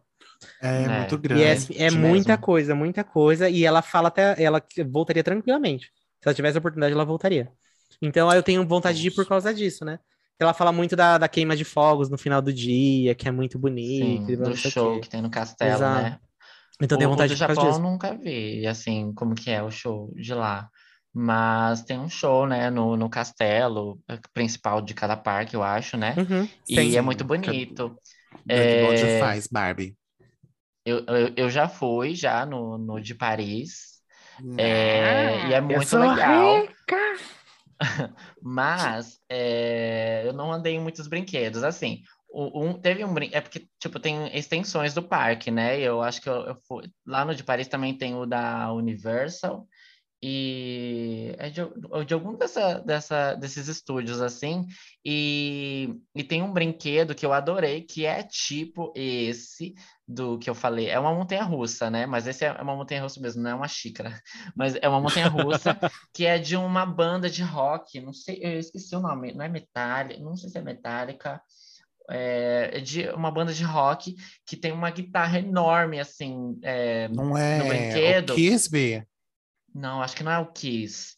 É, 0.60 0.88
É. 0.88 0.88
muito 0.88 1.18
E 1.32 1.42
grande. 1.42 1.42
é, 1.42 1.86
é 1.86 1.90
mesmo. 1.90 1.92
muita 1.92 2.38
coisa, 2.38 2.74
muita 2.74 3.04
coisa, 3.04 3.48
e 3.48 3.64
ela 3.64 3.82
fala 3.82 4.08
até, 4.08 4.42
ela 4.42 4.60
que 4.60 4.82
voltaria 4.84 5.22
tranquilamente. 5.24 5.86
Se 6.20 6.28
ela 6.28 6.34
tivesse 6.34 6.58
a 6.58 6.60
oportunidade, 6.60 6.94
ela 6.94 7.04
voltaria. 7.04 7.52
Então 8.00 8.32
eu 8.32 8.42
tenho 8.42 8.66
vontade 8.66 9.00
de 9.00 9.08
ir 9.08 9.10
por 9.12 9.26
causa 9.26 9.52
disso, 9.54 9.84
né? 9.84 9.98
Ela 10.38 10.54
fala 10.54 10.72
muito 10.72 10.96
da, 10.96 11.18
da 11.18 11.28
queima 11.28 11.56
de 11.56 11.64
fogos 11.64 12.10
no 12.10 12.18
final 12.18 12.42
do 12.42 12.52
dia, 12.52 13.14
que 13.14 13.28
é 13.28 13.32
muito 13.32 13.58
bonito. 13.58 13.84
sim, 13.98 14.26
e 14.32 14.36
do 14.36 14.56
show 14.56 15.00
que 15.00 15.08
tem 15.08 15.22
no 15.22 15.30
castelo, 15.30 15.74
Exato. 15.74 15.90
né? 15.90 16.18
Então 16.82 16.96
eu 16.96 16.98
tenho 16.98 17.10
o, 17.10 17.22
o 17.22 17.24
vontade 17.24 17.30
de 17.30 17.36
ir 17.36 17.38
por 17.38 17.46
causa 17.46 17.60
Japão 17.60 17.72
eu 17.72 17.78
disso. 17.78 17.80
nunca 17.80 18.16
vi, 18.16 18.66
assim, 18.66 19.12
como 19.14 19.34
que 19.34 19.50
é 19.50 19.62
o 19.62 19.70
show 19.70 20.12
de 20.16 20.34
lá. 20.34 20.70
Mas 21.12 21.82
tem 21.84 21.98
um 21.98 22.08
show, 22.08 22.46
né, 22.46 22.70
no, 22.70 22.96
no 22.96 23.10
castelo 23.10 24.00
eh, 24.08 24.18
principal 24.32 24.80
de 24.82 24.94
cada 24.94 25.16
parque, 25.16 25.54
eu 25.56 25.62
acho, 25.62 25.96
né? 25.96 26.18
Uhum, 26.18 26.50
E 26.68 26.74
sim. 26.74 26.96
é 26.96 27.02
muito 27.02 27.24
bonito. 27.24 27.96
É... 28.48 28.66
Onde 28.82 29.08
É, 29.08 29.08
faz, 29.08 29.46
Barbie? 29.46 29.96
eu, 30.84 31.04
eu, 31.06 31.34
eu 31.36 31.50
já 31.50 31.68
fui 31.68 32.14
já 32.14 32.44
no, 32.46 32.78
no 32.78 33.00
de 33.00 33.14
Paris. 33.14 34.00
É, 34.56 35.40
e 35.42 35.52
é 35.52 35.60
Eu 35.68 35.80
muito 35.80 35.96
sou 35.96 35.98
legal. 35.98 36.68
rica. 36.68 36.96
Mas 38.40 39.20
é, 39.28 40.22
eu 40.26 40.32
não 40.32 40.52
andei 40.52 40.74
em 40.74 40.80
muitos 40.80 41.06
brinquedos. 41.06 41.62
Assim, 41.64 42.02
o- 42.28 42.64
um, 42.64 42.80
teve 42.80 43.04
um 43.04 43.12
brinquedo. 43.12 43.36
É 43.38 43.40
porque, 43.40 43.68
tipo, 43.78 43.98
tem 44.00 44.34
extensões 44.36 44.94
do 44.94 45.02
parque, 45.02 45.50
né? 45.50 45.78
Eu 45.80 46.02
acho 46.02 46.20
que 46.20 46.28
eu, 46.28 46.34
eu 46.46 46.56
fui. 46.66 46.90
Lá 47.06 47.24
no 47.24 47.34
de 47.34 47.44
Paris 47.44 47.68
também 47.68 47.96
tem 47.96 48.14
o 48.14 48.26
da 48.26 48.72
Universal. 48.72 49.66
E 50.24 51.34
é 51.36 51.50
de, 51.50 51.62
de 52.06 52.14
algum 52.14 52.36
dessa, 52.36 52.78
dessa, 52.78 53.34
desses 53.34 53.66
estúdios, 53.66 54.20
assim. 54.20 54.64
E, 55.04 55.96
e 56.14 56.22
tem 56.22 56.42
um 56.42 56.52
brinquedo 56.52 57.14
que 57.14 57.26
eu 57.26 57.32
adorei, 57.32 57.82
que 57.82 58.06
é 58.06 58.22
tipo 58.22 58.92
esse 58.94 59.74
do 60.06 60.38
que 60.38 60.48
eu 60.48 60.54
falei. 60.54 60.88
É 60.88 60.98
uma 60.98 61.12
montanha-russa, 61.12 61.90
né? 61.90 62.06
Mas 62.06 62.28
esse 62.28 62.44
é 62.44 62.52
uma 62.52 62.76
montanha-russa 62.76 63.20
mesmo, 63.20 63.42
não 63.42 63.50
é 63.50 63.54
uma 63.54 63.66
xícara. 63.66 64.20
Mas 64.54 64.76
é 64.80 64.88
uma 64.88 65.00
montanha-russa 65.00 65.76
que 66.14 66.24
é 66.24 66.38
de 66.38 66.56
uma 66.56 66.86
banda 66.86 67.28
de 67.28 67.42
rock, 67.42 68.00
não 68.00 68.12
sei, 68.12 68.38
eu 68.40 68.60
esqueci 68.60 68.94
o 68.94 69.00
nome, 69.00 69.32
não 69.32 69.44
é 69.44 69.48
Metallica, 69.48 70.20
não 70.20 70.36
sei 70.36 70.50
se 70.50 70.58
é 70.58 70.62
Metallica, 70.62 71.42
é, 72.08 72.70
é 72.74 72.80
de 72.80 73.08
uma 73.08 73.30
banda 73.30 73.52
de 73.52 73.64
rock 73.64 74.14
que 74.46 74.56
tem 74.56 74.70
uma 74.70 74.90
guitarra 74.90 75.38
enorme, 75.40 75.98
assim, 75.98 76.58
é, 76.62 77.08
Não 77.08 77.36
é 77.36 77.66
brinquedo. 77.66 78.30
o 78.30 78.36
Kisby? 78.36 79.04
Não, 79.74 80.02
acho 80.02 80.16
que 80.16 80.22
não 80.22 80.32
é 80.32 80.38
o 80.38 80.46
Kiss. 80.46 81.16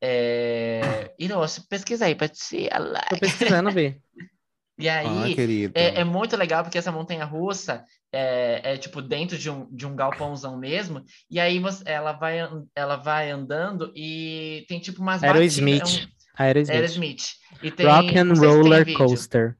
É... 0.00 1.12
Hiroshi, 1.18 1.66
pesquisa 1.68 2.06
aí, 2.06 2.14
Patrícia. 2.14 2.70
Tô 3.08 3.18
pesquisando, 3.18 3.72
B. 3.72 4.00
E 4.78 4.90
Ah, 4.90 5.24
aí, 5.24 5.34
querido. 5.34 5.72
é, 5.74 6.00
é 6.00 6.04
muito 6.04 6.36
legal 6.36 6.62
porque 6.62 6.76
essa 6.76 6.92
montanha 6.92 7.24
russa 7.24 7.82
é, 8.12 8.60
é, 8.62 8.76
tipo 8.76 9.00
dentro 9.00 9.38
de 9.38 9.48
um, 9.48 9.66
de 9.74 9.86
um 9.86 9.96
galpãozão 9.96 10.58
mesmo, 10.58 11.02
e 11.30 11.40
aí 11.40 11.58
você, 11.58 11.82
ela, 11.86 12.12
vai, 12.12 12.40
ela 12.74 12.96
vai 12.96 13.30
andando 13.30 13.90
e 13.96 14.66
tem 14.68 14.78
tipo 14.78 15.00
umas 15.00 15.22
Aerosmith. 15.22 15.78
batidas. 15.80 16.02
É 16.02 16.42
um, 16.42 16.44
Aerosmith. 16.44 16.74
Aerosmith. 16.74 17.24
E 17.62 17.70
tem, 17.70 17.86
Rock 17.86 18.18
and 18.18 18.34
Roller 18.34 18.84
vídeo. 18.84 18.98
Coaster. 18.98 19.56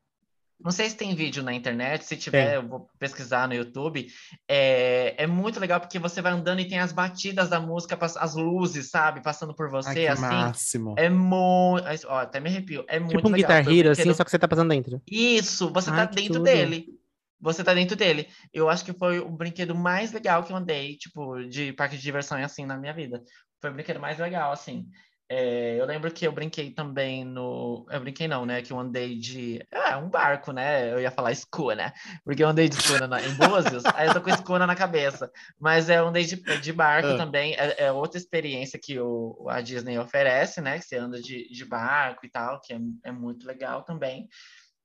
Não 0.67 0.73
sei 0.73 0.91
se 0.91 0.97
tem 0.97 1.15
vídeo 1.15 1.45
na 1.45 1.55
internet, 1.55 2.05
se 2.05 2.17
tiver, 2.17 2.57
eu 2.57 2.67
vou 2.67 2.91
pesquisar 2.99 3.47
no 3.47 3.55
YouTube. 3.55 4.05
É, 4.49 5.15
é 5.17 5.25
muito 5.25 5.61
legal 5.61 5.79
porque 5.79 5.97
você 5.97 6.21
vai 6.21 6.33
andando 6.33 6.59
e 6.59 6.67
tem 6.67 6.81
as 6.81 6.91
batidas 6.91 7.49
da 7.49 7.61
música, 7.61 7.97
as 8.01 8.35
luzes, 8.35 8.91
sabe, 8.91 9.23
passando 9.23 9.55
por 9.55 9.67
Ai, 9.67 9.71
você, 9.71 9.95
que 9.95 10.07
assim. 10.09 10.23
máximo. 10.23 10.97
É 10.99 11.09
muito. 11.09 11.85
Ó, 12.09 12.19
até 12.19 12.41
me 12.41 12.51
arrepio. 12.51 12.85
É 12.89 12.99
muito 12.99 13.15
Tipo 13.15 13.29
um 13.29 13.31
legal. 13.31 13.63
Guitar 13.63 13.73
Hero, 13.73 13.91
assim, 13.93 14.13
só 14.13 14.25
que 14.25 14.31
você 14.33 14.41
tá 14.41 14.49
passando 14.49 14.71
dentro. 14.71 15.01
Isso, 15.09 15.73
você 15.73 15.89
tá 15.89 15.99
Ai, 15.99 16.09
que 16.09 16.17
dentro 16.17 16.33
tudo. 16.33 16.43
dele. 16.43 16.99
Você 17.41 17.63
tá 17.63 17.73
dentro 17.73 17.95
dele. 17.95 18.27
Eu 18.53 18.69
acho 18.69 18.85
que 18.85 18.93
foi 18.93 19.21
o 19.21 19.29
brinquedo 19.29 19.73
mais 19.73 20.11
legal 20.11 20.43
que 20.43 20.53
eu 20.53 20.57
andei, 20.57 20.97
tipo, 20.97 21.45
de 21.45 21.73
parque 21.75 21.97
de 21.97 22.03
diversão 22.03 22.43
assim 22.43 22.67
na 22.67 22.77
minha 22.77 22.93
vida. 22.93 23.23
Foi 23.61 23.71
o 23.71 23.73
brinquedo 23.73 24.01
mais 24.01 24.19
legal, 24.19 24.51
assim. 24.51 24.85
É, 25.29 25.81
eu 25.81 25.85
lembro 25.87 26.11
que 26.13 26.25
eu 26.25 26.31
brinquei 26.31 26.71
também 26.71 27.25
no. 27.25 27.85
Eu 27.91 28.01
brinquei 28.01 28.29
não, 28.29 28.47
né? 28.47 28.63
Que 28.63 28.73
eu 28.73 28.79
andei 28.79 29.19
de. 29.19 29.61
Ah, 29.73 29.99
um 29.99 30.09
barco, 30.09 30.53
né? 30.53 30.93
Eu 30.93 31.01
ia 31.01 31.11
falar 31.11 31.33
escuna, 31.33 31.93
porque 32.25 32.45
eu 32.45 32.49
andei 32.49 32.69
de 32.69 32.77
escuna 32.77 33.09
na- 33.09 33.21
em 33.21 33.35
Búzios, 33.35 33.85
aí 33.87 34.07
eu 34.07 34.15
tô 34.15 34.21
com 34.21 34.31
escuna 34.31 34.67
na 34.69 34.77
cabeça. 34.77 35.29
Mas 35.59 35.89
eu 35.89 36.07
andei 36.07 36.25
de, 36.25 36.37
de 36.37 36.73
barco 36.73 37.09
Ah. 37.09 37.17
também. 37.17 37.55
É, 37.55 37.87
é 37.87 37.93
outra 37.93 38.19
experiência 38.19 38.79
que 38.81 39.01
o, 39.01 39.47
a 39.49 39.61
Disney 39.61 39.99
oferece, 39.99 40.61
né? 40.61 40.79
Que 40.79 40.85
você 40.85 40.97
anda 40.97 41.21
de, 41.21 41.49
de 41.49 41.65
barco 41.65 42.25
e 42.25 42.29
tal, 42.31 42.61
que 42.61 42.73
é, 42.73 42.79
é 43.05 43.11
muito 43.11 43.47
legal 43.47 43.83
também 43.83 44.29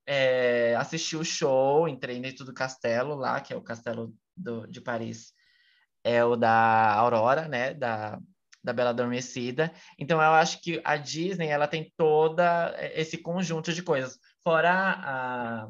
é, 0.08 0.76
assisti 0.78 1.16
o 1.16 1.24
show, 1.24 1.88
entrei 1.88 2.20
dentro 2.20 2.44
do 2.44 2.54
castelo 2.54 3.14
lá, 3.16 3.40
que 3.40 3.54
é 3.54 3.56
o 3.56 3.62
castelo 3.62 4.14
do, 4.36 4.66
de 4.68 4.82
Paris, 4.82 5.34
é 6.04 6.26
o 6.26 6.36
da 6.36 6.94
Aurora, 6.94 7.48
né, 7.48 7.74
da, 7.76 8.20
da 8.64 8.74
Bela 8.74 8.92
Adormecida. 8.92 9.72
Então 9.98 10.22
eu 10.22 10.32
acho 10.32 10.62
que 10.62 10.82
a 10.84 10.96
Disney, 10.98 11.48
ela 11.48 11.68
tem 11.68 11.92
toda 11.98 12.76
esse 12.94 13.18
conjunto 13.18 13.74
de 13.74 13.82
coisas, 13.84 14.18
fora 14.44 14.72
a, 14.72 15.68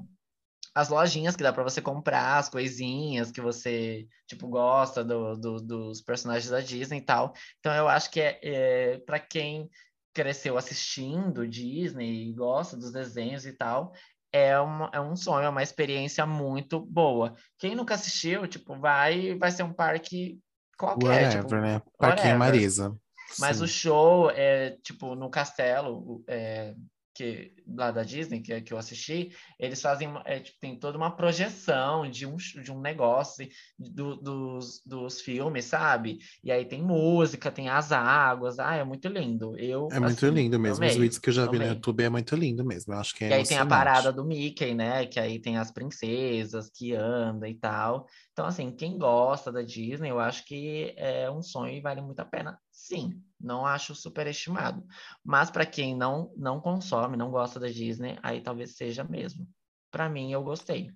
as 0.73 0.89
lojinhas 0.89 1.35
que 1.35 1.43
dá 1.43 1.51
para 1.51 1.63
você 1.63 1.81
comprar, 1.81 2.37
as 2.37 2.49
coisinhas 2.49 3.31
que 3.31 3.41
você, 3.41 4.07
tipo, 4.27 4.47
gosta 4.47 5.03
do, 5.03 5.35
do- 5.35 5.61
dos 5.61 6.01
personagens 6.01 6.49
da 6.49 6.61
Disney 6.61 6.99
e 6.99 7.05
tal. 7.05 7.33
Então 7.59 7.73
eu 7.73 7.87
acho 7.87 8.09
que 8.09 8.21
é, 8.21 8.39
é 8.41 8.97
para 8.99 9.19
quem 9.19 9.69
cresceu 10.13 10.57
assistindo 10.57 11.47
Disney 11.47 12.29
e 12.29 12.33
gosta 12.33 12.75
dos 12.77 12.91
desenhos 12.91 13.45
e 13.45 13.53
tal, 13.53 13.93
é, 14.33 14.57
uma, 14.59 14.89
é 14.93 14.99
um 15.01 15.15
sonho, 15.15 15.45
é 15.45 15.49
uma 15.49 15.63
experiência 15.63 16.25
muito 16.25 16.79
boa. 16.79 17.35
Quem 17.59 17.75
nunca 17.75 17.95
assistiu, 17.95 18.47
tipo, 18.47 18.77
vai, 18.79 19.35
vai 19.37 19.51
ser 19.51 19.63
um 19.63 19.73
parque 19.73 20.39
qualquer, 20.81 21.07
Whatever, 21.07 21.43
tipo, 21.43 21.55
né? 21.55 21.81
Parquinho 21.97 22.33
whatever. 22.33 22.37
Marisa. 22.37 22.97
mas 23.39 23.57
Sim. 23.57 23.63
o 23.63 23.67
show 23.67 24.31
é, 24.31 24.77
tipo, 24.83 25.15
no 25.15 25.29
castelo, 25.29 26.23
é, 26.27 26.73
que, 27.21 27.53
lá 27.67 27.91
da 27.91 28.03
Disney, 28.03 28.41
que, 28.41 28.61
que 28.61 28.73
eu 28.73 28.77
assisti, 28.77 29.31
eles 29.59 29.81
fazem, 29.81 30.09
é, 30.25 30.39
tipo, 30.39 30.57
tem 30.59 30.77
toda 30.79 30.97
uma 30.97 31.15
projeção 31.15 32.09
de 32.09 32.25
um, 32.25 32.35
de 32.35 32.71
um 32.71 32.81
negócio, 32.81 33.47
do- 33.77 34.15
dos, 34.17 34.81
dos 34.85 35.21
filmes, 35.21 35.65
sabe? 35.65 36.19
E 36.43 36.51
aí 36.51 36.65
tem 36.65 36.81
música, 36.81 37.51
tem 37.51 37.69
as 37.69 37.91
águas, 37.91 38.59
ah, 38.59 38.75
é 38.75 38.83
muito 38.83 39.07
lindo. 39.07 39.55
Eu, 39.57 39.87
É 39.91 39.99
muito 39.99 40.25
assim, 40.25 40.35
lindo 40.35 40.59
mesmo. 40.59 40.85
Os 40.85 40.95
vídeos 40.95 41.19
que 41.19 41.29
eu 41.29 41.33
já 41.33 41.45
vi 41.47 41.59
no. 41.59 41.65
YouTube 41.65 42.03
é 42.03 42.09
muito 42.09 42.35
lindo 42.35 42.65
mesmo. 42.65 42.93
Eu 42.93 42.99
acho 42.99 43.15
que 43.15 43.25
é 43.25 43.29
E 43.29 43.33
aí 43.33 43.43
tem 43.43 43.57
a 43.57 43.65
parada 43.65 44.11
do 44.11 44.25
Mickey, 44.25 44.73
né? 44.73 45.05
Que 45.05 45.19
aí 45.19 45.39
tem 45.39 45.57
as 45.57 45.71
princesas 45.71 46.69
que 46.73 46.93
andam 46.93 47.47
e 47.49 47.55
tal. 47.55 48.07
Então, 48.33 48.45
assim, 48.45 48.71
quem 48.71 48.97
gosta 48.97 49.51
da 49.51 49.61
Disney, 49.61 50.09
eu 50.09 50.19
acho 50.19 50.45
que 50.45 50.93
é 50.97 51.29
um 51.29 51.41
sonho 51.41 51.73
e 51.73 51.81
vale 51.81 52.01
muito 52.01 52.19
a 52.19 52.25
pena. 52.25 52.57
Sim, 52.71 53.21
não 53.43 53.65
acho 53.65 53.93
superestimado. 53.95 54.85
Mas 55.23 55.49
para 55.49 55.65
quem 55.65 55.95
não 55.95 56.33
não 56.37 56.59
consome, 56.59 57.17
não 57.17 57.31
gosta 57.31 57.59
da 57.59 57.67
Disney, 57.67 58.17
aí 58.23 58.41
talvez 58.41 58.75
seja 58.75 59.03
mesmo. 59.03 59.47
Para 59.91 60.07
mim, 60.09 60.31
eu 60.31 60.43
gostei. 60.43 60.89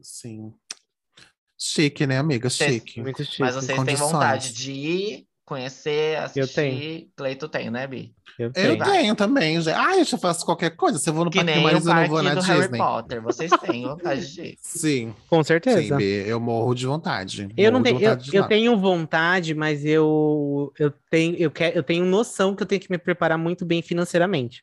Sim. 0.00 0.54
Chique, 1.60 2.06
né, 2.06 2.18
amiga? 2.18 2.48
Vocês- 2.48 2.74
Chique. 2.74 3.00
Muito 3.02 3.24
chique. 3.24 3.40
Mas 3.40 3.54
vocês 3.56 3.84
têm 3.84 3.96
vontade 3.96 4.52
de 4.52 4.72
ir, 4.72 5.27
conhecer, 5.48 6.16
assistir? 6.18 6.54
tenho. 6.54 7.08
Cleito 7.16 7.48
tem, 7.48 7.70
né, 7.70 7.86
Bi? 7.86 8.14
Eu 8.38 8.46
Eu 8.48 8.52
tenho. 8.52 8.84
tenho 8.84 9.14
também, 9.16 9.60
gente. 9.60 9.74
Ah, 9.74 9.96
eu 9.96 10.04
já 10.04 10.16
faço 10.16 10.44
qualquer 10.44 10.70
coisa. 10.76 10.98
Se 10.98 11.10
eu 11.10 11.14
vou 11.14 11.24
no 11.24 11.30
Que 11.30 11.38
Parque 11.38 11.50
nem 11.52 11.60
o 11.60 11.62
Marisa, 11.64 11.90
eu 11.90 11.94
não 11.94 12.06
vou 12.08 12.22
na 12.22 12.34
do 12.34 12.40
Harry 12.42 12.60
Disney. 12.60 12.78
Potter. 12.78 13.22
Vocês 13.22 13.50
têm 13.50 13.82
vontade 13.82 14.32
de 14.32 14.40
ir. 14.42 14.54
Sim, 14.62 15.14
Com 15.28 15.42
sim, 15.42 15.46
certeza. 15.48 15.96
Bê, 15.96 16.24
eu 16.30 16.38
morro 16.38 16.74
de 16.74 16.86
vontade. 16.86 17.48
Eu 17.56 17.72
não 17.72 17.80
Morro 17.80 17.92
de 17.98 17.98
tenho, 17.98 18.12
eu, 18.34 18.42
eu 18.42 18.48
tenho 18.48 18.76
vontade, 18.78 19.54
mas 19.54 19.84
eu, 19.84 20.72
eu 20.78 20.92
tenho, 21.10 21.34
eu 21.36 21.50
quero, 21.50 21.76
eu 21.76 21.82
tenho 21.82 22.04
noção 22.04 22.54
que 22.54 22.62
eu 22.62 22.66
tenho 22.66 22.80
que 22.80 22.90
me 22.90 22.98
preparar 22.98 23.36
muito 23.38 23.64
bem 23.64 23.82
financeiramente. 23.82 24.62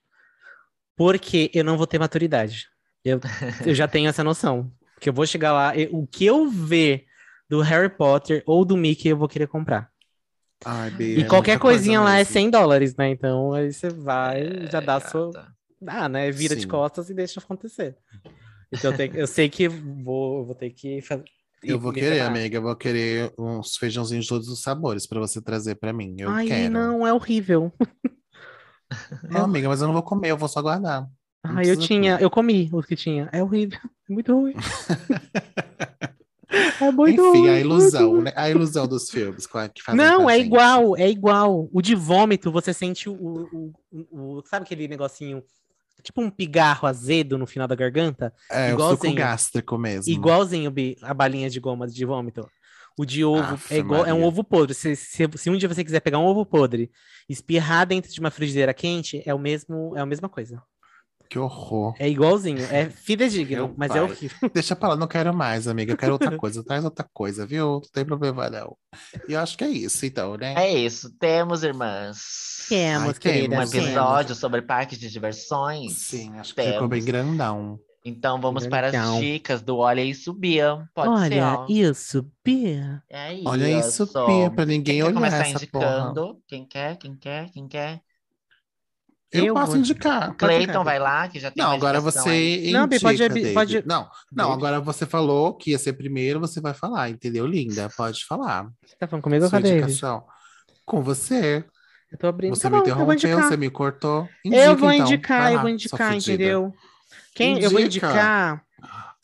Porque 0.95 1.51
eu 1.53 1.63
não 1.63 1.77
vou 1.77 1.87
ter 1.87 1.99
maturidade. 1.99 2.67
Eu, 3.03 3.19
eu 3.65 3.75
já 3.75 3.87
tenho 3.87 4.07
essa 4.07 4.23
noção. 4.23 4.71
Que 4.99 5.09
eu 5.09 5.13
vou 5.13 5.25
chegar 5.25 5.51
lá, 5.51 5.75
eu- 5.75 5.89
o 5.93 6.07
que 6.07 6.25
eu 6.25 6.47
ver 6.49 7.05
do 7.49 7.61
Harry 7.61 7.89
Potter 7.89 8.41
ou 8.45 8.63
do 8.63 8.77
Mickey, 8.77 9.09
eu 9.09 9.17
vou 9.17 9.27
querer 9.27 9.47
comprar. 9.47 9.89
Ai, 10.65 10.91
E 10.99 11.21
é 11.21 11.25
qualquer 11.25 11.59
coisinha 11.59 12.01
lá 12.01 12.15
é 12.15 12.17
mesmo. 12.19 12.33
100 12.33 12.49
dólares, 12.49 12.95
né? 12.95 13.09
Então 13.11 13.53
aí 13.53 13.71
você 13.71 13.89
vai, 13.89 14.67
já 14.71 14.79
dá 14.79 14.95
a 14.95 14.99
sua. 14.99 15.31
gata. 15.31 15.53
Ah, 15.87 16.09
né? 16.09 16.31
Vira 16.31 16.55
de 16.55 16.63
Sim. 16.63 16.67
costas 16.67 17.09
e 17.09 17.13
deixa 17.13 17.39
acontecer. 17.39 17.95
Então 18.71 18.91
eu, 18.91 18.97
tenho- 18.97 19.15
eu 19.15 19.27
sei 19.27 19.47
que 19.47 19.67
vou, 19.67 20.43
vou 20.45 20.55
ter 20.55 20.71
que 20.71 21.01
fazer. 21.01 21.23
Eu 21.63 21.79
vou 21.79 21.91
querer, 21.93 22.09
preparar. 22.15 22.31
amiga. 22.31 22.57
Eu 22.57 22.61
vou 22.61 22.75
querer 22.75 23.31
uns 23.37 23.75
feijãozinhos 23.77 24.25
de 24.25 24.29
todos 24.29 24.47
os 24.49 24.61
sabores 24.61 25.05
pra 25.07 25.19
você 25.19 25.41
trazer 25.41 25.75
pra 25.75 25.93
mim. 25.93 26.15
Eu 26.19 26.29
Ai, 26.29 26.47
quero. 26.47 26.73
não, 26.73 27.05
é 27.05 27.13
horrível. 27.13 27.71
Não, 29.29 29.43
amiga, 29.45 29.67
mas 29.67 29.81
eu 29.81 29.87
não 29.87 29.93
vou 29.95 30.03
comer, 30.03 30.29
eu 30.29 30.37
vou 30.37 30.47
só 30.47 30.61
guardar. 30.61 31.01
Não 31.43 31.57
Ah, 31.57 31.63
eu 31.63 31.75
tinha, 31.75 32.13
tudo. 32.13 32.23
eu 32.23 32.29
comi 32.29 32.69
os 32.71 32.85
que 32.85 32.95
tinha. 32.95 33.27
É 33.31 33.41
horrível, 33.43 33.79
é 34.09 34.13
muito 34.13 34.31
ruim. 34.33 34.53
é 36.49 36.91
muito 36.91 37.21
Enfim, 37.21 37.39
ruim. 37.39 37.47
a 37.49 37.51
muito 37.53 37.59
ilusão, 37.65 38.09
ruim. 38.11 38.21
né? 38.23 38.33
A 38.35 38.49
ilusão 38.49 38.87
dos 38.87 39.09
filmes 39.09 39.45
que 39.47 39.81
fazem 39.81 39.95
Não, 39.99 40.29
é 40.29 40.37
gente. 40.37 40.45
igual, 40.47 40.97
é 40.97 41.09
igual. 41.09 41.69
O 41.71 41.81
de 41.81 41.95
vômito, 41.95 42.51
você 42.51 42.73
sente 42.73 43.09
o, 43.09 43.13
o, 43.13 43.73
o- 43.91 44.37
o- 44.37 44.43
sabe 44.45 44.63
aquele 44.65 44.87
negocinho, 44.87 45.43
tipo 46.03 46.21
um 46.21 46.29
pigarro 46.29 46.87
azedo 46.87 47.37
no 47.37 47.47
final 47.47 47.67
da 47.67 47.75
garganta? 47.75 48.33
É, 48.51 48.67
o 48.67 48.71
suco 48.71 48.83
igualzinho. 48.83 49.15
gástrico 49.15 49.77
mesmo. 49.77 50.11
Igualzinho 50.13 50.73
a 51.01 51.13
balinha 51.13 51.49
de 51.49 51.59
goma 51.59 51.87
de 51.87 52.05
vômito. 52.05 52.47
O 52.97 53.03
de 53.03 53.25
ovo 53.25 53.55
Aff, 53.55 53.73
é 53.73 53.77
igual, 53.79 54.05
é 54.05 54.13
um 54.13 54.23
ovo 54.23 54.41
podre. 54.41 54.73
Se, 54.73 54.95
se, 54.95 55.27
se 55.35 55.49
um 55.49 55.57
dia 55.57 55.67
você 55.67 55.83
quiser 55.83 55.99
pegar 55.99 56.17
um 56.17 56.23
ovo 56.25 56.45
podre, 56.45 56.89
espirrar 57.27 57.85
dentro 57.85 58.09
de 58.09 58.19
uma 58.21 58.31
frigideira 58.31 58.73
quente, 58.73 59.21
é 59.25 59.33
o 59.33 59.39
mesmo, 59.39 59.91
é 59.97 59.99
a 59.99 60.05
mesma 60.05 60.29
coisa. 60.29 60.63
Que 61.29 61.39
horror. 61.39 61.95
É 61.99 62.07
igualzinho, 62.09 62.59
é 62.71 62.89
fidedigno, 62.89 63.67
Meu 63.67 63.75
mas 63.77 63.89
pai. 63.89 63.97
é 63.97 64.01
horrível. 64.01 64.37
Deixa 64.53 64.75
pra 64.75 64.89
lá, 64.89 64.95
não 64.95 65.07
quero 65.07 65.33
mais, 65.33 65.67
amiga. 65.67 65.93
Eu 65.93 65.97
quero 65.97 66.13
outra 66.13 66.31
coisa. 66.37 66.63
Traz 66.63 66.83
outra 66.85 67.05
coisa, 67.13 67.45
viu? 67.45 67.73
Não 67.73 67.81
tem 67.91 68.05
problema, 68.05 68.49
não. 68.49 68.77
E 69.27 69.33
eu 69.33 69.39
acho 69.39 69.57
que 69.57 69.63
é 69.63 69.69
isso, 69.69 70.05
então, 70.05 70.37
né? 70.37 70.53
É 70.55 70.71
isso, 70.77 71.09
temos, 71.17 71.63
irmãs. 71.63 72.65
Temos, 72.69 73.07
Ai, 73.09 73.13
querida. 73.15 73.55
Um 73.55 73.59
temos, 73.59 73.69
temos. 73.71 73.85
episódio 73.87 74.35
sobre 74.35 74.61
parques 74.61 74.97
de 74.99 75.09
diversões. 75.09 75.93
Sim, 75.93 76.37
acho 76.37 76.53
que 76.55 76.61
ficou 76.63 76.87
bem 76.87 77.03
grandão. 77.03 77.79
Então 78.07 78.39
vamos 78.39 78.67
para 78.67 78.87
as 78.89 79.19
dicas 79.19 79.63
do 79.63 79.77
Olha 79.77 80.01
e 80.01 80.13
Subia. 80.13 80.87
Pode 80.93 81.27
ser, 81.27 81.41
Olha, 81.41 81.65
isso, 81.67 82.31
Bia. 82.43 83.01
É 83.09 83.33
isso. 83.33 83.49
Olha 83.49 83.79
isso, 83.79 84.07
Pia, 84.07 84.51
pra 84.51 84.65
ninguém 84.65 85.01
Quem 85.01 85.03
quer 85.03 85.03
olhar 85.05 85.13
começar 85.13 85.47
essa 85.47 85.67
porra. 85.67 86.11
indicando? 86.11 86.39
Quem 86.47 86.65
quer? 86.67 86.97
Quem 86.97 87.15
quer? 87.17 87.49
Quem 87.49 87.67
quer? 87.67 88.01
Eu, 89.31 89.45
Eu 89.47 89.53
posso 89.53 89.67
vou- 89.71 89.77
indicar. 89.77 90.33
Cleiton 90.35 90.83
vai 90.83 90.97
lá, 90.99 91.27
que 91.27 91.39
já 91.39 91.51
tem 91.51 91.61
Não, 91.63 91.71
agora 91.71 91.99
você 91.99 92.57
indica, 92.59 92.77
Não, 92.79 92.87
Bi, 92.87 92.99
pode- 92.99 93.17
David. 93.17 93.53
pode- 93.53 93.83
Não, 93.85 94.09
não, 94.31 94.45
David. 94.49 94.53
agora 94.53 94.79
você 94.81 95.05
falou 95.05 95.53
que 95.55 95.71
ia 95.71 95.77
ser 95.79 95.93
primeiro, 95.93 96.39
você 96.39 96.61
vai 96.61 96.73
falar, 96.73 97.09
entendeu, 97.09 97.45
linda? 97.45 97.89
Pode 97.97 98.23
falar. 98.25 98.67
Você 98.85 98.95
tá 98.97 99.07
falando 99.07 99.23
comigo 99.23 99.43
ou 99.43 99.49
com 99.49 99.55
a 99.57 99.59
David? 99.59 99.83
indicação. 99.83 100.23
Com 100.85 101.01
você. 101.01 101.65
Eu 102.11 102.17
tô 102.17 102.27
abrindo. 102.27 102.55
Você 102.55 102.61
Tá 102.61 102.69
me 102.69 102.77
bom, 102.83 102.87
eu 102.87 102.95
vou 102.95 103.13
interrompeu, 103.13 103.49
você 103.49 103.57
me 103.57 103.69
cortou. 103.69 104.29
eu 104.45 104.51
Indica, 104.51 104.75
vou 104.75 104.91
então. 104.93 105.05
indicar, 105.07 105.51
eu 105.51 105.55
lá, 105.55 105.61
vou 105.61 105.61
sua 105.61 105.71
indicar, 105.71 106.15
entendeu? 106.15 106.73
Quem 107.33 107.59
eu 107.61 107.69
vou 107.71 107.79
Indica. 107.81 108.07
indicar, 108.07 108.64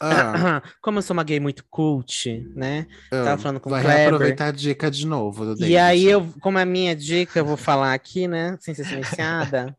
Ah, 0.01 0.61
como 0.81 0.97
eu 0.97 1.01
sou 1.03 1.13
uma 1.13 1.23
gay 1.23 1.39
muito 1.39 1.63
cult, 1.69 2.29
né? 2.55 2.87
ah, 3.11 3.23
Tava 3.23 3.41
falando 3.41 3.59
com 3.59 3.69
o 3.69 3.71
vai 3.71 3.81
Kleber. 3.83 3.99
reaproveitar 4.01 4.47
a 4.47 4.51
dica 4.51 4.89
de 4.89 5.05
novo 5.05 5.55
do 5.55 5.65
E 5.65 5.77
aí, 5.77 6.05
eu, 6.05 6.25
como 6.41 6.57
a 6.57 6.65
minha 6.65 6.95
dica, 6.95 7.39
eu 7.39 7.45
vou 7.45 7.55
falar 7.57 7.93
aqui, 7.93 8.27
né? 8.27 8.57
Sem 8.59 8.73
ser 8.73 8.83
silenciada. 8.85 9.75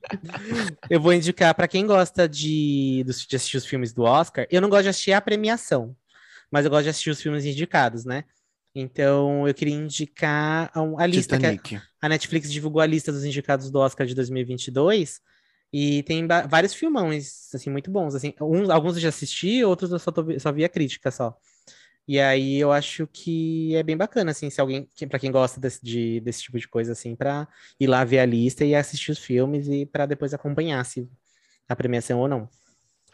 eu 0.88 1.00
vou 1.00 1.12
indicar 1.12 1.54
pra 1.54 1.66
quem 1.68 1.86
gosta 1.86 2.28
de, 2.28 3.04
de 3.28 3.36
assistir 3.36 3.56
os 3.56 3.66
filmes 3.66 3.92
do 3.92 4.02
Oscar. 4.02 4.46
Eu 4.50 4.60
não 4.60 4.68
gosto 4.68 4.84
de 4.84 4.88
assistir 4.90 5.12
a 5.12 5.20
premiação, 5.20 5.94
mas 6.50 6.64
eu 6.64 6.70
gosto 6.70 6.84
de 6.84 6.90
assistir 6.90 7.10
os 7.10 7.20
filmes 7.20 7.44
indicados, 7.44 8.04
né? 8.04 8.24
Então, 8.74 9.46
eu 9.46 9.52
queria 9.52 9.74
indicar 9.74 10.70
um- 10.76 10.98
a 10.98 11.06
lista 11.06 11.36
que 11.38 11.44
a, 11.44 11.50
Titanic. 11.56 11.82
a 12.00 12.08
Netflix 12.08 12.50
divulgou 12.50 12.80
a 12.80 12.86
lista 12.86 13.12
dos 13.12 13.24
indicados 13.24 13.70
do 13.70 13.78
Oscar 13.80 14.06
de 14.06 14.14
2022 14.14 15.20
e 15.72 16.02
tem 16.04 16.26
vários 16.48 16.74
filmões, 16.74 17.52
assim, 17.54 17.70
muito 17.70 17.90
bons, 17.90 18.14
assim, 18.14 18.34
uns, 18.40 18.70
alguns 18.70 18.94
eu 18.96 19.00
já 19.02 19.08
assisti, 19.08 19.64
outros 19.64 19.90
eu 19.92 19.98
só, 19.98 20.10
tô 20.12 20.24
só 20.38 20.52
vi 20.52 20.64
a 20.64 20.68
crítica 20.68 21.10
só. 21.10 21.36
E 22.06 22.18
aí 22.20 22.56
eu 22.58 22.72
acho 22.72 23.06
que 23.06 23.74
é 23.76 23.82
bem 23.82 23.96
bacana, 23.96 24.32
assim, 24.32 24.50
se 24.50 24.60
alguém, 24.60 24.88
para 25.08 25.18
quem 25.18 25.30
gosta 25.30 25.60
desse, 25.60 25.82
de- 25.84 26.20
desse 26.20 26.42
tipo 26.42 26.58
de 26.58 26.68
coisa, 26.68 26.92
assim, 26.92 27.14
para 27.16 27.48
ir 27.80 27.86
lá 27.86 28.04
ver 28.04 28.18
a 28.20 28.26
lista 28.26 28.64
e 28.64 28.74
assistir 28.74 29.12
os 29.12 29.18
filmes 29.18 29.68
e 29.68 29.86
para 29.86 30.06
depois 30.06 30.34
acompanhar 30.34 30.84
se 30.84 31.08
a 31.68 31.76
premiação 31.76 32.20
ou 32.20 32.28
não. 32.28 32.48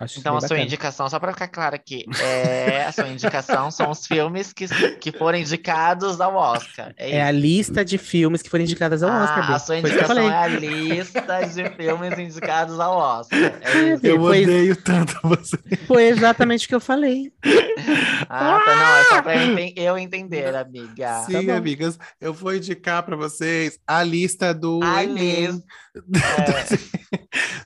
Acho 0.00 0.20
Então, 0.20 0.36
a 0.36 0.40
sua 0.40 0.48
bacana. 0.50 0.62
indicação, 0.64 1.08
só 1.10 1.18
para 1.18 1.32
ficar 1.32 1.48
claro 1.48 1.74
aqui, 1.74 2.04
é, 2.22 2.84
a 2.84 2.92
sua 2.92 3.08
indicação 3.08 3.68
são 3.70 3.90
os 3.90 4.06
filmes 4.06 4.52
que, 4.52 4.66
que 5.00 5.10
foram 5.10 5.38
indicados 5.38 6.20
ao 6.20 6.36
Oscar. 6.36 6.92
É, 6.96 7.16
É 7.16 7.22
a 7.24 7.32
lista 7.32 7.84
de 7.84 7.98
filmes 7.98 8.40
que 8.40 8.48
foram 8.48 8.62
indicadas 8.62 9.02
ao 9.02 9.10
Oscar. 9.10 9.38
Ah, 9.42 9.46
Bia. 9.46 9.56
a 9.56 9.58
sua 9.58 9.78
indicação 9.78 10.18
é 10.30 10.36
a 10.36 10.46
lista 10.46 11.20
de 11.46 11.68
filmes 11.70 12.16
indicados 12.18 12.78
ao 12.78 12.96
Oscar. 12.96 13.38
É 13.60 13.78
isso. 13.92 14.02
Bia, 14.02 14.10
Eu 14.12 14.20
foi, 14.20 14.42
odeio 14.44 14.76
tanto 14.76 15.18
você. 15.24 15.56
foi 15.86 16.04
exatamente 16.04 16.66
o 16.66 16.68
que 16.68 16.74
eu 16.76 16.80
falei. 16.80 17.32
Ah, 18.28 18.60
tá, 18.64 18.76
não, 18.76 18.96
é 18.96 19.04
só 19.04 19.22
para 19.22 19.36
eu, 19.44 19.72
eu 19.76 19.98
entender, 19.98 20.54
amiga. 20.54 21.22
Sim, 21.26 21.46
bom. 21.46 21.52
amigas, 21.56 21.98
eu 22.20 22.32
vou 22.32 22.54
indicar 22.54 23.02
para 23.02 23.16
vocês 23.16 23.78
a 23.86 24.02
lista 24.04 24.54
do 24.54 24.80
A 24.82 25.02
lista. 25.02 25.60
É. 25.98 26.78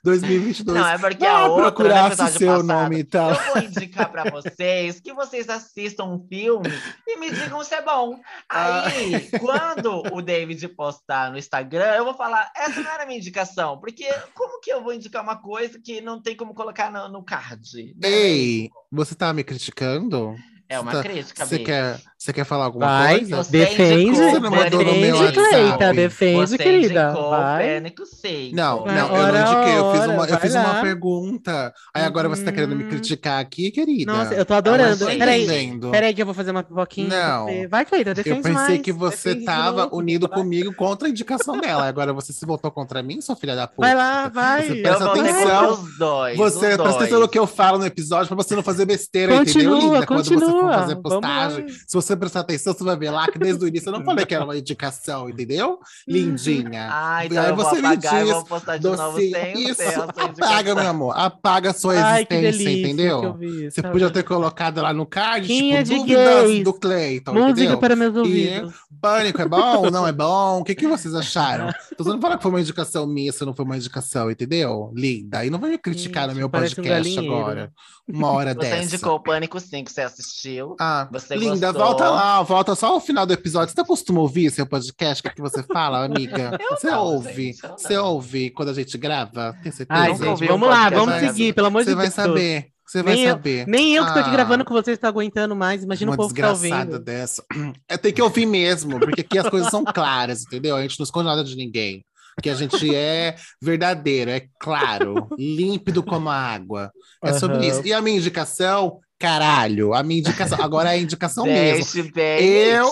2022. 0.04 0.78
Não, 0.78 0.88
é 0.88 0.96
porque 0.98 1.24
Ah, 1.24 1.32
a 1.36 1.46
outra, 1.46 1.64
no 1.66 1.72
procurasse 1.72 2.21
episódio 2.28 2.38
seu 2.38 2.48
passado, 2.48 2.82
nome 2.82 2.98
e 2.98 3.04
tal. 3.04 3.30
Eu 3.30 3.54
vou 3.54 3.62
indicar 3.62 4.10
pra 4.10 4.30
vocês 4.30 5.00
que 5.00 5.12
vocês 5.12 5.48
assistam 5.48 6.04
um 6.04 6.26
filme 6.28 6.68
e 7.06 7.16
me 7.18 7.30
digam 7.30 7.62
se 7.62 7.74
é 7.74 7.82
bom. 7.82 8.18
Ah. 8.48 8.86
Aí, 8.86 9.28
quando 9.38 10.02
o 10.12 10.22
David 10.22 10.66
postar 10.68 11.30
no 11.30 11.38
Instagram, 11.38 11.94
eu 11.94 12.04
vou 12.04 12.14
falar, 12.14 12.50
essa 12.56 12.80
não 12.80 12.90
era 12.90 13.02
a 13.04 13.06
minha 13.06 13.18
indicação, 13.18 13.78
porque 13.78 14.06
como 14.34 14.60
que 14.60 14.72
eu 14.72 14.82
vou 14.82 14.92
indicar 14.92 15.22
uma 15.22 15.36
coisa 15.36 15.78
que 15.78 16.00
não 16.00 16.20
tem 16.20 16.36
como 16.36 16.54
colocar 16.54 16.90
no, 16.90 17.08
no 17.08 17.24
card? 17.24 17.94
né? 17.96 18.08
Ei, 18.08 18.70
você 18.90 19.14
tá 19.14 19.32
me 19.32 19.44
criticando? 19.44 20.34
É 20.68 20.80
uma 20.80 20.92
tá- 20.92 21.02
crítica, 21.02 21.44
Você 21.44 21.58
quer, 21.58 22.00
você 22.22 22.32
quer 22.32 22.44
falar 22.44 22.64
alguma 22.66 22.86
Vai, 22.86 23.18
coisa? 23.18 23.36
Você 23.36 23.50
defende, 23.50 24.16
Você 24.16 24.38
não 24.38 24.50
mandou 24.50 24.84
defende. 24.84 25.32
Cleita, 25.32 25.92
defende, 25.94 26.40
Você 26.40 26.58
querida. 26.58 27.04
indicou 27.10 27.30
Vai. 27.30 27.66
Pânico 27.74 28.06
Seco. 28.06 28.54
Não, 28.56 28.84
Vai, 28.84 28.94
não, 28.96 29.06
eu 29.08 29.14
ora, 29.14 29.32
não 29.44 29.52
indiquei. 29.52 29.78
Eu 29.78 29.92
fiz 29.92 30.00
ora, 30.02 30.12
uma, 30.12 30.24
eu 30.24 30.28
vai 30.30 30.40
fiz 30.40 30.54
uma 30.54 30.80
pergunta. 30.80 31.74
Aí 31.94 32.04
agora 32.04 32.28
você 32.28 32.44
tá 32.44 32.52
querendo 32.52 32.76
me 32.76 32.84
Hum. 32.84 32.88
criticar 32.88 33.40
aqui, 33.40 33.70
querida? 33.70 34.12
Nossa, 34.12 34.34
eu 34.34 34.44
tô 34.44 34.54
adorando. 34.54 35.04
não 35.04 35.18
Peraí, 35.18 35.46
peraí 35.90 36.14
que 36.14 36.22
eu 36.22 36.26
vou 36.26 36.34
fazer 36.34 36.50
uma 36.50 36.62
pipoquinha. 36.62 37.08
Não. 37.08 37.46
Vai, 37.68 37.84
Cleita, 37.84 38.14
defende 38.14 38.36
Eu 38.38 38.42
pensei 38.42 38.52
mais. 38.54 38.80
que 38.82 38.92
você 38.92 39.34
tava 39.36 39.84
novo. 39.84 39.96
unido 39.96 40.28
comigo 40.28 40.72
contra 40.74 41.08
a 41.08 41.10
indicação 41.10 41.58
dela. 41.58 41.86
Agora 41.86 42.12
você 42.12 42.32
se 42.32 42.46
voltou 42.46 42.70
contra 42.70 43.02
mim, 43.02 43.20
sua 43.20 43.36
filha 43.36 43.54
da 43.56 43.66
puta. 43.66 43.80
Vai 43.80 43.94
lá, 43.94 44.28
vai. 44.28 44.62
Você 44.66 44.72
Eu 44.78 44.82
presta 44.82 45.04
atenção. 45.06 45.72
os 45.72 45.98
dois. 45.98 46.36
Você 46.36 46.68
os 46.68 46.76
presta 46.76 46.88
atenção 47.00 47.20
no 47.20 47.28
que 47.28 47.38
eu 47.38 47.46
falo 47.46 47.78
no 47.78 47.86
episódio 47.86 48.28
pra 48.28 48.36
você 48.36 48.54
não 48.54 48.62
fazer 48.62 48.84
besteira, 48.86 49.34
entendeu, 49.34 49.70
Continua, 49.72 49.94
linda? 49.94 50.06
Quando 50.06 50.24
você 50.24 50.34
for 50.34 50.40
continua. 50.40 50.72
fazer 50.72 50.94
Vamos 50.94 51.02
postagem, 51.02 51.62
lá. 51.66 51.68
se 51.86 51.94
você 51.94 52.11
prestar 52.16 52.40
atenção, 52.40 52.72
você 52.72 52.84
vai 52.84 52.96
ver 52.96 53.10
lá 53.10 53.30
que 53.30 53.38
desde 53.38 53.64
o 53.64 53.68
início 53.68 53.88
eu 53.88 53.92
não 53.92 54.04
falei 54.04 54.24
que 54.26 54.34
era 54.34 54.44
uma 54.44 54.56
indicação, 54.56 55.28
entendeu? 55.30 55.78
Lindinha. 56.06 56.88
Ah, 56.90 57.24
então 57.26 57.42
Aí 57.42 57.50
eu 57.50 57.56
vou 57.56 57.64
você 57.64 57.80
me 57.80 57.86
apagar 57.88 58.20
e 58.20 58.24
diz 58.24 58.32
vou 58.34 58.44
postar 58.44 58.76
de 58.76 58.84
novo 58.84 58.96
Docinho. 59.12 59.30
sem 59.32 59.54
o 59.54 59.58
Isso, 59.58 59.74
sem 59.74 59.90
sua 59.92 60.04
apaga, 60.04 60.74
meu 60.74 60.88
amor. 60.88 61.14
Apaga 61.16 61.70
a 61.70 61.74
sua 61.74 61.94
Ai, 61.94 62.26
existência, 62.30 62.70
entendeu? 62.72 63.34
vi, 63.34 63.70
Você 63.70 63.82
tá 63.82 63.90
podia 63.90 64.06
bom. 64.08 64.12
ter 64.12 64.22
colocado 64.22 64.80
lá 64.82 64.92
no 64.92 65.06
card, 65.06 65.46
Quinha 65.46 65.82
tipo, 65.82 66.04
de 66.06 66.14
dúvidas 66.14 66.44
gays. 66.44 66.64
do 66.64 66.72
Cleiton, 66.74 67.32
Música 67.32 67.50
entendeu? 67.50 67.78
para 67.78 67.96
meus 67.96 68.16
ouvidos. 68.16 68.72
Pânico 69.00 69.42
é 69.42 69.48
bom? 69.48 69.90
Não 69.90 70.06
é 70.06 70.12
bom? 70.12 70.60
O 70.60 70.64
que, 70.64 70.74
que 70.74 70.86
vocês 70.86 71.14
acharam? 71.14 71.72
Tô 71.96 72.04
não 72.04 72.20
falar 72.20 72.36
que 72.36 72.42
foi 72.42 72.52
uma 72.52 72.60
indicação 72.60 73.06
minha, 73.06 73.32
se 73.32 73.44
não 73.44 73.54
foi 73.54 73.64
uma 73.64 73.76
indicação, 73.76 74.30
entendeu? 74.30 74.92
Linda. 74.94 75.38
Aí 75.38 75.50
não 75.50 75.58
vai 75.58 75.70
me 75.70 75.78
criticar 75.78 76.28
no 76.28 76.34
meu 76.34 76.46
um 76.46 76.50
podcast 76.50 76.88
galinheiro. 76.88 77.34
agora. 77.34 77.72
Uma 78.12 78.30
hora 78.30 78.52
Você 78.54 78.60
dessa. 78.60 78.82
indicou 78.84 79.14
o 79.14 79.20
Pânico 79.20 79.58
5, 79.58 79.90
você 79.90 80.00
assistiu. 80.02 80.76
Ah, 80.78 81.08
Você 81.10 81.34
linda, 81.34 81.72
gostou? 81.72 81.86
volta 81.86 82.10
lá, 82.10 82.42
volta 82.42 82.74
só 82.74 82.88
ao 82.88 83.00
final 83.00 83.24
do 83.24 83.32
episódio. 83.32 83.74
Você 83.74 83.84
costuma 83.84 84.20
ouvir 84.20 84.50
seu 84.50 84.66
podcast? 84.66 85.20
O 85.20 85.24
que, 85.30 85.36
que 85.36 85.40
você 85.40 85.62
fala, 85.62 86.04
amiga? 86.04 86.58
você 86.70 86.90
não, 86.90 87.04
ouve? 87.04 87.32
gente, 87.52 87.62
eu 87.64 87.70
não. 87.70 87.78
Você 87.78 87.96
ouve 87.96 88.50
quando 88.50 88.68
a 88.70 88.74
gente 88.74 88.96
grava? 88.98 89.56
Tem 89.62 89.72
certeza? 89.72 90.00
Ai, 90.00 90.14
gente, 90.14 90.24
ouvi 90.26 90.46
vamos 90.46 90.68
lá, 90.68 90.90
vamos 90.90 91.14
seguir, 91.20 91.54
pelo 91.54 91.68
amor 91.68 91.80
de 91.84 91.90
Você 91.90 91.96
Deus. 91.96 92.14
vai 92.14 92.26
saber. 92.26 92.66
Você 92.86 93.02
vai 93.02 93.14
Nem 93.14 93.24
eu- 93.24 93.30
saber. 93.30 93.66
Nem 93.66 93.94
eu 93.94 94.04
que 94.04 94.12
tô 94.12 94.18
aqui 94.18 94.28
Ah. 94.28 94.32
gravando 94.32 94.64
com 94.66 94.74
vocês 94.74 94.98
tô 94.98 95.06
aguentando 95.06 95.56
mais. 95.56 95.82
Imagina 95.82 96.10
uma 96.10 96.14
o 96.14 96.18
povo 96.18 96.34
que 96.34 96.42
tá 96.42 96.52
desgraçada 96.52 96.90
ouvindo. 96.90 97.02
dessa. 97.04 97.42
É, 97.88 97.96
tem 97.96 98.12
que 98.12 98.20
ouvir 98.20 98.44
mesmo, 98.44 99.00
porque 99.00 99.22
aqui 99.22 99.38
as 99.38 99.48
coisas 99.48 99.70
são 99.70 99.82
claras, 99.84 100.42
entendeu? 100.42 100.76
A 100.76 100.82
gente 100.82 100.98
não 100.98 101.04
esconde 101.04 101.24
nada 101.26 101.42
de 101.42 101.56
ninguém. 101.56 102.04
Que 102.40 102.48
a 102.50 102.54
gente 102.54 102.94
é 102.94 103.36
verdadeiro, 103.60 104.30
é 104.30 104.46
claro, 104.58 105.28
límpido 105.38 106.02
como 106.02 106.28
a 106.28 106.34
água. 106.36 106.90
É 107.22 107.32
sobre 107.32 107.66
isso. 107.66 107.86
E 107.86 107.92
a 107.92 108.00
minha 108.00 108.16
indicação, 108.16 108.98
caralho, 109.18 109.92
a 109.94 110.02
minha 110.02 110.20
indicação, 110.20 110.58
agora 110.62 110.90
é 110.90 110.94
a 110.94 110.98
indicação 110.98 111.44
mesmo. 111.44 111.84
Deixe 111.84 112.00
Eu-. 112.42 112.90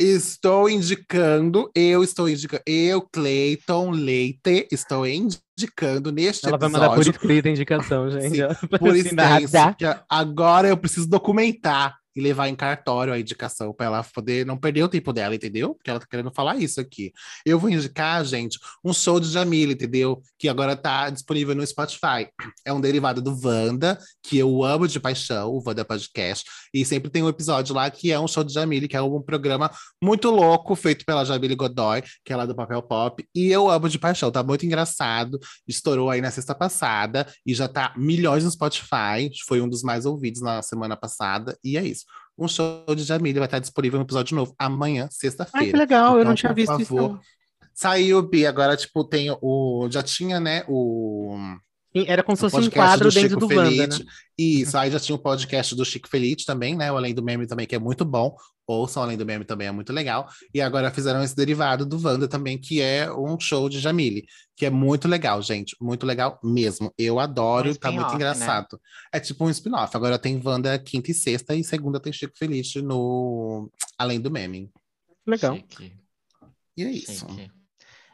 Estou 0.00 0.70
indicando, 0.70 1.70
eu 1.74 2.04
estou 2.04 2.28
indicando, 2.28 2.62
eu, 2.66 3.02
Cleiton 3.02 3.90
Leite, 3.90 4.68
estou 4.70 5.06
indicando 5.06 6.12
neste 6.12 6.46
Ela 6.46 6.56
vai 6.56 6.68
mandar 6.68 6.86
por 6.90 6.94
episódio 6.96 7.10
escrita 7.10 7.48
a 7.48 7.50
indicação, 7.50 8.10
gente. 8.10 8.36
Sim, 8.36 8.42
por 8.78 8.90
assinar, 8.90 9.42
extenso, 9.42 9.52
tá? 9.52 9.74
que 9.74 9.84
a- 9.84 10.02
agora 10.08 10.68
eu 10.68 10.76
preciso 10.76 11.08
documentar 11.08 11.97
e 12.18 12.20
levar 12.20 12.48
em 12.48 12.56
cartório 12.56 13.12
a 13.12 13.20
indicação 13.20 13.72
para 13.72 13.86
ela 13.86 14.02
poder 14.02 14.44
não 14.44 14.58
perder 14.58 14.82
o 14.82 14.88
tempo 14.88 15.12
dela, 15.12 15.36
entendeu? 15.36 15.76
Porque 15.76 15.88
ela 15.88 16.00
tá 16.00 16.06
querendo 16.10 16.32
falar 16.34 16.56
isso 16.56 16.80
aqui. 16.80 17.12
Eu 17.46 17.60
vou 17.60 17.70
indicar, 17.70 18.24
gente, 18.24 18.58
um 18.84 18.92
show 18.92 19.20
de 19.20 19.28
Jamila, 19.28 19.72
entendeu? 19.72 20.20
Que 20.36 20.48
agora 20.48 20.74
tá 20.74 21.10
disponível 21.10 21.54
no 21.54 21.64
Spotify. 21.64 22.28
É 22.64 22.72
um 22.72 22.80
derivado 22.80 23.22
do 23.22 23.38
Wanda, 23.40 23.96
que 24.20 24.36
eu 24.36 24.64
amo 24.64 24.88
de 24.88 24.98
paixão, 24.98 25.50
o 25.50 25.62
Wanda 25.64 25.84
Podcast, 25.84 26.44
e 26.74 26.84
sempre 26.84 27.08
tem 27.08 27.22
um 27.22 27.28
episódio 27.28 27.72
lá 27.72 27.88
que 27.88 28.10
é 28.10 28.18
um 28.18 28.26
show 28.26 28.42
de 28.42 28.52
Jamile, 28.52 28.88
que 28.88 28.96
é 28.96 29.02
um 29.02 29.22
programa 29.22 29.70
muito 30.02 30.28
louco, 30.28 30.74
feito 30.74 31.04
pela 31.04 31.24
Jamile 31.24 31.54
Godoy, 31.54 32.02
que 32.24 32.32
é 32.32 32.36
lá 32.36 32.46
do 32.46 32.56
Papel 32.56 32.82
Pop, 32.82 33.24
e 33.32 33.46
eu 33.46 33.70
amo 33.70 33.88
de 33.88 33.98
paixão, 33.98 34.30
tá 34.32 34.42
muito 34.42 34.66
engraçado, 34.66 35.38
estourou 35.68 36.10
aí 36.10 36.20
na 36.20 36.32
sexta 36.32 36.52
passada, 36.52 37.32
e 37.46 37.54
já 37.54 37.68
tá 37.68 37.94
milhões 37.96 38.42
no 38.42 38.50
Spotify, 38.50 39.30
foi 39.46 39.60
um 39.60 39.68
dos 39.68 39.82
mais 39.82 40.04
ouvidos 40.04 40.42
na 40.42 40.62
semana 40.62 40.96
passada, 40.96 41.56
e 41.62 41.76
é 41.76 41.84
isso. 41.84 42.07
Um 42.38 42.46
show 42.48 42.84
de 42.94 43.02
Jamile 43.02 43.38
vai 43.38 43.46
estar 43.48 43.58
disponível 43.58 43.98
no 43.98 44.04
episódio 44.04 44.36
novo 44.36 44.54
amanhã, 44.58 45.02
Ai, 45.04 45.08
que 45.08 45.14
sexta-feira. 45.14 45.76
legal, 45.78 46.12
eu 46.14 46.20
Então, 46.20 46.28
não 46.30 46.34
tinha 46.36 46.50
por 46.50 46.56
visto 46.56 46.80
isso. 46.80 46.94
favor. 46.96 47.12
não. 47.14 47.20
Saiu, 47.74 48.22
Bi, 48.22 48.46
agora, 48.46 48.76
tipo, 48.76 49.04
tem 49.04 49.28
o. 49.40 49.88
Já 49.90 50.02
tinha, 50.02 50.40
né? 50.40 50.64
O. 50.68 51.36
Era 51.94 52.22
como 52.22 52.36
se 52.36 52.44
o 52.44 52.50
fosse 52.50 52.68
um 52.68 52.70
podcast 52.70 52.98
quadro 52.98 53.08
do 53.10 53.14
dentro 53.14 53.28
Chico 53.30 53.46
do 53.46 53.56
Wanda, 53.56 53.86
né? 53.86 54.04
Isso, 54.36 54.76
aí 54.76 54.90
já 54.90 55.00
tinha 55.00 55.16
o 55.16 55.18
podcast 55.18 55.74
do 55.74 55.84
Chico 55.84 56.08
Felice 56.08 56.44
também, 56.44 56.76
né? 56.76 56.92
O 56.92 56.96
Além 56.96 57.14
do 57.14 57.22
Meme 57.22 57.46
também, 57.46 57.66
que 57.66 57.74
é 57.74 57.78
muito 57.78 58.04
bom. 58.04 58.36
Ouçam 58.66 59.02
Além 59.02 59.16
do 59.16 59.24
Meme 59.24 59.44
também, 59.44 59.68
é 59.68 59.72
muito 59.72 59.92
legal. 59.92 60.28
E 60.52 60.60
agora 60.60 60.90
fizeram 60.90 61.22
esse 61.22 61.34
derivado 61.34 61.86
do 61.86 61.98
Wanda 61.98 62.28
também, 62.28 62.58
que 62.58 62.82
é 62.82 63.10
um 63.10 63.40
show 63.40 63.68
de 63.70 63.80
Jamile, 63.80 64.26
que 64.54 64.66
é 64.66 64.70
muito 64.70 65.08
legal, 65.08 65.40
gente. 65.40 65.74
Muito 65.80 66.04
legal 66.04 66.38
mesmo. 66.44 66.92
Eu 66.98 67.18
adoro, 67.18 67.70
Um 67.70 67.74
tá 67.74 67.90
muito 67.90 68.00
spin-off, 68.00 68.14
engraçado. 68.16 68.80
É 69.10 69.18
tipo 69.18 69.46
um 69.46 69.50
spin-off. 69.50 69.96
Agora 69.96 70.18
tem 70.18 70.40
Wanda 70.44 70.78
quinta 70.78 71.10
e 71.10 71.14
sexta, 71.14 71.54
e 71.54 71.64
segunda 71.64 71.98
tem 71.98 72.12
Chico 72.12 72.36
Feliz 72.36 72.74
no 72.76 73.70
Além 73.96 74.20
do 74.20 74.30
Meme. 74.30 74.70
Legal. 75.26 75.56
Chique, 75.56 75.96
E 76.76 76.84
é 76.84 76.90
isso. 76.90 77.26
chique. 77.26 77.57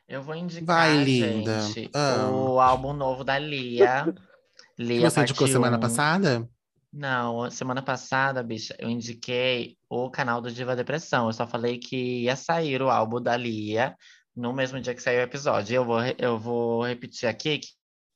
Eu 0.09 0.23
vou 0.23 0.35
indicar, 0.35 0.65
Vai, 0.67 1.03
linda. 1.05 1.61
gente, 1.63 1.91
Ah. 1.95 2.29
o 2.31 2.61
álbum 2.61 2.93
novo 2.93 3.25
da 3.25 3.39
Lia. 3.39 4.05
Lia 4.79 5.09
você 5.11 5.21
indicou 5.21 5.47
semana 5.49 5.79
passada? 5.79 6.49
Não, 6.93 7.51
semana 7.51 7.83
passada, 7.83 8.43
bicha, 8.43 8.75
eu 8.79 8.89
indiquei 8.89 9.77
o 9.89 10.11
canal 10.11 10.41
do 10.41 10.51
Diva 10.53 10.77
Depressão. 10.77 11.27
Eu 11.27 11.33
só 11.33 11.47
falei 11.47 11.79
que 11.79 12.23
ia 12.25 12.37
sair 12.37 12.81
o 12.83 12.91
álbum 12.91 13.21
da 13.21 13.37
Lia 13.37 13.97
no 14.37 14.53
mesmo 14.53 14.81
dia 14.81 14.95
que 14.95 15.03
saiu 15.03 15.21
o 15.21 15.23
episódio. 15.25 15.75
Eu 15.75 15.85
vou, 15.85 16.01
eu 16.19 16.39
vou 16.39 16.85
repetir 16.87 17.29
aqui 17.29 17.61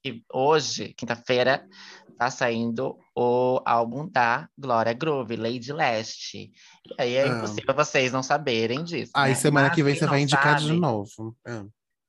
que, 0.03 0.23
hoje, 0.33 0.95
quinta-feira, 0.97 1.67
tá 2.17 2.31
saindo 2.31 2.97
o 3.17 3.61
álbum 3.65 4.09
da 4.09 4.49
Glória 4.57 4.93
Groove, 4.93 5.37
Lady 5.37 5.73
Leste. 5.73 6.53
E 6.99 7.03
aí 7.03 7.15
é 7.15 7.25
Ah. 7.25 7.29
impossível 7.39 7.75
vocês 7.75 8.13
não 8.13 8.23
saberem 8.23 8.85
disso. 8.85 9.11
Aí 9.15 9.31
né? 9.31 9.35
semana 9.37 9.67
Mas 9.69 9.75
que 9.77 9.83
vem 9.83 9.95
você 9.97 10.07
vai 10.07 10.21
indicar 10.21 10.57
de 10.57 10.67
sabe- 10.69 10.79
novo. 10.79 11.37
Ah. 11.47 11.65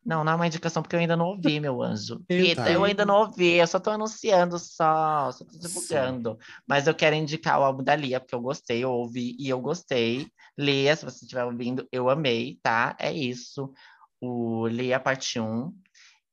Não, 0.10 0.24
não 0.24 0.32
é 0.34 0.36
uma 0.36 0.48
indicação 0.48 0.82
porque 0.82 0.96
eu 0.96 1.00
ainda 1.00 1.16
não 1.16 1.28
ouvi, 1.28 1.60
meu 1.60 1.82
anjo. 1.82 2.20
Eu 2.28 2.44
Rita, 2.46 2.70
eu 2.72 2.84
ainda 2.84 3.06
não 3.06 3.20
ouvi, 3.20 3.54
eu 3.54 3.68
só 3.68 3.80
tô 3.80 3.92
anunciando 3.92 4.58
só, 4.58 5.32
só 5.32 5.46
tô 5.46 5.58
divulgando. 5.58 6.38
Mas 6.68 6.88
eu 6.88 6.96
quero 6.96 7.16
indicar 7.16 7.60
o 7.60 7.64
álbum 7.64 7.84
da 7.84 7.96
Lia, 7.96 8.20
porque 8.20 8.34
eu 8.34 8.42
gostei, 8.42 8.84
eu 8.84 8.92
ouvi 8.92 9.36
e 9.40 9.48
eu 9.48 9.62
gostei. 9.62 10.28
Lia, 10.58 10.96
se 10.96 11.06
você 11.06 11.24
estiver 11.24 11.46
ouvindo, 11.46 11.88
eu 11.92 12.10
amei, 12.10 12.60
tá? 12.64 12.96
É 13.00 13.12
isso. 13.14 13.72
O 14.20 14.68
Lia 14.68 15.00
Parte 15.00 15.40
1. 15.40 15.72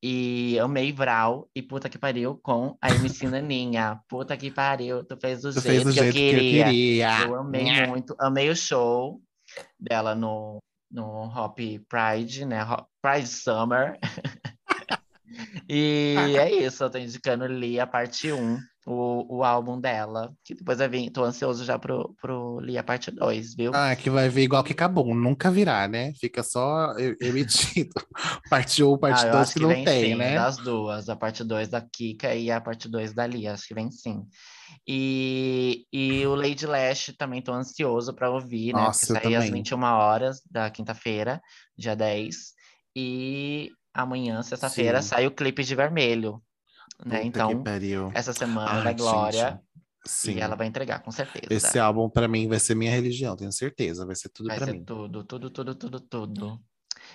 E 0.02 0.58
amei 0.58 0.92
Vral 0.92 1.48
e 1.54 1.62
puta 1.62 1.88
que 1.88 1.98
pariu 1.98 2.38
com 2.42 2.76
a 2.80 2.90
MC 2.90 3.26
Naninha. 3.28 3.98
Puta 4.08 4.36
que 4.36 4.50
pariu, 4.50 5.04
tu 5.04 5.16
fez 5.16 5.42
do 5.42 5.52
Tu 5.52 5.60
jeito, 5.60 5.66
fez 5.66 5.84
do 5.84 5.90
que, 5.92 5.98
jeito 5.98 6.06
eu 6.06 6.12
queria. 6.12 6.40
que 6.40 6.70
eu 6.70 6.70
queria. 6.70 7.26
Eu 7.26 7.34
amei 7.36 7.86
muito, 7.86 8.14
amei 8.20 8.50
o 8.50 8.54
show 8.56 9.20
dela 9.80 10.14
no, 10.14 10.58
no 10.90 11.24
Hop 11.34 11.58
Pride, 11.88 12.44
né? 12.44 12.62
Hop- 12.64 12.88
Pride 13.06 13.28
Summer. 13.28 13.96
e 15.68 16.16
é 16.36 16.52
isso, 16.52 16.82
eu 16.82 16.90
tô 16.90 16.98
indicando 16.98 17.46
Lia 17.46 17.86
parte 17.86 18.32
1, 18.32 18.58
o, 18.84 19.36
o 19.36 19.44
álbum 19.44 19.80
dela. 19.80 20.32
Que 20.44 20.56
depois 20.56 20.78
vai 20.78 20.88
vir, 20.88 21.10
tô 21.10 21.22
ansioso 21.22 21.64
já 21.64 21.78
pro, 21.78 22.16
pro 22.20 22.58
Lia 22.58 22.82
parte 22.82 23.12
2, 23.12 23.54
viu? 23.54 23.70
Ah, 23.72 23.94
que 23.94 24.10
vai 24.10 24.28
ver 24.28 24.42
igual 24.42 24.64
que 24.64 24.72
acabou, 24.72 25.14
nunca 25.14 25.52
virá, 25.52 25.86
né? 25.86 26.12
Fica 26.20 26.42
só 26.42 26.92
emitido. 27.20 27.94
parte 28.50 28.82
1, 28.82 28.98
parte 28.98 29.22
Ah, 29.22 29.26
eu 29.28 29.32
2 29.34 29.42
acho 29.42 29.52
que 29.52 29.60
que 29.60 29.62
não 29.62 29.72
vem 29.72 29.84
tem, 29.84 30.10
sim, 30.10 30.14
né? 30.16 30.34
das 30.34 30.56
duas, 30.56 31.08
a 31.08 31.14
parte 31.14 31.44
2 31.44 31.68
da 31.68 31.80
Kika 31.80 32.34
e 32.34 32.50
a 32.50 32.60
parte 32.60 32.88
2 32.88 33.14
da 33.14 33.24
Lia, 33.24 33.52
acho 33.52 33.68
que 33.68 33.74
vem 33.74 33.88
sim. 33.88 34.26
E, 34.84 35.86
e 35.92 36.26
o 36.26 36.34
Lady 36.34 36.66
Lash 36.66 37.14
também 37.16 37.40
tô 37.40 37.52
ansioso 37.52 38.12
para 38.12 38.30
ouvir, 38.30 38.74
né? 38.74 38.80
Nossa, 38.80 39.06
Porque 39.06 39.22
sai 39.22 39.34
às 39.36 39.44
também. 39.44 39.62
21 39.62 39.82
horas 39.84 40.42
da 40.50 40.68
quinta-feira, 40.70 41.40
dia 41.78 41.94
10. 41.94 42.55
E 42.98 43.70
amanhã, 43.92 44.42
sexta-feira, 44.42 45.02
Sim. 45.02 45.08
sai 45.08 45.26
o 45.26 45.30
clipe 45.30 45.62
de 45.62 45.74
vermelho, 45.74 46.42
né? 47.04 47.18
Puta 47.24 47.52
Então, 47.52 48.10
essa 48.14 48.32
semana 48.32 48.70
Ai, 48.78 48.84
da 48.84 48.92
Glória, 48.94 49.48
gente, 49.50 49.60
Sim. 50.06 50.32
e 50.36 50.40
ela 50.40 50.56
vai 50.56 50.66
entregar, 50.66 51.00
com 51.02 51.10
certeza. 51.10 51.46
Esse 51.50 51.78
álbum, 51.78 52.08
pra 52.08 52.26
mim, 52.26 52.48
vai 52.48 52.58
ser 52.58 52.74
minha 52.74 52.90
religião, 52.90 53.36
tenho 53.36 53.52
certeza. 53.52 54.06
Vai 54.06 54.16
ser 54.16 54.30
tudo 54.30 54.46
Vai 54.46 54.56
pra 54.56 54.64
ser 54.66 54.72
mim. 54.72 54.82
tudo, 54.84 55.22
tudo, 55.24 55.50
tudo, 55.50 55.74
tudo, 55.74 56.00
tudo. 56.00 56.60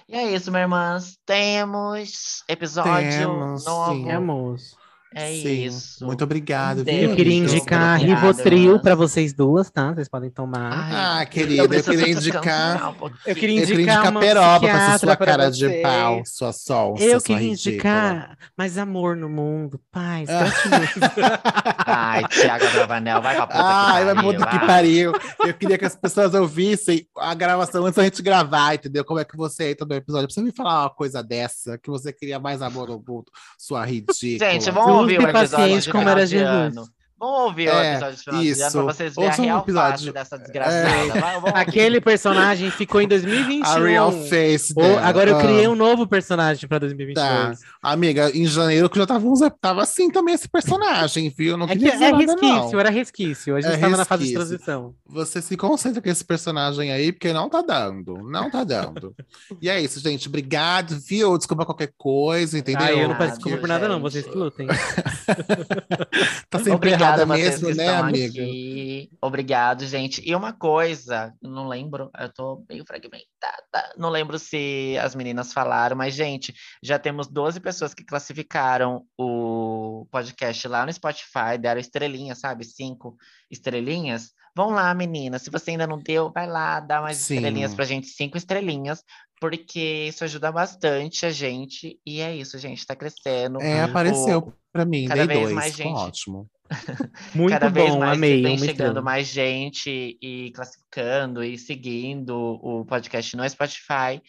E 0.08 0.16
é 0.16 0.32
isso, 0.36 0.52
minhas 0.52 0.66
irmãs. 0.66 1.18
Temos 1.26 2.44
episódio 2.48 3.10
Temos, 3.10 3.66
novo. 3.66 3.94
sim. 3.96 4.06
Temos. 4.06 4.76
É 5.14 5.28
Sim. 5.34 5.66
isso. 5.66 6.06
Muito 6.06 6.24
obrigado, 6.24 6.78
viu? 6.78 6.86
beijo. 6.86 7.10
Eu 7.12 7.16
queria 7.18 7.40
Deus, 7.42 7.52
indicar 7.52 7.96
obrigada, 8.00 8.22
Rivotril 8.28 8.80
para 8.80 8.96
vocês 8.96 9.34
duas, 9.34 9.70
tá? 9.70 9.94
Vocês 9.94 10.08
podem 10.08 10.30
tomar. 10.30 10.72
Ai, 10.72 11.22
Ah, 11.22 11.26
querida, 11.26 11.64
eu 11.76 11.84
queria 11.84 12.10
indicar. 12.12 12.94
um. 13.04 13.08
Eu 13.08 13.10
queria 13.10 13.32
Eu 13.32 13.36
queria 13.36 13.56
indicar 13.58 13.80
indicar 13.82 14.12
uma 14.12 14.20
peroba 14.22 14.60
pra 14.68 14.98
sua 15.00 15.16
cara 15.18 15.52
de 15.52 15.70
pau, 15.82 16.22
sua 16.26 16.54
sonsa, 16.54 17.04
Eu 17.04 17.20
sua 17.20 17.28
queria 17.28 17.50
ridícula. 17.50 17.74
indicar 17.74 18.38
mais 18.58 18.78
amor 18.78 19.18
no 19.18 19.28
mundo, 19.28 19.80
paz, 19.92 20.30
Ah. 20.30 20.46
Ai, 21.86 22.28
Thiago 22.28 22.66
Bravanel, 22.72 23.22
vai 23.22 23.36
pra 23.36 23.48
puta 23.48 23.60
Ai, 23.64 24.06
vai 24.06 24.16
que 24.16 24.22
pra 24.22 24.32
puta 24.32 24.46
que 24.50 24.56
ai. 24.58 24.68
pariu. 24.68 25.12
Eu 25.46 25.54
queria 25.54 25.78
que 25.78 25.86
as 25.86 25.96
pessoas 25.96 26.34
ouvissem 26.34 27.06
a 27.18 27.34
gravação 27.34 27.86
antes 27.86 27.98
da 27.98 28.04
gente 28.04 28.22
gravar, 28.22 28.76
entendeu? 28.76 29.04
Como 29.04 29.20
é 29.20 29.26
que 29.26 29.36
você 29.36 29.72
entra 29.72 29.86
no 29.86 29.96
episódio? 29.96 30.28
Pra 30.28 30.34
você 30.34 30.42
me 30.42 30.52
falar 30.52 30.84
uma 30.84 30.90
coisa 30.90 31.22
dessa, 31.24 31.78
que 31.78 31.90
você 31.90 32.14
queria 32.14 32.40
mais 32.40 32.62
amor 32.62 32.88
no 32.90 32.96
mundo, 33.06 33.26
sua 33.58 33.86
ridícula. 33.86 34.52
Gente, 34.52 34.72
vamos 34.72 35.01
Use 35.06 35.28
paciente 35.28 35.90
como 35.92 36.10
era 36.10 36.26
Jesus. 36.26 36.92
Vamos 37.22 37.40
ouvir 37.42 37.70
o 37.70 37.72
É, 37.72 37.92
episódio 37.92 38.16
de 38.18 38.24
final 38.24 38.42
de 38.42 38.48
ano 38.50 38.58
isso. 38.58 38.72
pra 38.72 38.82
vocês 38.82 39.16
verem 39.16 39.28
a 39.28 39.30
Ouçam 39.32 39.44
o 39.44 39.48
real 39.48 39.60
episódio. 39.62 39.92
face 40.00 40.12
dessa 40.12 40.38
desgraçada. 40.40 40.90
Vamos 41.22 41.36
ouvir. 41.36 41.56
Aquele 41.56 42.02
personagem 42.02 42.72
ficou 42.72 43.00
em 43.00 43.08
2021. 43.08 43.62
A 43.72 43.80
real 43.80 44.12
face 44.12 44.74
Ou- 44.76 44.98
agora 44.98 45.30
eu 45.30 45.38
Ah, 45.38 45.42
criei 45.42 45.68
um 45.68 45.76
novo 45.76 46.08
personagem 46.08 46.68
pra 46.68 46.80
2022. 46.80 47.60
Tá. 47.60 47.66
Amiga, 47.84 48.32
em 48.36 48.46
janeiro 48.48 48.90
que 48.90 48.98
já 48.98 49.06
tava, 49.06 49.26
uns- 49.28 49.40
tava 49.62 49.84
assim 49.84 50.10
também 50.10 50.34
esse 50.34 50.50
personagem, 50.50 51.30
viu? 51.38 51.58
Não 51.58 51.66
É 51.68 51.70
que 51.70 51.76
queria 51.76 51.92
dizer 51.92 52.06
é 52.06 52.12
nada, 52.12 52.24
resquício, 52.24 52.72
não. 52.72 52.80
era 52.80 52.90
resquício. 52.90 53.56
A 53.56 53.62
gente 53.62 53.74
É 53.74 53.78
tava 53.78 53.98
na 53.98 54.06
fase 54.06 54.24
de 54.24 54.30
resquício. 54.34 54.58
transição. 54.58 54.96
Você 55.08 55.42
se 55.44 55.56
concentra 55.56 56.02
com 56.02 56.10
esse 56.10 56.26
personagem 56.26 56.92
aí, 56.92 57.12
porque 57.12 57.32
não 57.32 57.48
tá 57.50 57.62
dando. 57.62 58.18
Não 58.30 58.50
tá 58.50 58.64
dando. 58.64 59.14
e 59.62 59.70
é 59.70 59.80
isso, 59.80 60.00
gente. 60.00 60.28
Obrigado, 60.28 60.98
viu? 61.00 61.38
Desculpa 61.38 61.66
qualquer 61.66 61.92
coisa, 61.98 62.58
entendeu? 62.58 62.84
Ah, 62.88 62.92
eu 62.94 63.08
não 63.10 63.16
Ah, 63.16 63.18
peço 63.20 63.34
desculpa 63.36 63.58
por 63.60 63.68
nada, 63.68 63.88
não. 63.88 64.00
Vocês 64.02 64.26
que 64.26 64.36
lutem. 64.36 64.68
Tá 66.50 66.60
sempre 66.60 66.96
Obrigada 67.14 67.26
mesmo, 67.26 67.68
né, 67.68 67.86
estão 67.86 68.04
amiga? 68.04 68.42
aqui. 68.42 69.10
Obrigado, 69.22 69.86
gente. 69.86 70.22
E 70.26 70.36
uma 70.36 70.54
coisa, 70.54 71.34
não 71.42 71.68
lembro, 71.68 72.10
eu 72.18 72.34
tô 72.34 72.64
meio 72.70 72.86
fragmentada. 72.86 73.94
Não 73.98 74.10
lembro 74.10 74.40
se 74.40 74.98
as 75.02 75.16
meninas 75.16 75.54
falaram, 75.54 75.96
mas, 75.96 76.14
gente, 76.14 76.54
já 76.84 76.98
temos 76.98 77.28
12 77.28 77.60
pessoas 77.60 77.94
que 77.94 78.04
classificaram 78.04 79.06
o 79.18 80.08
podcast 80.12 80.68
lá 80.68 80.86
no 80.86 80.94
Spotify, 80.94 81.58
deram 81.60 81.80
estrelinhas, 81.82 82.40
sabe? 82.40 82.64
Cinco 82.66 83.16
estrelinhas. 83.50 84.32
Vão 84.56 84.70
lá, 84.70 84.94
meninas. 84.94 85.44
Se 85.44 85.50
você 85.50 85.72
ainda 85.72 85.88
não 85.88 85.98
deu, 85.98 86.32
vai 86.32 86.46
lá, 86.46 86.80
dá 86.80 87.02
mais 87.02 87.18
Sim. 87.18 87.36
estrelinhas 87.36 87.74
pra 87.74 87.86
gente, 87.86 88.08
cinco 88.08 88.38
estrelinhas, 88.38 89.04
porque 89.40 90.08
isso 90.10 90.24
ajuda 90.24 90.52
bastante 90.52 91.26
a 91.26 91.32
gente. 91.32 91.98
E 92.06 92.20
é 92.20 92.36
isso, 92.36 92.58
gente, 92.58 92.86
tá 92.86 92.96
crescendo. 92.96 93.62
É, 93.62 93.82
apareceu 93.82 94.54
pra 94.72 94.86
mim, 94.86 95.08
cada 95.08 95.26
vez 95.26 95.40
dois. 95.40 95.54
mais 95.54 95.76
ficou 95.76 95.92
gente. 95.92 96.08
ótimo. 96.08 96.48
Muito 97.36 97.52
Cada 97.52 97.70
vez 97.70 97.92
bom, 97.92 98.00
mais 98.00 98.18
amei. 98.18 98.42
vem 98.42 98.58
chegando 98.58 98.72
estrela. 98.72 99.02
mais 99.02 99.28
gente 99.28 100.18
e 100.22 100.52
classificando 100.56 101.44
e 101.44 101.58
seguindo 101.58 102.60
o 102.62 102.86
podcast 102.86 103.36
no 103.36 103.48
Spotify 103.50 104.22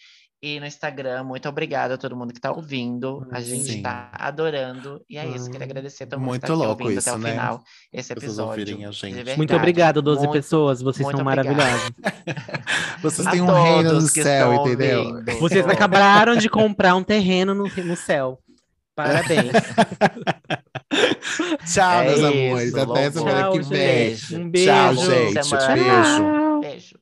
e 0.42 0.58
no 0.58 0.66
Instagram. 0.66 1.22
Muito 1.22 1.48
obrigada 1.48 1.94
a 1.94 1.98
todo 1.98 2.16
mundo 2.16 2.32
que 2.32 2.38
está 2.38 2.50
ouvindo. 2.50 3.24
A 3.30 3.40
gente 3.40 3.64
Sim. 3.64 3.76
está 3.76 4.10
adorando. 4.12 5.00
E 5.08 5.16
é 5.16 5.24
isso, 5.24 5.48
queria 5.48 5.64
agradecer 5.66 6.02
a 6.02 6.06
todo 6.08 6.18
mundo 6.18 6.30
Muito 6.30 6.40
tá 6.40 6.48
aqui 6.48 6.56
louco 6.56 6.82
ouvindo 6.82 6.98
isso, 6.98 7.08
até 7.08 7.16
o 7.16 7.22
né? 7.22 7.30
final 7.30 7.62
esse 7.92 8.12
episódio. 8.12 8.66
gente. 8.66 9.36
Muito 9.36 9.54
obrigado, 9.54 10.02
12 10.02 10.22
Muito- 10.22 10.32
pessoas. 10.32 10.82
Vocês 10.82 11.08
são 11.08 11.22
maravilhosos. 11.22 11.92
Vocês 13.00 13.28
têm 13.28 13.40
um 13.40 13.46
reino 13.46 13.92
no 13.94 14.00
céu, 14.00 14.54
entendeu? 14.54 15.22
Vocês 15.38 15.66
acabaram 15.66 16.36
de 16.36 16.48
comprar 16.48 16.96
um 16.96 17.04
terreno 17.04 17.54
no, 17.54 17.68
no 17.68 17.96
céu. 17.96 18.38
Parabéns. 18.94 19.52
Tchau, 21.72 22.02
É 22.02 22.04
meus 22.04 22.18
isso, 22.18 22.26
amores. 22.26 22.74
Até 22.74 23.10
semana 23.10 23.40
Tchau, 23.40 23.52
que 23.52 23.58
vem. 23.60 23.68
Beijo. 23.68 24.38
Um 24.38 24.50
beijo. 24.50 24.70
Tchau, 24.70 24.94
gente. 24.94 25.34
Beijo. 25.74 26.60
Beijo. 26.60 26.94